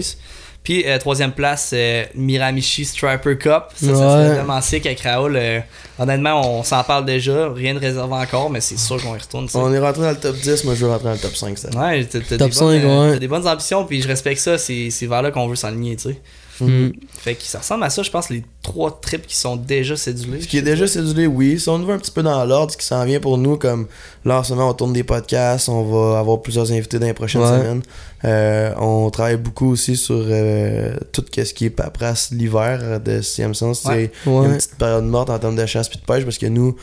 Puis 0.67 0.83
euh, 0.85 0.99
troisième 0.99 1.31
place, 1.31 1.71
euh, 1.73 2.03
Miramichi 2.17 2.85
Striper 2.85 3.39
Cup. 3.39 3.67
Ça, 3.77 3.87
ça 3.87 3.87
serait 3.95 4.29
Ouais. 4.31 4.35
vraiment 4.35 4.61
sick 4.61 4.85
avec 4.85 4.99
Raoul. 5.01 5.37
euh, 5.37 5.61
honnêtement, 5.97 6.59
on 6.59 6.65
s'en 6.65 6.83
parle 6.83 7.05
déjà. 7.05 7.49
Rien 7.53 7.73
de 7.75 7.79
réservé 7.79 8.15
encore, 8.15 8.51
mais 8.51 8.61
c'est 8.61 8.77
sûr 8.77 9.01
qu'on 9.01 9.15
y 9.15 9.19
retourne. 9.19 9.47
On 9.55 9.73
est 9.73 9.79
rentré 9.79 10.03
dans 10.03 10.11
le 10.11 10.17
top 10.17 10.35
10, 10.35 10.65
moi 10.65 10.75
je 10.75 10.85
veux 10.85 10.91
rentrer 10.91 11.05
dans 11.05 11.13
le 11.13 11.19
top 11.19 11.37
5 11.37 11.57
ça. 11.57 11.69
Ouais, 11.71 12.05
t'as 12.05 12.19
Top 12.19 12.29
des, 12.31 12.37
bonnes, 12.39 12.53
5, 12.53 12.65
euh, 12.65 13.11
ouais. 13.13 13.19
des 13.21 13.29
bonnes 13.29 13.47
ambitions, 13.47 13.85
puis 13.85 14.03
je 14.03 14.09
respecte 14.09 14.41
ça. 14.41 14.59
C'est 14.59 14.91
c'est 14.91 15.07
vers 15.07 15.23
là 15.23 15.31
qu'on 15.31 15.47
veut 15.47 15.55
s'aligner, 15.55 15.95
tu 15.95 16.09
sais. 16.11 16.21
Mm. 16.65 16.93
Fait 17.19 17.35
que 17.35 17.43
ça 17.43 17.59
ressemble 17.59 17.85
à 17.85 17.91
ça, 17.91 18.03
je 18.03 18.11
pense, 18.11 18.31
les 18.31 18.43
trois 18.63 18.99
trips 19.01 19.27
qui 19.27 19.37
sont 19.37 19.57
déjà 19.57 19.97
cédulés. 19.97 20.41
Ce 20.43 20.47
qui 20.49 20.59
est 20.59 20.63
déjà 20.63 20.87
cédulé, 20.87 21.27
oui. 21.27 21.59
Si 21.61 21.69
on 21.69 21.79
va 21.81 21.95
un 21.95 21.99
petit 21.99 22.11
peu 22.11 22.23
dans 22.23 22.45
l'ordre, 22.45 22.73
ce 22.73 22.77
qui 22.77 22.87
s'en 22.87 23.05
vient 23.05 23.21
pour 23.21 23.39
nous, 23.39 23.57
comme 23.57 23.87
là 24.25 24.41
en 24.41 24.43
ce 24.45 24.53
moment 24.55 24.71
on 24.71 24.75
tourne 24.75 24.93
des 24.93 25.05
podcasts, 25.05 25.69
on 25.69 25.83
va 25.85 26.19
avoir 26.19 26.41
plusieurs 26.43 26.71
invités 26.73 26.99
dans 26.99 27.07
les 27.07 27.13
prochaines 27.15 27.43
Ouais. 27.43 27.49
semaines. 27.59 27.83
Euh, 28.25 28.73
on 28.79 29.11
travaille 29.11 29.37
beaucoup 29.37 29.71
aussi 29.73 29.97
sur 29.97 30.17
euh, 30.29 30.97
tout 31.13 31.25
ce 31.35 31.53
qui 31.55 31.67
est 31.67 31.71
paperasse 31.71 32.31
l'hiver 32.33 33.01
de 33.01 33.21
sixième 33.21 33.55
sens. 33.55 33.85
Ouais. 33.85 34.11
A 34.27 34.31
une 34.31 34.57
petite 34.57 34.77
période 34.77 35.05
morte 35.05 35.31
en 35.31 35.39
termes 35.39 35.57
de 35.57 35.67
chasse 35.67 35.89
puis 35.89 35.99
de 35.99 36.05
pêche 36.05 36.25
parce 36.25 36.39
que 36.39 36.47
nous, 36.47 36.77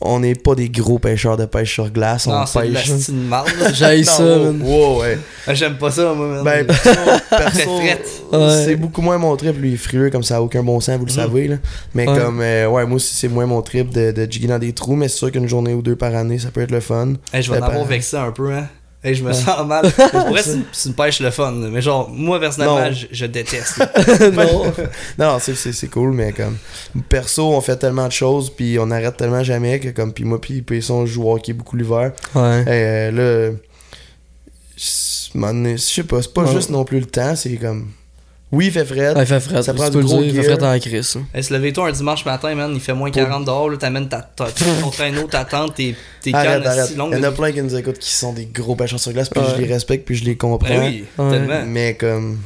on 0.00 0.20
n'est 0.20 0.34
pas 0.34 0.54
des 0.54 0.68
gros 0.68 0.98
pêcheurs 0.98 1.36
de 1.36 1.46
pêche 1.46 1.72
sur 1.74 1.90
glace. 1.90 2.26
Non, 2.26 2.42
on 2.42 2.58
pêche. 2.60 2.88
de 3.08 3.12
marde. 3.12 3.48
ça, 4.04 4.22
man. 4.24 4.60
wow, 4.62 5.00
ouais. 5.00 5.18
Ah, 5.46 5.54
J'aime 5.54 5.76
pas 5.78 5.90
ça, 5.90 6.12
moi, 6.12 6.42
man. 6.42 6.44
Ben, 6.44 6.66
perso. 7.30 7.78
Ouais. 7.78 8.64
c'est 8.64 8.76
beaucoup 8.76 9.00
moins 9.02 9.18
mon 9.18 9.34
trip, 9.36 9.56
lui, 9.58 9.76
frileux, 9.76 10.10
comme 10.10 10.22
ça 10.22 10.36
a 10.36 10.40
aucun 10.40 10.62
bon 10.62 10.80
sens, 10.80 10.98
vous 10.98 11.06
le 11.06 11.12
Mhm. 11.12 11.16
savez. 11.16 11.48
Là. 11.48 11.56
Mais 11.94 12.08
Ouais. 12.08 12.18
comme, 12.18 12.40
euh, 12.40 12.66
ouais, 12.68 12.84
moi 12.86 12.96
aussi, 12.96 13.14
c'est 13.14 13.28
moins 13.28 13.46
mon 13.46 13.62
trip 13.62 13.90
de, 13.90 14.12
de 14.12 14.30
jigger 14.30 14.48
dans 14.48 14.58
des 14.58 14.72
trous, 14.72 14.96
mais 14.96 15.08
c'est 15.08 15.16
sûr 15.18 15.32
qu'une 15.32 15.48
journée 15.48 15.72
ou 15.74 15.82
deux 15.82 15.96
par 15.96 16.14
année, 16.14 16.38
ça 16.38 16.48
peut 16.50 16.60
être 16.62 16.70
le 16.72 16.80
fun. 16.80 17.14
Hey, 17.32 17.42
je 17.42 17.50
vais 17.50 17.58
en 17.58 17.60
Ben, 17.60 17.66
avoir 17.68 17.84
vexé 17.86 18.16
un 18.16 18.32
peu, 18.32 18.52
hein. 18.52 18.66
Hey, 19.04 19.14
je 19.14 19.22
me 19.22 19.32
sens 19.32 19.64
mal. 19.66 19.90
Pour 20.10 20.28
vrai, 20.30 20.42
c'est 20.42 20.86
une- 20.86 20.94
pêche 20.94 21.20
le 21.20 21.30
fun. 21.30 21.52
Mais 21.52 21.80
genre, 21.80 22.08
moi, 22.10 22.40
personnellement, 22.40 22.90
je, 22.92 23.06
je 23.12 23.26
déteste. 23.26 23.78
non, 24.32 24.72
non 25.18 25.38
c'est, 25.38 25.88
cool, 25.90 26.12
mais 26.12 26.32
comme 26.32 26.56
perso, 27.08 27.52
on 27.52 27.60
fait 27.60 27.76
tellement 27.76 28.06
de 28.08 28.12
choses, 28.12 28.50
puis 28.50 28.78
on 28.80 28.90
arrête 28.90 29.16
tellement 29.16 29.44
jamais 29.44 29.78
que 29.78 29.88
comme 29.90 30.12
puis 30.12 30.24
moi 30.24 30.40
puis 30.40 30.62
Pesson 30.62 30.94
on 30.94 31.06
joue 31.06 31.24
au 31.24 31.34
hockey 31.36 31.52
beaucoup 31.52 31.76
l'hiver. 31.76 32.12
Ouais. 32.34 32.64
Euh, 32.66 33.10
là, 33.52 33.56
je 34.76 34.82
sais 35.76 36.02
pas, 36.04 36.22
c'est 36.22 36.32
pas 36.34 36.42
Ouais. 36.44 36.52
juste 36.52 36.70
non 36.70 36.84
plus 36.84 37.00
le 37.00 37.06
temps, 37.06 37.36
c'est 37.36 37.56
comme 37.56 37.90
oui, 38.52 38.66
il 38.66 38.72
fait 38.72 38.84
frais. 38.84 39.14
Ouais, 39.14 39.22
il 39.22 39.26
fait 39.26 39.40
frais. 39.40 39.62
Ça 39.62 39.74
prend 39.74 39.90
du 39.90 39.98
le 39.98 40.04
gros 40.04 40.22
dire, 40.22 40.26
il 40.34 40.42
fait 40.42 40.54
frais 40.56 40.64
en 40.64 40.78
crise. 40.78 41.16
hein. 41.18 41.24
Hey, 41.34 41.42
se 41.42 41.52
lever 41.52 41.72
tôt 41.72 41.82
un 41.84 41.92
dimanche 41.92 42.24
matin, 42.24 42.54
man, 42.54 42.70
il 42.74 42.80
fait 42.80 42.92
moins 42.94 43.10
40 43.10 43.44
dehors, 43.44 43.68
là, 43.70 43.76
t'amènes 43.76 44.08
ta, 44.08 44.20
ta, 44.22 44.46
ton 44.82 44.90
traîneau, 44.90 45.26
ta 45.26 45.44
tente, 45.44 45.74
tes, 45.74 45.96
tes 46.22 46.32
Arrête, 46.34 46.62
cannes 46.62 46.66
arrête. 46.66 46.86
si 46.86 46.94
longues. 46.94 47.12
Il 47.12 47.18
y 47.18 47.26
en 47.26 47.28
a 47.28 47.32
plein 47.32 47.50
qui 47.52 47.62
nous 47.62 47.74
écoutent 47.76 47.98
qui 47.98 48.12
sont 48.12 48.32
des 48.32 48.46
gros 48.46 48.76
pêcheurs 48.76 49.00
sur 49.00 49.12
glace, 49.12 49.28
puis 49.28 49.40
Ouais. 49.40 49.48
je 49.56 49.60
les 49.62 49.72
respecte, 49.72 50.04
puis 50.06 50.14
je 50.14 50.24
les 50.24 50.36
comprends. 50.36 50.68
Ben 50.68 50.82
oui, 50.92 51.04
Ouais. 51.18 51.30
tellement. 51.30 51.62
Mais 51.66 51.94
comme. 51.94 52.38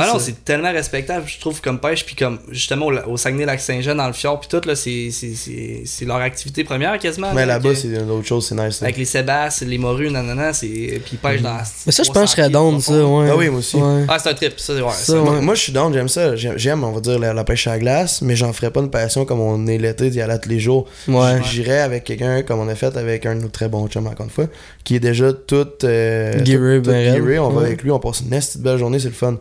Ah 0.00 0.06
non, 0.12 0.18
ça. 0.18 0.26
c'est 0.26 0.44
tellement 0.44 0.72
respectable, 0.72 1.24
je 1.26 1.38
trouve, 1.40 1.60
comme 1.60 1.78
pêche. 1.80 2.04
Puis 2.06 2.14
comme, 2.14 2.38
justement, 2.50 2.86
au, 2.86 2.92
au 3.10 3.16
Saguenay-Lac-Saint-Jean, 3.16 3.94
dans 3.94 4.06
le 4.06 4.12
fjord, 4.12 4.40
puis 4.40 4.48
tout, 4.48 4.66
là, 4.66 4.74
c'est, 4.74 5.10
c'est, 5.10 5.34
c'est, 5.34 5.82
c'est 5.84 6.04
leur 6.04 6.16
activité 6.18 6.64
première, 6.64 6.98
quasiment. 6.98 7.32
Mais 7.34 7.42
là, 7.46 7.54
là-bas, 7.54 7.68
avec, 7.70 7.78
c'est 7.78 7.88
une 7.88 8.10
autre 8.10 8.26
chose, 8.26 8.46
c'est 8.46 8.54
nice. 8.54 8.80
là. 8.80 8.86
Avec 8.86 8.96
les 8.96 9.04
sébasses, 9.04 9.62
les 9.62 9.78
morues, 9.78 10.10
nanana, 10.10 10.52
c'est... 10.52 10.66
Puis 10.68 11.12
ils 11.12 11.18
pêchent 11.18 11.42
dans... 11.42 11.58
Mais 11.86 11.92
ça, 11.92 12.02
je 12.02 12.08
pense 12.10 12.16
que 12.22 12.26
je 12.26 12.42
serais 12.42 12.50
down, 12.50 12.80
ça, 12.80 12.92
ouais. 13.04 13.28
Ah 13.30 13.36
oui, 13.36 13.48
moi 13.48 13.58
aussi. 13.58 13.76
Ouais. 13.76 14.04
Ah, 14.08 14.18
c'est 14.18 14.30
un 14.30 14.34
trip, 14.34 14.58
ça, 14.58 14.74
ouais. 14.74 14.82
Ça, 14.92 15.14
Moi, 15.16 15.32
ouais. 15.34 15.40
moi, 15.40 15.54
je 15.54 15.60
suis 15.62 15.72
down, 15.72 15.92
j'aime 15.92 16.08
ça. 16.08 16.34
J'aime, 16.36 16.84
on 16.84 16.92
va 16.92 17.00
dire, 17.00 17.18
la, 17.18 17.32
la 17.34 17.44
pêche 17.44 17.66
à 17.66 17.70
la 17.72 17.78
glace, 17.78 18.22
mais 18.22 18.36
j'en 18.36 18.52
ferais 18.52 18.70
pas 18.70 18.80
une 18.80 18.90
passion 18.90 19.24
comme 19.24 19.40
on 19.40 19.66
est 19.66 19.78
l'été 19.78 20.10
d'y 20.10 20.20
aller 20.20 20.32
à 20.34 20.38
tous 20.38 20.48
les 20.48 20.60
jours. 20.60 20.86
Ouais. 21.08 21.40
J'irais 21.44 21.80
avec 21.80 22.04
quelqu'un, 22.04 22.42
comme 22.42 22.60
on 22.60 22.68
a 22.68 22.74
fait 22.74 22.96
avec 22.96 23.26
un 23.26 23.34
de 23.36 23.42
nos 23.42 23.48
très 23.48 23.68
bons 23.68 23.86
chums, 23.88 24.06
encore 24.06 24.24
une 24.24 24.30
fois, 24.30 24.46
qui 24.84 24.96
est 24.96 25.00
déjà 25.00 25.32
tout. 25.32 25.66
Euh, 25.84 26.32
Gearé, 26.44 26.78
tout- 26.78 26.84
tout 26.84 26.90
raide. 26.90 27.14
gearé. 27.16 27.38
On 27.38 27.50
va 27.50 27.60
Ouais. 27.60 27.66
avec 27.66 27.82
lui, 27.82 27.90
on 27.90 27.98
passe 27.98 28.20
une 28.20 28.28
petite 28.30 28.58
belle 28.58 28.78
journée, 28.78 28.98
c'est 28.98 29.08
le 29.08 29.14
fun. 29.14 29.36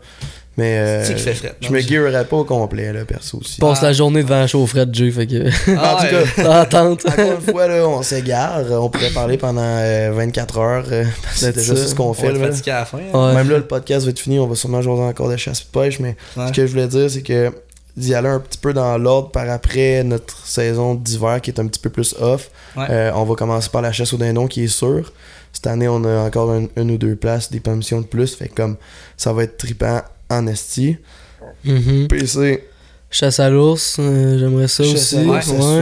Mais. 0.58 0.78
euh, 0.80 1.04
fait 1.04 1.34
fret, 1.36 1.56
Je 1.62 1.70
me 1.72 1.80
gearerais 1.80 2.26
pas 2.26 2.38
au 2.38 2.44
complet, 2.44 2.92
là, 2.92 3.06
perso 3.06 3.38
aussi. 3.40 3.60
Passe 3.60 3.80
Ah. 3.82 3.86
la 3.88 3.94
journée 3.94 4.24
devant 4.24 4.36
un 4.36 4.48
chaufferette 4.48 4.90
de 4.90 4.96
Jay, 4.96 5.12
fait 5.12 5.28
que. 5.28 5.48
Ah, 5.78 5.96
en 5.96 5.98
tout 6.02 6.08
cas, 6.42 6.62
Entente. 6.64 7.06
Encore 7.08 7.26
une 7.46 7.52
fois, 7.54 7.68
là, 7.68 7.88
on 7.88 8.02
s'égare. 8.02 8.64
On 8.72 8.90
pourrait 8.90 9.12
parler 9.12 9.38
pendant 9.38 9.62
euh, 9.64 10.12
24 10.16 10.58
heures. 10.58 10.86
euh, 10.92 11.04
c'est 11.34 11.56
déjà 11.56 11.76
ce 11.76 11.94
qu'on 11.94 12.06
On 12.10 12.14
fait. 12.14 12.32
va 12.32 12.48
être 12.48 12.66
là. 12.68 12.76
à 12.76 12.80
la 12.80 12.86
fin. 12.86 12.98
hein. 13.14 13.28
Ouais. 13.30 13.34
Même 13.36 13.50
là, 13.50 13.58
le 13.58 13.68
podcast 13.68 14.06
va 14.06 14.10
être 14.12 14.20
fini. 14.20 14.40
On 14.40 14.48
va 14.48 14.56
sûrement 14.56 14.82
jouer 14.82 14.94
encore 15.00 15.30
de 15.30 15.38
chasse 15.38 15.62
et 15.62 15.64
de 15.66 15.80
pêche. 15.80 16.00
Mais 16.00 16.16
Ouais. 16.36 16.48
ce 16.48 16.52
que 16.54 16.66
je 16.66 16.72
voulais 16.72 16.88
dire, 16.88 17.10
c'est 17.10 17.22
que 17.22 17.52
d'y 17.96 18.14
aller 18.16 18.30
un 18.30 18.40
petit 18.40 18.58
peu 18.60 18.74
dans 18.74 18.98
l'ordre 18.98 19.30
par 19.32 19.50
après 19.50 20.04
notre 20.04 20.46
saison 20.46 20.94
d'hiver 20.96 21.40
qui 21.42 21.50
est 21.52 21.60
un 21.60 21.66
petit 21.68 21.80
peu 21.80 21.90
plus 21.90 22.16
off. 22.20 22.50
Ouais. 22.76 22.86
Euh, 22.90 23.12
on 23.16 23.24
va 23.26 23.36
commencer 23.36 23.70
par 23.72 23.82
la 23.82 23.92
chasse 23.92 24.14
au 24.14 24.18
dindon 24.18 24.48
qui 24.48 24.64
est 24.64 24.68
sûr. 24.68 25.12
Cette 25.54 25.66
année, 25.68 25.88
on 25.88 26.04
a 26.04 26.20
encore 26.26 26.52
un- 26.52 26.68
une 26.76 26.92
ou 26.92 26.98
deux 26.98 27.16
places, 27.16 27.52
des 27.52 27.60
permissions 27.60 28.02
de 28.02 28.06
plus. 28.06 28.36
Fait 28.36 28.50
que 28.50 28.54
comme 28.56 28.76
ça 29.18 29.34
va 29.34 29.44
être 29.44 29.58
trippant 29.58 30.02
en 30.30 30.48
esti. 30.48 30.98
Mhm. 31.66 32.08
PC, 32.08 32.64
Chasse 33.10 33.40
à 33.40 33.50
l'ours, 33.50 33.96
euh, 34.02 34.38
j'aimerais 34.38 34.68
ça 34.68 34.84
chasse 34.84 35.14
aussi. 35.14 35.16
à 35.18 35.22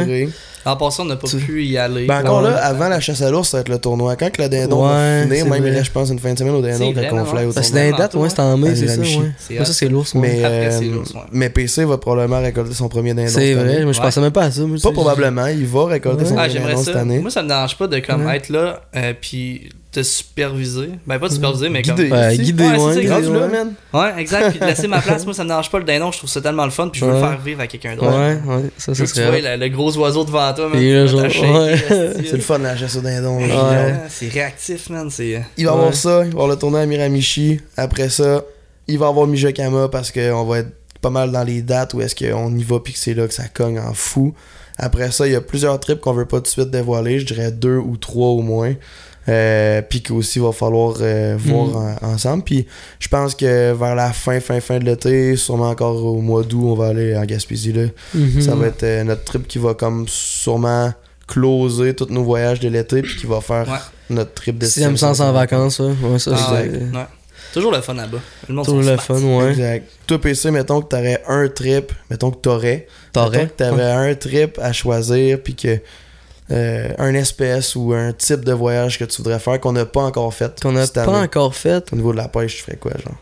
Ouais. 0.05 0.29
En 0.63 0.75
passant, 0.77 1.03
on 1.03 1.05
n'a 1.07 1.15
pas 1.15 1.27
Tu- 1.27 1.37
pu 1.37 1.63
y 1.65 1.75
aller. 1.75 2.05
Ben 2.05 2.19
encore 2.19 2.43
Ouais. 2.43 2.51
là, 2.51 2.57
avant 2.63 2.87
la 2.87 2.99
chasse 2.99 3.21
à 3.23 3.31
l'ours, 3.31 3.49
ça 3.49 3.57
va 3.57 3.61
être 3.61 3.69
le 3.69 3.79
tournoi. 3.79 4.15
Quand 4.15 4.31
que 4.31 4.43
le 4.43 4.47
dindon 4.49 4.83
Ouais, 4.85 5.21
va 5.21 5.23
finir, 5.23 5.45
même 5.47 5.63
reste, 5.63 5.85
je 5.85 5.91
pense, 5.91 6.09
une 6.11 6.19
fin 6.19 6.33
de 6.33 6.37
semaine 6.37 6.53
au 6.53 6.61
dindon 6.61 6.93
quand 6.93 7.17
on 7.17 7.25
fly 7.25 7.45
au 7.45 7.47
ouais. 7.47 7.53
Parce 7.55 7.67
que 7.69 7.73
tournoi. 7.73 7.89
dans 7.91 7.97
les 7.97 8.03
dates, 8.03 8.13
ouais, 8.15 8.29
c'est 8.29 8.39
en 8.41 8.57
mai, 8.57 8.69
Ah, 8.71 8.75
c'est 8.75 8.87
ça, 8.87 9.01
ouais. 9.01 9.65
Ça, 9.65 9.73
c'est 9.73 9.87
l'ours, 9.89 10.13
ouais. 10.13 10.21
Mais, 10.21 10.41
euh, 10.43 10.81
mais 11.31 11.49
PC 11.49 11.83
va 11.85 11.97
probablement 11.97 12.39
récolter 12.41 12.75
son 12.75 12.89
premier 12.89 13.15
dindon. 13.15 13.31
C'est 13.31 13.55
vrai, 13.55 13.83
moi 13.83 13.91
je 13.93 14.01
pensais 14.01 14.21
même 14.21 14.31
pas 14.31 14.43
à 14.43 14.51
ça. 14.51 14.61
moi, 14.61 14.77
Pas 14.81 14.91
probablement, 14.91 15.47
il 15.47 15.65
va 15.65 15.85
récolter 15.85 16.25
son 16.25 16.37
Ah, 16.37 16.47
premier 16.47 16.59
dindon 16.59 16.83
cette 16.83 16.95
année. 16.95 17.19
Moi, 17.19 17.31
ça 17.31 17.41
me 17.41 17.47
dérange 17.47 17.75
pas 17.75 17.87
de 17.87 17.97
comme 17.99 18.29
être 18.29 18.49
là, 18.49 18.81
euh, 18.95 19.13
puis 19.19 19.69
te 19.95 20.03
superviser. 20.03 20.89
Ben, 21.07 21.17
pas 21.19 21.27
te 21.29 21.33
superviser, 21.33 21.69
mais 21.69 21.81
comme. 21.81 21.95
Guider. 21.95 22.11
Ouais, 22.11 22.37
guidé, 22.37 22.63
Ouais, 22.63 22.77
ouais. 22.77 23.27
ouais. 23.27 23.47
man. 23.49 23.73
Ouais, 23.93 24.13
exact. 24.21 24.51
Puis 24.51 24.59
laisser 24.59 24.87
ma 24.87 25.01
place, 25.01 25.25
moi, 25.25 25.33
ça 25.33 25.43
me 25.43 25.49
dérange 25.49 25.69
pas 25.71 25.79
le 25.79 25.85
dindon. 25.85 26.11
Je 26.11 26.17
trouve 26.19 26.29
ça 26.29 26.41
tellement 26.41 26.65
le 26.65 26.71
fun, 26.71 26.89
puis 26.89 26.99
je 27.01 27.05
veux 27.05 27.11
le 27.11 27.17
Ouais. 27.17 27.27
faire 27.27 27.39
vivre 27.41 27.61
à 27.61 27.67
quelqu'un 27.67 27.95
d'autre. 27.95 28.07
Ouais, 28.11 28.39
ouais, 28.55 28.63
ça, 28.77 28.93
ça 28.93 29.05
tu 29.05 29.21
vois 29.21 29.39
le, 29.39 29.57
le 29.57 29.69
gros 29.69 29.95
oiseau 29.97 30.23
devant 30.23 30.53
toi, 30.53 30.69
man. 30.69 30.79
C'est 30.79 32.31
le 32.33 32.39
fun 32.41 32.57
la 32.59 32.75
chasse 32.77 32.95
au 32.95 33.01
dindon. 33.01 33.39
C'est 34.09 34.29
réactif, 34.29 34.89
man. 34.89 35.09
C'est. 35.09 35.41
Il 35.57 35.65
va 35.65 35.71
y 35.71 35.73
avoir 35.73 35.93
ça, 35.93 36.21
il 36.25 36.27
va 36.31 36.33
avoir 36.33 36.47
le 36.47 36.55
tournoi 36.57 36.81
à 36.81 36.85
Miramichi. 36.85 37.59
Après 37.77 38.09
ça, 38.09 38.43
il 38.87 38.97
va 38.99 39.05
y 39.07 39.09
avoir 39.09 39.27
Mijakama 39.27 39.87
parce 39.89 40.11
qu'on 40.11 40.43
va 40.45 40.59
être 40.59 40.69
pas 41.01 41.09
mal 41.09 41.31
dans 41.31 41.43
les 41.43 41.61
dates 41.61 41.93
où 41.93 42.01
est-ce 42.01 42.15
qu'on 42.15 42.55
y 42.55 42.63
va 42.63 42.79
puis 42.79 42.93
que 42.93 42.99
c'est 42.99 43.13
là 43.13 43.27
que 43.27 43.33
ça 43.33 43.47
cogne 43.47 43.79
en 43.79 43.93
fou. 43.93 44.33
Après 44.77 45.09
ça, 45.11 45.25
il 45.25 45.31
y 45.33 45.35
a 45.35 45.41
plusieurs 45.41 45.79
trips 45.79 46.01
qu'on 46.01 46.13
veut 46.13 46.25
pas 46.25 46.37
tout 46.37 46.43
de 46.43 46.47
suite 46.47 46.69
dévoiler. 46.71 47.19
Je 47.19 47.25
dirais 47.25 47.51
deux 47.51 47.77
ou 47.77 47.95
trois 47.97 48.27
au 48.29 48.41
moins. 48.41 48.73
Euh, 49.27 49.81
puis 49.81 50.03
qu'aussi 50.03 50.37
il 50.39 50.43
va 50.43 50.51
falloir 50.51 50.97
euh, 51.01 51.35
voir 51.39 51.67
Mm. 51.67 51.95
en- 52.03 52.07
ensemble. 52.13 52.43
Puis 52.43 52.67
je 52.99 53.07
pense 53.07 53.33
que 53.33 53.73
vers 53.73 53.95
la 53.95 54.13
fin, 54.13 54.39
fin, 54.39 54.59
fin 54.59 54.77
de 54.77 54.85
l'été, 54.85 55.35
sûrement 55.35 55.69
encore 55.69 56.03
au 56.05 56.21
mois 56.21 56.43
d'août, 56.43 56.63
on 56.63 56.75
va 56.75 56.87
aller 56.89 57.17
en 57.17 57.25
Gaspésie. 57.25 57.73
Là. 57.73 57.85
Mhm. 58.13 58.41
Ça 58.41 58.53
va 58.55 58.67
être 58.67 58.83
euh, 58.83 59.03
notre 59.03 59.23
trip 59.23 59.47
qui 59.47 59.57
va 59.57 59.73
comme 59.73 60.05
sûrement 60.07 60.93
closer 61.27 61.95
tous 61.95 62.07
nos 62.11 62.23
voyages 62.23 62.59
de 62.59 62.69
l'été 62.69 63.01
puis 63.01 63.15
qui 63.15 63.25
va 63.25 63.41
faire 63.41 63.67
Ouais. 63.67 63.79
notre 64.11 64.33
trip 64.35 64.59
de 64.59 64.65
Sixième 64.67 64.95
sens 64.97 65.19
en 65.19 65.31
vacances, 65.33 65.79
ouais. 65.79 65.93
Ouais, 66.03 66.19
ça, 66.19 66.31
Ah, 66.35 66.57
c'est. 66.61 66.69
ouais. 66.69 67.05
Toujours 67.53 67.71
le 67.71 67.81
fun 67.81 67.93
là-bas. 67.93 68.19
Toujours 68.63 68.81
le 68.81 68.97
fun, 68.97 69.19
ouais. 69.21 69.49
Exact. 69.51 69.89
Toi, 70.05 70.19
PC, 70.21 70.51
mettons 70.51 70.81
que 70.81 70.89
t'aurais 70.89 71.23
un 71.27 71.47
trip, 71.47 71.91
mettons 72.11 72.29
que 72.29 72.37
t'aurais. 72.37 72.85
Mettons 73.15 73.23
T'aurais. 73.25 73.47
que 73.47 73.53
t'avais 73.53 73.83
un 73.83 74.13
trip 74.13 74.59
à 74.61 74.71
choisir, 74.73 75.39
puis 75.41 75.55
que. 75.55 75.79
Euh, 76.51 76.89
un 76.97 77.13
espèce 77.15 77.75
ou 77.75 77.93
un 77.93 78.13
type 78.13 78.45
de 78.45 78.53
voyage 78.53 78.99
que 78.99 79.05
tu 79.05 79.17
voudrais 79.17 79.39
faire 79.39 79.59
qu'on 79.59 79.71
n'a 79.71 79.85
pas 79.85 80.03
encore 80.03 80.33
fait. 80.33 80.59
Qu'on 80.61 80.73
n'a 80.73 80.85
pas 80.87 81.21
encore 81.21 81.55
fait. 81.55 81.91
Au 81.91 81.95
niveau 81.95 82.11
de 82.11 82.17
la 82.17 82.27
pêche, 82.27 82.57
tu 82.57 82.63
ferais 82.63 82.77
quoi, 82.77 82.91
genre? 82.91 83.17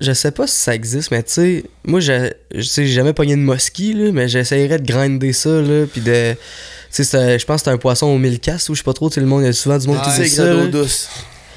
Je 0.00 0.12
sais 0.12 0.32
pas 0.32 0.46
si 0.46 0.56
ça 0.56 0.74
existe, 0.74 1.12
mais 1.12 1.22
tu 1.22 1.32
sais, 1.32 1.64
moi, 1.84 2.00
je 2.00 2.30
j'ai 2.52 2.86
jamais 2.86 3.12
pogné 3.12 3.36
de 3.36 3.40
mosquée, 3.40 3.92
là, 3.92 4.10
mais 4.12 4.28
j'essayerais 4.28 4.78
de 4.78 4.86
grinder 4.86 5.32
ça, 5.32 5.60
là, 5.60 5.86
puis 5.86 6.00
de. 6.00 6.34
Tu 6.92 7.04
sais, 7.04 7.38
je 7.38 7.44
pense 7.44 7.62
que 7.62 7.64
c'est 7.66 7.70
un 7.70 7.78
poisson 7.78 8.06
au 8.06 8.18
mille 8.18 8.40
castes, 8.40 8.68
ou 8.68 8.74
je 8.74 8.80
sais 8.80 8.84
pas 8.84 8.92
trop, 8.92 9.10
sais, 9.10 9.20
le 9.20 9.26
monde, 9.26 9.42
il 9.42 9.46
y 9.46 9.48
a 9.48 9.52
souvent 9.52 9.78
du 9.78 9.86
monde 9.86 10.02
qui 10.02 10.22
dit 10.22 10.28
ça. 10.28 10.52
là. 10.52 10.66
douce. 10.66 11.08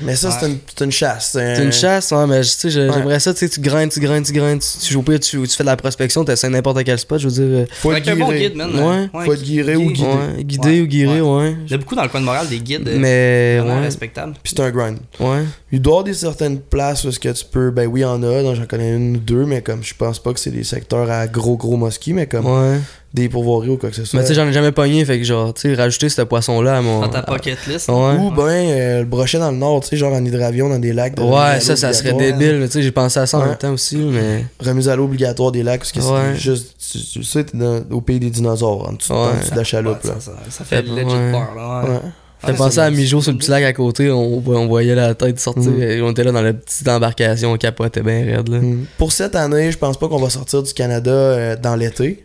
Mais 0.02 0.16
ça, 0.16 0.32
c'est 0.32 0.46
Ouais. 0.46 0.52
une, 0.52 0.58
c'est 0.76 0.86
une 0.86 0.92
chasse. 0.92 1.30
C'est 1.34 1.56
C'est 1.56 1.64
une 1.64 1.72
chasse, 1.72 2.12
ouais, 2.12 2.28
mais 2.28 2.42
tu 2.42 2.48
sais, 2.48 2.70
je- 2.70 2.80
Ouais. 2.82 2.90
j'aimerais 2.94 3.20
ça, 3.20 3.34
tu 3.34 3.40
sais, 3.40 3.50
tu 3.50 3.60
grindes, 3.62 3.90
tu 3.92 4.00
grindes, 4.00 4.26
tu 4.26 4.34
grindes, 4.34 4.60
tu, 4.62 4.86
tu 4.86 4.94
joues 4.94 5.02
pas, 5.02 5.18
tu, 5.20 5.42
tu 5.42 5.48
fais 5.56 5.64
de 5.64 5.68
la 5.68 5.76
prospection, 5.76 6.24
tu 6.24 6.32
essaies 6.32 6.50
n'importe 6.50 6.84
quel 6.84 7.00
spot, 7.00 7.20
je 7.20 7.28
veux 7.30 7.34
dire. 7.34 7.58
euh, 7.62 7.66
Faut 7.72 7.92
être 7.94 8.08
un 8.08 8.16
bon 8.16 8.32
guide, 8.32 8.56
man. 8.56 8.70
Ouais. 8.76 9.10
Faut 9.26 9.34
être 9.34 9.42
guiré 9.44 9.76
ou 9.76 9.92
guidé. 9.92 10.08
Ouais, 10.08 10.44
guidé 10.44 10.70
Ouais. 10.70 10.82
ou 10.82 10.86
guiré, 10.88 11.22
ouais. 11.22 11.56
Il 11.66 11.72
y 11.72 11.74
a 11.74 11.78
beaucoup 11.78 11.96
dans 11.96 12.04
le 12.04 12.10
coin 12.10 12.20
de 12.22 12.26
Montréal 12.26 12.48
des 12.48 12.60
guides. 12.60 12.88
euh, 12.88 12.98
Mais, 13.00 13.80
respectables. 13.82 14.34
Puis 14.44 14.54
c'est 14.56 14.62
un 14.64 14.70
grind. 14.72 14.98
Ouais. 15.20 15.44
Il 15.72 15.82
doit 15.82 15.92
y 15.92 15.94
avoir 15.96 16.04
des 16.04 16.14
certaines 16.14 16.60
places 16.60 17.04
où 17.04 17.10
est-ce 17.10 17.20
que 17.20 17.30
tu 17.30 17.46
peux. 17.46 17.72
Ben 17.72 17.88
oui, 17.88 18.02
il 18.02 18.04
y 18.04 18.06
en 18.06 18.22
a, 18.24 18.44
donc 18.44 18.56
j'en 18.56 18.66
connais 18.66 18.94
une 18.96 19.18
ou 19.18 19.20
deux, 19.20 19.46
mais 19.46 19.62
comme 19.62 19.84
je 19.84 19.94
pense 19.94 20.20
pas 20.20 20.34
que 20.34 20.40
c'est 20.40 20.52
des 20.52 20.64
secteurs 20.64 21.10
à 21.10 21.28
gros 21.28 21.58
gros 21.58 21.76
mosquées, 21.78 22.14
mais 22.14 22.28
comme 22.28 22.46
Ouais. 22.46 22.78
Des 23.14 23.30
pourvoiries 23.30 23.70
ou 23.70 23.78
quoi 23.78 23.90
que 23.90 23.96
ce 23.96 24.06
soit. 24.06 24.20
Mais 24.20 24.24
tu 24.26 24.30
sais, 24.30 24.36
j'en 24.36 24.48
ai 24.48 24.54
jamais 24.54 24.72
pogné, 24.72 25.04
fait 25.06 25.18
que 25.18 25.24
genre, 25.24 25.54
tu 25.54 25.62
sais, 25.62 25.74
rajouter 25.76 26.10
ce 26.10 26.22
poisson-là 26.22 26.78
à 26.78 26.82
mon. 26.82 27.02
Dans 27.02 27.10
ta 27.10 27.22
pocket 27.24 27.58
list. 27.68 27.88
Ouais. 27.90 27.96
Ou 28.20 28.32
ben 28.32 28.44
euh, 28.48 29.00
le 29.00 29.06
brochet 29.06 29.40
dans 29.40 29.52
le 29.52 29.58
nord, 29.58 29.82
tu 29.82 29.90
sais, 29.90 29.98
genre 29.98 30.14
en 30.14 30.24
hydravion 30.24 30.70
dans 30.70 30.78
des 30.80 30.94
lacs. 30.94 31.16
de 31.16 31.22
Ouais, 31.24 31.60
ça, 31.60 31.76
ça 31.76 31.94
serait 31.94 32.14
débile, 32.14 32.62
tu 32.66 32.72
sais, 32.74 32.82
j'ai 32.84 32.92
pensé 32.92 33.20
à 33.20 33.26
ça 33.26 33.38
en 33.38 33.42
Ouais. 33.42 33.48
même 33.50 33.58
temps 33.58 33.72
aussi, 33.72 33.98
mais. 33.98 34.46
Remise 34.60 34.90
à 34.90 34.96
l'eau 34.96 35.06
obligatoire 35.06 35.52
des 35.52 35.64
lacs, 35.64 35.80
parce 35.80 35.92
que 35.92 36.00
Ouais. 36.00 36.34
c'est 36.34 36.40
juste. 36.42 36.76
Tu, 36.92 37.00
tu 37.00 37.24
sais, 37.24 37.44
t'es 37.46 37.58
dans- 37.58 37.82
au 37.92 38.02
pays 38.02 38.20
des 38.20 38.30
dinosaures, 38.30 38.88
en 38.90 38.94
dessous, 38.94 39.14
Ouais. 39.14 39.20
en 39.20 39.40
dessous 39.40 39.52
de 39.52 39.58
la 39.58 39.64
chaloupe, 39.64 40.00
ça, 40.04 40.10
là. 40.10 40.16
ça, 40.20 40.32
ça 40.50 40.64
fait 40.66 40.78
Ouais. 40.78 41.04
legit 41.04 41.16
peur. 41.32 41.50
Là, 41.56 41.82
ouais. 41.84 41.90
Ouais. 41.90 42.00
Fait 42.40 42.52
Ah, 42.52 42.54
penser 42.54 42.80
à 42.80 42.92
Mijo 42.92 43.20
sur 43.20 43.32
le 43.32 43.40
petit 43.40 43.50
lac 43.50 43.64
à 43.64 43.74
côté, 43.74 44.12
on, 44.12 44.44
on 44.46 44.68
voyait 44.68 44.94
la 44.94 45.16
tête 45.16 45.40
sortir, 45.40 45.72
Mm. 45.72 45.82
et 45.82 46.02
on 46.04 46.12
était 46.12 46.24
là 46.24 46.32
dans 46.32 46.44
la 46.44 46.54
petite 46.54 46.88
embarcation, 46.88 47.52
on 47.54 47.58
capotait 47.58 48.04
bien 48.04 48.24
raide, 48.26 48.48
là. 48.50 48.60
Mm. 48.60 48.86
Pour 49.00 49.12
cette 49.12 49.36
année, 49.36 49.72
je 49.72 49.78
pense 49.80 49.98
pas 49.98 50.08
qu'on 50.08 50.20
va 50.20 50.30
sortir 50.30 50.62
du 50.62 50.72
Canada 50.72 51.10
euh, 51.10 51.56
dans 51.56 51.76
l'été. 51.76 52.24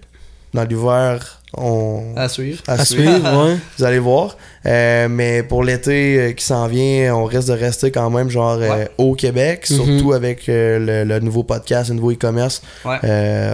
Dans 0.55 0.65
l'hiver, 0.65 1.41
on. 1.57 2.15
À 2.17 2.29
suivre. 2.29 2.63
à 2.67 2.73
À 2.73 2.79
suivre. 2.85 3.11
suivre, 3.13 3.45
ouais. 3.47 3.59
Vous 3.79 3.85
allez 3.85 3.99
voir. 3.99 4.37
Euh, 4.65 5.09
mais 5.09 5.43
pour 5.43 5.65
l'été 5.65 6.19
euh, 6.19 6.33
qui 6.33 6.45
s'en 6.45 6.67
vient, 6.69 7.15
on 7.17 7.25
risque 7.25 7.49
de 7.49 7.53
rester 7.55 7.91
quand 7.91 8.11
même 8.11 8.31
genre 8.31 8.59
euh, 8.61 8.69
Ouais. 8.71 8.89
au 8.99 9.15
Québec, 9.15 9.67
Mhm. 9.71 9.77
surtout 9.77 10.13
avec 10.13 10.45
le, 10.47 11.05
le 11.05 11.21
nouveau 11.21 11.43
podcast, 11.43 11.89
le 11.91 11.97
nouveau 11.97 12.13
e-commerce. 12.13 12.63
Ouais. 12.85 12.99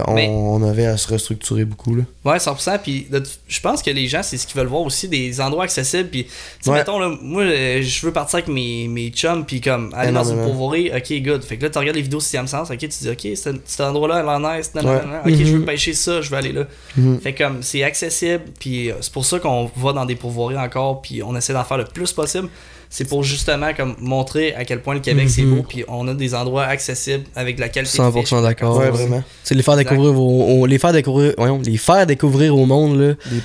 On, 0.07 0.15
Mais- 0.15 0.29
on 0.29 0.63
avait 0.63 0.87
à 0.87 0.97
se 0.97 1.09
restructurer 1.09 1.65
beaucoup. 1.65 1.95
Là. 1.95 2.03
Ouais, 2.25 2.39
100%. 2.39 2.79
Puis 2.83 3.07
je 3.49 3.61
pense 3.61 3.83
que 3.83 3.91
les 3.91 4.07
gens, 4.07 4.23
c'est 4.23 4.37
ce 4.37 4.47
qu'ils 4.47 4.57
veulent 4.59 4.67
voir 4.69 4.83
aussi, 4.83 5.09
des 5.09 5.41
endroits 5.41 5.65
accessibles. 5.65 6.09
Puis, 6.11 6.27
Ouais. 6.67 6.75
mettons, 6.75 6.99
là, 6.99 7.11
moi, 7.23 7.45
je 7.81 8.07
veux 8.07 8.13
partir 8.13 8.37
avec 8.37 8.49
mes, 8.49 8.87
mes 8.89 9.09
chums, 9.11 9.45
puis 9.47 9.61
comme, 9.61 9.93
aller 9.97 10.13
dans 10.13 10.25
une 10.25 10.43
pourvoirie, 10.43 10.91
ok, 10.95 11.23
good. 11.23 11.43
Fait 11.43 11.57
que 11.57 11.63
là, 11.65 11.71
tu 11.71 11.79
regardes 11.79 11.97
les 11.97 12.03
vidéos 12.03 12.21
sixième 12.21 12.47
sens, 12.47 12.71
ok, 12.71 12.79
tu 12.79 12.87
dis, 12.89 13.09
ok, 13.11 13.29
cet, 13.35 13.81
endroit-là, 13.81 14.21
elle 14.21 14.29
en 14.29 14.53
est, 14.55 14.75
nanana, 14.75 15.23
ok, 15.25 15.31
Mhm. 15.31 15.45
je 15.45 15.57
veux 15.57 15.65
pêcher 15.65 15.95
ça, 15.95 16.21
je 16.21 16.31
vais 16.31 16.37
aller 16.37 16.53
là. 16.53 16.65
Mhm. 16.97 17.21
Fait 17.21 17.33
comme, 17.33 17.63
c'est 17.63 17.83
accessible, 17.83 18.45
puis 18.61 18.91
c'est 19.01 19.13
pour 19.13 19.25
ça 19.25 19.39
qu'on 19.39 19.71
va 19.77 19.93
dans 19.93 20.05
des 20.05 20.17
pourvoiries 20.17 20.59
encore, 20.59 20.98
puis 21.03 21.23
on 21.23 21.35
essaie 21.37 21.53
d'en 21.53 21.65
faire 21.65 21.79
le 21.79 21.85
plus 21.85 22.13
possible. 22.13 22.49
C'est 22.91 23.07
pour 23.07 23.23
justement 23.23 23.75
comme 23.75 23.97
montrer 24.01 24.55
à 24.55 24.65
quel 24.65 24.81
point 24.81 24.95
le 24.95 25.01
Québec 25.01 25.29
c'est 25.29 25.43
Mhm. 25.43 25.57
beau, 25.57 25.63
puis 25.63 25.85
on 25.89 26.09
a 26.09 26.15
des 26.15 26.35
endroits 26.35 26.65
accessibles 26.65 27.25
avec 27.37 27.57
de 27.57 27.61
la 27.61 27.69
qualité. 27.69 27.99
de 27.99 28.03
100% 28.03 28.23
fiche. 28.37 28.43
d'accord. 28.43 28.79
ouais, 28.79 28.91
vraiment. 28.91 29.23
C'est 29.45 29.55
les 29.55 29.63
faire 29.63 29.77
découvrir 29.77 30.19
au, 30.19 30.65
les 30.65 30.79
faire 30.79 30.93
découvrir, 30.93 31.35
voyons, 31.37 31.61
les 31.63 31.77
faire 31.77 32.07
découvrir 32.07 32.57
au 32.57 32.65
monde, 32.65 32.99
là. 32.99 33.15
Des. 33.31 33.43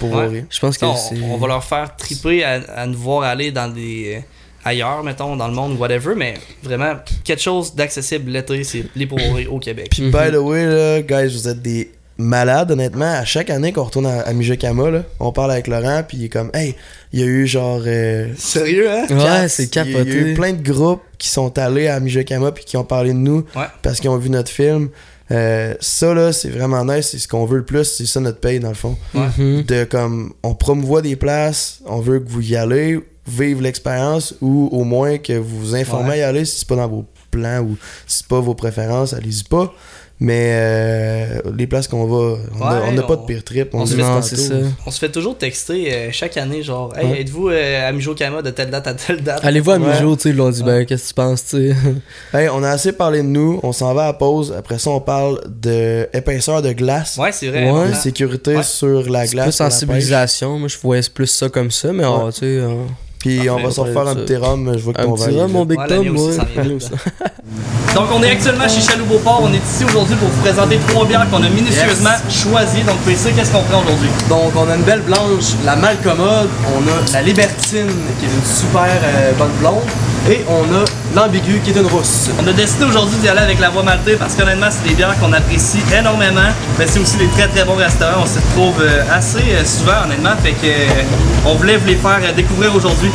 Je 0.50 0.60
pense 0.60 0.78
que 0.78 0.86
on, 0.86 0.96
c'est. 0.96 1.16
on 1.30 1.38
va 1.38 1.48
leur 1.48 1.64
faire 1.64 1.96
triper 1.98 2.44
à, 2.46 2.62
à 2.76 2.86
nous 2.88 2.98
voir 2.98 3.24
aller 3.24 3.52
dans 3.52 3.68
des 3.68 4.24
ailleurs, 4.64 5.04
mettons, 5.04 5.36
dans 5.36 5.50
le 5.50 5.54
monde, 5.54 5.78
whatever, 5.78 6.14
mais 6.16 6.36
vraiment, 6.64 6.94
quelque 7.26 7.42
chose 7.42 7.76
d'accessible 7.76 8.32
l'été, 8.32 8.64
c'est 8.64 8.86
les 8.96 9.06
pourvoiries 9.06 9.48
au 9.48 9.60
Québec. 9.60 9.90
Puis, 9.92 10.04
by 10.04 10.32
the 10.32 10.38
way, 10.38 10.66
là, 10.66 11.02
guys, 11.02 11.34
vous 11.34 11.50
êtes 11.50 11.62
des 11.62 11.92
malades, 12.24 12.72
honnêtement. 12.72 13.06
À 13.14 13.26
chaque 13.26 13.50
année 13.50 13.72
qu'on 13.74 13.84
retourne 13.84 14.06
à, 14.08 14.22
à 14.22 14.34
Mijokama, 14.34 14.90
là, 14.90 15.04
on 15.20 15.32
parle 15.32 15.52
avec 15.52 15.68
Laurent, 15.68 16.02
puis 16.08 16.18
il 16.18 16.26
est 16.26 16.30
comme, 16.30 16.50
hey, 16.54 16.76
il 17.12 17.20
y 17.20 17.24
a 17.24 17.26
eu 17.26 17.46
genre. 17.46 17.82
euh, 17.86 18.30
Sérieux, 18.38 18.90
hein? 18.90 19.06
Ouais, 19.10 19.48
c'est 19.48 19.78
a- 19.78 19.84
il 19.84 19.92
y 19.92 19.96
a 19.96 20.02
eu 20.02 20.04
capoté. 20.06 20.34
plein 20.34 20.54
de 20.54 20.62
groupes 20.64 21.02
qui 21.18 21.30
sont 21.30 21.58
allés 21.60 21.88
à 21.88 22.00
Mijokama, 22.00 22.52
puis 22.52 22.66
qui 22.66 22.78
ont 22.78 22.84
parlé 22.84 23.10
de 23.14 23.18
nous 23.18 23.46
Ouais. 23.56 23.66
parce 23.82 24.00
qu'ils 24.00 24.10
ont 24.10 24.18
vu 24.18 24.30
notre 24.30 24.50
film. 24.52 24.90
Euh, 25.32 25.74
ça, 25.80 26.14
là, 26.14 26.34
c'est 26.34 26.50
vraiment 26.50 26.84
nice. 26.86 27.10
C'est 27.12 27.18
ce 27.20 27.28
qu'on 27.28 27.46
veut 27.46 27.58
le 27.58 27.66
plus. 27.66 27.86
C'est 27.86 28.06
ça 28.06 28.20
notre 28.20 28.40
paye, 28.40 28.60
dans 28.60 28.70
le 28.70 28.76
fond. 28.76 28.98
Ouais. 29.14 29.28
Mhm. 29.38 29.64
De 29.64 29.84
comme, 29.86 30.34
on 30.44 30.54
promouvoit 30.54 31.02
des 31.02 31.16
places, 31.16 31.80
on 31.86 32.00
veut 32.02 32.20
que 32.20 32.30
vous 32.30 32.42
y 32.52 32.56
allez, 32.56 33.00
vivre 33.26 33.62
l'expérience, 33.62 34.36
ou 34.42 34.68
au 34.72 34.84
moins 34.84 35.18
que 35.18 35.34
vous 35.34 35.60
vous 35.60 35.76
informez 35.76 36.10
Ouais. 36.10 36.16
à 36.16 36.18
y 36.18 36.22
aller 36.24 36.46
si 36.46 36.60
c'est 36.60 36.68
pas 36.68 36.76
dans 36.76 36.88
vos 36.90 37.06
plans 37.32 37.62
ou 37.62 37.78
si 38.06 38.18
c'est 38.18 38.28
pas 38.28 38.42
vos 38.42 38.54
préférences, 38.54 39.14
allez-y 39.14 39.44
pas. 39.46 39.74
Mais 40.26 40.52
euh, 40.54 41.42
les 41.58 41.68
places 41.68 41.90
qu'on 41.90 42.06
va, 42.06 42.16
on 42.58 42.86
Ouais, 42.86 42.92
n'a 42.94 43.02
pas 43.04 43.18
de 43.18 43.26
pire 43.26 43.44
trip. 43.44 43.72
On, 43.74 43.86
se 43.86 43.94
fait- 43.94 44.02
Non, 44.02 44.08
tantôt. 44.08 44.22
c'est 44.28 44.38
ça. 44.38 44.54
On 44.86 44.90
se 44.92 44.98
fait 44.98 45.10
toujours 45.12 45.38
texter 45.38 45.94
euh, 45.94 46.10
chaque 46.14 46.38
année, 46.38 46.64
genre, 46.64 46.98
hey, 46.98 47.06
Ouais. 47.12 47.22
êtes-vous 47.22 47.50
euh, 47.50 47.90
à 47.90 47.92
Mijokama 47.92 48.42
de 48.42 48.50
telle 48.52 48.70
date 48.72 48.88
à 48.88 48.94
telle 48.94 49.22
date? 49.22 49.42
Allez-vous 49.44 49.72
à 49.72 49.78
Ouais. 49.80 49.92
Mijo, 49.94 50.16
tu 50.16 50.22
sais, 50.22 50.30
ils 50.30 50.36
l'ont 50.38 50.50
dit, 50.50 50.64
ben, 50.64 50.86
qu'est-ce 50.86 51.04
que 51.04 51.08
tu 51.10 51.14
penses, 51.16 51.46
tu 51.46 51.74
sais? 51.74 51.76
Hey, 52.34 52.48
on 52.54 52.64
a 52.64 52.70
assez 52.70 52.94
parlé 52.94 53.18
de 53.18 53.28
nous, 53.28 53.60
on 53.64 53.74
s'en 53.74 53.94
va 53.94 54.08
à 54.08 54.14
pause. 54.14 54.54
Après 54.58 54.80
ça, 54.80 54.92
on 54.92 55.02
parle 55.02 55.42
de 55.62 56.08
épaisseur 56.14 56.62
de 56.62 56.72
glace, 56.72 57.18
Ouais, 57.18 57.34
c'est 57.34 57.50
vrai. 57.50 57.70
Ouais. 57.70 57.88
de 57.90 57.92
hein. 57.92 57.94
sécurité 57.94 58.56
Ouais. 58.56 58.64
sur 58.64 59.10
la 59.10 59.28
glace. 59.28 59.44
plus 59.48 59.52
sensibilisation, 59.52 60.58
moi 60.58 60.70
je 60.70 60.78
voyais 60.82 61.02
plus 61.14 61.28
ça 61.28 61.50
comme 61.50 61.70
ça, 61.70 61.92
mais 61.92 62.06
on, 62.06 62.28
Ouais. 62.28 62.32
tu 62.32 62.40
sais, 62.40 62.62
on- 62.62 62.88
Puis 63.24 63.50
on 63.50 63.56
va 63.56 63.72
se 63.72 63.80
on 63.80 63.84
refaire 63.84 64.04
parlait 64.04 64.12
un 64.12 64.16
petit 64.16 64.36
rhum. 64.36 64.74
Je 64.76 64.84
vois 64.84 64.94
que 64.94 65.02
un 65.02 65.06
ton 65.06 65.16
petit 65.16 65.40
rhum, 65.40 65.52
mon. 65.52 65.64
Big 65.66 65.80
Tom, 65.88 66.18
s'en. 66.18 66.44
Donc, 67.96 68.08
on 68.14 68.22
est 68.22 68.32
actuellement 68.32 68.68
chez 68.68 68.82
Chaloux 68.82 69.06
Beauport. 69.06 69.44
On 69.44 69.54
est 69.54 69.58
ici 69.58 69.86
aujourd'hui 69.86 70.16
pour 70.16 70.28
vous 70.28 70.42
présenter 70.42 70.78
trois 70.90 71.06
bières 71.06 71.30
qu'on 71.30 71.42
a 71.42 71.50
minutieusement 71.50 72.18
choisies. 72.30 72.84
Donc, 72.84 72.98
PC, 73.06 73.32
qu'est-ce 73.32 73.52
qu'on 73.54 73.62
prend 73.62 73.82
aujourd'hui? 73.82 74.10
Donc 74.28 74.52
on 74.56 74.70
a 74.70 74.76
une 74.76 74.82
belle 74.82 75.02
blanche, 75.02 75.56
la 75.64 75.76
Malcommode, 75.76 76.50
on 76.76 76.82
a 76.88 77.14
la 77.14 77.22
Libertine 77.22 77.88
qui 78.20 78.26
est 78.26 78.30
une 78.30 78.44
super 78.44 78.88
euh, 79.04 79.32
bonne 79.38 79.52
blonde 79.60 79.84
et 80.30 80.44
on 80.48 80.64
a 80.64 80.86
l'Ambigu 81.16 81.60
qui 81.64 81.72
est 81.72 81.80
une 81.80 81.88
rousse. 81.88 82.30
On 82.42 82.48
a 82.48 82.54
décidé 82.54 82.86
aujourd'hui 82.86 83.18
d'y 83.18 83.30
aller 83.30 83.42
avec 83.42 83.60
la 83.60 83.70
voie 83.70 83.84
maltée 83.84 84.16
parce 84.16 84.36
qu'honnêtement, 84.36 84.68
c'est 84.70 84.88
des 84.88 84.96
bières 84.96 85.18
qu'on 85.20 85.34
apprécie 85.34 85.80
énormément. 85.98 86.42
Mais 86.80 86.88
c'est 86.88 87.00
aussi 87.00 87.18
des 87.18 87.28
très 87.28 87.48
très 87.48 87.66
bons 87.66 87.76
restaurants. 87.76 88.22
On 88.24 88.26
s'y 88.26 88.40
retrouve 88.40 88.82
euh, 88.82 89.04
assez 89.12 89.40
euh, 89.40 89.66
souvent, 89.66 90.04
honnêtement. 90.06 90.36
Fait 90.42 90.52
que 90.54 90.66
euh, 90.66 91.46
on 91.46 91.56
voulait 91.56 91.78
vous 91.78 91.88
les 91.88 91.96
faire 91.96 92.20
découvrir 92.36 92.76
aujourd'hui. 92.76 93.12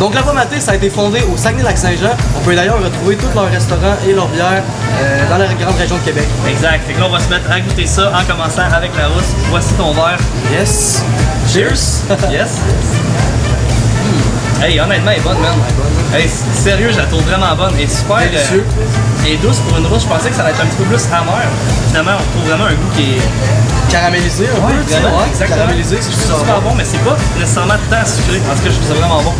Donc 0.00 0.12
la 0.14 0.22
voie 0.22 0.32
maltée 0.32 0.58
ça 0.58 0.72
a 0.72 0.74
été 0.74 0.90
fondé 0.90 1.20
au 1.32 1.36
Saguenay-Lac-Saint-Jean. 1.36 2.16
On 2.36 2.40
peut 2.40 2.54
d'ailleurs 2.54 2.82
retrouver 2.82 3.16
tous 3.16 3.32
leurs 3.34 3.50
restaurants 3.50 3.96
et 4.08 4.12
leurs 4.12 4.28
bières 4.28 4.62
euh, 5.00 5.28
dans 5.30 5.38
la 5.38 5.46
grande 5.46 5.76
région 5.76 5.96
de 5.96 6.02
Québec. 6.02 6.26
Exact. 6.48 6.82
Fait 6.86 6.94
que 6.94 7.00
là, 7.00 7.06
on 7.08 7.12
va 7.12 7.20
se 7.20 7.28
mettre 7.28 7.50
à 7.50 7.60
goûter 7.60 7.86
ça 7.86 8.12
en 8.12 8.24
commençant 8.24 8.62
avec 8.72 8.90
la 8.96 9.06
rousse. 9.08 9.32
Voici 9.50 9.72
ton 9.74 9.92
verre. 9.92 10.18
Yes. 10.52 11.02
Cheers. 11.52 12.02
Yes. 12.30 12.58
Hmm. 14.02 14.62
Hey, 14.62 14.80
honnêtement, 14.80 15.10
elle 15.12 15.18
est 15.18 15.22
bonne, 15.22 15.38
man. 15.38 15.93
Hey, 16.14 16.28
sérieux, 16.54 16.90
je 16.92 16.98
la 16.98 17.06
trouve 17.06 17.22
vraiment 17.22 17.54
bonne. 17.56 17.72
Elle 17.76 17.84
est 17.84 17.88
super. 17.96 18.16
euh, 18.18 18.28
Délicieux. 18.30 18.64
est 19.26 19.36
douce 19.42 19.58
pour 19.66 19.76
une 19.78 19.86
rousse. 19.86 20.02
Je 20.02 20.08
pensais 20.08 20.28
que 20.30 20.36
ça 20.36 20.42
allait 20.42 20.52
être 20.52 20.62
un 20.62 20.66
petit 20.66 20.76
peu 20.76 20.84
plus 20.84 21.04
amer. 21.10 21.42
Finalement, 21.88 22.12
on 22.22 22.38
trouve 22.38 22.48
vraiment 22.48 22.66
un 22.70 22.74
goût 22.74 22.90
qui 22.96 23.02
est. 23.18 23.22
Caramélisé 23.90 24.44
un 24.48 24.54
peu, 24.66 24.74
vraiment, 24.90 25.18
ouais, 25.18 25.24
exactement. 25.30 25.58
Caramélisé, 25.58 25.96
c'est 26.00 26.10
super 26.12 26.38
super 26.38 26.60
bon. 26.60 26.70
bon, 26.70 26.74
mais 26.76 26.84
c'est 26.84 26.98
pas 27.04 27.16
nécessairement 27.38 27.74
tant 27.90 28.04
sucré. 28.06 28.38
En 28.50 28.54
tout 28.56 28.62
cas, 28.62 28.70
je 28.70 28.76
trouve 28.76 28.88
ça 28.88 28.94
vraiment 28.94 29.22
bon. 29.22 29.32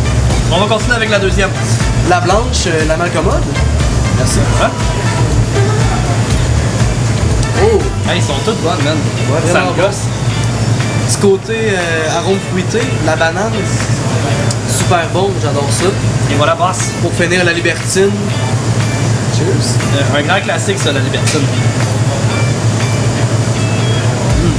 On 0.51 0.59
va 0.59 0.67
continuer 0.67 0.95
avec 0.95 1.09
la 1.09 1.19
deuxième. 1.19 1.49
La 2.09 2.19
blanche, 2.21 2.67
euh, 2.67 2.85
la 2.87 2.95
Malcommode. 2.97 3.43
Merci. 4.17 4.39
Hein? 4.63 4.69
Oh, 7.63 7.79
Hey, 8.09 8.17
ils 8.19 8.23
sont 8.23 8.33
toutes 8.45 8.61
bonnes, 8.61 8.83
man. 8.83 8.97
ça 9.45 9.59
vraiment 9.59 9.71
me 9.71 9.81
gosse. 9.81 10.01
petit 11.07 11.17
côté 11.17 11.53
euh, 11.73 12.17
arôme 12.17 12.39
fruité, 12.51 12.79
la 13.05 13.15
banane. 13.15 13.51
Super 14.85 15.09
bon, 15.11 15.31
j'adore 15.41 15.65
ça. 15.71 15.85
Et 16.31 16.35
voilà, 16.35 16.53
basse. 16.53 16.91
Pour 17.01 17.11
finir, 17.11 17.43
la 17.43 17.53
Libertine. 17.53 18.11
Cheers. 19.35 19.79
Euh, 19.97 20.19
un 20.19 20.21
grand 20.21 20.39
classique, 20.41 20.77
ça, 20.77 20.91
la 20.91 20.99
Libertine. 20.99 21.41
Mm. 24.41 24.51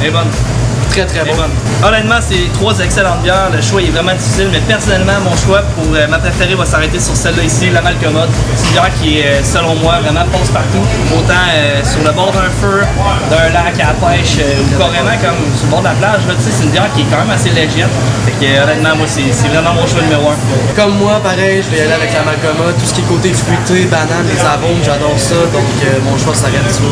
Elle 0.00 0.06
est 0.08 0.10
bonne. 0.10 0.57
Très 1.06 1.24
bon. 1.24 1.36
bonne. 1.36 1.50
Honnêtement, 1.86 2.18
c'est 2.20 2.52
trois 2.54 2.78
excellentes 2.80 3.22
bières. 3.22 3.50
Le 3.54 3.62
choix 3.62 3.80
est 3.80 3.90
vraiment 3.90 4.12
difficile, 4.14 4.48
mais 4.50 4.60
personnellement, 4.60 5.20
mon 5.22 5.36
choix 5.36 5.62
pour 5.76 5.94
euh, 5.94 6.08
ma 6.08 6.18
préférée 6.18 6.54
va 6.54 6.64
s'arrêter 6.66 6.98
sur 6.98 7.14
celle-là 7.14 7.44
ici, 7.44 7.70
la 7.70 7.80
Malcommode. 7.82 8.28
C'est 8.56 8.66
une 8.66 8.72
bière 8.72 8.90
qui 9.00 9.18
est, 9.20 9.26
euh, 9.26 9.44
selon 9.44 9.76
moi, 9.76 10.00
vraiment 10.02 10.26
passe 10.32 10.50
partout. 10.50 10.82
Autant 11.16 11.46
euh, 11.54 11.84
sur 11.84 12.02
le 12.02 12.10
bord 12.10 12.32
d'un 12.32 12.50
feu, 12.60 12.82
d'un 13.30 13.48
lac 13.54 13.78
à 13.78 13.94
la 13.94 13.94
pêche, 13.94 14.38
euh, 14.40 14.62
ou 14.64 14.78
carrément 14.78 15.16
comme 15.22 15.38
sur 15.54 15.66
le 15.66 15.70
bord 15.70 15.80
de 15.80 15.84
la 15.86 15.94
plage. 15.94 16.22
C'est 16.40 16.64
une 16.64 16.70
bière 16.70 16.90
qui 16.94 17.02
est 17.02 17.10
quand 17.10 17.18
même 17.18 17.30
assez 17.30 17.50
légère. 17.50 17.88
Fait 18.26 18.34
que, 18.34 18.50
honnêtement, 18.62 18.96
moi, 18.96 19.06
c'est 19.06 19.48
vraiment 19.48 19.74
mon 19.74 19.86
choix 19.86 20.02
numéro 20.02 20.30
un. 20.30 20.38
Comme 20.74 20.98
moi, 20.98 21.20
pareil, 21.22 21.62
je 21.62 21.70
vais 21.70 21.78
y 21.78 21.80
aller 21.86 21.94
avec 21.94 22.10
la 22.12 22.22
Malcommode. 22.26 22.74
Tout 22.78 22.86
ce 22.86 22.94
qui 22.94 23.00
est 23.02 23.08
côté 23.08 23.32
fruité, 23.32 23.86
banane, 23.86 24.26
les 24.26 24.40
arômes, 24.42 24.82
j'adore 24.84 25.14
ça. 25.18 25.38
Donc 25.54 25.70
mon 26.04 26.18
choix 26.18 26.34
s'arrête 26.34 26.66
sur 26.74 26.90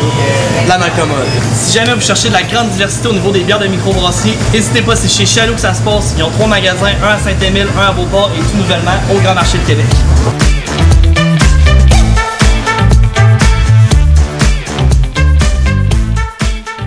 la 0.69 0.79
Malcommode. 0.79 1.27
Si 1.55 1.75
jamais 1.77 1.95
vous 1.95 2.01
cherchez 2.01 2.29
de 2.29 2.35
la 2.35 2.43
grande 2.43 2.71
diversité 2.71 3.09
au 3.09 3.13
niveau 3.13 3.31
des 3.31 3.41
bières 3.41 3.59
de 3.59 3.67
microbrasserie, 3.97 4.35
n'hésitez 4.53 4.83
pas, 4.83 4.95
c'est 4.97 5.09
chez 5.09 5.27
Chaloux 5.27 5.55
que 5.55 5.61
ça 5.61 5.75
se 5.75 5.83
passe. 5.83 6.15
Ils 6.17 6.23
ont 6.23 6.31
trois 6.31 6.47
magasins, 6.47 6.93
un 7.03 7.09
à 7.15 7.19
Saint-Émile, 7.19 7.67
un 7.79 7.89
à 7.91 7.93
Beauport 7.93 8.31
et 8.37 8.41
tout 8.41 8.57
nouvellement 8.57 8.93
au 9.15 9.19
Grand 9.21 9.35
Marché 9.35 9.59
de 9.59 9.65
Québec. 9.65 9.87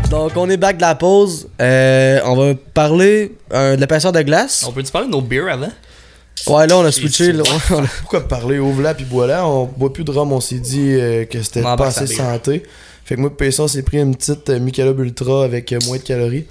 Donc, 0.10 0.32
on 0.36 0.50
est 0.50 0.58
back 0.58 0.78
de 0.78 0.82
la 0.82 0.96
pause. 0.96 1.48
Euh, 1.62 2.20
on 2.26 2.36
va 2.36 2.54
parler 2.74 3.34
euh, 3.54 3.76
de 3.76 3.82
l'épaisseur 3.82 4.12
de 4.12 4.22
glace. 4.22 4.66
On 4.68 4.72
peut-tu 4.72 4.92
parler 4.92 5.08
de 5.08 5.12
nos 5.12 5.22
beers 5.22 5.48
avant? 5.50 5.70
Ouais, 6.48 6.66
là, 6.68 6.78
on 6.78 6.86
a 6.86 6.92
switché. 6.92 7.32
là, 7.32 7.44
soif. 7.44 7.72
on 7.76 7.84
a- 7.84 7.88
Pourquoi 8.02 8.28
parler 8.28 8.58
ouvre-la 8.58 8.96
puis 8.96 9.06
bois-la 9.06 9.46
On 9.46 9.66
boit 9.66 9.94
plus 9.94 10.04
de 10.04 10.12
rhum, 10.12 10.32
on 10.34 10.40
s'est 10.42 10.56
dit 10.60 10.94
euh, 10.96 11.26
que 11.26 11.42
c'était 11.44 11.62
pas 11.62 11.88
assez 11.88 12.08
santé. 12.08 12.64
Fait 13.10 13.16
que 13.16 13.22
moi, 13.22 13.32
PSA, 13.36 13.68
s'est 13.68 13.82
pris 13.82 13.98
une 13.98 14.16
petite 14.16 14.52
euh, 14.52 14.60
Michelob 14.60 15.00
Ultra 15.00 15.44
avec 15.44 15.74
euh, 15.74 15.80
moins 15.88 15.98
de 15.98 16.04
calories. 16.04 16.46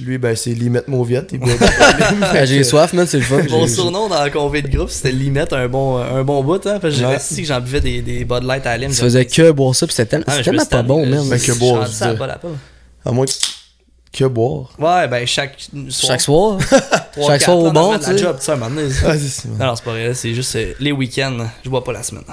Lui, 0.00 0.16
ben, 0.16 0.34
c'est 0.34 0.54
Limette 0.54 0.88
Mauviette. 0.88 1.34
Ah, 2.22 2.46
J'ai 2.46 2.64
soif, 2.64 2.94
man, 2.94 3.06
c'est 3.06 3.18
le 3.18 3.22
fun. 3.22 3.42
Mon 3.50 3.66
surnom 3.66 4.08
dans 4.08 4.18
la 4.18 4.30
convée 4.30 4.62
de 4.62 4.68
groupe, 4.74 4.88
c'était 4.88 5.12
Limette 5.12 5.52
un 5.52 5.68
bon, 5.68 5.98
un 5.98 6.24
bon 6.24 6.42
bout, 6.42 6.66
hein, 6.66 6.78
parce 6.80 6.94
que 6.94 7.00
j'ai 7.00 7.04
Ouais. 7.04 7.18
que 7.18 7.44
j'en 7.44 7.60
buvais 7.60 7.82
des, 7.82 8.00
des 8.00 8.24
Bud 8.24 8.44
Light 8.44 8.64
à 8.66 8.78
la 8.78 8.86
Tu 8.86 8.94
faisais 8.94 9.26
que 9.26 9.50
boire 9.50 9.74
ça, 9.74 9.86
puis 9.86 9.94
c'était 9.94 10.08
tellement, 10.08 10.24
Ah, 10.26 10.42
tellement 10.42 10.64
pas 10.64 10.82
bon, 10.82 11.04
man. 11.04 11.28
Ben, 11.28 11.38
que 11.38 11.52
boire, 11.52 11.86
ça 11.86 12.08
à 12.08 12.14
pas 12.14 12.28
la 12.28 12.40
à 13.04 13.12
moins 13.12 13.26
que 14.10 14.24
boire. 14.24 14.70
Ouais, 14.78 15.06
ben 15.06 15.26
chaque 15.26 15.60
soir. 15.60 15.84
Chaque 15.90 16.20
soir. 16.22 16.58
trois, 17.12 17.26
chaque 17.28 17.40
quatre, 17.40 17.44
soir 17.44 17.58
au 17.58 17.98
tu 17.98 18.10
la 18.10 18.16
job, 18.16 18.36
tu 18.38 18.44
sais, 18.46 18.52
à 18.52 18.54
un 18.54 18.56
moment 18.56 18.74
donné. 18.74 18.88
Ah, 19.04 19.18
c'est 19.18 19.28
ça. 19.28 19.48
Non, 19.50 19.66
non, 19.66 19.76
c'est 19.76 19.84
pas 19.84 19.90
vrai, 19.90 20.14
c'est 20.14 20.32
juste 20.32 20.56
euh, 20.56 20.72
les 20.80 20.92
week-ends, 20.92 21.46
je 21.62 21.68
bois 21.68 21.84
pas 21.84 21.92
la 21.92 22.02
semaine. 22.02 22.24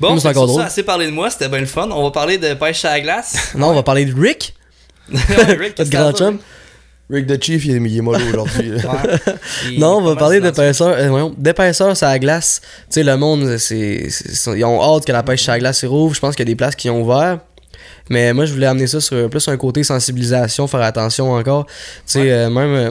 Bon, 0.00 0.18
c'est 0.18 0.28
encore 0.28 0.54
ça, 0.58 0.66
assez 0.66 0.82
parlé 0.82 1.06
de 1.06 1.12
moi, 1.12 1.30
c'était 1.30 1.48
bien 1.48 1.60
le 1.60 1.66
fun. 1.66 1.88
On 1.92 2.02
va 2.04 2.10
parler 2.10 2.38
de 2.38 2.54
pêche 2.54 2.84
à 2.84 2.90
la 2.90 3.00
glace. 3.00 3.52
Non, 3.54 3.68
on 3.68 3.74
va 3.74 3.82
parler 3.82 4.04
de 4.04 4.18
Rick, 4.20 4.54
Rick, 5.12 5.78
notre 5.78 5.90
grand 5.90 6.12
chum. 6.12 6.38
Rick 7.10 7.26
the 7.26 7.42
Chief, 7.44 7.64
il 7.66 7.72
est, 7.76 7.90
il 7.90 7.98
est 7.98 8.00
mollo 8.00 8.24
aujourd'hui. 8.26 8.72
Ouais. 8.72 9.76
Non, 9.76 9.98
on 9.98 10.02
va 10.02 10.16
parler 10.16 10.40
d'épaisseur. 10.40 10.88
euh, 10.88 11.08
voyons, 11.10 11.34
d'épaisseur 11.36 11.94
sur 11.94 12.06
la 12.06 12.18
glace. 12.18 12.62
Tu 12.88 12.94
sais, 12.94 13.02
le 13.02 13.16
monde, 13.18 13.58
c'est- 13.58 14.08
ils 14.56 14.64
ont 14.64 14.80
hâte 14.82 15.04
que 15.04 15.12
la 15.12 15.22
pêche 15.22 15.42
sur 15.42 15.52
la 15.52 15.58
glace 15.58 15.84
rouvre. 15.84 16.14
Je 16.14 16.20
pense 16.20 16.34
qu'il 16.34 16.46
y 16.46 16.48
a 16.48 16.52
des 16.52 16.56
places 16.56 16.74
qui 16.74 16.88
ont 16.88 17.02
ouvert. 17.02 17.40
Mais 18.08 18.32
moi, 18.32 18.46
je 18.46 18.54
voulais 18.54 18.66
amener 18.66 18.86
ça 18.86 19.00
sur 19.00 19.28
plus 19.28 19.46
un 19.48 19.56
côté 19.58 19.84
sensibilisation, 19.84 20.66
faire 20.66 20.80
attention 20.82 21.32
encore. 21.32 21.66
Tu 21.66 21.72
sais, 22.06 22.20
Ouais. 22.20 22.30
euh, 22.32 22.50
même 22.50 22.74
euh, 22.74 22.90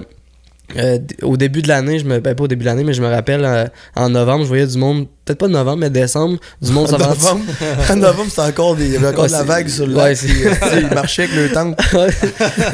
euh, 0.77 0.97
au 1.23 1.37
début 1.37 1.61
de 1.61 1.67
l'année, 1.67 1.99
je 1.99 2.05
me, 2.05 2.19
ben, 2.19 2.35
pas 2.35 2.43
au 2.43 2.47
début 2.47 2.61
de 2.63 2.69
l'année, 2.69 2.83
mais 2.83 2.93
je 2.93 3.01
me 3.01 3.07
rappelle 3.09 3.43
euh, 3.45 3.65
en 3.95 4.09
novembre, 4.09 4.43
je 4.43 4.47
voyais 4.49 4.67
du 4.67 4.77
monde, 4.77 5.07
peut-être 5.25 5.39
pas 5.39 5.47
de 5.47 5.53
novembre, 5.53 5.77
mais 5.77 5.89
décembre, 5.89 6.37
du 6.61 6.71
monde 6.71 6.87
En 6.93 6.97
novembre, 6.97 7.41
en 7.89 7.95
novembre, 7.95 8.29
c'était 8.29 8.41
encore 8.41 8.75
des, 8.75 8.85
il 8.87 8.93
y 8.93 8.97
avait 8.97 9.07
encore 9.07 9.21
Ouais, 9.23 9.27
de 9.27 9.33
la 9.33 9.39
c'est- 9.39 9.45
vague 9.45 9.67
sur 9.67 9.87
le 9.87 9.95
ouais, 9.95 10.03
lac. 10.09 10.17
c'est- 10.17 10.27
puis, 10.27 10.45
euh, 10.45 10.51
tu 10.61 10.69
sais, 10.69 10.81
ils 10.81 10.93
marchaient 10.93 11.23
avec 11.23 11.35
le 11.35 11.47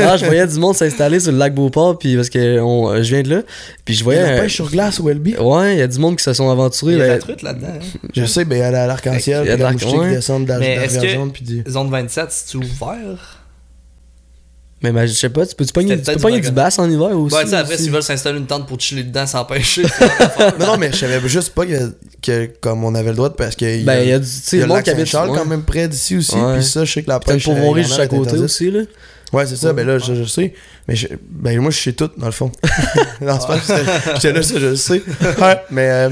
non, 0.06 0.18
je 0.18 0.26
voyais 0.26 0.48
du 0.48 0.60
monde 0.60 0.76
s'installer 0.76 1.20
sur 1.20 1.32
le 1.32 1.38
lac 1.38 1.54
Beauport, 1.54 1.98
puis 1.98 2.16
parce 2.16 2.30
que 2.30 2.60
on- 2.60 2.96
je 3.02 3.14
viens 3.14 3.22
de 3.24 3.30
là. 3.36 3.42
Puis 3.86 3.94
je 3.96 4.00
Il 4.00 4.02
y 4.02 4.04
voyais. 4.04 4.20
a 4.20 4.24
la 4.24 4.38
euh, 4.38 4.42
pêche 4.42 4.56
sur 4.56 4.70
glace 4.70 5.00
au 5.00 5.10
LB. 5.10 5.30
Ouais, 5.40 5.76
il 5.76 5.80
y 5.80 5.82
a 5.82 5.88
du 5.88 6.00
monde 6.00 6.16
qui 6.18 6.24
se 6.24 6.34
sont 6.34 6.50
aventurés. 6.50 6.94
Il 6.94 7.00
y 7.00 7.02
a 7.02 7.06
de 7.06 7.10
la 7.10 7.16
ben, 7.16 7.22
truite 7.22 7.42
là-dedans. 7.42 7.68
hein. 7.76 8.10
Je 8.16 8.26
sais, 8.26 8.46
ben, 8.46 8.56
il 8.56 8.60
y 8.60 8.62
a 8.64 8.88
l'arc-en-ciel, 8.88 9.42
Il 9.46 9.50
y 9.50 9.52
a 9.52 9.58
la 9.58 9.72
moucheté 9.72 9.92
qui 9.92 10.10
descend 10.10 10.44
de 10.44 10.50
la 10.50 10.60
Mais 10.60 10.76
de 10.88 11.30
puis 11.32 11.44
du... 11.44 11.64
Zone 11.70 11.90
27, 11.90 12.26
c'est-tu 12.30 12.58
ouvert? 12.58 13.37
Mais 14.84 14.92
ben, 14.92 15.08
je 15.08 15.14
sais 15.14 15.30
pas, 15.30 15.44
tu 15.46 15.56
peux-tu 15.56 15.74
pogner, 15.74 16.00
tu 16.00 16.12
peux 16.12 16.20
pogner 16.20 16.40
du 16.40 16.52
bass 16.52 16.78
en 16.78 16.88
hiver 16.88 17.18
aussi? 17.18 17.36
Ouais, 17.36 17.44
tu 17.44 17.50
sais, 17.50 17.56
après, 17.56 17.78
s'ils 17.78 17.92
veulent 17.92 18.04
s'installer 18.04 18.38
une 18.38 18.46
tente 18.46 18.68
pour 18.68 18.80
chiller 18.80 19.04
dedans 19.04 19.26
sans 19.26 19.44
pêcher. 19.44 19.84
Non, 20.60 20.68
non, 20.68 20.78
mais 20.78 20.92
je 20.92 20.98
savais 20.98 21.20
juste 21.28 21.50
pas 21.54 21.66
que, 21.66 21.94
que 22.22 22.50
comme 22.62 22.84
on 22.84 22.94
avait 22.94 23.10
le 23.10 23.16
droit 23.16 23.30
de 23.30 23.34
parce 23.34 23.56
que 23.56 23.66
il 23.66 23.86
Ben, 23.86 24.04
il 24.04 24.10
y 24.10 24.12
a 24.12 24.20
du. 24.20 24.26
Tu 24.26 24.32
sais, 24.32 24.58
il 24.58 24.60
y 24.60 24.64
a 24.64 24.68
le 24.68 24.74
lac 24.74 24.84
qui 24.84 24.92
habite. 24.92 25.08
Saint-Charles 25.08 25.32
ouais. 25.32 25.38
quand 25.38 25.46
même 25.46 25.64
près 25.64 25.88
d'ici 25.88 26.18
aussi, 26.18 26.36
puis 26.54 26.64
ça, 26.64 26.86
je 26.86 26.94
sais 26.94 27.02
que 27.02 27.10
la 27.10 27.20
pêche 27.20 27.44
pourvoirie 27.46 27.84
juste 27.84 28.00
à 28.00 28.06
hivernale 28.06 28.28
est 28.28 28.32
côté 28.32 28.44
aussi, 28.44 28.70
là. 28.70 28.82
Ouais, 29.34 29.46
c'est 29.46 29.58
ça, 29.58 29.74
ben 29.74 29.86
là, 29.86 29.98
je, 30.00 30.14
je 30.16 30.24
sais. 30.24 30.54
Mais 30.88 30.96
je- 30.96 31.08
ben 31.30 31.60
moi, 31.60 31.70
je 31.70 31.78
sais 31.78 31.92
tout, 31.92 32.10
dans 32.18 32.28
le 32.28 32.32
fond. 32.32 32.50
non, 33.22 33.38
c'est 33.42 33.48
pas 33.48 33.60
j'étais- 34.16 34.32
là, 34.32 34.42
ça, 34.42 34.58
je 34.58 34.68
le 34.68 34.76
sais. 34.78 35.02
Ouais, 35.42 35.58
mais 35.70 35.90
euh, 35.90 36.10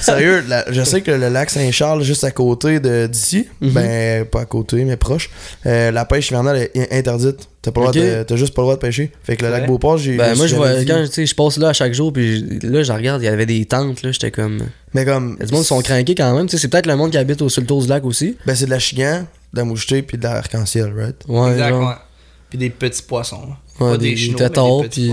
sérieux, 0.00 0.42
la- 0.48 0.64
je 0.72 0.82
sais 0.82 1.00
que 1.02 1.10
le 1.12 1.28
lac 1.28 1.50
Saint-Charles, 1.50 2.02
juste 2.02 2.24
à 2.24 2.30
côté 2.32 2.80
de- 2.80 3.06
d'ici, 3.06 3.46
Mhm. 3.60 3.70
ben 3.70 4.24
pas 4.24 4.40
à 4.40 4.44
côté, 4.44 4.84
mais 4.84 4.96
proche, 4.96 5.30
euh, 5.66 5.90
la 5.92 6.04
pêche 6.04 6.28
hivernale 6.30 6.68
est 6.74 6.92
interdite. 6.92 7.48
T'as 7.62 7.70
pas 7.72 7.80
le 7.80 7.86
droit 7.92 8.02
de- 8.02 8.22
t'as 8.24 8.36
juste 8.36 8.54
pas 8.54 8.62
le 8.62 8.66
droit 8.66 8.74
de 8.76 8.80
pêcher. 8.80 9.12
Fait 9.22 9.36
que 9.36 9.44
le 9.44 9.50
lac. 9.50 9.66
Beauport, 9.66 9.98
j'ai. 9.98 10.16
Ben, 10.16 10.36
moi, 10.36 10.46
je 10.46 10.56
vois, 10.56 10.72
quand 10.84 11.04
tu 11.06 11.12
sais, 11.12 11.26
je 11.26 11.34
passe 11.34 11.58
là 11.58 11.68
à 11.68 11.72
chaque 11.72 11.92
jour, 11.94 12.12
puis 12.12 12.58
là, 12.62 12.82
je 12.82 12.92
regarde, 12.92 13.22
il 13.22 13.26
y 13.26 13.28
avait 13.28 13.46
des 13.46 13.64
tentes, 13.66 14.02
là, 14.02 14.10
j'étais 14.12 14.30
comme. 14.30 14.58
Mais 14.94 15.04
comme. 15.04 15.36
Il 15.38 15.40
y 15.40 15.42
a 15.44 15.46
du 15.46 15.52
monde 15.52 15.62
qui 15.62 15.68
sont 15.68 15.80
craqués 15.82 16.14
quand 16.14 16.34
même, 16.34 16.46
tu 16.46 16.52
sais, 16.56 16.62
c'est 16.62 16.68
peut-être 16.68 16.86
le 16.86 16.96
monde 16.96 17.10
qui 17.12 17.18
habite 17.18 17.40
au, 17.42 17.48
sur 17.48 17.60
le 17.60 17.66
tour 17.66 17.82
du 17.82 17.88
lac 17.88 18.04
aussi. 18.04 18.36
Ben, 18.46 18.54
c'est 18.56 18.64
de 18.66 18.70
la 18.70 18.78
chigan, 18.78 19.26
de 19.52 19.58
la 19.58 19.64
mouchetée, 19.64 20.02
puis 20.02 20.18
de 20.18 20.22
l'arc-en-ciel, 20.24 20.92
right? 20.96 21.16
Ouais, 21.28 21.52
exact, 21.52 21.68
genre. 21.70 21.88
ouais. 21.88 21.94
Puis 22.50 22.58
des 22.58 22.70
petits 22.70 23.02
poissons. 23.02 23.42
Ouais, 23.80 23.90
Pas 23.92 23.96
des, 23.98 24.14
des 24.14 24.14
des 24.16 24.28
mais 24.30 24.34
tétards, 24.36 24.80
des 24.80 24.88
petits 24.88 25.10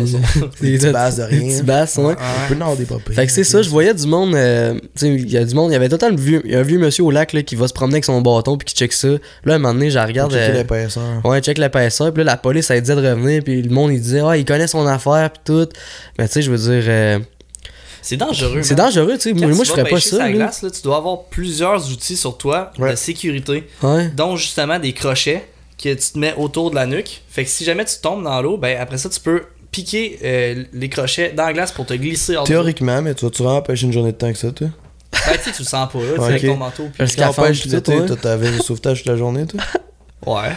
puis 0.55 0.71
des 0.71 0.77
petites 0.77 0.91
basses 0.91 1.17
de 1.17 1.23
des 1.27 1.35
rien. 1.37 1.47
petites 1.49 1.65
basses, 1.65 1.97
ouais. 1.97 2.13
Un 2.13 2.47
peu 2.47 2.55
nord 2.55 2.75
des. 2.77 2.85
Fait 3.13 3.25
que 3.27 3.31
c'est 3.31 3.43
ça, 3.43 3.61
je 3.61 3.69
voyais 3.69 3.93
du 3.93 4.07
monde, 4.07 4.33
euh, 4.33 4.73
tu 4.73 4.79
sais, 4.95 5.07
il 5.09 5.29
y 5.29 5.37
a 5.37 5.43
du 5.45 5.53
monde, 5.53 5.69
il 5.69 5.73
y 5.73 5.75
avait 5.75 5.87
tout 5.89 5.95
le 5.95 5.99
temps 5.99 6.09
le 6.09 6.15
vieux, 6.15 6.41
il 6.45 6.51
y 6.51 6.55
a 6.55 6.59
un 6.59 6.63
vieux 6.63 6.79
monsieur 6.79 7.03
au 7.03 7.11
lac 7.11 7.33
là, 7.33 7.43
qui 7.43 7.55
va 7.55 7.67
se 7.67 7.73
promener 7.73 7.95
avec 7.95 8.05
son 8.05 8.21
bâton 8.21 8.57
puis 8.57 8.65
qui 8.65 8.73
check 8.73 8.91
ça. 8.93 9.09
Là, 9.43 9.53
à 9.53 9.55
un 9.55 9.59
moment 9.59 9.73
donné, 9.75 9.91
je 9.91 9.99
regarde. 9.99 10.31
checker 10.31 10.51
euh, 10.51 10.53
l'épaisseur. 10.53 11.03
Ouais, 11.25 11.41
check 11.41 11.57
l'épaisseur, 11.59 12.11
puis 12.13 12.23
là, 12.23 12.31
la 12.31 12.37
police, 12.37 12.71
elle 12.71 12.81
disait 12.81 12.95
de 12.95 13.07
revenir, 13.07 13.43
puis 13.43 13.61
le 13.61 13.69
monde, 13.69 13.91
il 13.91 14.01
disait, 14.01 14.21
ah, 14.25 14.35
il 14.37 14.45
connaît 14.45 14.67
son 14.67 14.87
affaire, 14.87 15.29
puis 15.31 15.41
tout. 15.45 15.67
Mais 16.17 16.27
tu 16.27 16.33
sais, 16.35 16.41
je 16.41 16.49
veux 16.49 16.57
dire, 16.57 16.85
euh, 16.89 17.19
C'est 18.01 18.17
dangereux. 18.17 18.63
c'est 18.63 18.75
dangereux, 18.75 19.13
tu 19.15 19.29
sais. 19.29 19.33
Moi, 19.33 19.47
moi, 19.47 19.63
je 19.63 19.71
ferais 19.71 19.83
pas 19.89 19.99
ça. 19.99 20.17
là. 20.17 20.31
glace, 20.31 20.63
là, 20.63 20.71
tu 20.71 20.81
dois 20.81 20.97
avoir 20.97 21.23
plusieurs 21.25 21.91
outils 21.91 22.17
sur 22.17 22.35
toi 22.37 22.71
Ouais. 22.79 22.91
de 22.91 22.95
sécurité, 22.95 23.67
Ouais. 23.83 24.09
dont 24.15 24.35
justement 24.37 24.79
des 24.79 24.93
crochets 24.93 25.45
que 25.81 25.93
tu 25.93 26.11
te 26.13 26.17
mets 26.17 26.33
autour 26.37 26.69
de 26.71 26.75
la 26.75 26.85
nuque. 26.85 27.21
Fait 27.29 27.43
que 27.43 27.49
si 27.49 27.63
jamais 27.63 27.85
tu 27.85 27.95
tombes 28.01 28.23
dans 28.23 28.41
l'eau, 28.41 28.57
ben 28.57 28.77
après 28.79 28.97
ça, 28.97 29.09
tu 29.09 29.19
peux 29.19 29.43
piquer 29.71 30.19
euh, 30.23 30.63
les 30.73 30.87
crochets 30.89 31.33
dans 31.33 31.45
la 31.45 31.53
glace 31.53 31.71
pour 31.71 31.85
te 31.85 31.93
glisser 31.93 32.35
hors 32.37 32.45
de 32.45 32.49
l'eau. 32.49 32.59
Théoriquement, 32.59 33.01
mais 33.01 33.13
tu 33.13 33.25
vas-tu 33.25 33.43
vraiment 33.43 33.61
pêcher 33.61 33.85
une 33.85 33.91
journée 33.93 34.11
de 34.13 34.17
temps 34.17 34.31
que 34.31 34.37
ça, 34.37 34.51
toi? 34.51 34.67
Ben, 35.11 35.33
tu 35.37 35.43
sais, 35.43 35.51
tu 35.51 35.61
le 35.63 35.67
sens 35.67 35.91
pas, 35.91 35.99
là, 35.99 36.05
tu 36.13 36.15
sais, 36.19 36.23
avec 36.25 36.41
ton 36.45 36.57
manteau. 36.57 36.83
puis- 36.83 36.93
puis 37.61 37.69
l'été, 37.75 37.91
tout, 37.93 37.99
ouais. 38.01 38.05
toi, 38.07 38.15
t'avais 38.15 38.51
le 38.51 38.59
sauvetage 38.59 38.99
toute 38.99 39.07
la 39.07 39.17
journée, 39.17 39.45
toi? 39.45 39.59
Ouais. 40.25 40.51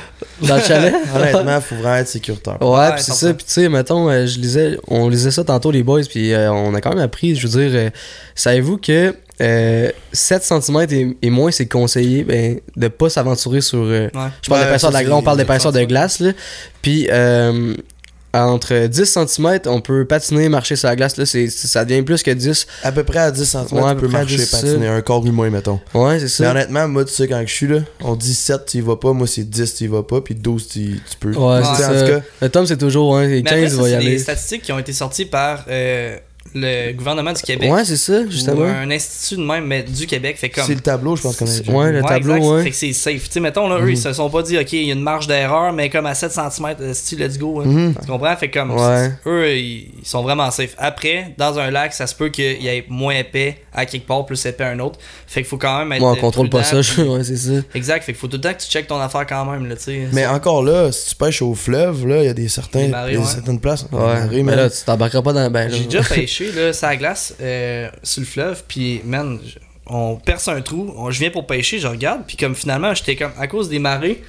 Dans 0.47 0.57
le 0.57 0.63
chalet? 0.63 0.95
Honnêtement, 1.15 1.61
faut 1.61 1.75
vraiment 1.77 1.97
être 1.97 2.09
sécuritaire. 2.09 2.57
Ouais, 2.63 2.69
Ouais, 2.79 2.95
pis 2.97 3.03
c'est 3.03 3.13
100%. 3.13 3.15
ça. 3.17 3.35
Puis 3.35 3.45
tu 3.47 3.53
sais, 3.53 3.69
mettons, 3.69 4.09
euh, 4.09 4.27
je 4.27 4.39
lisais, 4.39 4.79
on 4.89 5.09
lisait 5.09 5.31
ça 5.31 5.45
tantôt 5.45 5.71
les 5.71 5.83
boys, 5.83 6.03
puis 6.09 6.33
euh, 6.33 6.51
on 6.53 6.75
a 6.75 6.81
quand 6.81 6.91
même 6.91 6.99
appris, 7.01 7.35
je 7.37 7.47
veux 7.47 7.61
dire, 7.61 7.71
euh, 7.79 7.91
savez-vous 8.35 8.79
que 8.79 9.15
euh, 9.41 9.91
7 10.13 10.43
cm 10.43 10.87
et, 10.91 11.17
et 11.23 11.31
moins, 11.31 11.51
c'est 11.51 11.67
conseillé 11.67 12.25
ben, 12.25 12.59
de 12.77 12.89
pas 12.89 13.09
s'aventurer 13.09 13.61
sur. 13.61 13.79
euh, 13.81 14.09
Ouais. 14.15 14.21
je 14.43 14.49
parle 14.49 14.61
Ouais, 14.63 14.67
d'épaisseur 14.67 14.91
de 14.91 14.95
la 14.95 15.05
glace, 15.05 15.15
on 15.15 15.23
parle 15.23 15.37
d'épaisseur 15.39 15.73
de 15.73 15.85
glace, 15.85 16.21
là. 16.21 16.31
Puis 16.83 17.09
euh, 17.13 17.75
entre 18.35 18.87
10 18.87 19.05
cm, 19.07 19.61
on 19.67 19.81
peut 19.81 20.05
patiner, 20.05 20.49
marcher 20.49 20.77
sur 20.77 20.89
la 20.89 20.97
glace, 20.97 21.17
là, 21.17 21.25
c'est, 21.27 21.49
c'est- 21.49 21.67
ça 21.67 21.85
devient 21.85 22.03
plus 22.03 22.23
que 22.23 22.31
10. 22.31 22.67
À 22.83 22.93
peu 22.93 23.03
près 23.05 23.19
à 23.21 23.31
10 23.31 23.45
cm, 23.45 23.65
Ouais, 23.73 23.83
à 23.83 23.89
tu 23.91 23.95
peu 23.97 24.01
peux 24.03 24.09
près 24.09 24.17
à 24.19 24.21
marcher, 24.21 24.37
10, 24.37 24.51
patiner. 24.51 24.87
Un 24.89 25.01
corps 25.01 25.25
humain, 25.27 25.51
mettons. 25.51 25.81
Ouais, 25.95 26.17
c'est 26.19 26.23
Mais 26.25 26.29
ça. 26.29 26.51
honnêtement, 26.51 26.89
moi, 26.89 27.05
tu 27.05 27.13
sais, 27.15 27.27
quand 27.27 27.43
je 27.47 27.53
suis 27.53 27.67
là, 27.67 27.79
on 28.03 28.15
dit 28.17 28.35
7, 28.35 28.67
tu 28.67 28.79
y 28.79 28.81
vas 28.81 28.97
pas. 28.97 29.13
Moi, 29.13 29.27
c'est 29.27 29.45
10, 29.49 29.75
tu 29.75 29.85
y 29.85 29.87
vas 29.87 30.03
pas. 30.03 30.21
Puis 30.21 30.35
12, 30.35 30.69
tu, 30.69 31.01
tu 31.11 31.17
peux. 31.19 31.33
Ouais, 31.35 31.61
c'est 31.65 31.83
ça. 31.83 31.91
En 31.91 32.01
tout 32.01 32.07
cas, 32.13 32.21
Le 32.43 32.49
Tom, 32.51 32.67
c'est 32.67 32.77
toujours, 32.77 33.17
hein, 33.17 33.27
Mais 33.29 33.41
après, 33.41 33.63
15 33.63 33.77
ça, 33.77 33.83
va 33.83 33.89
y 33.89 33.91
c'est 33.93 33.97
aller. 33.97 34.11
des 34.11 34.19
statistiques 34.19 34.63
qui 34.63 34.73
ont 34.73 34.79
été 34.79 34.93
sorties 34.93 35.25
par 35.25 35.65
euh, 35.71 36.17
le 36.55 36.93
gouvernement 36.93 37.33
du 37.33 37.43
Québec. 37.43 37.71
Ouais, 37.73 37.85
c'est 37.85 37.97
ça, 37.97 38.21
Ou 38.21 38.31
justement. 38.31 38.65
un 38.65 38.91
institut 38.91 39.37
de 39.41 39.47
même, 39.47 39.65
mais 39.67 39.83
du 39.83 40.07
Québec. 40.07 40.37
Fait 40.39 40.49
comme. 40.49 40.65
c'est 40.65 40.75
le 40.75 40.81
tableau, 40.81 41.17
je 41.17 41.23
pense 41.23 41.37
qu'on 41.37 41.47
a 41.47 41.73
ouais, 41.73 41.93
le 41.93 42.03
tableau, 42.03 42.35
exact. 42.37 42.51
ouais. 42.51 42.63
Fait 42.65 42.71
que 42.71 42.77
c'est 42.77 42.93
safe. 42.93 43.25
Tu 43.29 43.33
sais, 43.33 43.41
mettons, 43.41 43.69
là, 43.69 43.77
eux, 43.79 43.83
Mhm. 43.85 43.89
ils 43.91 43.99
se 43.99 44.13
sont 44.13 44.31
pas 44.31 44.43
dit, 44.43 44.59
OK, 44.59 44.73
il 44.73 44.85
y 44.85 44.91
a 44.91 44.95
une 44.95 45.03
marge 45.03 45.27
d'erreur, 45.27 45.73
mais 45.73 45.91
comme 45.91 46.07
à 46.07 46.15
7 46.15 46.33
cm, 46.33 46.95
style, 46.95 47.19
let's 47.21 47.39
go. 47.39 47.61
hein. 47.61 47.65
Mhm. 47.67 47.95
Tu 48.01 48.07
comprends? 48.07 48.37
Fait 48.37 48.51
comme, 48.51 48.71
Ouais. 48.73 49.11
eux, 49.27 49.57
ils 49.57 49.91
ils 50.01 50.07
sont 50.07 50.23
vraiment 50.23 50.51
safe. 50.51 50.75
Après, 50.79 51.35
dans 51.39 51.59
un 51.59 51.71
lac, 51.71 51.93
ça 51.93 52.07
se 52.07 52.15
peut 52.15 52.29
qu'il 52.31 52.63
y 52.63 52.69
ait 52.69 52.85
moins 52.89 53.15
épais 53.15 53.59
à 53.79 53.87
quelque 53.87 54.07
part, 54.07 54.27
plus 54.27 54.45
épais 54.47 54.65
à 54.65 54.69
un 54.69 54.79
autre. 54.81 54.99
Fait 55.27 55.41
qu'il 55.41 55.49
faut 55.49 55.57
quand 55.59 55.79
même 55.79 55.93
être. 55.93 56.01
Moi, 56.01 56.13
on 56.13 56.17
contrôle 56.17 56.51
pas 56.51 56.63
ça, 56.65 56.83
je- 56.83 57.03
ouais, 57.03 57.25
c'est 57.25 57.37
ça. 57.37 57.53
Exact. 57.75 58.03
Fait 58.05 58.13
qu'il 58.13 58.21
faut 58.21 58.27
tout 58.29 58.37
le 58.37 58.43
temps 58.43 58.53
que 58.53 58.61
tu 58.61 58.69
checkes 58.69 58.87
ton 58.89 58.99
affaire 59.01 59.27
quand 59.27 59.45
même, 59.45 59.67
là, 59.69 59.77
tu 59.77 59.83
sais. 59.85 60.09
Mais 60.13 60.27
encore 60.27 60.63
là, 60.63 60.91
si 60.93 61.11
tu 61.11 61.15
pêches 61.17 61.43
au 61.43 61.55
fleuve, 61.55 62.07
là, 62.07 62.19
il 62.23 62.27
y 62.27 62.29
a 62.29 62.35
des 62.35 62.49
certains, 62.49 62.83
Des 62.83 62.89
marées, 62.89 63.13
il 63.13 63.15
y 63.15 63.17
a 63.19 63.21
ouais. 63.21 63.27
certaines 63.27 63.61
places. 63.61 63.87
Ouais, 63.93 63.99
marées, 64.01 64.43
mais 64.43 64.57
là, 64.57 64.69
tu 64.69 64.79
t'embarqueras 64.85 65.23
pas 65.23 65.33
dans. 65.33 65.51
Ben, 65.51 65.69
là. 65.71 65.77
J'ai 65.77 65.85
déjà 65.85 66.03
pêché, 66.15 66.53
là, 66.53 66.73
sur 66.73 66.87
la 66.87 66.97
glace, 66.97 67.35
euh, 67.41 67.89
sur 68.03 68.21
le 68.21 68.27
fleuve, 68.27 68.63
puis, 68.67 69.01
man, 69.05 69.39
on 69.87 70.17
perce 70.17 70.49
un 70.49 70.61
trou, 70.61 70.93
on- 70.97 71.11
je 71.11 71.19
viens 71.21 71.31
pour 71.31 71.47
pêcher, 71.47 71.79
je 71.79 71.87
regarde, 71.87 72.23
puis 72.27 72.37
comme 72.37 72.55
finalement, 72.55 72.95
j'étais 72.95 73.17
comme, 73.17 73.33
à 73.39 73.47
cause 73.47 73.69
des 73.69 73.79
marées, 73.79 74.23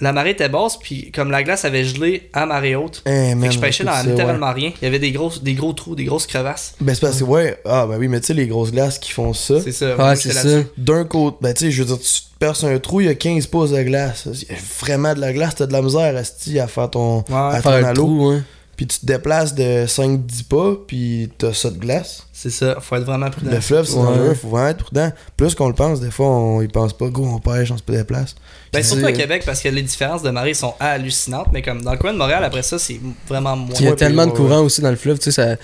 la 0.00 0.12
marée 0.12 0.30
était 0.30 0.48
basse, 0.48 0.76
puis 0.78 1.10
comme 1.12 1.30
la 1.30 1.42
glace 1.42 1.64
avait 1.64 1.84
gelé 1.84 2.28
à 2.32 2.46
marée 2.46 2.76
haute, 2.76 3.02
Eh, 3.06 3.10
fait 3.10 3.34
man, 3.34 3.48
que 3.48 3.54
je 3.54 3.58
pêchais 3.58 3.84
dans 3.84 3.92
ça, 3.92 4.02
littéralement 4.04 4.52
rien. 4.52 4.72
Il 4.80 4.84
y 4.84 4.86
avait 4.88 4.98
des 4.98 5.12
gros, 5.12 5.32
des 5.42 5.54
gros 5.54 5.72
trous, 5.72 5.94
des 5.94 6.04
grosses 6.04 6.26
crevasses. 6.26 6.74
Ben, 6.80 6.94
c'est 6.94 7.00
parce 7.00 7.18
que, 7.18 7.24
ouais, 7.24 7.58
ah, 7.64 7.86
ben 7.88 7.96
oui, 7.98 8.08
mais 8.08 8.20
tu 8.20 8.26
sais, 8.26 8.34
les 8.34 8.46
grosses 8.46 8.70
glaces 8.72 8.98
qui 8.98 9.10
font 9.12 9.32
ça. 9.32 9.60
C'est 9.60 9.72
ça. 9.72 10.14
C'est 10.16 10.32
ça. 10.32 10.48
D'un 10.76 11.04
côté, 11.04 11.36
ben 11.40 11.54
tu 11.54 11.64
sais, 11.66 11.70
je 11.70 11.82
veux 11.82 11.88
dire, 11.88 11.98
tu 11.98 12.04
te 12.20 12.38
perces 12.38 12.64
un 12.64 12.78
trou, 12.78 13.00
il 13.00 13.06
y 13.06 13.10
a 13.10 13.14
15 13.14 13.46
pouces 13.48 13.70
de 13.70 13.82
glace. 13.82 14.28
Il 14.32 14.48
y 14.48 14.52
a 14.52 14.58
vraiment 14.80 15.14
de 15.14 15.20
la 15.20 15.32
glace, 15.32 15.54
t'as 15.56 15.66
de 15.66 15.72
la 15.72 15.82
misère 15.82 16.16
asti, 16.16 16.58
à 16.60 16.66
faire 16.68 16.90
ton. 16.90 17.18
Ouais, 17.28 17.34
à 17.56 17.60
Faire 17.62 17.72
à 17.86 17.92
l'eau. 17.92 18.04
trou, 18.04 18.24
hein. 18.26 18.44
Puis 18.78 18.86
tu 18.86 19.00
te 19.00 19.06
déplaces 19.06 19.54
de 19.56 19.86
5-10 19.86 20.44
pas, 20.48 20.76
puis 20.86 21.28
t'as 21.36 21.52
ça 21.52 21.68
de 21.68 21.78
glace. 21.78 22.22
c'est 22.32 22.48
ça. 22.50 22.76
Faut 22.80 22.94
être 22.94 23.02
vraiment 23.02 23.28
prudent. 23.28 23.50
Le 23.50 23.60
fleuve, 23.60 23.84
c'est 23.84 23.96
Ouais. 23.96 24.04
dangereux, 24.04 24.34
faut 24.34 24.48
vraiment 24.50 24.68
être 24.68 24.84
prudent. 24.84 25.10
Plus 25.36 25.56
qu'on 25.56 25.66
le 25.66 25.74
pense, 25.74 26.00
des 26.00 26.12
fois, 26.12 26.28
on 26.28 26.62
y 26.62 26.68
pense 26.68 26.92
pas. 26.92 27.08
Go, 27.08 27.24
on 27.26 27.40
pêche, 27.40 27.72
on 27.72 27.76
se 27.76 27.82
déplace. 27.82 28.36
Ben, 28.72 28.80
surtout 28.82 29.06
à 29.06 29.10
Québec, 29.12 29.42
parce 29.44 29.60
que 29.60 29.68
les 29.68 29.82
différences 29.82 30.22
de 30.22 30.30
marée 30.30 30.54
sont 30.54 30.74
hallucinantes, 30.78 31.48
mais 31.52 31.60
comme 31.60 31.82
dans 31.82 31.90
le 31.90 31.98
coin 31.98 32.12
de 32.12 32.18
Montréal, 32.18 32.44
après 32.44 32.62
ça, 32.62 32.78
c'est 32.78 33.00
vraiment 33.26 33.56
moins. 33.56 33.74
Il 33.80 33.84
y 33.84 33.88
a 33.88 33.90
Ouais, 33.90 33.96
tellement 33.96 34.26
de 34.26 34.30
ouais, 34.30 34.36
courant 34.36 34.60
aussi 34.60 34.80
dans 34.80 34.90
le 34.90 34.96
fleuve, 34.96 35.18
tu 35.18 35.32
sais, 35.32 35.32
ça, 35.32 35.56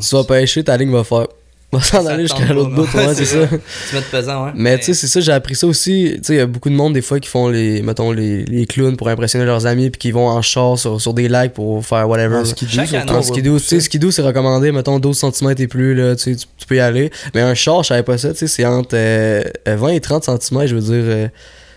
tu 0.00 0.14
vas 0.14 0.22
pêcher, 0.24 0.62
ta 0.62 0.76
ligne 0.76 0.92
va 0.92 1.02
faire. 1.02 1.26
Va 1.72 1.80
s'en 1.80 2.04
aller 2.04 2.24
jusqu'à 2.24 2.52
l'autre 2.52 2.70
bout, 2.70 2.82
ouais, 2.82 3.14
c'est 3.14 3.24
ça. 3.24 3.46
Tu 3.48 3.94
mets 3.94 4.02
de 4.02 4.06
pesant, 4.10 4.44
ouais. 4.44 4.50
Mais 4.54 4.78
tu 4.78 4.84
sais, 4.84 4.94
c'est 4.94 5.06
ça, 5.06 5.20
j'ai 5.20 5.32
appris 5.32 5.54
ça 5.54 5.66
aussi. 5.66 6.12
Tu 6.16 6.20
sais, 6.22 6.34
il 6.34 6.36
y 6.36 6.40
a 6.40 6.46
beaucoup 6.46 6.68
de 6.68 6.74
monde, 6.74 6.92
des 6.92 7.00
fois, 7.00 7.18
qui 7.18 7.30
font 7.30 7.48
les, 7.48 7.80
mettons, 7.80 8.12
les, 8.12 8.44
les 8.44 8.66
clowns 8.66 8.98
pour 8.98 9.08
impressionner 9.08 9.46
leurs 9.46 9.64
amis, 9.64 9.88
puis 9.88 9.98
qui 9.98 10.10
vont 10.12 10.28
en 10.28 10.42
char 10.42 10.78
sur, 10.78 11.00
sur 11.00 11.14
des 11.14 11.28
lacs 11.28 11.54
pour 11.54 11.84
faire 11.84 12.06
whatever. 12.08 12.36
En 12.36 12.44
skidoo, 12.44 12.82
va 13.06 13.22
skidoo, 13.22 13.58
tu 13.58 13.64
sais, 13.64 13.80
skidoo, 13.80 14.10
c'est 14.10 14.20
recommandé, 14.20 14.70
mettons, 14.70 14.98
12 14.98 15.18
cm 15.18 15.54
et 15.58 15.66
plus, 15.66 15.94
là, 15.94 16.14
tu 16.14 16.34
sais, 16.34 16.46
tu, 16.58 16.66
peux 16.66 16.76
y 16.76 16.80
aller. 16.80 17.10
Mais 17.34 17.40
un 17.40 17.54
char, 17.54 17.82
je 17.82 17.88
savais 17.88 18.02
pas 18.02 18.18
ça, 18.18 18.32
tu 18.32 18.40
sais, 18.40 18.46
c'est 18.48 18.66
entre 18.66 18.94
euh, 18.94 19.42
euh, 19.66 19.76
20 19.76 19.88
et 19.88 20.00
30 20.00 20.24
cm, 20.24 20.66
je 20.66 20.74
veux 20.74 20.80
dire. 20.82 20.92
euh, 20.92 21.28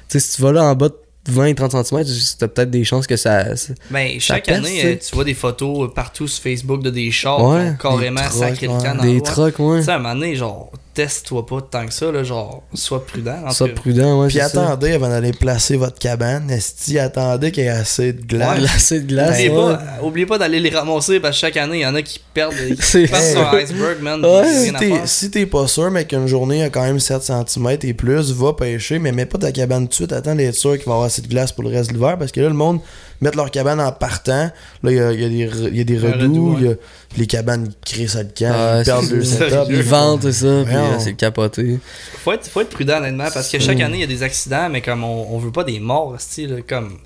tu 0.10 0.20
sais, 0.20 0.20
si 0.20 0.36
tu 0.36 0.42
vas 0.42 0.52
là 0.52 0.66
en 0.66 0.76
bas 0.76 0.90
de 0.90 0.96
20 1.28 1.46
et 1.46 1.56
30 1.56 1.86
cm, 1.86 2.04
t'as 2.38 2.48
peut-être 2.48 2.70
des 2.70 2.84
chances 2.84 3.08
que 3.08 3.18
ça. 3.18 3.46
Ben, 3.90 4.20
chaque 4.20 4.46
pèse, 4.46 4.58
année, 4.58 5.00
tu 5.00 5.16
vois 5.16 5.24
des 5.24 5.34
photos 5.34 5.92
partout 5.94 6.28
sur 6.28 6.44
Facebook 6.44 6.84
de 6.84 6.90
des 6.90 7.12
chars 7.12 7.44
Ouais, 7.44 7.74
qui 7.80 7.88
ont 7.88 7.92
carrément 7.92 8.30
sacré 8.30 8.68
le 8.68 8.74
camp 8.74 8.96
dans 8.96 9.04
des 9.04 9.22
trucks, 9.22 9.60
ouais. 9.60 9.80
Tu 9.80 9.86
sais, 9.86 9.92
à 9.92 9.96
un 9.96 10.00
moment 10.00 10.16
donné, 10.16 10.36
genre, 10.36 10.72
teste-toi 10.96 11.46
pas 11.46 11.60
tant 11.62 11.86
que 11.86 11.94
ça, 11.94 12.12
là, 12.12 12.24
genre, 12.24 12.64
sois 12.74 13.06
prudent. 13.06 13.36
en 13.46 13.52
cas. 13.54 13.74
prudent, 13.74 14.22
ouais. 14.22 14.28
Puis 14.30 14.38
ça. 14.38 14.46
attendez 14.46 14.94
avant 14.94 15.10
d'aller 15.10 15.32
placer 15.34 15.76
votre 15.76 16.00
cabane. 16.00 16.50
Esti, 16.50 16.98
attendez 16.98 17.52
qu'il 17.52 17.64
y 17.66 17.68
ait 17.68 17.70
assez 17.70 18.14
de 18.14 18.22
glace. 18.26 18.58
Glacé 18.60 19.00
de 19.02 19.06
glace. 19.08 19.32
Oubliez, 19.32 19.50
ouais. 19.50 19.56
pas, 19.56 19.82
oubliez 20.02 20.26
pas 20.26 20.38
d'aller 20.38 20.60
les 20.60 20.70
ramasser 20.70 21.20
parce 21.20 21.36
que 21.36 21.42
chaque 21.42 21.58
année, 21.58 21.80
il 21.80 21.82
y 21.82 21.86
en 21.86 21.94
a 21.96 22.02
qui 22.02 22.20
perdent, 22.34 22.54
qui 22.56 22.78
C'est- 22.82 23.08
passent 23.08 23.32
sur 23.34 23.48
un 23.48 23.58
iceberg, 23.58 24.02
man. 24.02 24.24
Ouais. 24.26 24.72
t'es, 24.80 24.94
si 25.06 25.30
t'es 25.30 25.46
pas 25.46 25.68
sûr, 25.68 25.92
mais 25.92 26.06
qu'une 26.06 26.28
journée 26.28 26.64
a 26.64 26.70
quand 26.70 26.84
même 26.84 27.00
7 27.00 27.22
cm 27.24 27.78
et 27.84 27.94
plus, 27.94 28.32
va 28.32 28.54
pêcher, 28.54 28.98
mais 28.98 29.12
mets 29.12 29.26
pas 29.26 29.38
ta 29.38 29.52
cabane 29.52 29.84
tout 29.84 29.90
de 29.90 29.94
suite. 29.96 30.14
Attends 30.14 30.36
d'être 30.36 30.56
sûr 30.56 30.72
qu'il 30.78 30.86
va 30.86 30.92
y 30.92 30.94
avoir 30.94 31.04
assez 31.08 31.22
de 31.22 31.28
glace 31.28 31.52
pour 31.52 31.64
le 31.64 31.70
reste 31.70 31.90
de 31.90 31.96
l'hiver. 31.96 32.18
Parce 32.18 32.32
que 32.32 32.40
là, 32.40 32.48
le 32.48 32.54
monde 32.54 32.80
met 33.22 33.32
leur 33.32 33.52
cabane 33.52 33.80
en 33.80 33.92
partant. 33.92 34.52
Là, 34.84 34.92
il 34.92 34.96
y 34.96 35.00
a, 35.00 35.12
y 35.12 35.44
a 35.44 35.70
y 35.70 35.82
a 35.82 35.84
des 35.84 35.98
redoux. 35.98 36.60
y 36.60 36.68
a, 36.68 36.74
les 37.18 37.28
cabanes 37.28 37.72
créent 37.86 38.08
ça 38.08 38.24
de 38.24 38.32
camp. 38.38 38.52
Ah, 38.54 38.80
ils 38.80 38.86
perdent 38.86 39.06
c'est 39.06 39.16
le 39.16 39.24
ça. 39.24 39.50
setup. 39.50 39.66
Ils 39.70 39.84
vendent, 39.84 40.22
c'est 40.22 40.34
ça, 40.34 40.64
puis 40.66 40.76
euh, 40.76 41.00
c'est 41.00 41.14
capoté. 41.14 41.80
Faut 42.24 42.32
être, 42.34 42.48
faut 42.48 42.62
être 42.62 42.70
prudent, 42.70 42.98
honnêtement, 42.98 43.30
parce 43.34 43.50
que 43.50 43.60
chaque 43.60 43.80
année, 43.80 43.98
il 43.98 44.02
y 44.02 44.04
a 44.04 44.08
des 44.08 44.24
accidents, 44.24 44.70
mais 44.70 44.82
comme 44.82 45.04
on, 45.04 45.28
on 45.34 45.38
veut 45.38 45.52
pas 45.52 45.64
des 45.64 45.80
morts, 45.80 46.16
style, 46.20 46.64
comme. 46.68 46.98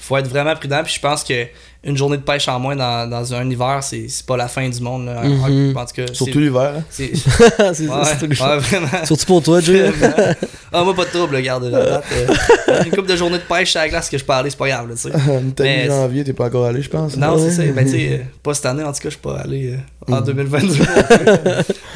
Faut 0.00 0.16
être 0.16 0.28
vraiment 0.28 0.54
prudent, 0.54 0.82
puis 0.84 0.94
je 0.94 1.00
pense 1.00 1.24
que 1.24 1.46
une 1.84 1.96
journée 1.96 2.16
de 2.16 2.22
pêche 2.22 2.48
en 2.48 2.58
moins 2.58 2.74
dans, 2.74 3.08
dans 3.08 3.34
un 3.34 3.48
hiver, 3.48 3.78
c'est 3.82 4.08
c'est 4.08 4.26
pas 4.26 4.36
la 4.36 4.48
fin 4.48 4.68
du 4.68 4.80
monde. 4.80 5.06
Là. 5.06 5.22
Mhm. 5.22 5.76
En 5.76 5.84
tout 5.86 5.94
cas, 5.94 6.06
c'est- 6.08 6.14
Surtout 6.14 6.40
l'hiver. 6.40 6.72
hein. 6.78 6.82
c'est. 6.90 7.12
Ouais, 7.58 7.96
ouais. 7.96 9.06
Surtout 9.06 9.26
pour 9.26 9.42
toi, 9.42 9.60
Jay. 9.60 9.90
ah, 10.72 10.82
moi, 10.84 10.94
pas 10.94 11.04
de 11.04 11.10
trouble, 11.10 11.36
regarde. 11.36 11.64
la 11.64 11.84
date, 11.84 12.04
euh, 12.12 12.82
une 12.84 12.90
couple 12.90 13.08
de 13.08 13.16
journées 13.16 13.38
de 13.38 13.42
pêche 13.44 13.70
sur 13.70 13.80
la 13.80 13.88
glace 13.88 14.08
que 14.10 14.18
je 14.18 14.24
peux 14.24 14.32
aller, 14.32 14.50
c'est 14.50 14.58
pas 14.58 14.68
grave, 14.68 14.88
là, 14.88 14.94
tu 14.94 15.02
sais. 15.02 15.10
On 15.30 15.48
était 15.48 15.62
Mais- 15.62 15.82
mi-janvier, 15.84 16.24
t'es 16.24 16.32
pas 16.32 16.46
encore 16.46 16.66
allé, 16.66 16.82
je 16.82 16.90
pense. 16.90 17.16
Non, 17.16 17.36
Ouais. 17.36 17.50
c'est 17.50 17.66
ça. 17.66 17.72
Ben, 17.72 17.84
tu 17.84 17.92
sais, 17.92 18.08
euh, 18.12 18.18
pas 18.42 18.54
cette 18.54 18.66
année, 18.66 18.82
en 18.82 18.92
tout 18.92 18.98
cas, 19.00 19.04
je 19.04 19.10
suis 19.10 19.18
pas 19.18 19.38
allé 19.38 19.74
euh, 19.74 20.12
en 20.12 20.20
Mm. 20.20 20.24
2022. 20.24 20.74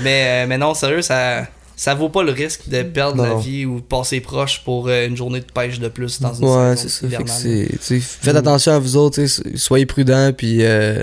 mais, 0.01 0.25
euh, 0.45 0.47
mais 0.49 0.59
non, 0.59 0.75
sérieux, 0.75 1.03
ça. 1.03 1.47
Ça 1.83 1.97
vaut 1.97 2.11
pas 2.11 2.23
le 2.23 2.31
risque 2.31 2.69
de 2.69 2.81
perdre 2.85 3.17
Non, 3.17 3.25
la 3.25 3.35
vie 3.41 3.67
ou 3.67 3.81
de 3.81 3.85
passer 3.85 4.21
proche 4.21 4.63
pour 4.65 4.87
euh, 4.87 5.09
une 5.09 5.17
journée 5.17 5.41
de 5.41 5.51
pêche 5.53 5.81
de 5.81 5.89
plus 5.89 6.21
dans 6.21 6.33
une 6.33 6.45
Ouais, 6.45 6.77
c'est 6.77 6.89
ça. 6.89 7.09
Fait 7.09 7.25
que 7.25 8.01
faites 8.01 8.37
attention 8.37 8.75
à 8.75 8.79
vous 8.79 8.97
autres, 8.97 9.25
soyez 9.57 9.85
prudents, 9.85 10.33
puis 10.33 10.59
euh, 10.61 11.03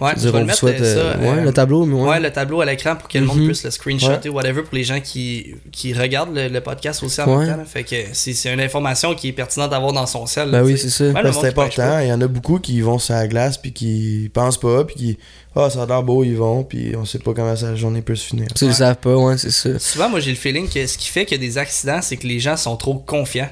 Ouais, 0.00 0.14
dire, 0.14 0.30
le 0.32 0.36
on 0.38 0.40
vous 0.40 0.46
mettre 0.46 0.58
souhaite 0.58 0.80
euh, 0.80 0.84
euh, 0.84 1.12
ça, 1.14 1.18
ouais, 1.20 1.28
euh, 1.38 1.44
le 1.44 1.52
tableau, 1.52 1.84
mais 1.84 1.94
ouais. 2.00 2.08
Ouais, 2.08 2.20
le 2.20 2.30
tableau 2.30 2.60
à 2.60 2.64
l'écran 2.66 2.94
pour 2.96 3.08
que 3.08 3.18
le 3.18 3.24
monde 3.24 3.38
Mhm. 3.40 3.46
puisse 3.46 3.64
le 3.64 3.70
screenshotter 3.70 4.28
ou 4.28 4.34
whatever 4.34 4.62
pour 4.62 4.74
les 4.74 4.84
gens 4.84 5.00
qui, 5.00 5.54
qui 5.72 5.92
regardent 5.92 6.34
le, 6.34 6.48
le 6.48 6.60
podcast 6.60 7.02
aussi 7.02 7.20
en 7.20 7.26
Ouais. 7.38 7.46
même 7.46 7.56
temps. 7.58 7.64
Fait 7.64 7.82
que 7.84 7.96
c'est 8.12 8.32
c'est 8.32 8.52
une 8.52 8.60
information 8.60 9.14
qui 9.14 9.28
est 9.28 9.32
pertinente 9.32 9.70
d'avoir 9.70 9.92
dans 9.92 10.06
son 10.06 10.26
ciel. 10.26 10.50
Ben 10.50 10.58
là, 10.58 10.64
oui, 10.64 10.78
c'est 10.78 10.88
ça. 10.90 11.04
C'est 11.32 11.46
important. 11.48 11.98
Il 12.00 12.08
y 12.08 12.12
en 12.12 12.20
a 12.20 12.28
beaucoup 12.28 12.58
qui 12.58 12.80
vont 12.80 12.98
sur 12.98 13.14
la 13.14 13.26
glace 13.26 13.58
puis 13.58 13.72
qui 13.72 14.30
pensent 14.32 14.58
pas 14.60 14.84
puis 14.84 14.94
qui 14.96 15.18
ah 15.56 15.68
ça 15.70 15.82
a 15.82 15.86
l'air 15.86 16.02
beau 16.04 16.22
ils 16.22 16.36
vont 16.36 16.62
puis 16.62 16.94
on 16.96 17.04
sait 17.04 17.18
pas 17.18 17.32
comment 17.34 17.56
sa 17.56 17.74
journée 17.74 18.00
peut 18.02 18.14
se 18.14 18.26
finir. 18.26 18.46
Tu 18.54 18.64
ils 18.64 18.68
le 18.68 18.74
savent 18.74 18.96
pas, 18.96 19.16
ouais, 19.16 19.36
c'est 19.38 19.50
ça. 19.50 19.78
Souvent, 19.78 20.08
moi, 20.08 20.20
j'ai 20.20 20.30
le 20.30 20.36
feeling 20.36 20.68
que 20.68 20.86
ce 20.86 20.96
qui 20.96 21.08
fait 21.08 21.24
qu'il 21.24 21.40
y 21.42 21.44
a 21.44 21.46
des 21.48 21.58
accidents, 21.58 22.00
c'est 22.02 22.16
que 22.16 22.26
les 22.26 22.38
gens 22.38 22.56
sont 22.56 22.76
trop 22.76 22.94
confiants. 22.94 23.48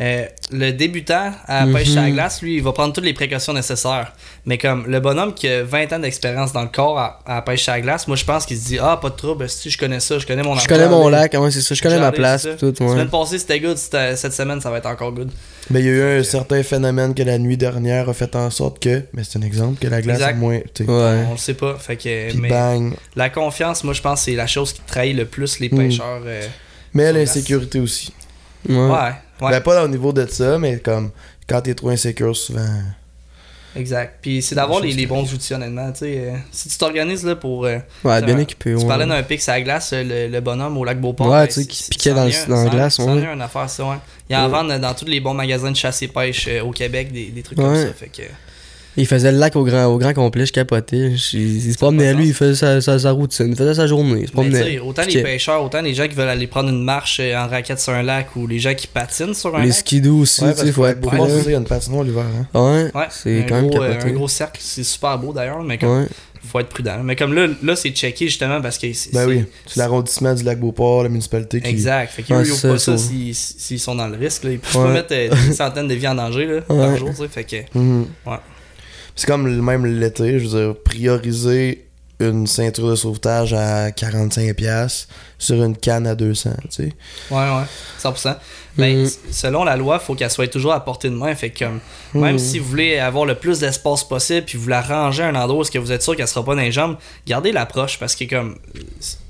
Euh, 0.00 0.26
le 0.52 0.70
débutant 0.70 1.32
à 1.48 1.66
la 1.66 1.72
pêche 1.72 1.96
à 1.96 2.02
la 2.02 2.10
glace, 2.12 2.40
lui, 2.40 2.54
il 2.56 2.62
va 2.62 2.70
prendre 2.72 2.92
toutes 2.92 3.04
les 3.04 3.14
précautions 3.14 3.52
nécessaires. 3.52 4.12
Mais 4.46 4.56
comme 4.56 4.86
le 4.86 5.00
bonhomme 5.00 5.34
qui 5.34 5.48
a 5.48 5.64
20 5.64 5.92
ans 5.92 5.98
d'expérience 5.98 6.52
dans 6.52 6.62
le 6.62 6.68
corps 6.68 6.96
à, 7.00 7.18
à 7.26 7.34
la 7.36 7.42
pêche 7.42 7.68
à 7.68 7.72
la 7.72 7.80
glace, 7.80 8.06
moi, 8.06 8.16
je 8.16 8.24
pense 8.24 8.46
qu'il 8.46 8.56
se 8.56 8.64
dit 8.66 8.78
Ah, 8.80 8.96
pas 9.02 9.10
de 9.10 9.16
trouble, 9.16 9.48
si 9.48 9.70
je 9.70 9.76
connais 9.76 9.98
ça, 9.98 10.20
je 10.20 10.26
connais 10.26 10.44
mon 10.44 10.54
Je 10.54 10.68
connais 10.68 10.88
mon 10.88 11.08
lac, 11.08 11.34
ouais, 11.34 11.50
c'est 11.50 11.62
ça. 11.62 11.74
Je 11.74 11.82
connais 11.82 11.98
ma 11.98 12.12
place, 12.12 12.46
tout, 12.60 12.66
ouais. 12.80 12.88
Semaine 12.90 13.08
passée, 13.08 13.38
c'était 13.40 13.58
good. 13.58 13.76
Cette 13.76 14.32
semaine, 14.32 14.60
ça 14.60 14.70
va 14.70 14.78
être 14.78 14.86
encore 14.86 15.10
good. 15.12 15.32
Mais 15.70 15.80
il 15.80 15.86
y 15.86 15.88
a 15.88 15.92
eu 15.92 16.20
un 16.20 16.22
certain 16.22 16.62
phénomène 16.62 17.12
que 17.12 17.22
la 17.24 17.36
nuit 17.38 17.56
dernière 17.56 18.08
a 18.08 18.14
fait 18.14 18.34
en 18.36 18.50
sorte 18.50 18.80
que 18.80 19.02
mais 19.12 19.22
c'est 19.24 19.38
un 19.38 19.42
exemple 19.42 19.78
que 19.80 19.88
la 19.88 20.00
glace 20.00 20.20
est 20.20 20.32
moins 20.34 20.60
Ouais. 20.78 21.24
On 21.28 21.32
le 21.32 21.36
sait 21.36 21.54
pas. 21.54 21.74
Fait 21.76 21.96
que, 21.96 22.34
mais 22.38 22.48
bang. 22.48 22.94
la 23.16 23.30
confiance, 23.30 23.82
moi, 23.84 23.92
je 23.94 24.00
pense 24.00 24.22
c'est 24.22 24.34
la 24.36 24.46
chose 24.46 24.72
qui 24.72 24.80
trahit 24.86 25.16
le 25.16 25.24
plus 25.26 25.58
les 25.58 25.68
Mm. 25.68 25.76
pêcheurs. 25.76 26.22
euh, 26.24 26.46
Mais 26.94 27.12
l'insécurité 27.12 27.80
aussi. 27.80 28.12
Ouais. 28.68 28.76
ouais, 28.76 29.12
ouais. 29.40 29.50
Ben 29.50 29.60
pas 29.60 29.84
au 29.84 29.88
niveau 29.88 30.12
de 30.12 30.26
ça 30.26 30.58
mais 30.58 30.78
comme 30.78 31.10
quand 31.48 31.60
t'es 31.62 31.74
trop 31.74 31.90
insécure 31.90 32.36
souvent. 32.36 32.66
Exact. 33.76 34.18
Puis 34.22 34.42
c'est 34.42 34.54
d'avoir 34.54 34.80
les, 34.80 34.92
les 34.92 35.06
bons 35.06 35.30
outils, 35.32 35.52
honnêtement. 35.54 35.92
Tu 35.92 35.98
sais, 36.00 36.18
euh, 36.18 36.36
si 36.50 36.68
tu 36.68 36.78
t'organises 36.78 37.24
là 37.24 37.36
pour. 37.36 37.66
euh, 37.66 37.78
Ouais, 38.02 38.18
tu 38.20 38.26
bien 38.26 38.38
équipé, 38.38 38.70
Tu 38.70 38.76
ouais. 38.78 38.86
parlais 38.86 39.06
d'un 39.06 39.22
pic 39.22 39.46
à 39.48 39.52
la 39.52 39.60
glace, 39.60 39.90
euh, 39.92 40.02
le, 40.02 40.32
le 40.32 40.40
bonhomme 40.40 40.76
au 40.78 40.84
lac 40.84 41.00
Beauport. 41.00 41.28
Ouais, 41.28 41.40
ben, 41.42 41.46
tu 41.46 41.52
sais, 41.54 41.60
c'est- 41.62 41.66
qui 41.68 41.76
c'est- 41.76 41.90
piquait 41.90 42.10
dans 42.14 42.22
un- 42.22 42.48
dans 42.48 42.64
la 42.64 42.70
glace, 42.70 42.94
c'en 42.96 43.14
ouais. 43.14 43.22
une 43.32 43.42
affaire, 43.42 43.68
ça, 43.70 43.84
ouais. 43.84 43.96
Il 44.28 44.32
y 44.32 44.36
en 44.36 44.46
Ouais. 44.46 44.50
vend 44.50 44.64
dans 44.78 44.94
tous 44.94 45.04
les 45.04 45.20
bons 45.20 45.34
magasins 45.34 45.70
de 45.70 45.76
chasse 45.76 46.02
et 46.02 46.08
pêche 46.08 46.46
euh, 46.48 46.62
au 46.62 46.70
Québec, 46.72 47.12
des, 47.12 47.26
des 47.26 47.42
trucs 47.42 47.58
comme 47.58 47.70
Ouais. 47.72 47.86
ça. 47.86 47.92
Fait 47.92 48.08
que, 48.08 48.22
Il 49.00 49.06
faisait 49.06 49.30
le 49.32 49.38
lac 49.38 49.54
au 49.56 49.64
grand, 49.64 49.86
au 49.86 49.96
grand 49.96 50.12
complet, 50.12 50.44
je 50.44 50.52
capotais. 50.52 51.16
Je- 51.16 51.36
Il, 51.38 51.72
se 51.72 51.78
promenait 51.78 52.08
à 52.08 52.12
lui, 52.12 52.28
il 52.28 52.34
faisait 52.34 52.54
sa, 52.54 52.80
sa, 52.80 52.98
sa 52.98 53.12
routine, 53.12 53.46
il 53.50 53.56
faisait 53.56 53.74
sa 53.74 53.86
journée, 53.86 54.20
il 54.22 54.26
se 54.26 54.32
promenait. 54.32 54.78
autant 54.80 55.02
les 55.08 55.22
pêcheurs, 55.22 55.62
autant 55.64 55.80
les 55.80 55.94
gens 55.94 56.08
qui 56.08 56.14
veulent 56.14 56.28
aller 56.28 56.46
prendre 56.46 56.68
une 56.68 56.82
marche 56.82 57.18
euh, 57.20 57.36
en 57.36 57.46
raquette 57.48 57.78
sur 57.80 57.92
un 57.92 58.02
lac 58.02 58.34
ou 58.36 58.46
les 58.46 58.58
gens 58.58 58.74
qui 58.74 58.86
patinent 58.88 59.34
sur 59.34 59.54
un 59.56 59.60
Les 59.62 59.68
lac. 59.68 59.76
skidoo 59.76 60.18
aussi, 60.20 60.42
Ouais, 60.44 60.54
tu 60.54 60.60
sais, 60.66 60.72
faut 60.72 60.84
être 60.86 61.00
prêt. 61.00 61.16
il 61.46 61.50
y 61.52 61.54
a 61.54 61.58
une 61.58 61.64
patinoire 61.64 62.02
l'hiver 62.04 62.24
hein. 62.54 62.60
Ouais, 62.60 62.90
Ouais, 62.94 63.06
c'est 63.10 63.38
un 63.38 63.42
quand 63.42 63.54
même 63.54 63.70
gros, 63.70 63.82
euh, 63.82 63.92
capoté. 63.92 64.10
un 64.10 64.14
gros 64.14 64.28
cercle, 64.28 64.60
c'est 64.62 64.84
super 64.84 65.16
beau 65.18 65.32
d'ailleurs, 65.32 65.62
mais 65.62 65.78
comme, 65.78 66.00
Ouais. 66.02 66.06
faut 66.50 66.58
être 66.60 66.68
prudent. 66.68 66.98
Mais 67.04 67.14
comme 67.14 67.34
là, 67.34 67.46
là 67.62 67.76
c'est 67.76 67.90
checké 67.90 68.26
justement 68.26 68.60
parce 68.60 68.78
que 68.78 68.92
c'est. 68.92 69.12
Ben 69.12 69.28
oui, 69.28 69.44
c'est 69.66 69.78
l'arrondissement 69.78 70.34
du 70.34 70.42
lac 70.42 70.58
Beauport, 70.58 71.04
la 71.04 71.08
municipalité 71.08 71.60
qui 71.60 71.68
Exact. 71.70 72.10
Fait 72.10 72.22
qu'ils 72.22 72.34
Ouais, 72.34 72.44
c'est 72.44 72.68
pas 72.68 72.78
ça, 72.78 72.96
s'ils 72.98 73.78
sont 73.80 73.94
dans 73.94 74.08
le 74.08 74.16
risque. 74.16 74.44
Là. 74.44 74.50
Ils 74.52 74.58
peuvent 74.58 74.76
Ouais. 74.76 74.86
pas 74.88 74.92
mettre 74.92 75.08
euh, 75.12 75.28
des 75.46 75.52
centaines 75.52 75.88
de 75.88 75.94
vies 75.94 76.08
en 76.08 76.14
danger 76.16 76.46
là, 76.46 76.60
par 76.62 76.96
jour. 76.96 77.10
tu 77.10 77.16
sais. 77.16 77.28
Fait 77.28 77.44
que. 77.44 77.78
Mhm. 77.78 78.06
Ouais. 78.26 78.36
C'est 79.18 79.26
comme 79.26 79.48
le- 79.48 79.60
même 79.60 79.84
l'été, 79.84 80.38
je 80.38 80.46
veux 80.46 80.60
dire, 80.66 80.74
prioriser 80.84 81.84
une 82.20 82.46
ceinture 82.46 82.88
de 82.88 82.94
sauvetage 82.94 83.52
à 83.52 83.90
45$ 83.90 85.08
sur 85.38 85.62
une 85.62 85.76
canne 85.76 86.06
à 86.06 86.14
200, 86.14 86.50
tu 86.62 86.68
sais. 86.70 86.92
Ouais, 87.30 87.36
ouais. 87.36 87.64
100%. 87.98 88.36
Ben, 88.76 88.96
Mhm. 88.98 89.04
s- 89.06 89.18
selon 89.32 89.64
la 89.64 89.76
loi, 89.76 89.98
faut 89.98 90.14
qu'elle 90.14 90.30
soit 90.30 90.46
toujours 90.46 90.72
à 90.72 90.84
portée 90.84 91.10
de 91.10 91.14
main. 91.16 91.34
Fait 91.34 91.50
que, 91.50 91.64
même 92.14 92.34
Mhm. 92.34 92.38
si 92.38 92.58
vous 92.60 92.68
voulez 92.68 92.98
avoir 92.98 93.24
le 93.24 93.34
plus 93.34 93.58
d'espace 93.58 94.04
possible, 94.04 94.46
puis 94.46 94.56
vous 94.56 94.68
la 94.68 94.80
rangez 94.82 95.24
à 95.24 95.26
un 95.28 95.34
endroit 95.34 95.58
où 95.58 95.62
est-ce 95.62 95.70
que 95.72 95.78
vous 95.80 95.90
êtes 95.90 96.02
sûr 96.02 96.14
qu'elle 96.14 96.28
sera 96.28 96.44
pas 96.44 96.54
dans 96.54 96.60
les 96.62 96.70
jambes, 96.72 96.96
gardez 97.26 97.50
l'approche 97.50 97.98
parce 97.98 98.14
que, 98.14 98.24
comme, 98.24 98.56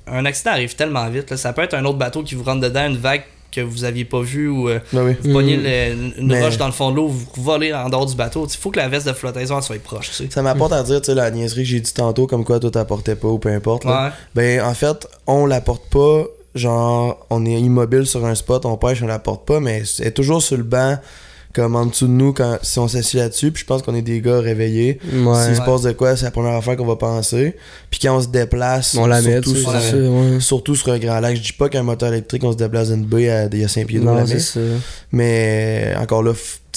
un 0.06 0.24
accident 0.26 0.50
arrive 0.50 0.74
tellement 0.74 1.08
vite. 1.08 1.30
Là. 1.30 1.38
Ça 1.38 1.54
peut 1.54 1.62
être 1.62 1.74
un 1.74 1.84
autre 1.86 1.98
bateau 1.98 2.22
qui 2.22 2.34
vous 2.34 2.44
rentre 2.44 2.60
dedans, 2.60 2.86
une 2.88 2.98
vague 2.98 3.22
que 3.50 3.60
vous 3.62 3.84
aviez 3.84 4.04
pas 4.04 4.20
vue 4.20 4.48
ou 4.48 4.68
euh, 4.68 4.78
Ben 4.92 5.04
oui. 5.06 5.16
vous 5.22 5.32
pognez 5.32 5.56
le- 5.56 6.20
une 6.20 6.26
Mais- 6.28 6.42
roche 6.44 6.58
dans 6.58 6.66
le 6.66 6.72
fond 6.72 6.90
de 6.90 6.96
l'eau, 6.96 7.08
vous 7.08 7.26
volez 7.42 7.72
en 7.72 7.88
dehors 7.88 8.06
du 8.06 8.14
bateau. 8.14 8.46
Il 8.46 8.56
faut 8.56 8.70
que 8.70 8.78
la 8.78 8.88
veste 8.88 9.06
de 9.06 9.12
flottaison 9.12 9.56
elle 9.56 9.62
soit 9.62 9.82
proche. 9.82 10.08
Tu 10.10 10.14
sais. 10.14 10.28
Ça 10.30 10.42
m'apporte 10.42 10.72
à 10.72 10.82
dire, 10.82 11.00
tu 11.00 11.06
sais, 11.06 11.14
la 11.14 11.30
niaiserie 11.30 11.62
que 11.62 11.68
j'ai 11.68 11.80
dit 11.80 11.92
tantôt, 11.94 12.26
comme 12.26 12.44
quoi 12.44 12.60
toi 12.60 12.70
t'apportais 12.70 13.16
pas 13.16 13.28
ou 13.28 13.38
peu 13.38 13.48
importe. 13.48 13.84
Ouais. 13.84 14.08
Ben, 14.34 14.60
en 14.62 14.74
fait, 14.74 15.06
on 15.26 15.46
l'apporte 15.46 15.88
pas, 15.90 16.24
genre, 16.54 17.26
on 17.30 17.46
est 17.46 17.60
immobile 17.60 18.06
sur 18.06 18.24
un 18.26 18.34
spot, 18.34 18.66
on 18.66 18.76
pêche, 18.76 19.02
on 19.02 19.06
l'apporte 19.06 19.46
pas, 19.46 19.60
mais 19.60 19.82
c'est 19.84 20.12
toujours 20.12 20.42
sur 20.42 20.56
le 20.56 20.62
banc, 20.64 20.98
comme 21.58 21.74
en 21.74 21.86
dessous 21.86 22.06
de 22.06 22.12
nous, 22.12 22.32
quand, 22.32 22.56
si 22.62 22.78
on 22.78 22.86
s'assied 22.86 23.18
là-dessus, 23.18 23.50
puis 23.50 23.62
je 23.62 23.66
pense 23.66 23.82
qu'on 23.82 23.94
est 23.96 24.02
des 24.02 24.20
gars 24.20 24.38
réveillés. 24.38 25.00
Ouais. 25.12 25.44
S'il 25.44 25.56
se 25.56 25.60
passe 25.62 25.82
de 25.82 25.90
quoi, 25.90 26.16
c'est 26.16 26.24
la 26.24 26.30
première 26.30 26.54
affaire 26.54 26.76
qu'on 26.76 26.86
va 26.86 26.94
penser. 26.94 27.56
Puis 27.90 27.98
quand 28.00 28.16
on 28.16 28.20
se 28.20 28.28
déplace, 28.28 28.94
On 28.96 29.06
la 29.06 29.20
met, 29.20 29.32
surtout, 29.42 29.56
sais, 29.56 29.62
sur, 29.62 29.72
ça, 29.72 29.96
ouais. 29.96 30.40
surtout 30.40 30.76
sur 30.76 30.92
un 30.92 30.98
grand 30.98 31.18
lac, 31.18 31.36
je 31.36 31.42
dis 31.42 31.52
pas 31.52 31.68
qu'un 31.68 31.82
moteur 31.82 32.10
électrique, 32.12 32.44
on 32.44 32.52
se 32.52 32.56
déplace 32.56 32.90
d'une 32.90 33.04
baie 33.04 33.28
à 33.28 33.46
il 33.52 33.58
y 33.58 33.64
a 33.64 33.68
5 33.68 33.86
pieds 33.86 33.98
Non, 33.98 34.14
la 34.14 34.24
met. 34.24 34.38
ça. 34.38 34.60
Mais 35.10 35.94
encore 35.98 36.22
là, 36.22 36.32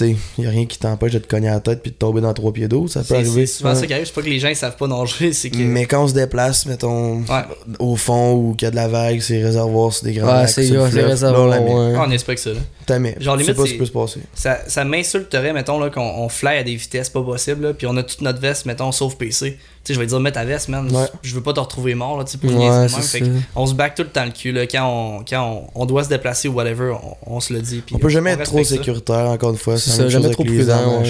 il 0.10 0.44
y 0.44 0.48
a 0.48 0.50
rien 0.50 0.66
qui 0.66 0.78
t'empêche 0.78 1.14
de 1.14 1.20
te 1.20 1.28
cogner 1.28 1.50
à 1.50 1.54
la 1.54 1.60
tête 1.60 1.82
puis 1.82 1.92
de 1.92 1.96
tomber 1.96 2.22
dans 2.22 2.34
3 2.34 2.54
pieds 2.54 2.68
d'eau, 2.68 2.88
ça 2.88 3.04
peut 3.04 3.16
arriver. 3.16 3.46
c'est 3.46 3.58
souvent 3.60 3.76
ça 3.76 3.86
qui 3.86 3.94
arrive. 3.94 4.06
C'est 4.06 4.14
pas 4.14 4.22
que 4.22 4.30
les 4.30 4.40
gens 4.40 4.50
ils 4.50 4.56
savent 4.56 4.78
pas 4.78 4.88
nager, 4.88 5.34
c'est 5.34 5.50
que. 5.50 5.58
Mais 5.58 5.86
quand 5.86 6.04
on 6.04 6.08
se 6.08 6.14
déplace, 6.14 6.66
mettons, 6.66 7.20
Ouais. 7.22 7.44
au 7.80 7.96
fond 7.96 8.34
ou 8.34 8.54
qu'il 8.56 8.66
y 8.66 8.68
a 8.68 8.72
de 8.72 8.76
la 8.76 8.88
vague, 8.88 9.20
c'est 9.22 9.42
réservoir, 9.44 9.94
c'est 9.94 10.06
des 10.06 10.14
grands 10.14 10.28
Ouais, 10.28 10.34
lacs, 10.42 10.50
c'est 10.50 10.66
sur 10.66 10.76
le 10.76 10.82
ouais, 10.82 10.86
c'est 10.88 10.92
fleuve, 10.94 11.10
réservoir, 11.10 11.48
là, 11.48 11.62
on 11.62 11.90
ouais. 11.92 11.96
Ah, 11.98 12.06
on 12.08 12.12
espère 12.12 12.36
que 12.36 12.42
ça. 12.42 12.52
Là. 12.52 12.60
T'as 12.86 13.00
mis. 13.00 13.12
Genre, 13.20 13.36
limite, 13.36 13.56
pas 13.56 13.66
ce 13.66 13.72
qui 13.72 13.78
peut 13.78 13.86
se 13.86 13.92
passer. 13.92 14.20
Ça, 14.34 14.60
ça 14.68 14.84
m'insulterait, 14.84 15.54
mettons, 15.54 15.80
là, 15.80 15.90
qu'on 15.90 16.02
on 16.02 16.30
fly 16.30 16.58
à 16.58 16.64
des 16.64 16.76
vitesses 16.76 17.10
pas 17.10 17.22
possibles, 17.24 17.64
là, 17.68 17.74
puis 17.74 17.88
on 17.88 17.96
a 17.98 18.04
toute 18.04 18.22
notre 18.22 18.40
veste, 18.40 18.66
mettons, 18.66 18.92
sauf 18.92 19.16
PC. 19.16 19.58
Tu 19.84 19.88
sais, 19.88 19.94
je 19.96 20.00
vais 20.00 20.06
dire, 20.06 20.20
mets 20.20 20.32
ta 20.32 20.46
veste, 20.46 20.68
man. 20.70 20.88
Ouais. 20.96 21.08
Je 21.24 21.34
veux 21.34 21.42
pas 21.42 21.54
te 21.54 21.60
retrouver 21.60 21.96
mort, 21.96 22.18
là, 22.20 22.24
tu 22.24 22.38
sais, 22.38 22.48
Ouais, 22.48 22.88
Fait 22.88 23.24
on 23.56 23.66
se 23.66 23.74
back 23.74 23.96
tout 23.96 24.04
le 24.04 24.10
temps 24.10 24.26
le 24.26 24.32
cul, 24.32 24.52
là, 24.52 24.68
quand 24.68 24.86
on, 24.88 25.24
quand 25.28 25.44
on, 25.76 25.82
on 25.82 25.86
doit 25.88 26.04
se 26.04 26.10
déplacer 26.10 26.48
ou 26.48 26.54
whatever, 26.54 26.94
on, 27.26 27.36
on 27.36 27.40
se 27.40 27.52
le 27.52 27.62
dit. 27.62 27.82
puis 27.84 27.96
On 27.96 28.00
peut 28.00 28.10
jamais 28.10 28.32
être 28.32 28.44
trop 28.44 28.64
ça. 28.64 28.76
sécuritaire, 28.76 29.28
encore 29.30 29.50
une 29.52 29.58
fois. 29.58 29.78
C'est 29.78 30.08
jamais 30.10 30.26
chose 30.26 30.34
trop 30.34 30.44
avec 30.44 30.52
les 30.54 30.58
prudent, 30.60 31.04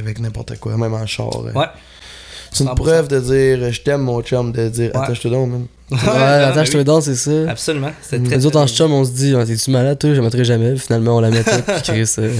avec 0.00 0.18
n'importe 0.20 0.58
quoi, 0.58 0.76
même 0.78 0.94
en 0.94 1.06
char. 1.06 1.28
euh. 1.44 1.52
Ouais. 1.52 1.66
C'est 2.50 2.64
une 2.64 2.70
100%. 2.70 2.74
preuve 2.76 3.08
de 3.08 3.20
dire 3.20 3.72
je 3.72 3.80
t'aime 3.82 4.00
mon 4.00 4.22
chum, 4.22 4.52
de 4.52 4.68
dire 4.70 4.90
attache-toi 4.94 5.30
donc, 5.30 5.50
man. 5.50 5.66
Ouais, 5.90 5.98
mais 6.54 6.64
te 6.64 6.76
oui. 6.76 6.84
danse, 6.84 7.04
c'est 7.04 7.14
ça. 7.14 7.30
Absolument. 7.50 7.90
C'était 8.02 8.22
très, 8.22 8.36
Les 8.36 8.46
autres 8.46 8.58
en 8.60 8.66
chum, 8.66 8.92
on 8.92 9.04
se 9.04 9.10
dit, 9.10 9.34
Ah, 9.38 9.46
t'es-tu 9.46 9.70
malade, 9.70 9.98
toi, 9.98 10.10
je 10.10 10.16
la 10.16 10.22
mettrai 10.22 10.44
jamais. 10.44 10.76
Finalement, 10.76 11.16
on 11.16 11.20
la 11.20 11.30
met 11.30 11.42
toute, 11.42 11.64
puis 11.64 11.82
Chris. 11.82 12.14
euh. 12.18 12.30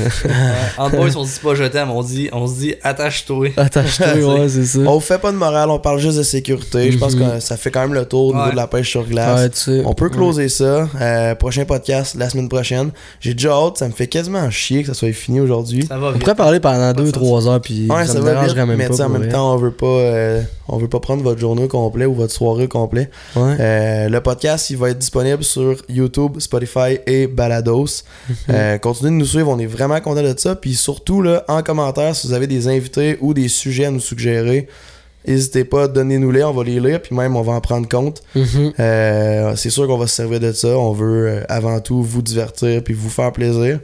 En 0.76 0.90
boys, 0.90 1.16
on 1.16 1.24
se 1.24 1.34
dit 1.34 1.40
pas 1.42 1.54
je 1.54 1.64
t'aime, 1.64 1.90
on, 1.90 2.02
dit- 2.02 2.28
on 2.32 2.46
se 2.46 2.54
dit 2.58 2.74
attache-toi. 2.82 3.48
Attache-toi, 3.56 4.14
ouais, 4.40 4.48
c'est 4.48 4.64
ça. 4.66 4.78
On 4.80 5.00
fait 5.00 5.18
pas 5.18 5.32
de 5.32 5.36
morale, 5.36 5.70
on 5.70 5.78
parle 5.78 5.98
juste 5.98 6.18
de 6.18 6.22
sécurité. 6.22 6.92
Je 6.92 6.98
pense 6.98 7.14
Mhm. 7.16 7.32
que 7.36 7.40
ça 7.40 7.56
fait 7.56 7.70
quand 7.70 7.80
même 7.80 7.94
le 7.94 8.04
tour 8.04 8.26
au 8.26 8.34
niveau 8.34 8.50
de 8.50 8.56
la 8.56 8.66
pêche 8.66 8.90
sur 8.90 9.04
glace. 9.04 9.40
Ouais, 9.40 9.48
tu 9.50 9.58
sais. 9.58 9.82
On 9.86 9.94
peut 9.94 10.10
closer 10.10 10.48
ça. 10.48 10.88
Euh, 11.00 11.34
prochain 11.34 11.64
podcast 11.64 12.16
la 12.18 12.28
semaine 12.28 12.48
prochaine. 12.48 12.90
J'ai 13.20 13.34
déjà 13.34 13.52
hâte, 13.52 13.78
ça 13.78 13.86
me 13.88 13.92
fait 13.92 14.06
quasiment 14.08 14.50
chier 14.50 14.82
que 14.82 14.88
ça 14.88 14.94
soit 14.94 15.12
fini 15.12 15.40
aujourd'hui. 15.40 15.86
Ça 15.88 15.96
va 15.98 16.12
On 16.14 16.18
pourrait 16.18 16.34
parler 16.34 16.60
pendant 16.60 16.92
Pas 16.92 17.00
de 17.02 17.10
2-3 17.10 17.48
heures, 17.48 17.60
puis 17.60 17.86
Ouais, 17.90 18.06
ça, 18.06 18.14
me 18.14 18.20
va 18.20 18.30
vite, 18.32 18.40
dérangerait 18.40 18.66
même 18.66 18.76
mais 18.76 18.84
pas. 18.84 18.90
tu 18.90 18.96
sais, 18.96 19.02
en 19.04 19.08
même 19.08 19.28
temps, 19.30 19.54
on 19.54 19.56
veut 19.56 19.70
pas 19.70 19.86
euh, 19.86 20.42
on 20.68 20.76
veut 20.76 20.88
pas 20.88 21.00
prendre 21.00 21.22
votre 21.22 21.40
journée 21.40 21.64
au 21.64 21.68
complet 21.68 22.04
ou 22.06 22.14
votre 22.14 22.32
soirée 22.32 22.64
au 22.64 22.68
complet. 22.68 23.10
Ouais. 23.38 23.56
Euh, 23.60 24.08
le 24.08 24.20
podcast, 24.20 24.70
il 24.70 24.76
va 24.76 24.90
être 24.90 24.98
disponible 24.98 25.44
sur 25.44 25.76
YouTube, 25.88 26.38
Spotify 26.38 26.98
et 27.06 27.26
Balados. 27.26 28.02
Mhm. 28.28 28.36
Euh, 28.50 28.78
continuez 28.78 29.10
de 29.10 29.16
nous 29.16 29.26
suivre, 29.26 29.48
on 29.48 29.58
est 29.58 29.66
vraiment 29.66 30.00
content 30.00 30.22
de 30.22 30.34
ça. 30.36 30.54
Puis 30.56 30.74
surtout, 30.74 31.22
là, 31.22 31.44
en 31.48 31.62
commentaire, 31.62 32.14
si 32.14 32.26
vous 32.26 32.32
avez 32.32 32.46
des 32.46 32.68
invités 32.68 33.18
ou 33.20 33.34
des 33.34 33.48
sujets 33.48 33.86
à 33.86 33.90
nous 33.90 34.00
suggérer, 34.00 34.68
n'hésitez 35.26 35.64
pas, 35.64 35.88
donnez-nous-les, 35.88 36.44
on 36.44 36.52
va 36.52 36.64
les 36.64 36.80
lire, 36.80 37.02
puis 37.02 37.14
même 37.14 37.36
on 37.36 37.42
va 37.42 37.52
en 37.52 37.60
prendre 37.60 37.88
compte. 37.88 38.22
Mhm. 38.34 38.72
Euh, 38.80 39.56
c'est 39.56 39.70
sûr 39.70 39.86
qu'on 39.86 39.98
va 39.98 40.06
se 40.06 40.14
servir 40.14 40.40
de 40.40 40.52
ça. 40.52 40.78
On 40.78 40.92
veut 40.92 41.44
avant 41.48 41.80
tout 41.80 42.02
vous 42.02 42.22
divertir 42.22 42.82
puis 42.82 42.94
vous 42.94 43.10
faire 43.10 43.32
plaisir. 43.32 43.80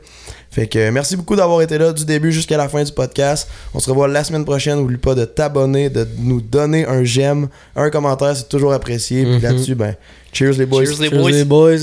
Fait 0.55 0.69
que 0.69 0.79
euh, 0.79 0.91
merci 0.93 1.17
beaucoup 1.17 1.35
d'avoir 1.35 1.61
été 1.63 1.77
là 1.79 1.93
du 1.93 2.05
début 2.05 2.31
jusqu'à 2.31 2.57
la 2.57 2.69
fin 2.69 2.83
du 2.85 2.93
podcast. 2.93 3.49
On 3.75 3.81
se 3.81 3.91
revoit 3.91 4.07
la 4.07 4.23
semaine 4.23 4.45
prochaine. 4.45 4.79
N'oublie 4.79 4.99
pas 4.99 5.17
de 5.17 5.25
t'abonner, 5.25 5.91
de 5.91 6.07
nous 6.19 6.41
donner 6.41 6.87
un 6.87 7.03
j'aime, 7.03 7.49
un 7.75 7.91
commentaire, 7.91 8.37
c'est 8.37 8.49
toujours 8.49 8.73
apprécié. 8.73 9.25
Puis 9.25 9.35
Mhm. 9.35 9.43
là-dessus, 9.43 9.75
ben, 9.75 9.97
cheers 10.33 10.53
les 10.53 10.65
boys. 10.67 10.85
Cheers, 10.85 11.01
les 11.01 11.09
Cheers, 11.11 11.19
boys. 11.21 11.31
les 11.33 11.45
boys. 11.45 11.77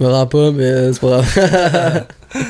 Je 0.00 0.04
me 0.04 0.10
rends 0.10 0.26
pas, 0.26 0.50
mais 0.52 0.92
c'est 0.92 1.00
pas 1.00 1.20
grave. 1.20 2.04